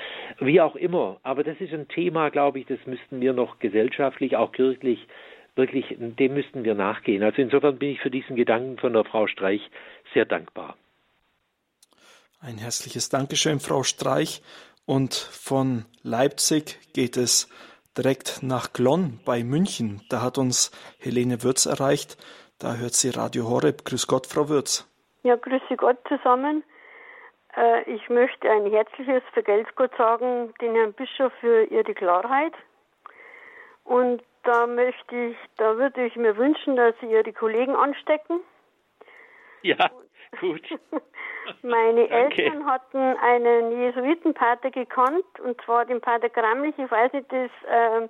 wie 0.40 0.60
auch 0.60 0.76
immer. 0.76 1.18
Aber 1.22 1.44
das 1.44 1.60
ist 1.60 1.72
ein 1.72 1.89
Thema, 1.89 2.30
glaube 2.30 2.60
ich, 2.60 2.66
das 2.66 2.78
müssten 2.86 3.20
wir 3.20 3.32
noch 3.32 3.59
gesellschaftlich, 3.59 4.36
auch 4.36 4.52
kirchlich, 4.52 5.06
wirklich, 5.55 5.97
dem 5.98 6.34
müssten 6.34 6.64
wir 6.64 6.74
nachgehen. 6.74 7.22
Also 7.22 7.43
insofern 7.43 7.78
bin 7.78 7.90
ich 7.90 8.01
für 8.01 8.10
diesen 8.10 8.36
Gedanken 8.36 8.78
von 8.78 8.93
der 8.93 9.05
Frau 9.05 9.26
Streich 9.26 9.60
sehr 10.14 10.24
dankbar. 10.24 10.76
Ein 12.40 12.59
herzliches 12.59 13.09
Dankeschön, 13.09 13.60
Frau 13.60 13.82
Streich. 13.82 14.43
Und 14.84 15.14
von 15.14 15.84
Leipzig 16.02 16.78
geht 16.93 17.16
es 17.16 17.48
direkt 17.97 18.43
nach 18.43 18.72
Glonn 18.72 19.20
bei 19.24 19.44
München. 19.44 20.02
Da 20.09 20.22
hat 20.22 20.39
uns 20.39 20.72
Helene 20.98 21.43
Würz 21.43 21.66
erreicht. 21.66 22.16
Da 22.59 22.76
hört 22.76 22.94
sie 22.94 23.10
Radio 23.10 23.48
Horeb. 23.48 23.84
Grüß 23.84 24.06
Gott, 24.09 24.26
Frau 24.26 24.48
Würz. 24.48 24.89
Ja, 25.23 25.36
grüße 25.36 25.77
Gott 25.77 25.99
zusammen. 26.09 26.65
Äh, 27.57 27.82
ich 27.90 28.09
möchte 28.09 28.51
ein 28.51 28.66
herzliches 28.70 29.23
Vergelt's 29.32 29.74
Gott 29.77 29.94
sagen, 29.97 30.53
den 30.61 30.74
Herrn 30.74 30.93
Bischof 30.93 31.32
für 31.40 31.65
Ihre 31.65 31.94
Klarheit. 31.94 32.55
Und 33.85 34.23
da 34.44 34.66
möchte 34.66 35.15
ich, 35.15 35.36
da 35.57 35.77
würde 35.77 36.05
ich 36.05 36.16
mir 36.16 36.36
wünschen, 36.36 36.77
dass 36.77 36.94
Sie 37.01 37.07
Ihre 37.07 37.32
Kollegen 37.32 37.77
anstecken. 37.77 38.40
Ja, 39.62 39.90
Gut. 40.40 40.62
Meine 41.62 42.09
Eltern 42.09 42.66
hatten 42.66 42.99
einen 42.99 43.81
Jesuitenpater 43.81 44.70
gekannt, 44.70 45.24
und 45.44 45.61
zwar 45.62 45.85
den 45.85 46.01
Pater 46.01 46.28
Gramlich, 46.28 46.74
ich 46.78 46.90
weiß 46.90 47.12
nicht, 47.12 47.31
das, 47.31 47.51
äh, 47.69 48.09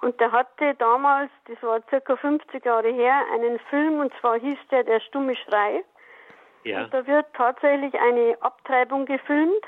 und 0.00 0.18
der 0.18 0.32
hatte 0.32 0.74
damals, 0.78 1.30
das 1.46 1.62
war 1.62 1.82
circa 1.90 2.16
50 2.16 2.64
Jahre 2.64 2.90
her, 2.90 3.22
einen 3.34 3.58
Film, 3.70 4.00
und 4.00 4.12
zwar 4.20 4.38
hieß 4.38 4.58
der 4.70 4.84
Der 4.84 5.00
stumme 5.00 5.36
Schrei. 5.36 5.84
Ja. 6.64 6.84
Und 6.84 6.94
da 6.94 7.06
wird 7.06 7.26
tatsächlich 7.34 7.98
eine 7.98 8.36
Abtreibung 8.40 9.06
gefilmt. 9.06 9.64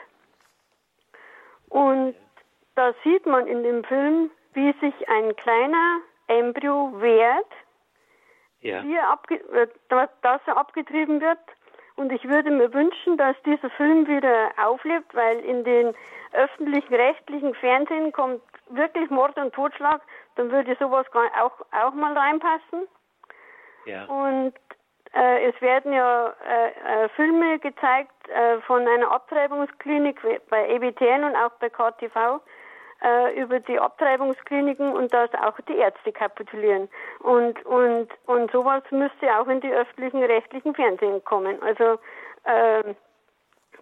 Und 1.68 2.14
da 2.74 2.92
sieht 3.02 3.26
man 3.26 3.46
in 3.46 3.62
dem 3.62 3.84
Film, 3.84 4.30
wie 4.52 4.72
sich 4.80 5.08
ein 5.08 5.34
kleiner 5.36 6.00
Embryo 6.26 6.92
wehrt, 7.00 7.46
Ja. 8.60 8.82
wie 8.84 8.94
er 8.94 9.18
äh, 9.30 9.66
dass 10.20 10.40
er 10.46 10.56
abgetrieben 10.56 11.20
wird. 11.20 11.38
Und 11.96 12.10
ich 12.12 12.24
würde 12.26 12.50
mir 12.50 12.72
wünschen, 12.72 13.16
dass 13.16 13.36
dieser 13.44 13.70
Film 13.70 14.06
wieder 14.06 14.50
auflebt, 14.56 15.14
weil 15.14 15.38
in 15.40 15.64
den 15.64 15.94
öffentlichen 16.32 16.94
rechtlichen 16.94 17.54
Fernsehen 17.54 18.12
kommt 18.12 18.42
wirklich 18.70 19.10
Mord 19.10 19.36
und 19.36 19.54
Totschlag. 19.54 20.00
Dann 20.36 20.50
würde 20.50 20.76
sowas 20.80 21.06
auch, 21.14 21.52
auch 21.72 21.92
mal 21.92 22.16
reinpassen. 22.16 22.88
Ja. 23.84 24.04
Und 24.06 24.54
es 25.12 25.60
werden 25.60 25.92
ja 25.92 26.34
äh, 26.46 27.04
äh, 27.04 27.08
Filme 27.10 27.58
gezeigt 27.58 28.28
äh, 28.28 28.60
von 28.62 28.86
einer 28.86 29.10
Abtreibungsklinik 29.10 30.20
bei 30.48 30.68
EBTN 30.70 31.24
und 31.24 31.36
auch 31.36 31.52
bei 31.60 31.68
KTV 31.68 32.40
äh, 33.02 33.40
über 33.40 33.60
die 33.60 33.78
Abtreibungskliniken 33.78 34.92
und 34.92 35.12
dass 35.12 35.32
auch 35.34 35.58
die 35.68 35.76
Ärzte 35.76 36.12
kapitulieren. 36.12 36.88
Und, 37.18 37.64
und, 37.66 38.08
und 38.26 38.50
sowas 38.52 38.82
müsste 38.90 39.38
auch 39.38 39.48
in 39.48 39.60
die 39.60 39.70
öffentlichen 39.70 40.22
rechtlichen 40.22 40.74
Fernsehen 40.74 41.22
kommen. 41.24 41.60
Also 41.62 41.98
äh, 42.44 42.94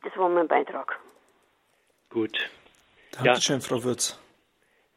das 0.03 0.17
war 0.17 0.29
mein 0.29 0.49
Beitrag. 0.49 0.99
Gut. 2.11 2.51
Dankeschön, 3.13 3.61
Frau 3.61 3.85
Würz. 3.85 4.19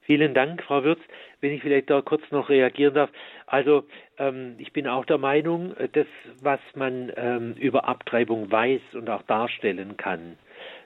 Vielen 0.01 0.34
Dank, 0.34 0.64
Frau 0.64 0.84
Würz. 0.84 0.99
Wenn 1.43 1.51
ich 1.51 1.61
vielleicht 1.61 1.89
da 1.89 2.01
kurz 2.01 2.23
noch 2.31 2.47
reagieren 2.47 2.93
darf. 2.93 3.09
Also 3.47 3.83
ähm, 4.17 4.55
ich 4.59 4.71
bin 4.71 4.87
auch 4.87 5.03
der 5.03 5.17
Meinung, 5.17 5.75
äh, 5.75 5.89
das, 5.91 6.07
was 6.41 6.61
man 6.73 7.11
ähm, 7.17 7.55
über 7.59 7.85
Abtreibung 7.85 8.49
weiß 8.49 8.79
und 8.93 9.09
auch 9.09 9.23
darstellen 9.23 9.97
kann, 9.97 10.37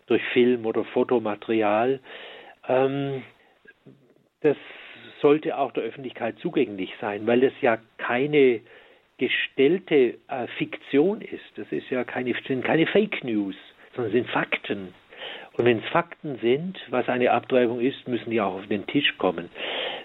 durch 0.07 0.23
Film 0.33 0.65
oder 0.65 0.83
Fotomaterial, 0.83 1.99
ähm, 2.67 3.21
das 4.41 4.57
sollte 5.21 5.59
auch 5.59 5.73
der 5.73 5.83
Öffentlichkeit 5.83 6.39
zugänglich 6.39 6.91
sein, 6.99 7.27
weil 7.27 7.43
es 7.43 7.53
ja 7.61 7.77
keine 7.99 8.61
gestellte 9.19 10.17
äh, 10.27 10.47
Fiktion 10.57 11.21
ist. 11.21 11.45
Das 11.55 11.71
ist 11.71 11.87
ja 11.91 12.03
keine, 12.03 12.33
sind 12.47 12.65
keine 12.65 12.87
Fake 12.87 13.23
News, 13.23 13.55
sondern 13.93 14.11
sind 14.11 14.27
Fakten. 14.31 14.95
Und 15.57 15.65
wenn 15.65 15.79
es 15.79 15.85
Fakten 15.85 16.37
sind, 16.39 16.77
was 16.91 17.09
eine 17.09 17.31
Abtreibung 17.31 17.79
ist, 17.79 18.07
müssen 18.07 18.29
die 18.29 18.39
auch 18.39 18.55
auf 18.55 18.67
den 18.67 18.85
Tisch 18.85 19.17
kommen. 19.17 19.49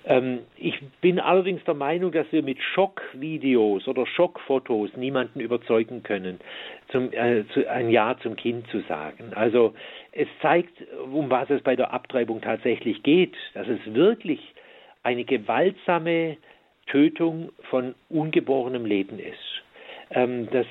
Ähm, 0.04 0.40
ich 0.56 0.80
bin 1.02 1.20
allerdings 1.20 1.62
der 1.64 1.74
Meinung, 1.74 2.10
dass 2.10 2.26
wir 2.30 2.42
mit 2.42 2.58
Schockvideos 2.60 3.86
oder 3.86 4.06
Schockfotos 4.06 4.96
niemanden 4.96 5.40
überzeugen 5.40 6.02
können, 6.02 6.40
zum, 6.90 7.12
äh, 7.12 7.44
zu, 7.52 7.70
ein 7.70 7.90
Ja 7.90 8.16
zum 8.22 8.34
Kind 8.34 8.66
zu 8.68 8.80
sagen. 8.88 9.32
Also 9.34 9.74
es 10.12 10.28
zeigt, 10.40 10.72
um 11.12 11.30
was 11.30 11.50
es 11.50 11.62
bei 11.62 11.76
der 11.76 11.92
Abtreibung 11.92 12.40
tatsächlich 12.40 13.02
geht, 13.02 13.36
dass 13.52 13.68
es 13.68 13.78
wirklich 13.94 14.40
eine 15.02 15.24
gewaltsame 15.24 16.38
Tötung 16.86 17.50
von 17.70 17.94
ungeborenem 18.08 18.86
Leben 18.86 19.18
ist. 19.18 19.62
Ähm, 20.10 20.48
dass 20.50 20.66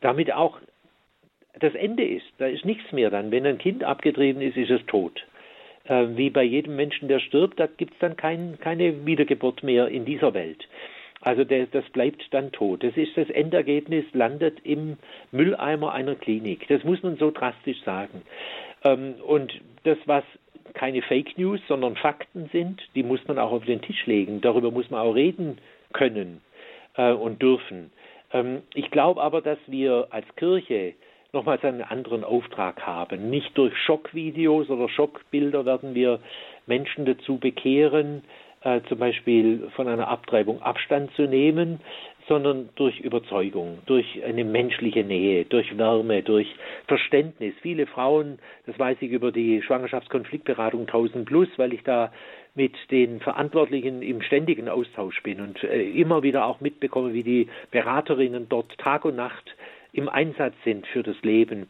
damit 0.00 0.32
auch 0.32 0.58
das 1.58 1.74
Ende 1.74 2.04
ist. 2.04 2.26
Da 2.38 2.46
ist 2.46 2.64
nichts 2.64 2.92
mehr 2.92 3.10
dann. 3.10 3.30
Wenn 3.30 3.46
ein 3.46 3.58
Kind 3.58 3.84
abgetrieben 3.84 4.42
ist, 4.42 4.56
ist 4.56 4.70
es 4.70 4.84
tot. 4.86 5.24
Äh, 5.84 6.08
wie 6.16 6.30
bei 6.30 6.42
jedem 6.42 6.76
Menschen, 6.76 7.08
der 7.08 7.20
stirbt, 7.20 7.58
da 7.58 7.66
gibt 7.66 7.94
es 7.94 7.98
dann 7.98 8.16
kein, 8.16 8.58
keine 8.60 9.06
Wiedergeburt 9.06 9.62
mehr 9.62 9.88
in 9.88 10.04
dieser 10.04 10.34
Welt. 10.34 10.66
Also 11.20 11.44
der, 11.44 11.66
das 11.66 11.84
bleibt 11.90 12.22
dann 12.32 12.52
tot. 12.52 12.84
Das 12.84 12.96
ist 12.96 13.16
das 13.16 13.28
Endergebnis, 13.30 14.04
landet 14.12 14.58
im 14.64 14.96
Mülleimer 15.32 15.92
einer 15.92 16.14
Klinik. 16.14 16.68
Das 16.68 16.84
muss 16.84 17.02
man 17.02 17.16
so 17.16 17.30
drastisch 17.30 17.82
sagen. 17.84 18.22
Ähm, 18.84 19.14
und 19.26 19.60
das, 19.84 19.98
was 20.06 20.24
keine 20.74 21.02
Fake 21.02 21.38
News, 21.38 21.60
sondern 21.68 21.96
Fakten 21.96 22.48
sind, 22.52 22.82
die 22.94 23.02
muss 23.02 23.26
man 23.26 23.38
auch 23.38 23.52
auf 23.52 23.64
den 23.64 23.80
Tisch 23.80 24.06
legen. 24.06 24.40
Darüber 24.40 24.70
muss 24.70 24.90
man 24.90 25.00
auch 25.00 25.14
reden 25.14 25.58
können 25.92 26.42
äh, 26.96 27.12
und 27.12 27.40
dürfen. 27.40 27.90
Ähm, 28.32 28.62
ich 28.74 28.90
glaube 28.90 29.22
aber, 29.22 29.40
dass 29.40 29.58
wir 29.66 30.08
als 30.10 30.26
Kirche 30.36 30.94
nochmals 31.36 31.62
einen 31.64 31.82
anderen 31.82 32.24
Auftrag 32.24 32.84
haben. 32.84 33.30
Nicht 33.30 33.56
durch 33.56 33.76
Schockvideos 33.76 34.68
oder 34.70 34.88
Schockbilder 34.88 35.64
werden 35.64 35.94
wir 35.94 36.18
Menschen 36.66 37.04
dazu 37.04 37.38
bekehren, 37.38 38.22
äh, 38.62 38.80
zum 38.88 38.98
Beispiel 38.98 39.68
von 39.76 39.86
einer 39.86 40.08
Abtreibung 40.08 40.60
Abstand 40.62 41.12
zu 41.14 41.22
nehmen, 41.22 41.80
sondern 42.26 42.70
durch 42.74 42.98
Überzeugung, 43.00 43.78
durch 43.86 44.24
eine 44.24 44.44
menschliche 44.44 45.04
Nähe, 45.04 45.44
durch 45.44 45.78
Wärme, 45.78 46.22
durch 46.22 46.52
Verständnis. 46.88 47.54
Viele 47.62 47.86
Frauen, 47.86 48.38
das 48.66 48.76
weiß 48.78 48.96
ich 49.00 49.12
über 49.12 49.30
die 49.30 49.62
Schwangerschaftskonfliktberatung 49.62 50.80
1000 50.80 51.24
Plus, 51.24 51.48
weil 51.56 51.72
ich 51.72 51.84
da 51.84 52.10
mit 52.56 52.72
den 52.90 53.20
Verantwortlichen 53.20 54.02
im 54.02 54.22
ständigen 54.22 54.68
Austausch 54.68 55.22
bin 55.22 55.40
und 55.40 55.62
äh, 55.62 55.82
immer 55.82 56.22
wieder 56.22 56.46
auch 56.46 56.60
mitbekomme, 56.60 57.12
wie 57.12 57.22
die 57.22 57.48
Beraterinnen 57.70 58.48
dort 58.48 58.76
Tag 58.78 59.04
und 59.04 59.16
Nacht 59.16 59.54
im 59.96 60.08
Einsatz 60.08 60.54
sind 60.64 60.86
für 60.86 61.02
das 61.02 61.16
Leben. 61.22 61.68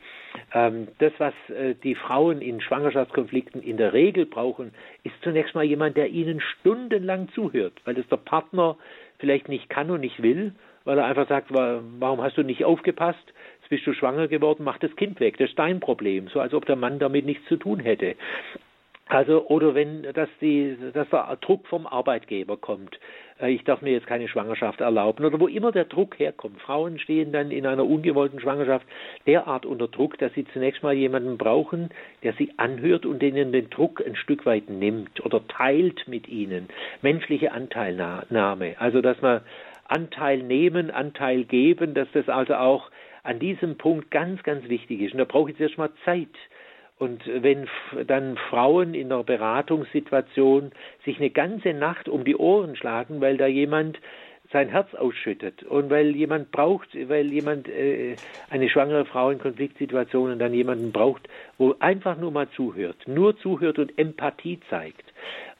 Ähm, 0.53 0.89
das, 0.98 1.12
was 1.19 1.35
äh, 1.48 1.74
die 1.82 1.94
Frauen 1.94 2.40
in 2.40 2.61
Schwangerschaftskonflikten 2.61 3.62
in 3.62 3.77
der 3.77 3.93
Regel 3.93 4.27
brauchen, 4.27 4.73
ist 5.05 5.15
zunächst 5.23 5.55
mal 5.55 5.65
jemand, 5.65 5.97
der 5.97 6.09
ihnen 6.09 6.40
stundenlang 6.40 7.28
zuhört, 7.35 7.74
weil 7.85 7.94
das 7.94 8.07
der 8.09 8.16
Partner 8.16 8.77
vielleicht 9.19 9.48
nicht 9.48 9.69
kann 9.69 9.90
und 9.90 10.01
nicht 10.01 10.23
will, 10.23 10.53
weil 10.85 10.98
er 10.98 11.07
einfach 11.07 11.28
sagt, 11.28 11.53
warum 11.53 12.23
hast 12.23 12.36
du 12.36 12.43
nicht 12.43 12.65
aufgepasst? 12.65 13.32
Jetzt 13.61 13.70
bist 13.70 13.86
du 13.86 13.93
schwanger 13.93 14.28
geworden, 14.28 14.62
mach 14.65 14.78
das 14.78 14.94
Kind 14.97 15.19
weg. 15.19 15.36
Das 15.39 15.51
ist 15.51 15.59
dein 15.59 15.81
Problem. 15.81 16.28
So 16.28 16.40
als 16.40 16.55
ob 16.55 16.66
der 16.66 16.77
Mann 16.77 16.98
damit 16.98 17.27
nichts 17.27 17.44
zu 17.48 17.57
tun 17.57 17.81
hätte. 17.81 18.15
Also, 19.08 19.46
oder 19.46 19.74
wenn, 19.76 20.02
dass 20.02 20.28
die, 20.40 20.76
dass 20.92 21.08
der 21.10 21.38
Druck 21.40 21.68
vom 21.68 21.86
Arbeitgeber 21.86 22.56
kommt. 22.56 22.98
Äh, 23.40 23.52
ich 23.52 23.62
darf 23.62 23.80
mir 23.80 23.92
jetzt 23.92 24.08
keine 24.08 24.26
Schwangerschaft 24.26 24.80
erlauben. 24.80 25.24
Oder 25.24 25.38
wo 25.38 25.46
immer 25.46 25.70
der 25.70 25.84
Druck 25.84 26.18
herkommt. 26.18 26.60
Frauen 26.60 26.98
stehen 26.98 27.30
dann 27.30 27.52
in 27.52 27.66
einer 27.66 27.86
ungewollten 27.86 28.40
Schwangerschaft 28.40 28.84
derart 29.26 29.64
unter 29.64 29.86
Druck, 29.86 30.18
dass 30.18 30.32
sie 30.34 30.44
zunächst 30.52 30.82
mal 30.82 30.92
jemanden 30.92 31.38
brauchen, 31.38 31.90
der 32.24 32.32
sie 32.32 32.52
anhört 32.56 33.06
und 33.06 33.22
denen 33.22 33.52
den 33.52 33.70
Druck 33.70 34.02
ein 34.04 34.16
Stück 34.16 34.44
weit 34.44 34.68
nimmt 34.70 35.24
oder 35.24 35.46
teilt 35.46 36.08
mit 36.08 36.26
ihnen. 36.26 36.68
Menschliche 37.00 37.52
Anteilnahme. 37.52 38.74
Also, 38.80 39.02
dass 39.02 39.22
man 39.22 39.42
Anteil 39.84 40.42
nehmen, 40.42 40.90
Anteil 40.90 41.44
geben, 41.44 41.94
dass 41.94 42.08
das 42.12 42.28
also 42.28 42.54
auch 42.56 42.90
an 43.22 43.38
diesem 43.38 43.78
Punkt 43.78 44.10
ganz, 44.10 44.42
ganz 44.42 44.68
wichtig 44.68 45.00
ist. 45.00 45.12
Und 45.12 45.18
da 45.18 45.24
brauche 45.24 45.52
ich 45.52 45.58
jetzt 45.58 45.78
mal 45.78 45.90
Zeit. 46.04 46.28
Und 46.98 47.23
wenn 47.27 47.68
dann 48.06 48.39
Frauen 48.48 48.94
in 48.94 49.12
einer 49.12 49.23
Beratungssituation 49.23 50.73
sich 51.05 51.18
eine 51.18 51.31
ganze 51.31 51.74
Nacht 51.74 52.09
um 52.09 52.24
die 52.24 52.36
Ohren 52.36 52.74
schlagen, 52.74 53.20
weil 53.20 53.36
da 53.36 53.47
jemand 53.47 53.98
sein 54.52 54.68
Herz 54.68 54.94
ausschüttet 54.94 55.62
und 55.64 55.90
weil 55.90 56.14
jemand 56.14 56.51
braucht, 56.51 56.89
weil 57.09 57.32
jemand 57.32 57.68
äh, 57.68 58.16
eine 58.48 58.68
schwangere 58.68 59.05
Frau 59.05 59.31
in 59.31 59.39
Konfliktsituationen 59.39 60.39
dann 60.39 60.55
jemanden 60.55 60.93
braucht, 60.93 61.28
wo 61.59 61.74
einfach 61.81 62.16
nur 62.16 62.31
mal 62.31 62.48
zuhört, 62.51 62.97
nur 63.06 63.36
zuhört 63.39 63.78
und 63.78 63.98
Empathie 63.98 64.60
zeigt, 64.70 65.12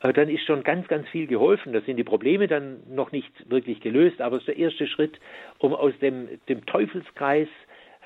äh, 0.03 0.13
dann 0.13 0.29
ist 0.29 0.45
schon 0.45 0.63
ganz, 0.63 0.87
ganz 0.89 1.09
viel 1.09 1.27
geholfen. 1.27 1.73
Da 1.73 1.81
sind 1.81 1.97
die 1.97 2.05
Probleme 2.05 2.47
dann 2.47 2.79
noch 2.89 3.13
nicht 3.13 3.51
wirklich 3.51 3.81
gelöst, 3.81 4.21
aber 4.21 4.37
es 4.37 4.43
ist 4.43 4.49
der 4.49 4.59
erste 4.59 4.87
Schritt, 4.87 5.19
um 5.59 5.75
aus 5.75 5.93
dem, 6.01 6.29
dem 6.49 6.65
Teufelskreis 6.67 7.49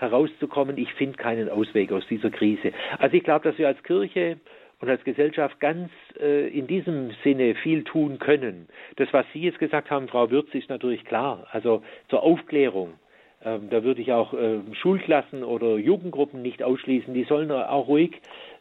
herauszukommen. 0.01 0.79
Ich 0.79 0.93
finde 0.95 1.17
keinen 1.17 1.49
Ausweg 1.49 1.93
aus 1.93 2.07
dieser 2.09 2.31
Krise. 2.31 2.73
Also 2.99 3.17
ich 3.17 3.25
glaube, 3.25 3.49
dass 3.49 3.59
wir 3.59 3.69
als 3.69 3.83
Kirche 3.83 4.39
und 4.81 4.89
als 4.89 5.05
Gesellschaft 5.05 5.61
ganz 5.61 5.91
äh, 6.19 6.49
in 6.49 6.67
diesem 6.67 7.11
Sinne 7.23 7.55
viel 7.55 7.85
tun 7.85 8.19
können. 8.19 8.69
Das, 8.97 9.09
was 9.13 9.27
Sie 9.33 9.41
jetzt 9.41 9.59
gesagt 9.59 9.91
haben, 9.91 10.09
Frau 10.09 10.31
Würz, 10.31 10.49
ist 10.55 10.71
natürlich 10.71 11.05
klar. 11.05 11.47
Also 11.53 11.83
zur 12.09 12.23
Aufklärung. 12.23 12.95
Ähm, 13.43 13.69
da 13.71 13.85
würde 13.85 14.03
ich 14.03 14.13
auch 14.13 14.35
äh, 14.35 14.59
Schulklassen 14.81 15.45
oder 15.45 15.77
Jugendgruppen 15.77 16.43
nicht 16.43 16.63
ausschließen. 16.63 17.15
Die 17.15 17.25
sollen 17.25 17.51
auch 17.51 17.89
ruhig 17.89 18.21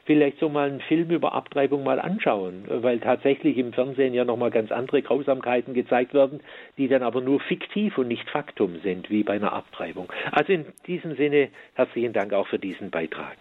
vielleicht 0.10 0.40
so 0.40 0.50
mal 0.50 0.68
einen 0.68 0.80
Film 0.80 1.12
über 1.12 1.34
Abtreibung 1.34 1.84
mal 1.84 2.00
anschauen, 2.00 2.64
weil 2.68 3.00
tatsächlich 3.00 3.60
im 3.60 3.74
Fernsehen 3.74 4.16
ja 4.16 4.26
nochmal 4.26 4.50
ganz 4.50 4.72
andere 4.72 5.04
Grausamkeiten 5.04 5.76
gezeigt 5.76 6.16
werden, 6.16 6.40
die 6.80 6.88
dann 6.88 7.04
aber 7.04 7.22
nur 7.22 7.40
fiktiv 7.42 7.96
und 8.00 8.08
nicht 8.08 8.28
Faktum 8.28 8.80
sind, 8.82 9.12
wie 9.12 9.22
bei 9.22 9.34
einer 9.34 9.54
Abtreibung. 9.54 10.12
Also 10.32 10.52
in 10.52 10.66
diesem 10.88 11.16
Sinne 11.16 11.50
herzlichen 11.76 12.12
Dank 12.12 12.34
auch 12.34 12.48
für 12.48 12.58
diesen 12.58 12.90
Beitrag. 12.90 13.38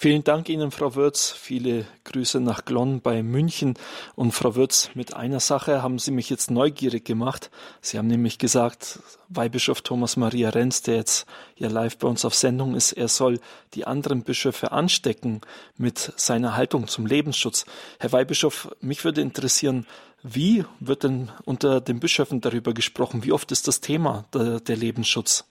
Vielen 0.00 0.22
Dank 0.22 0.48
Ihnen, 0.48 0.70
Frau 0.70 0.94
Würz. 0.94 1.32
Viele 1.32 1.84
Grüße 2.04 2.38
nach 2.38 2.64
Glonn 2.64 3.00
bei 3.00 3.20
München. 3.24 3.74
Und 4.14 4.30
Frau 4.30 4.54
Würz, 4.54 4.92
mit 4.94 5.14
einer 5.14 5.40
Sache 5.40 5.82
haben 5.82 5.98
Sie 5.98 6.12
mich 6.12 6.30
jetzt 6.30 6.52
neugierig 6.52 7.04
gemacht. 7.04 7.50
Sie 7.80 7.98
haben 7.98 8.06
nämlich 8.06 8.38
gesagt, 8.38 9.00
Weihbischof 9.28 9.82
Thomas 9.82 10.16
Maria 10.16 10.50
Renz, 10.50 10.82
der 10.82 10.94
jetzt 10.94 11.26
ja 11.56 11.68
live 11.68 11.98
bei 11.98 12.06
uns 12.06 12.24
auf 12.24 12.36
Sendung 12.36 12.76
ist, 12.76 12.92
er 12.92 13.08
soll 13.08 13.40
die 13.74 13.88
anderen 13.88 14.22
Bischöfe 14.22 14.70
anstecken 14.70 15.40
mit 15.76 15.98
seiner 15.98 16.56
Haltung 16.56 16.86
zum 16.86 17.04
Lebensschutz. 17.04 17.66
Herr 17.98 18.12
Weihbischof, 18.12 18.70
mich 18.80 19.04
würde 19.04 19.20
interessieren, 19.20 19.84
wie 20.22 20.64
wird 20.78 21.02
denn 21.02 21.32
unter 21.44 21.80
den 21.80 21.98
Bischöfen 21.98 22.40
darüber 22.40 22.72
gesprochen? 22.72 23.24
Wie 23.24 23.32
oft 23.32 23.50
ist 23.50 23.66
das 23.66 23.80
Thema 23.80 24.26
der, 24.32 24.60
der 24.60 24.76
Lebensschutz? 24.76 25.44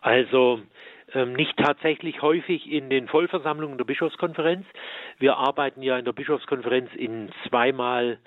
Also, 0.00 0.60
nicht 1.14 1.56
tatsächlich 1.56 2.22
häufig 2.22 2.70
in 2.70 2.90
den 2.90 3.08
Vollversammlungen 3.08 3.78
der 3.78 3.84
Bischofskonferenz. 3.84 4.66
Wir 5.18 5.36
arbeiten 5.36 5.82
ja 5.82 5.98
in 5.98 6.04
der 6.04 6.12
Bischofskonferenz 6.12 6.90
in 6.94 7.30
zweimal 7.48 8.18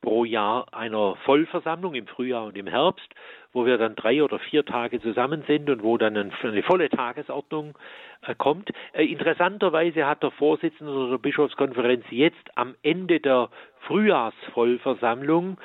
pro 0.00 0.24
Jahr 0.24 0.72
einer 0.72 1.16
Vollversammlung 1.24 1.94
im 1.94 2.06
Frühjahr 2.06 2.46
und 2.46 2.56
im 2.56 2.66
Herbst, 2.66 3.08
wo 3.52 3.66
wir 3.66 3.76
dann 3.78 3.96
drei 3.96 4.22
oder 4.22 4.38
vier 4.38 4.64
Tage 4.64 5.00
zusammen 5.00 5.44
sind 5.46 5.68
und 5.68 5.82
wo 5.82 5.98
dann 5.98 6.16
eine 6.16 6.62
volle 6.62 6.88
Tagesordnung 6.88 7.76
äh, 8.22 8.34
kommt. 8.34 8.70
Äh, 8.92 9.04
interessanterweise 9.04 10.06
hat 10.06 10.22
der 10.22 10.30
Vorsitzende 10.30 11.10
der 11.10 11.18
Bischofskonferenz 11.18 12.04
jetzt 12.10 12.50
am 12.54 12.74
Ende 12.82 13.20
der 13.20 13.50
Frühjahrsvollversammlung 13.86 15.58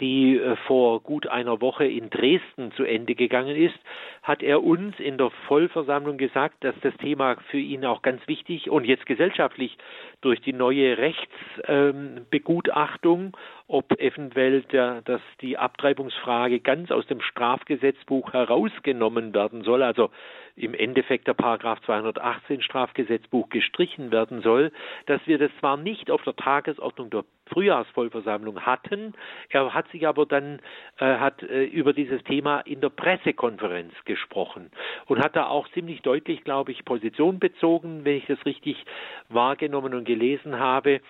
die 0.00 0.36
äh, 0.36 0.56
vor 0.66 1.00
gut 1.00 1.26
einer 1.26 1.60
Woche 1.60 1.86
in 1.86 2.10
Dresden 2.10 2.72
zu 2.72 2.84
Ende 2.84 3.14
gegangen 3.14 3.56
ist, 3.56 3.78
hat 4.22 4.42
er 4.42 4.62
uns 4.62 4.98
in 4.98 5.18
der 5.18 5.30
Vollversammlung 5.46 6.18
gesagt, 6.18 6.64
dass 6.64 6.74
das 6.82 6.96
Thema 6.96 7.36
für 7.50 7.58
ihn 7.58 7.84
auch 7.84 8.02
ganz 8.02 8.26
wichtig 8.26 8.70
und 8.70 8.84
jetzt 8.84 9.06
gesellschaftlich 9.06 9.76
durch 10.24 10.40
die 10.40 10.52
neue 10.52 10.96
Rechtsbegutachtung, 10.96 13.36
ob 13.68 14.00
eventuell 14.00 14.62
der, 14.62 15.02
dass 15.02 15.20
die 15.40 15.58
Abtreibungsfrage 15.58 16.58
ganz 16.60 16.90
aus 16.90 17.06
dem 17.06 17.20
Strafgesetzbuch 17.20 18.32
herausgenommen 18.32 19.34
werden 19.34 19.64
soll, 19.64 19.82
also 19.82 20.10
im 20.56 20.74
Endeffekt 20.74 21.26
der 21.26 21.34
Paragraph 21.34 21.80
218 21.82 22.62
Strafgesetzbuch 22.62 23.48
gestrichen 23.48 24.12
werden 24.12 24.40
soll, 24.42 24.70
dass 25.06 25.20
wir 25.26 25.38
das 25.38 25.50
zwar 25.58 25.76
nicht 25.76 26.10
auf 26.10 26.22
der 26.22 26.36
Tagesordnung 26.36 27.10
der 27.10 27.24
Frühjahrsvollversammlung 27.46 28.60
hatten, 28.60 29.12
er 29.50 29.74
hat 29.74 29.88
sich 29.90 30.06
aber 30.06 30.26
dann 30.26 30.60
äh, 30.98 31.16
hat 31.16 31.42
äh, 31.42 31.64
über 31.64 31.92
dieses 31.92 32.22
Thema 32.24 32.60
in 32.60 32.80
der 32.80 32.88
Pressekonferenz 32.88 33.92
gesprochen 34.04 34.70
und 35.06 35.22
hat 35.22 35.36
da 35.36 35.48
auch 35.48 35.68
ziemlich 35.72 36.00
deutlich, 36.02 36.44
glaube 36.44 36.72
ich, 36.72 36.84
Position 36.84 37.38
bezogen, 37.38 38.04
wenn 38.04 38.16
ich 38.16 38.26
das 38.26 38.44
richtig 38.46 38.82
wahrgenommen 39.28 39.92
und 39.92 40.08
gelesen 40.14 40.58
habe. 40.58 41.00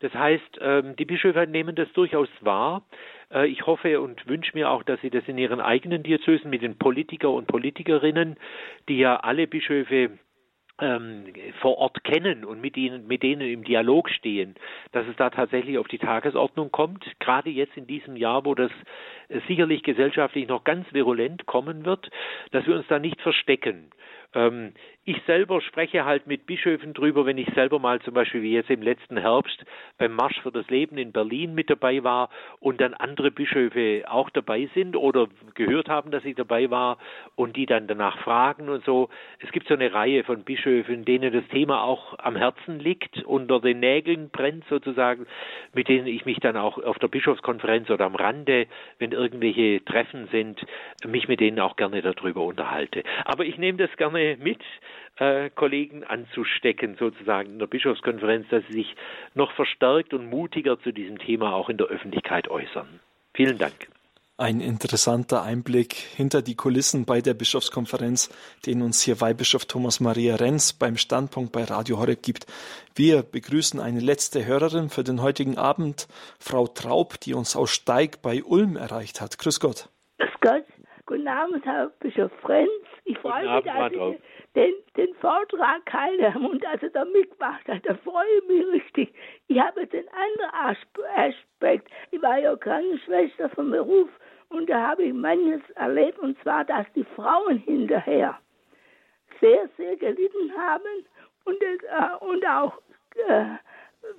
Das 0.00 0.12
heißt, 0.14 0.58
ähm, 0.60 0.96
die 0.96 1.04
Bischöfe 1.04 1.46
nehmen 1.46 1.74
das 1.74 1.92
durchaus 1.92 2.28
wahr. 2.40 2.82
Äh, 3.32 3.48
ich 3.48 3.66
hoffe 3.66 4.00
und 4.00 4.26
wünsche 4.28 4.56
mir 4.56 4.70
auch, 4.70 4.82
dass 4.82 5.00
sie 5.00 5.10
das 5.10 5.24
in 5.26 5.38
ihren 5.38 5.60
eigenen 5.60 6.02
Diözesen 6.02 6.50
mit 6.50 6.62
den 6.62 6.78
Politiker 6.78 7.30
und 7.30 7.46
Politikerinnen, 7.46 8.36
die 8.88 8.98
ja 8.98 9.16
alle 9.16 9.46
Bischöfe 9.46 10.18
ähm, 10.80 11.24
vor 11.60 11.78
Ort 11.78 12.04
kennen 12.04 12.44
und 12.44 12.60
mit 12.60 12.76
ihnen, 12.76 13.06
mit 13.06 13.22
denen 13.22 13.42
im 13.42 13.64
Dialog 13.64 14.08
stehen, 14.10 14.54
dass 14.92 15.06
es 15.08 15.16
da 15.16 15.30
tatsächlich 15.30 15.78
auf 15.78 15.88
die 15.88 15.98
Tagesordnung 15.98 16.70
kommt. 16.70 17.04
Gerade 17.18 17.50
jetzt 17.50 17.76
in 17.76 17.86
diesem 17.86 18.16
Jahr, 18.16 18.44
wo 18.44 18.54
das 18.54 18.70
äh, 19.28 19.40
sicherlich 19.48 19.82
gesellschaftlich 19.82 20.46
noch 20.46 20.64
ganz 20.64 20.86
virulent 20.92 21.46
kommen 21.46 21.84
wird, 21.84 22.08
dass 22.52 22.66
wir 22.66 22.76
uns 22.76 22.86
da 22.88 22.98
nicht 22.98 23.20
verstecken. 23.20 23.90
Ich 25.08 25.22
selber 25.26 25.62
spreche 25.62 26.04
halt 26.04 26.26
mit 26.26 26.44
Bischöfen 26.44 26.92
drüber, 26.92 27.24
wenn 27.24 27.38
ich 27.38 27.48
selber 27.54 27.78
mal 27.78 27.98
zum 28.02 28.12
Beispiel 28.12 28.42
wie 28.42 28.52
jetzt 28.52 28.68
im 28.68 28.82
letzten 28.82 29.16
Herbst 29.16 29.64
beim 29.96 30.12
Marsch 30.12 30.38
für 30.42 30.52
das 30.52 30.68
Leben 30.68 30.98
in 30.98 31.12
Berlin 31.12 31.54
mit 31.54 31.70
dabei 31.70 32.04
war 32.04 32.28
und 32.60 32.78
dann 32.78 32.92
andere 32.92 33.30
Bischöfe 33.30 34.04
auch 34.06 34.28
dabei 34.28 34.68
sind 34.74 34.96
oder 34.96 35.28
gehört 35.54 35.88
haben, 35.88 36.10
dass 36.10 36.26
ich 36.26 36.36
dabei 36.36 36.68
war 36.68 36.98
und 37.36 37.56
die 37.56 37.64
dann 37.64 37.86
danach 37.86 38.18
fragen 38.18 38.68
und 38.68 38.84
so. 38.84 39.08
Es 39.38 39.50
gibt 39.50 39.66
so 39.68 39.72
eine 39.72 39.94
Reihe 39.94 40.24
von 40.24 40.44
Bischöfen, 40.44 41.06
denen 41.06 41.32
das 41.32 41.48
Thema 41.48 41.84
auch 41.84 42.18
am 42.18 42.36
Herzen 42.36 42.78
liegt, 42.78 43.24
unter 43.24 43.62
den 43.62 43.80
Nägeln 43.80 44.28
brennt 44.28 44.66
sozusagen, 44.68 45.26
mit 45.72 45.88
denen 45.88 46.06
ich 46.06 46.26
mich 46.26 46.40
dann 46.40 46.58
auch 46.58 46.76
auf 46.76 46.98
der 46.98 47.08
Bischofskonferenz 47.08 47.88
oder 47.88 48.04
am 48.04 48.14
Rande, 48.14 48.66
wenn 48.98 49.12
irgendwelche 49.12 49.82
Treffen 49.86 50.28
sind, 50.30 50.60
mich 51.06 51.28
mit 51.28 51.40
denen 51.40 51.60
auch 51.60 51.76
gerne 51.76 52.02
darüber 52.02 52.42
unterhalte. 52.42 53.04
Aber 53.24 53.46
ich 53.46 53.56
nehme 53.56 53.78
das 53.78 53.96
gerne 53.96 54.36
mit 54.38 54.60
äh, 55.16 55.50
Kollegen 55.50 56.04
anzustecken, 56.04 56.96
sozusagen 56.98 57.52
in 57.52 57.58
der 57.58 57.66
Bischofskonferenz, 57.66 58.46
dass 58.50 58.64
sie 58.68 58.74
sich 58.74 58.96
noch 59.34 59.52
verstärkt 59.52 60.14
und 60.14 60.30
mutiger 60.30 60.80
zu 60.80 60.92
diesem 60.92 61.18
Thema 61.18 61.54
auch 61.54 61.68
in 61.68 61.76
der 61.76 61.88
Öffentlichkeit 61.88 62.48
äußern. 62.48 63.00
Vielen 63.34 63.58
Dank. 63.58 63.88
Ein 64.40 64.60
interessanter 64.60 65.42
Einblick 65.42 65.94
hinter 65.94 66.42
die 66.42 66.54
Kulissen 66.54 67.04
bei 67.04 67.20
der 67.20 67.34
Bischofskonferenz, 67.34 68.28
den 68.66 68.82
uns 68.82 69.02
hier 69.02 69.20
Weihbischof 69.20 69.66
Thomas 69.66 69.98
Maria 69.98 70.36
Renz 70.36 70.72
beim 70.72 70.96
Standpunkt 70.96 71.50
bei 71.50 71.64
Radio 71.64 71.98
Horeb 71.98 72.22
gibt. 72.22 72.46
Wir 72.94 73.24
begrüßen 73.24 73.80
eine 73.80 73.98
letzte 73.98 74.46
Hörerin 74.46 74.90
für 74.90 75.02
den 75.02 75.22
heutigen 75.22 75.58
Abend, 75.58 76.06
Frau 76.38 76.68
Traub, 76.68 77.18
die 77.18 77.34
uns 77.34 77.56
aus 77.56 77.70
Steig 77.70 78.22
bei 78.22 78.44
Ulm 78.44 78.76
erreicht 78.76 79.20
hat. 79.20 79.38
Grüß 79.38 79.58
Gott. 79.58 79.88
Grüß 80.18 80.30
Gott. 80.40 80.64
Guten 81.06 81.26
Abend, 81.26 81.64
Herr 81.64 81.90
Bischof 81.98 82.30
Renz. 82.48 82.70
Ich 83.06 83.18
freue 83.18 83.42
mich, 83.42 83.64
dass 83.64 83.90
ich 83.90 84.20
den, 84.54 84.74
den 84.96 85.14
Vortrag 85.16 85.82
halte 85.92 86.38
und 86.38 86.62
dass 86.64 86.82
er 86.82 86.90
da 86.90 87.04
mitgemacht 87.04 87.66
hat. 87.68 87.84
Da 87.84 87.94
freue 87.96 88.26
ich 88.38 88.48
mich 88.48 88.66
richtig. 88.66 89.14
Ich 89.48 89.60
habe 89.60 89.82
jetzt 89.82 89.94
einen 89.94 90.08
anderen 90.08 90.94
Aspekt. 91.16 91.90
Ich 92.10 92.22
war 92.22 92.38
ja 92.38 92.56
Krankenschwester 92.56 93.48
vom 93.50 93.70
Beruf 93.70 94.08
und 94.48 94.68
da 94.68 94.88
habe 94.88 95.04
ich 95.04 95.12
manches 95.12 95.60
erlebt 95.74 96.18
und 96.18 96.40
zwar, 96.42 96.64
dass 96.64 96.86
die 96.94 97.04
Frauen 97.16 97.58
hinterher 97.58 98.38
sehr, 99.40 99.68
sehr 99.76 99.96
gelitten 99.96 100.52
haben 100.56 101.06
und, 101.44 101.62
äh, 101.62 102.24
und 102.24 102.46
auch 102.46 102.80
äh, 103.28 103.44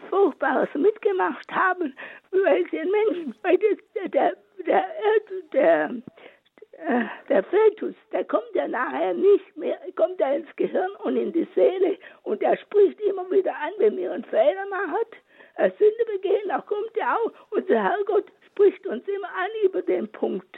Furchtbares 0.09 0.69
mitgemacht 0.75 1.49
haben, 1.51 1.95
weil 2.31 2.65
sie 2.69 2.77
Menschen, 2.77 3.35
weil 3.41 3.57
das, 3.57 3.77
der, 3.95 4.09
der, 4.09 4.33
der, 4.65 4.85
der 5.53 6.01
äh, 6.87 7.05
der 7.27 7.43
Fetus, 7.43 7.95
der 8.11 8.23
kommt 8.25 8.53
ja 8.53 8.67
nachher 8.67 9.13
nicht 9.13 9.57
mehr, 9.57 9.77
kommt 9.95 10.19
ja 10.19 10.33
ins 10.33 10.53
Gehirn 10.55 10.91
und 11.03 11.17
in 11.17 11.33
die 11.33 11.47
Seele. 11.55 11.97
Und 12.23 12.41
der 12.41 12.57
spricht 12.57 12.99
immer 13.01 13.29
wieder 13.31 13.55
an, 13.55 13.71
wenn 13.77 13.97
wir 13.97 14.11
einen 14.11 14.23
Fehler 14.25 14.65
machen, 14.69 14.97
eine 15.55 15.73
Sünde 15.77 16.05
begehen, 16.13 16.47
da 16.47 16.61
kommt 16.61 16.95
er 16.95 17.17
auch. 17.17 17.31
Und 17.51 17.69
der 17.69 17.83
Herrgott 17.83 18.25
spricht 18.47 18.85
uns 18.87 19.07
immer 19.07 19.27
an 19.27 19.49
über 19.63 19.81
den 19.81 20.11
Punkt. 20.11 20.57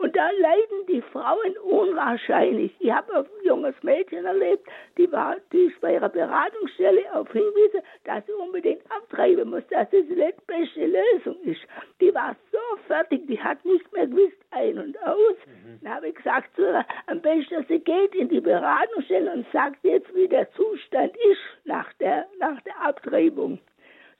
Und 0.00 0.16
da 0.16 0.30
leiden 0.30 0.86
die 0.88 1.02
Frauen 1.12 1.58
unwahrscheinlich. 1.62 2.72
Ich 2.78 2.90
habe 2.90 3.18
ein 3.18 3.26
junges 3.44 3.74
Mädchen 3.82 4.24
erlebt, 4.24 4.66
die 4.96 5.12
war, 5.12 5.36
die 5.52 5.64
ist 5.64 5.78
bei 5.82 5.92
ihrer 5.92 6.08
Beratungsstelle 6.08 7.02
auf 7.12 7.30
Hinweise, 7.30 7.82
dass 8.04 8.24
sie 8.24 8.32
unbedingt 8.32 8.80
abtreiben 8.90 9.50
muss, 9.50 9.62
dass 9.68 9.90
das 9.90 10.00
die 10.08 10.34
beste 10.46 10.86
Lösung 10.86 11.36
ist. 11.42 11.60
Die 12.00 12.14
war 12.14 12.34
so 12.50 12.78
fertig, 12.86 13.26
die 13.26 13.38
hat 13.38 13.62
nicht 13.66 13.92
mehr 13.92 14.06
gewusst 14.06 14.38
ein 14.52 14.78
und 14.78 15.02
aus. 15.02 15.36
Mhm. 15.44 15.80
Dann 15.82 15.94
habe 15.96 16.08
ich 16.08 16.14
gesagt 16.14 16.56
zu 16.56 16.62
ihr, 16.62 16.86
am 17.06 17.20
besten 17.20 17.66
sie 17.68 17.80
geht 17.80 18.14
in 18.14 18.30
die 18.30 18.40
Beratungsstelle 18.40 19.30
und 19.30 19.46
sagt 19.52 19.84
jetzt, 19.84 20.14
wie 20.14 20.28
der 20.28 20.50
Zustand 20.52 21.14
ist 21.30 21.66
nach 21.66 21.92
der, 22.00 22.24
nach 22.38 22.58
der 22.62 22.80
Abtreibung. 22.80 23.58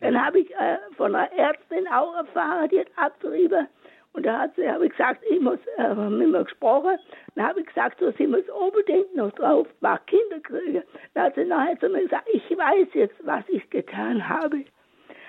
Dann 0.00 0.22
habe 0.22 0.40
ich 0.40 0.50
äh, 0.56 0.76
von 0.98 1.14
einer 1.14 1.32
Ärztin 1.32 1.88
auch 1.88 2.14
erfahren, 2.16 2.68
die 2.68 2.80
hat 2.80 2.88
abtrieben 2.96 3.66
und 4.12 4.26
da 4.26 4.40
hat 4.40 4.56
sie, 4.56 4.68
habe 4.68 4.86
ich 4.86 4.92
gesagt, 4.92 5.22
ich 5.30 5.40
muss, 5.40 5.58
äh, 5.78 5.94
mit 5.94 6.30
mir 6.30 6.44
gesprochen, 6.44 6.98
dann 7.36 7.46
habe 7.46 7.60
ich 7.60 7.66
gesagt, 7.66 8.00
so, 8.00 8.10
sie 8.18 8.26
muss 8.26 8.42
unbedingt 8.48 9.14
noch 9.14 9.32
drauf, 9.32 9.68
mal 9.80 9.98
Kinder 10.06 10.40
kriegen. 10.42 10.82
Dann 11.14 11.24
hat 11.24 11.34
sie 11.36 11.44
nachher 11.44 11.78
zu 11.78 11.88
mir 11.88 12.02
gesagt, 12.02 12.28
ich 12.32 12.42
weiß 12.50 12.88
jetzt, 12.94 13.14
was 13.24 13.44
ich 13.48 13.68
getan 13.70 14.28
habe. 14.28 14.64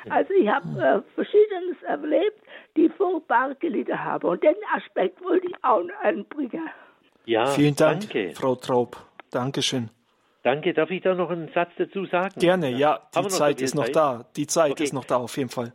Also 0.10 0.34
ich 0.34 0.48
habe 0.50 0.68
äh, 0.82 1.02
Verschiedenes 1.14 1.82
erlebt, 1.84 2.42
die 2.76 2.90
furchtbar 2.90 3.54
gelitten 3.56 4.04
haben. 4.04 4.28
Und 4.28 4.44
den 4.44 4.56
Aspekt 4.74 5.24
wollte 5.24 5.48
ich 5.48 5.56
auch 5.64 5.84
noch 5.84 6.02
anbringen. 6.02 6.70
Ja, 7.26 7.46
Vielen 7.46 7.76
Dank, 7.76 8.02
danke. 8.02 8.34
Frau 8.34 8.56
Traub. 8.56 8.98
Dankeschön. 9.30 9.92
Danke. 10.44 10.74
Darf 10.74 10.90
ich 10.90 11.04
da 11.04 11.14
noch 11.14 11.30
einen 11.30 11.50
Satz 11.54 11.70
dazu 11.78 12.06
sagen? 12.06 12.40
Gerne, 12.40 12.72
ja. 12.72 13.00
Die 13.16 13.28
Zeit 13.28 13.62
ist 13.62 13.76
noch 13.76 13.86
Zeit? 13.86 13.96
da. 13.96 14.26
Die 14.36 14.48
Zeit 14.48 14.72
okay. 14.72 14.84
ist 14.84 14.94
noch 14.94 15.06
da, 15.06 15.18
auf 15.18 15.38
jeden 15.38 15.50
Fall. 15.50 15.72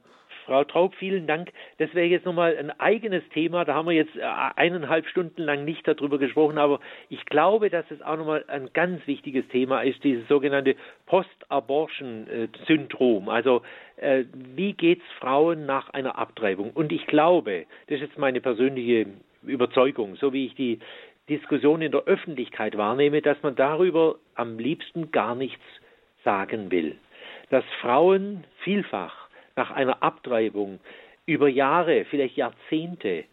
Frau 0.47 0.64
Traub, 0.64 0.94
vielen 0.94 1.27
Dank. 1.27 1.52
Das 1.78 1.93
wäre 1.94 2.06
jetzt 2.06 2.24
nochmal 2.24 2.56
ein 2.56 2.70
eigenes 2.81 3.28
Thema. 3.31 3.64
Da 3.64 3.74
haben 3.74 3.86
wir 3.86 3.94
jetzt 3.94 4.14
äh, 4.16 4.23
eineinhalb 4.23 5.09
Stunden 5.09 5.43
lang 5.43 5.64
nicht 5.64 5.89
darüber 5.89 6.18
gesprochen, 6.18 6.59
aber 6.59 6.78
ich 7.09 7.27
glaube, 7.27 7.68
dass 7.68 7.85
es 7.90 8.01
auch 8.02 8.16
nochmal 8.16 8.44
ein 8.47 8.70
ganz 8.73 9.05
wichtiges 9.06 9.48
Thema 9.48 9.82
ist, 9.82 10.05
dieses 10.05 10.28
sogenannte 10.28 10.77
Post-Abortion-Syndrom. 11.06 13.28
Also 13.28 13.62
äh, 13.97 14.23
wie 14.32 14.73
geht 14.73 15.01
es 15.01 15.06
Frauen 15.18 15.66
nach 15.66 15.90
einer 15.90 16.16
Abtreibung? 16.16 16.70
Und 16.70 16.93
ich 16.93 17.06
glaube, 17.06 17.66
das 17.89 17.97
ist 17.97 18.02
jetzt 18.02 18.16
meine 18.18 18.40
persönliche 18.40 19.06
Überzeugung, 19.43 20.14
so 20.16 20.32
wie 20.32 20.47
ich 20.47 20.55
die 20.55 20.78
Diskussion 21.28 21.82
in 21.82 21.90
der 21.90 22.05
Öffentlichkeit 22.05 22.77
wahrnehme, 22.77 23.20
dass 23.20 23.43
man 23.43 23.56
darüber 23.56 24.14
am 24.36 24.60
liebsten 24.60 25.10
gar 25.10 25.35
nichts 25.35 25.64
sagen 26.24 26.70
will. 26.70 26.94
Dass 27.51 27.64
Frauen 27.81 28.44
vielfach 28.62 29.26
nach 29.57 29.70
einer 29.70 30.03
Abtreibung 30.03 30.81
über 31.24 31.49
Jahre, 31.49 32.05
vielleicht 32.05 32.37
Jahrzehnte 32.37 33.24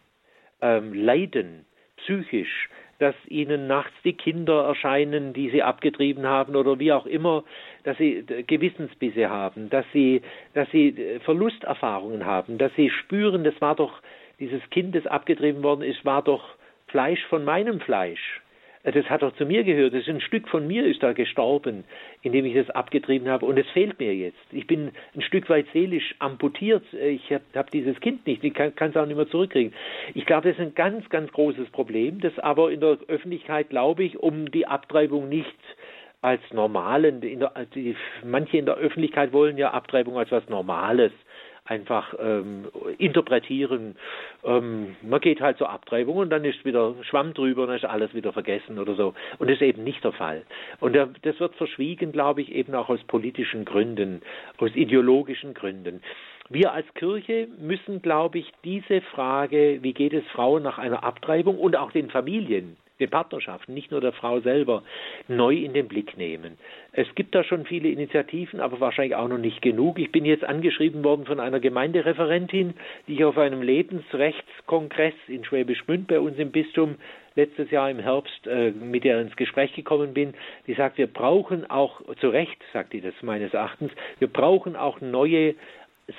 ähm, 0.61 0.93
leiden, 0.93 1.65
psychisch, 1.97 2.69
dass 2.99 3.15
ihnen 3.27 3.67
nachts 3.67 3.93
die 4.03 4.13
Kinder 4.13 4.63
erscheinen, 4.65 5.33
die 5.33 5.49
sie 5.49 5.61
abgetrieben 5.61 6.25
haben 6.25 6.55
oder 6.55 6.79
wie 6.79 6.91
auch 6.93 7.05
immer, 7.05 7.43
dass 7.83 7.97
sie 7.97 8.23
Gewissensbisse 8.47 9.29
haben, 9.29 9.69
dass 9.69 9.85
sie, 9.91 10.21
dass 10.53 10.69
sie 10.71 10.89
äh, 10.89 11.19
Verlusterfahrungen 11.19 12.25
haben, 12.25 12.57
dass 12.57 12.73
sie 12.75 12.89
spüren, 12.89 13.43
das 13.43 13.59
war 13.59 13.75
doch 13.75 14.01
dieses 14.39 14.61
Kind, 14.69 14.95
das 14.95 15.05
abgetrieben 15.05 15.63
worden 15.63 15.81
ist, 15.83 16.05
war 16.05 16.23
doch 16.23 16.55
Fleisch 16.87 17.23
von 17.25 17.43
meinem 17.43 17.79
Fleisch. 17.79 18.41
Das 18.83 19.09
hat 19.09 19.21
doch 19.21 19.33
zu 19.35 19.45
mir 19.45 19.63
gehört. 19.63 19.93
Das 19.93 20.01
ist 20.01 20.09
ein 20.09 20.19
Stück 20.19 20.49
von 20.49 20.67
mir 20.67 20.85
ist 20.85 21.01
da 21.01 21.13
gestorben, 21.13 21.85
indem 22.21 22.45
ich 22.45 22.53
das 22.53 22.69
abgetrieben 22.69 23.29
habe. 23.29 23.45
Und 23.45 23.57
es 23.57 23.69
fehlt 23.69 23.97
mir 23.97 24.13
jetzt. 24.13 24.37
Ich 24.51 24.67
bin 24.67 24.91
ein 25.15 25.21
Stück 25.21 25.49
weit 25.49 25.67
seelisch 25.71 26.15
amputiert. 26.19 26.83
Ich 26.93 27.31
habe 27.31 27.43
hab 27.55 27.71
dieses 27.71 27.97
Kind 28.01 28.27
nicht. 28.27 28.43
Ich 28.43 28.53
kann 28.53 28.73
es 28.77 28.97
auch 28.97 29.05
nicht 29.05 29.15
mehr 29.15 29.29
zurückkriegen. 29.29 29.73
Ich 30.13 30.25
glaube, 30.25 30.49
das 30.49 30.59
ist 30.59 30.65
ein 30.65 30.75
ganz, 30.75 31.07
ganz 31.09 31.31
großes 31.31 31.69
Problem, 31.69 32.19
das 32.19 32.37
aber 32.39 32.71
in 32.71 32.81
der 32.81 32.97
Öffentlichkeit, 33.07 33.69
glaube 33.69 34.03
ich, 34.03 34.19
um 34.19 34.51
die 34.51 34.67
Abtreibung 34.67 35.29
nicht 35.29 35.47
als 36.21 36.41
normalen, 36.51 37.19
der, 37.21 37.51
die, 37.75 37.95
manche 38.23 38.57
in 38.57 38.65
der 38.65 38.75
Öffentlichkeit 38.75 39.33
wollen 39.33 39.57
ja 39.57 39.71
Abtreibung 39.71 40.17
als 40.17 40.31
was 40.31 40.47
Normales 40.47 41.11
einfach 41.65 42.13
ähm, 42.19 42.67
interpretieren. 42.97 43.95
Ähm, 44.43 44.95
man 45.01 45.21
geht 45.21 45.41
halt 45.41 45.57
zur 45.57 45.69
Abtreibung 45.69 46.17
und 46.17 46.29
dann 46.29 46.43
ist 46.43 46.65
wieder 46.65 46.95
Schwamm 47.03 47.33
drüber 47.33 47.63
und 47.63 47.67
dann 47.69 47.77
ist 47.77 47.85
alles 47.85 48.13
wieder 48.13 48.33
vergessen 48.33 48.79
oder 48.79 48.95
so. 48.95 49.13
Und 49.39 49.49
das 49.49 49.55
ist 49.55 49.61
eben 49.61 49.83
nicht 49.83 50.03
der 50.03 50.11
Fall. 50.11 50.43
Und 50.79 50.93
das 50.95 51.39
wird 51.39 51.55
verschwiegen, 51.55 52.11
glaube 52.11 52.41
ich, 52.41 52.51
eben 52.51 52.75
auch 52.75 52.89
aus 52.89 53.03
politischen 53.05 53.65
Gründen, 53.65 54.21
aus 54.57 54.71
ideologischen 54.75 55.53
Gründen. 55.53 56.01
Wir 56.49 56.73
als 56.73 56.91
Kirche 56.95 57.47
müssen, 57.57 58.01
glaube 58.01 58.39
ich, 58.39 58.51
diese 58.65 59.01
Frage, 59.01 59.79
wie 59.81 59.93
geht 59.93 60.13
es 60.13 60.25
Frauen 60.33 60.63
nach 60.63 60.77
einer 60.77 61.03
Abtreibung 61.03 61.57
und 61.57 61.77
auch 61.77 61.91
den 61.91 62.09
Familien, 62.09 62.75
den 62.99 63.09
Partnerschaften, 63.09 63.73
nicht 63.73 63.91
nur 63.91 64.01
der 64.01 64.13
Frau 64.13 64.39
selber, 64.39 64.83
neu 65.27 65.55
in 65.55 65.73
den 65.73 65.87
Blick 65.87 66.17
nehmen. 66.17 66.57
Es 66.91 67.07
gibt 67.15 67.33
da 67.33 67.43
schon 67.43 67.65
viele 67.65 67.89
Initiativen, 67.89 68.59
aber 68.59 68.79
wahrscheinlich 68.79 69.15
auch 69.15 69.27
noch 69.27 69.37
nicht 69.37 69.61
genug. 69.61 69.97
Ich 69.97 70.11
bin 70.11 70.25
jetzt 70.25 70.43
angeschrieben 70.43 71.03
worden 71.03 71.25
von 71.25 71.39
einer 71.39 71.59
Gemeindereferentin, 71.59 72.75
die 73.07 73.15
ich 73.15 73.25
auf 73.25 73.37
einem 73.37 73.61
Lebensrechtskongress 73.61 75.15
in 75.27 75.43
Schwäbisch 75.43 75.85
Gmünd 75.85 76.07
bei 76.07 76.19
uns 76.19 76.37
im 76.37 76.51
Bistum 76.51 76.95
letztes 77.35 77.71
Jahr 77.71 77.89
im 77.89 77.99
Herbst 77.99 78.45
äh, 78.45 78.71
mit 78.71 79.03
der 79.03 79.19
ins 79.21 79.35
Gespräch 79.35 79.73
gekommen 79.73 80.13
bin, 80.13 80.33
die 80.67 80.75
sagt, 80.75 80.97
wir 80.97 81.07
brauchen 81.07 81.69
auch, 81.69 82.01
zu 82.19 82.29
Recht 82.29 82.61
sagt 82.73 82.93
die 82.93 83.01
das 83.01 83.13
meines 83.21 83.53
Erachtens, 83.53 83.91
wir 84.19 84.27
brauchen 84.27 84.75
auch 84.75 85.01
neue 85.01 85.55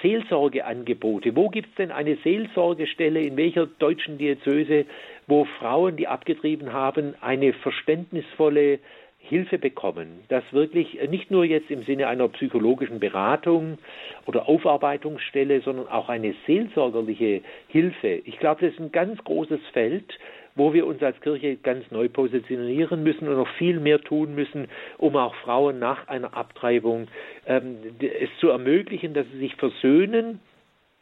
Seelsorgeangebote. 0.02 1.36
Wo 1.36 1.48
gibt 1.48 1.69
es 1.69 1.74
denn 1.77 1.90
eine 1.90 2.16
Seelsorgestelle 2.16 3.20
in 3.20 3.36
welcher 3.36 3.66
deutschen 3.66 4.19
Diözese, 4.19 4.86
wo 5.27 5.44
Frauen, 5.59 5.97
die 5.97 6.09
abgetrieben 6.09 6.73
haben, 6.73 7.15
eine 7.20 7.52
verständnisvolle 7.52 8.78
Hilfe 9.19 9.59
bekommen, 9.59 10.20
dass 10.28 10.44
wirklich 10.52 10.98
nicht 11.09 11.31
nur 11.31 11.47
jetzt 11.47 11.70
im 11.70 11.82
Sinne 11.85 12.09
einer 12.09 12.28
psychologischen 12.28 13.01
Beratung 13.01 13.78
oder 14.27 14.48
Aufarbeitungsstelle, 14.48 15.62
sondern 15.62 15.89
auch 15.89 16.11
eine 16.11 16.35
seelsorgerliche 16.47 17.40
Hilfe. 17.69 18.20
Ich 18.27 18.39
glaube, 18.39 18.66
das 18.66 18.74
ist 18.74 18.81
ein 18.81 18.93
ganz 18.93 19.23
großes 19.24 19.61
Feld, 19.73 20.19
wo 20.57 20.73
wir 20.73 20.87
uns 20.87 21.03
als 21.03 21.21
Kirche 21.21 21.57
ganz 21.57 21.91
neu 21.91 22.09
positionieren 22.09 23.03
müssen 23.03 23.29
und 23.29 23.37
noch 23.37 23.49
viel 23.57 23.81
mehr 23.81 24.01
tun 24.01 24.35
müssen, 24.35 24.69
um 24.99 25.17
auch 25.17 25.35
Frauen 25.37 25.79
nach 25.79 26.09
einer 26.09 26.37
Abtreibung 26.37 27.09
ähm, 27.47 27.79
es 28.01 28.31
zu 28.39 28.49
ermöglichen, 28.49 29.15
dass 29.15 29.27
sie 29.33 29.39
sich 29.39 29.57
versöhnen 29.57 30.41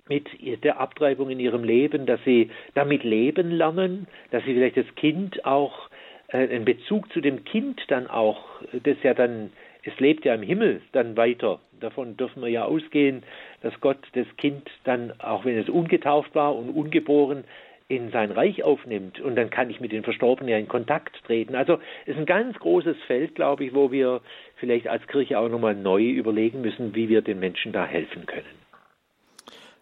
mit 0.08 0.26
der 0.64 0.80
Abtreibung 0.80 1.30
in 1.30 1.38
ihrem 1.38 1.64
Leben, 1.64 2.06
dass 2.06 2.22
sie 2.24 2.50
damit 2.74 3.04
leben 3.04 3.50
lernen, 3.50 4.06
dass 4.30 4.44
sie 4.44 4.54
vielleicht 4.54 4.76
das 4.76 4.94
Kind 4.96 5.44
auch 5.44 5.88
äh, 6.28 6.38
einen 6.38 6.64
Bezug 6.64 7.12
zu 7.12 7.20
dem 7.20 7.44
Kind 7.44 7.80
dann 7.88 8.08
auch, 8.08 8.44
das 8.72 8.96
ja 9.02 9.14
dann, 9.14 9.52
es 9.84 9.98
lebt 10.00 10.24
ja 10.24 10.34
im 10.34 10.42
Himmel 10.42 10.80
dann 10.92 11.16
weiter. 11.16 11.60
Davon 11.80 12.16
dürfen 12.16 12.42
wir 12.42 12.48
ja 12.48 12.64
ausgehen, 12.64 13.22
dass 13.60 13.78
Gott 13.80 13.98
das 14.14 14.26
Kind 14.36 14.68
dann, 14.84 15.12
auch 15.20 15.44
wenn 15.44 15.58
es 15.58 15.68
ungetauft 15.68 16.34
war 16.34 16.54
und 16.54 16.70
ungeboren, 16.70 17.44
in 17.88 18.10
sein 18.10 18.30
Reich 18.30 18.62
aufnimmt 18.62 19.20
und 19.20 19.36
dann 19.36 19.50
kann 19.50 19.70
ich 19.70 19.80
mit 19.80 19.92
den 19.92 20.02
Verstorbenen 20.02 20.50
ja 20.50 20.58
in 20.58 20.68
Kontakt 20.68 21.16
treten. 21.24 21.54
Also 21.54 21.78
es 22.06 22.14
ist 22.14 22.18
ein 22.18 22.26
ganz 22.26 22.58
großes 22.58 22.96
Feld, 23.06 23.34
glaube 23.34 23.64
ich, 23.64 23.74
wo 23.74 23.90
wir 23.92 24.20
vielleicht 24.56 24.88
als 24.88 25.06
Kirche 25.06 25.38
auch 25.38 25.48
nochmal 25.48 25.74
neu 25.74 26.02
überlegen 26.02 26.60
müssen, 26.60 26.94
wie 26.94 27.08
wir 27.08 27.22
den 27.22 27.38
Menschen 27.38 27.72
da 27.72 27.84
helfen 27.84 28.26
können. 28.26 28.62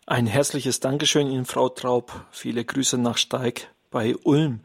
Ein 0.07 0.27
herzliches 0.27 0.81
Dankeschön 0.81 1.29
Ihnen, 1.29 1.45
Frau 1.45 1.69
Traub. 1.69 2.11
Viele 2.33 2.65
Grüße 2.65 3.01
nach 3.01 3.17
Steig 3.17 3.69
bei 3.91 4.15
Ulm. 4.25 4.61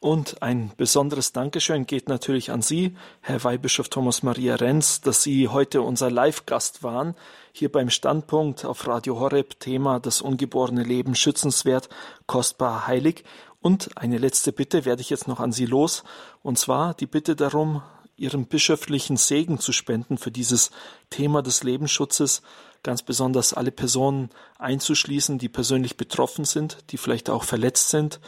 Und 0.00 0.40
ein 0.40 0.72
besonderes 0.78 1.32
Dankeschön 1.32 1.84
geht 1.84 2.08
natürlich 2.08 2.50
an 2.50 2.62
Sie, 2.62 2.96
Herr 3.20 3.44
Weihbischof 3.44 3.90
Thomas 3.90 4.22
Maria 4.22 4.54
Renz, 4.54 5.02
dass 5.02 5.22
Sie 5.22 5.48
heute 5.48 5.82
unser 5.82 6.10
Live-Gast 6.10 6.82
waren, 6.82 7.14
hier 7.52 7.70
beim 7.70 7.90
Standpunkt 7.90 8.64
auf 8.64 8.88
Radio 8.88 9.20
Horeb, 9.20 9.60
Thema 9.60 10.00
das 10.00 10.22
ungeborene 10.22 10.84
Leben 10.84 11.14
schützenswert, 11.14 11.90
kostbar, 12.26 12.86
heilig. 12.86 13.24
Und 13.60 13.90
eine 13.98 14.16
letzte 14.16 14.52
Bitte 14.52 14.86
werde 14.86 15.02
ich 15.02 15.10
jetzt 15.10 15.28
noch 15.28 15.38
an 15.38 15.52
Sie 15.52 15.66
los, 15.66 16.02
und 16.42 16.58
zwar 16.58 16.94
die 16.94 17.06
Bitte 17.06 17.36
darum, 17.36 17.82
Ihren 18.16 18.46
bischöflichen 18.46 19.18
Segen 19.18 19.58
zu 19.58 19.72
spenden 19.72 20.16
für 20.16 20.30
dieses 20.30 20.70
Thema 21.10 21.42
des 21.42 21.62
Lebensschutzes, 21.62 22.40
ganz 22.82 23.02
besonders 23.02 23.52
alle 23.52 23.70
Personen 23.70 24.30
einzuschließen, 24.58 25.38
die 25.38 25.50
persönlich 25.50 25.98
betroffen 25.98 26.46
sind, 26.46 26.78
die 26.90 26.96
vielleicht 26.96 27.28
auch 27.28 27.44
verletzt 27.44 27.90
sind, 27.90 28.18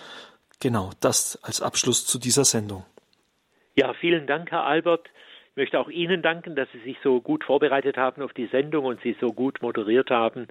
Genau, 0.62 0.90
das 1.00 1.40
als 1.42 1.60
Abschluss 1.60 2.06
zu 2.06 2.20
dieser 2.20 2.44
Sendung. 2.44 2.84
Ja, 3.74 3.94
vielen 3.94 4.28
Dank, 4.28 4.52
Herr 4.52 4.64
Albert. 4.64 5.08
Ich 5.50 5.56
möchte 5.56 5.80
auch 5.80 5.88
Ihnen 5.88 6.22
danken, 6.22 6.54
dass 6.54 6.70
Sie 6.70 6.78
sich 6.78 6.96
so 7.02 7.20
gut 7.20 7.42
vorbereitet 7.42 7.96
haben 7.96 8.22
auf 8.22 8.32
die 8.32 8.46
Sendung 8.46 8.84
und 8.84 9.02
Sie 9.02 9.16
so 9.20 9.32
gut 9.32 9.60
moderiert 9.60 10.10
haben. 10.10 10.46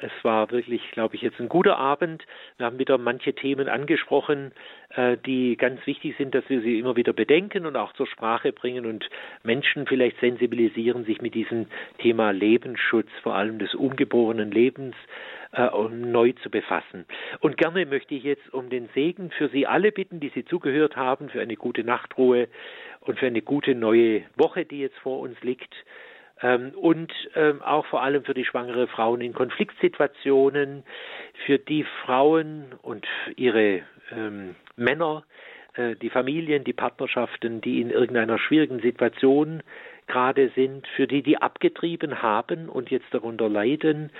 Es 0.00 0.12
war 0.22 0.50
wirklich, 0.50 0.90
glaube 0.92 1.16
ich, 1.16 1.22
jetzt 1.22 1.40
ein 1.40 1.48
guter 1.48 1.76
Abend. 1.76 2.24
Wir 2.56 2.66
haben 2.66 2.78
wieder 2.78 2.98
manche 2.98 3.34
Themen 3.34 3.68
angesprochen, 3.68 4.52
äh, 4.90 5.16
die 5.26 5.56
ganz 5.56 5.84
wichtig 5.86 6.16
sind, 6.16 6.34
dass 6.34 6.48
wir 6.48 6.60
sie 6.60 6.78
immer 6.78 6.96
wieder 6.96 7.12
bedenken 7.12 7.66
und 7.66 7.76
auch 7.76 7.92
zur 7.94 8.06
Sprache 8.06 8.52
bringen 8.52 8.86
und 8.86 9.08
Menschen 9.42 9.86
vielleicht 9.86 10.20
sensibilisieren, 10.20 11.04
sich 11.04 11.20
mit 11.20 11.34
diesem 11.34 11.66
Thema 11.98 12.30
Lebensschutz, 12.30 13.08
vor 13.22 13.34
allem 13.34 13.58
des 13.58 13.74
ungeborenen 13.74 14.50
Lebens, 14.50 14.94
äh, 15.52 15.68
neu 15.88 16.32
zu 16.42 16.50
befassen. 16.50 17.04
Und 17.40 17.56
gerne 17.56 17.86
möchte 17.86 18.14
ich 18.14 18.22
jetzt 18.22 18.52
um 18.52 18.70
den 18.70 18.88
Segen 18.94 19.30
für 19.30 19.48
Sie 19.48 19.66
alle 19.66 19.92
bitten, 19.92 20.20
die 20.20 20.28
Sie 20.28 20.44
zugehört 20.44 20.96
haben, 20.96 21.28
für 21.28 21.40
eine 21.40 21.56
gute 21.56 21.84
Nachtruhe 21.84 22.48
und 23.00 23.18
für 23.18 23.26
eine 23.26 23.42
gute 23.42 23.74
neue 23.74 24.22
Woche, 24.36 24.64
die 24.64 24.80
jetzt 24.80 24.98
vor 24.98 25.20
uns 25.20 25.40
liegt. 25.42 25.74
Ähm, 26.42 26.72
und 26.74 27.12
ähm, 27.34 27.62
auch 27.62 27.86
vor 27.86 28.02
allem 28.02 28.24
für 28.24 28.34
die 28.34 28.44
schwangere 28.44 28.86
Frauen 28.86 29.20
in 29.20 29.32
Konfliktsituationen, 29.32 30.84
für 31.46 31.58
die 31.58 31.84
Frauen 32.04 32.74
und 32.82 33.06
ihre 33.36 33.82
ähm, 34.12 34.54
Männer, 34.76 35.24
äh, 35.74 35.96
die 35.96 36.10
Familien, 36.10 36.64
die 36.64 36.72
Partnerschaften, 36.72 37.60
die 37.60 37.80
in 37.80 37.90
irgendeiner 37.90 38.38
schwierigen 38.38 38.80
Situation 38.80 39.62
gerade 40.08 40.50
sind, 40.54 40.86
für 40.96 41.06
die, 41.06 41.22
die 41.22 41.38
abgetrieben 41.38 42.22
haben 42.22 42.68
und 42.68 42.90
jetzt 42.90 43.06
darunter 43.12 43.48
leiden 43.48 44.10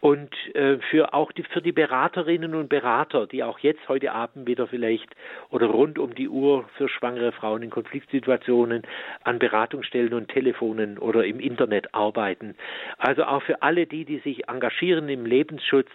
und 0.00 0.30
äh, 0.54 0.78
für 0.90 1.14
auch 1.14 1.32
die, 1.32 1.42
für 1.42 1.62
die 1.62 1.72
Beraterinnen 1.72 2.54
und 2.54 2.68
Berater, 2.68 3.26
die 3.26 3.42
auch 3.42 3.58
jetzt 3.60 3.88
heute 3.88 4.12
Abend 4.12 4.46
wieder 4.46 4.66
vielleicht 4.66 5.08
oder 5.50 5.66
rund 5.66 5.98
um 5.98 6.14
die 6.14 6.28
Uhr 6.28 6.68
für 6.76 6.88
schwangere 6.88 7.32
Frauen 7.32 7.62
in 7.62 7.70
Konfliktsituationen 7.70 8.82
an 9.24 9.38
Beratungsstellen 9.38 10.14
und 10.14 10.28
Telefonen 10.28 10.98
oder 10.98 11.24
im 11.24 11.40
Internet 11.40 11.94
arbeiten. 11.94 12.54
Also 12.98 13.24
auch 13.24 13.42
für 13.42 13.62
alle 13.62 13.86
die, 13.86 14.04
die 14.04 14.18
sich 14.18 14.48
engagieren 14.48 15.08
im 15.08 15.26
Lebensschutz, 15.26 15.88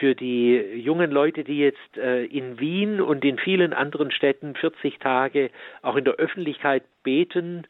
für 0.00 0.14
die 0.14 0.56
jungen 0.56 1.10
Leute, 1.10 1.44
die 1.44 1.58
jetzt 1.58 1.96
äh, 1.96 2.24
in 2.24 2.58
Wien 2.58 3.00
und 3.00 3.24
in 3.24 3.38
vielen 3.38 3.72
anderen 3.72 4.10
Städten 4.10 4.54
40 4.54 4.98
Tage 4.98 5.50
auch 5.82 5.96
in 5.96 6.04
der 6.04 6.14
Öffentlichkeit 6.14 6.82
beten 7.02 7.66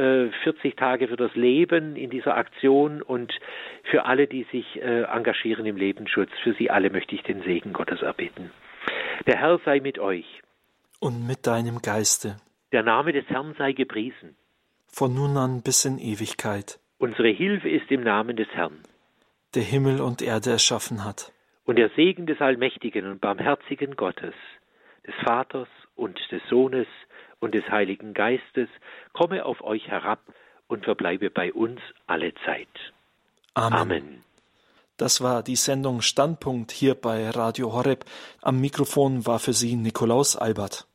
40 0.00 0.64
äh, 0.64 0.70
Tage 0.72 1.08
für 1.08 1.16
das 1.16 1.34
Leben 1.34 1.96
in 1.96 2.10
dieser 2.10 2.36
Aktion 2.36 3.02
und 3.02 3.32
für 3.84 4.06
alle, 4.06 4.26
die 4.26 4.46
sich 4.50 4.80
äh, 4.80 5.02
engagieren 5.02 5.66
im 5.66 5.76
Lebensschutz. 5.76 6.30
Für 6.42 6.54
sie 6.54 6.70
alle 6.70 6.90
möchte 6.90 7.14
ich 7.14 7.22
den 7.22 7.42
Segen 7.42 7.72
Gottes 7.72 8.00
erbitten. 8.02 8.50
Der 9.26 9.38
Herr 9.38 9.60
sei 9.64 9.80
mit 9.80 9.98
euch. 9.98 10.24
Und 11.00 11.26
mit 11.26 11.46
deinem 11.46 11.82
Geiste. 11.82 12.36
Der 12.72 12.82
Name 12.82 13.12
des 13.12 13.26
Herrn 13.28 13.54
sei 13.58 13.72
gepriesen. 13.72 14.36
Von 14.86 15.14
nun 15.14 15.36
an 15.36 15.62
bis 15.62 15.84
in 15.84 15.98
Ewigkeit. 15.98 16.78
Unsere 16.98 17.28
Hilfe 17.28 17.68
ist 17.68 17.90
im 17.90 18.02
Namen 18.02 18.36
des 18.36 18.48
Herrn. 18.48 18.78
Der 19.54 19.62
Himmel 19.62 20.00
und 20.00 20.22
Erde 20.22 20.50
erschaffen 20.50 21.04
hat. 21.04 21.32
Und 21.64 21.76
der 21.76 21.90
Segen 21.90 22.26
des 22.26 22.40
allmächtigen 22.40 23.06
und 23.06 23.20
barmherzigen 23.20 23.96
Gottes, 23.96 24.34
des 25.06 25.14
Vaters 25.24 25.68
und 25.94 26.18
des 26.30 26.42
Sohnes 26.48 26.86
und 27.40 27.54
des 27.54 27.68
Heiligen 27.68 28.14
Geistes 28.14 28.68
komme 29.12 29.44
auf 29.44 29.62
euch 29.62 29.88
herab 29.88 30.20
und 30.68 30.84
verbleibe 30.84 31.30
bei 31.30 31.52
uns 31.52 31.80
alle 32.06 32.32
Zeit. 32.46 32.68
Amen. 33.54 33.78
Amen. 33.78 34.24
Das 34.96 35.22
war 35.22 35.42
die 35.42 35.56
Sendung 35.56 36.02
Standpunkt 36.02 36.70
hier 36.70 36.94
bei 36.94 37.30
Radio 37.30 37.72
Horeb. 37.72 38.04
Am 38.42 38.60
Mikrofon 38.60 39.24
war 39.26 39.38
für 39.38 39.54
Sie 39.54 39.74
Nikolaus 39.74 40.36
Albert. 40.36 40.86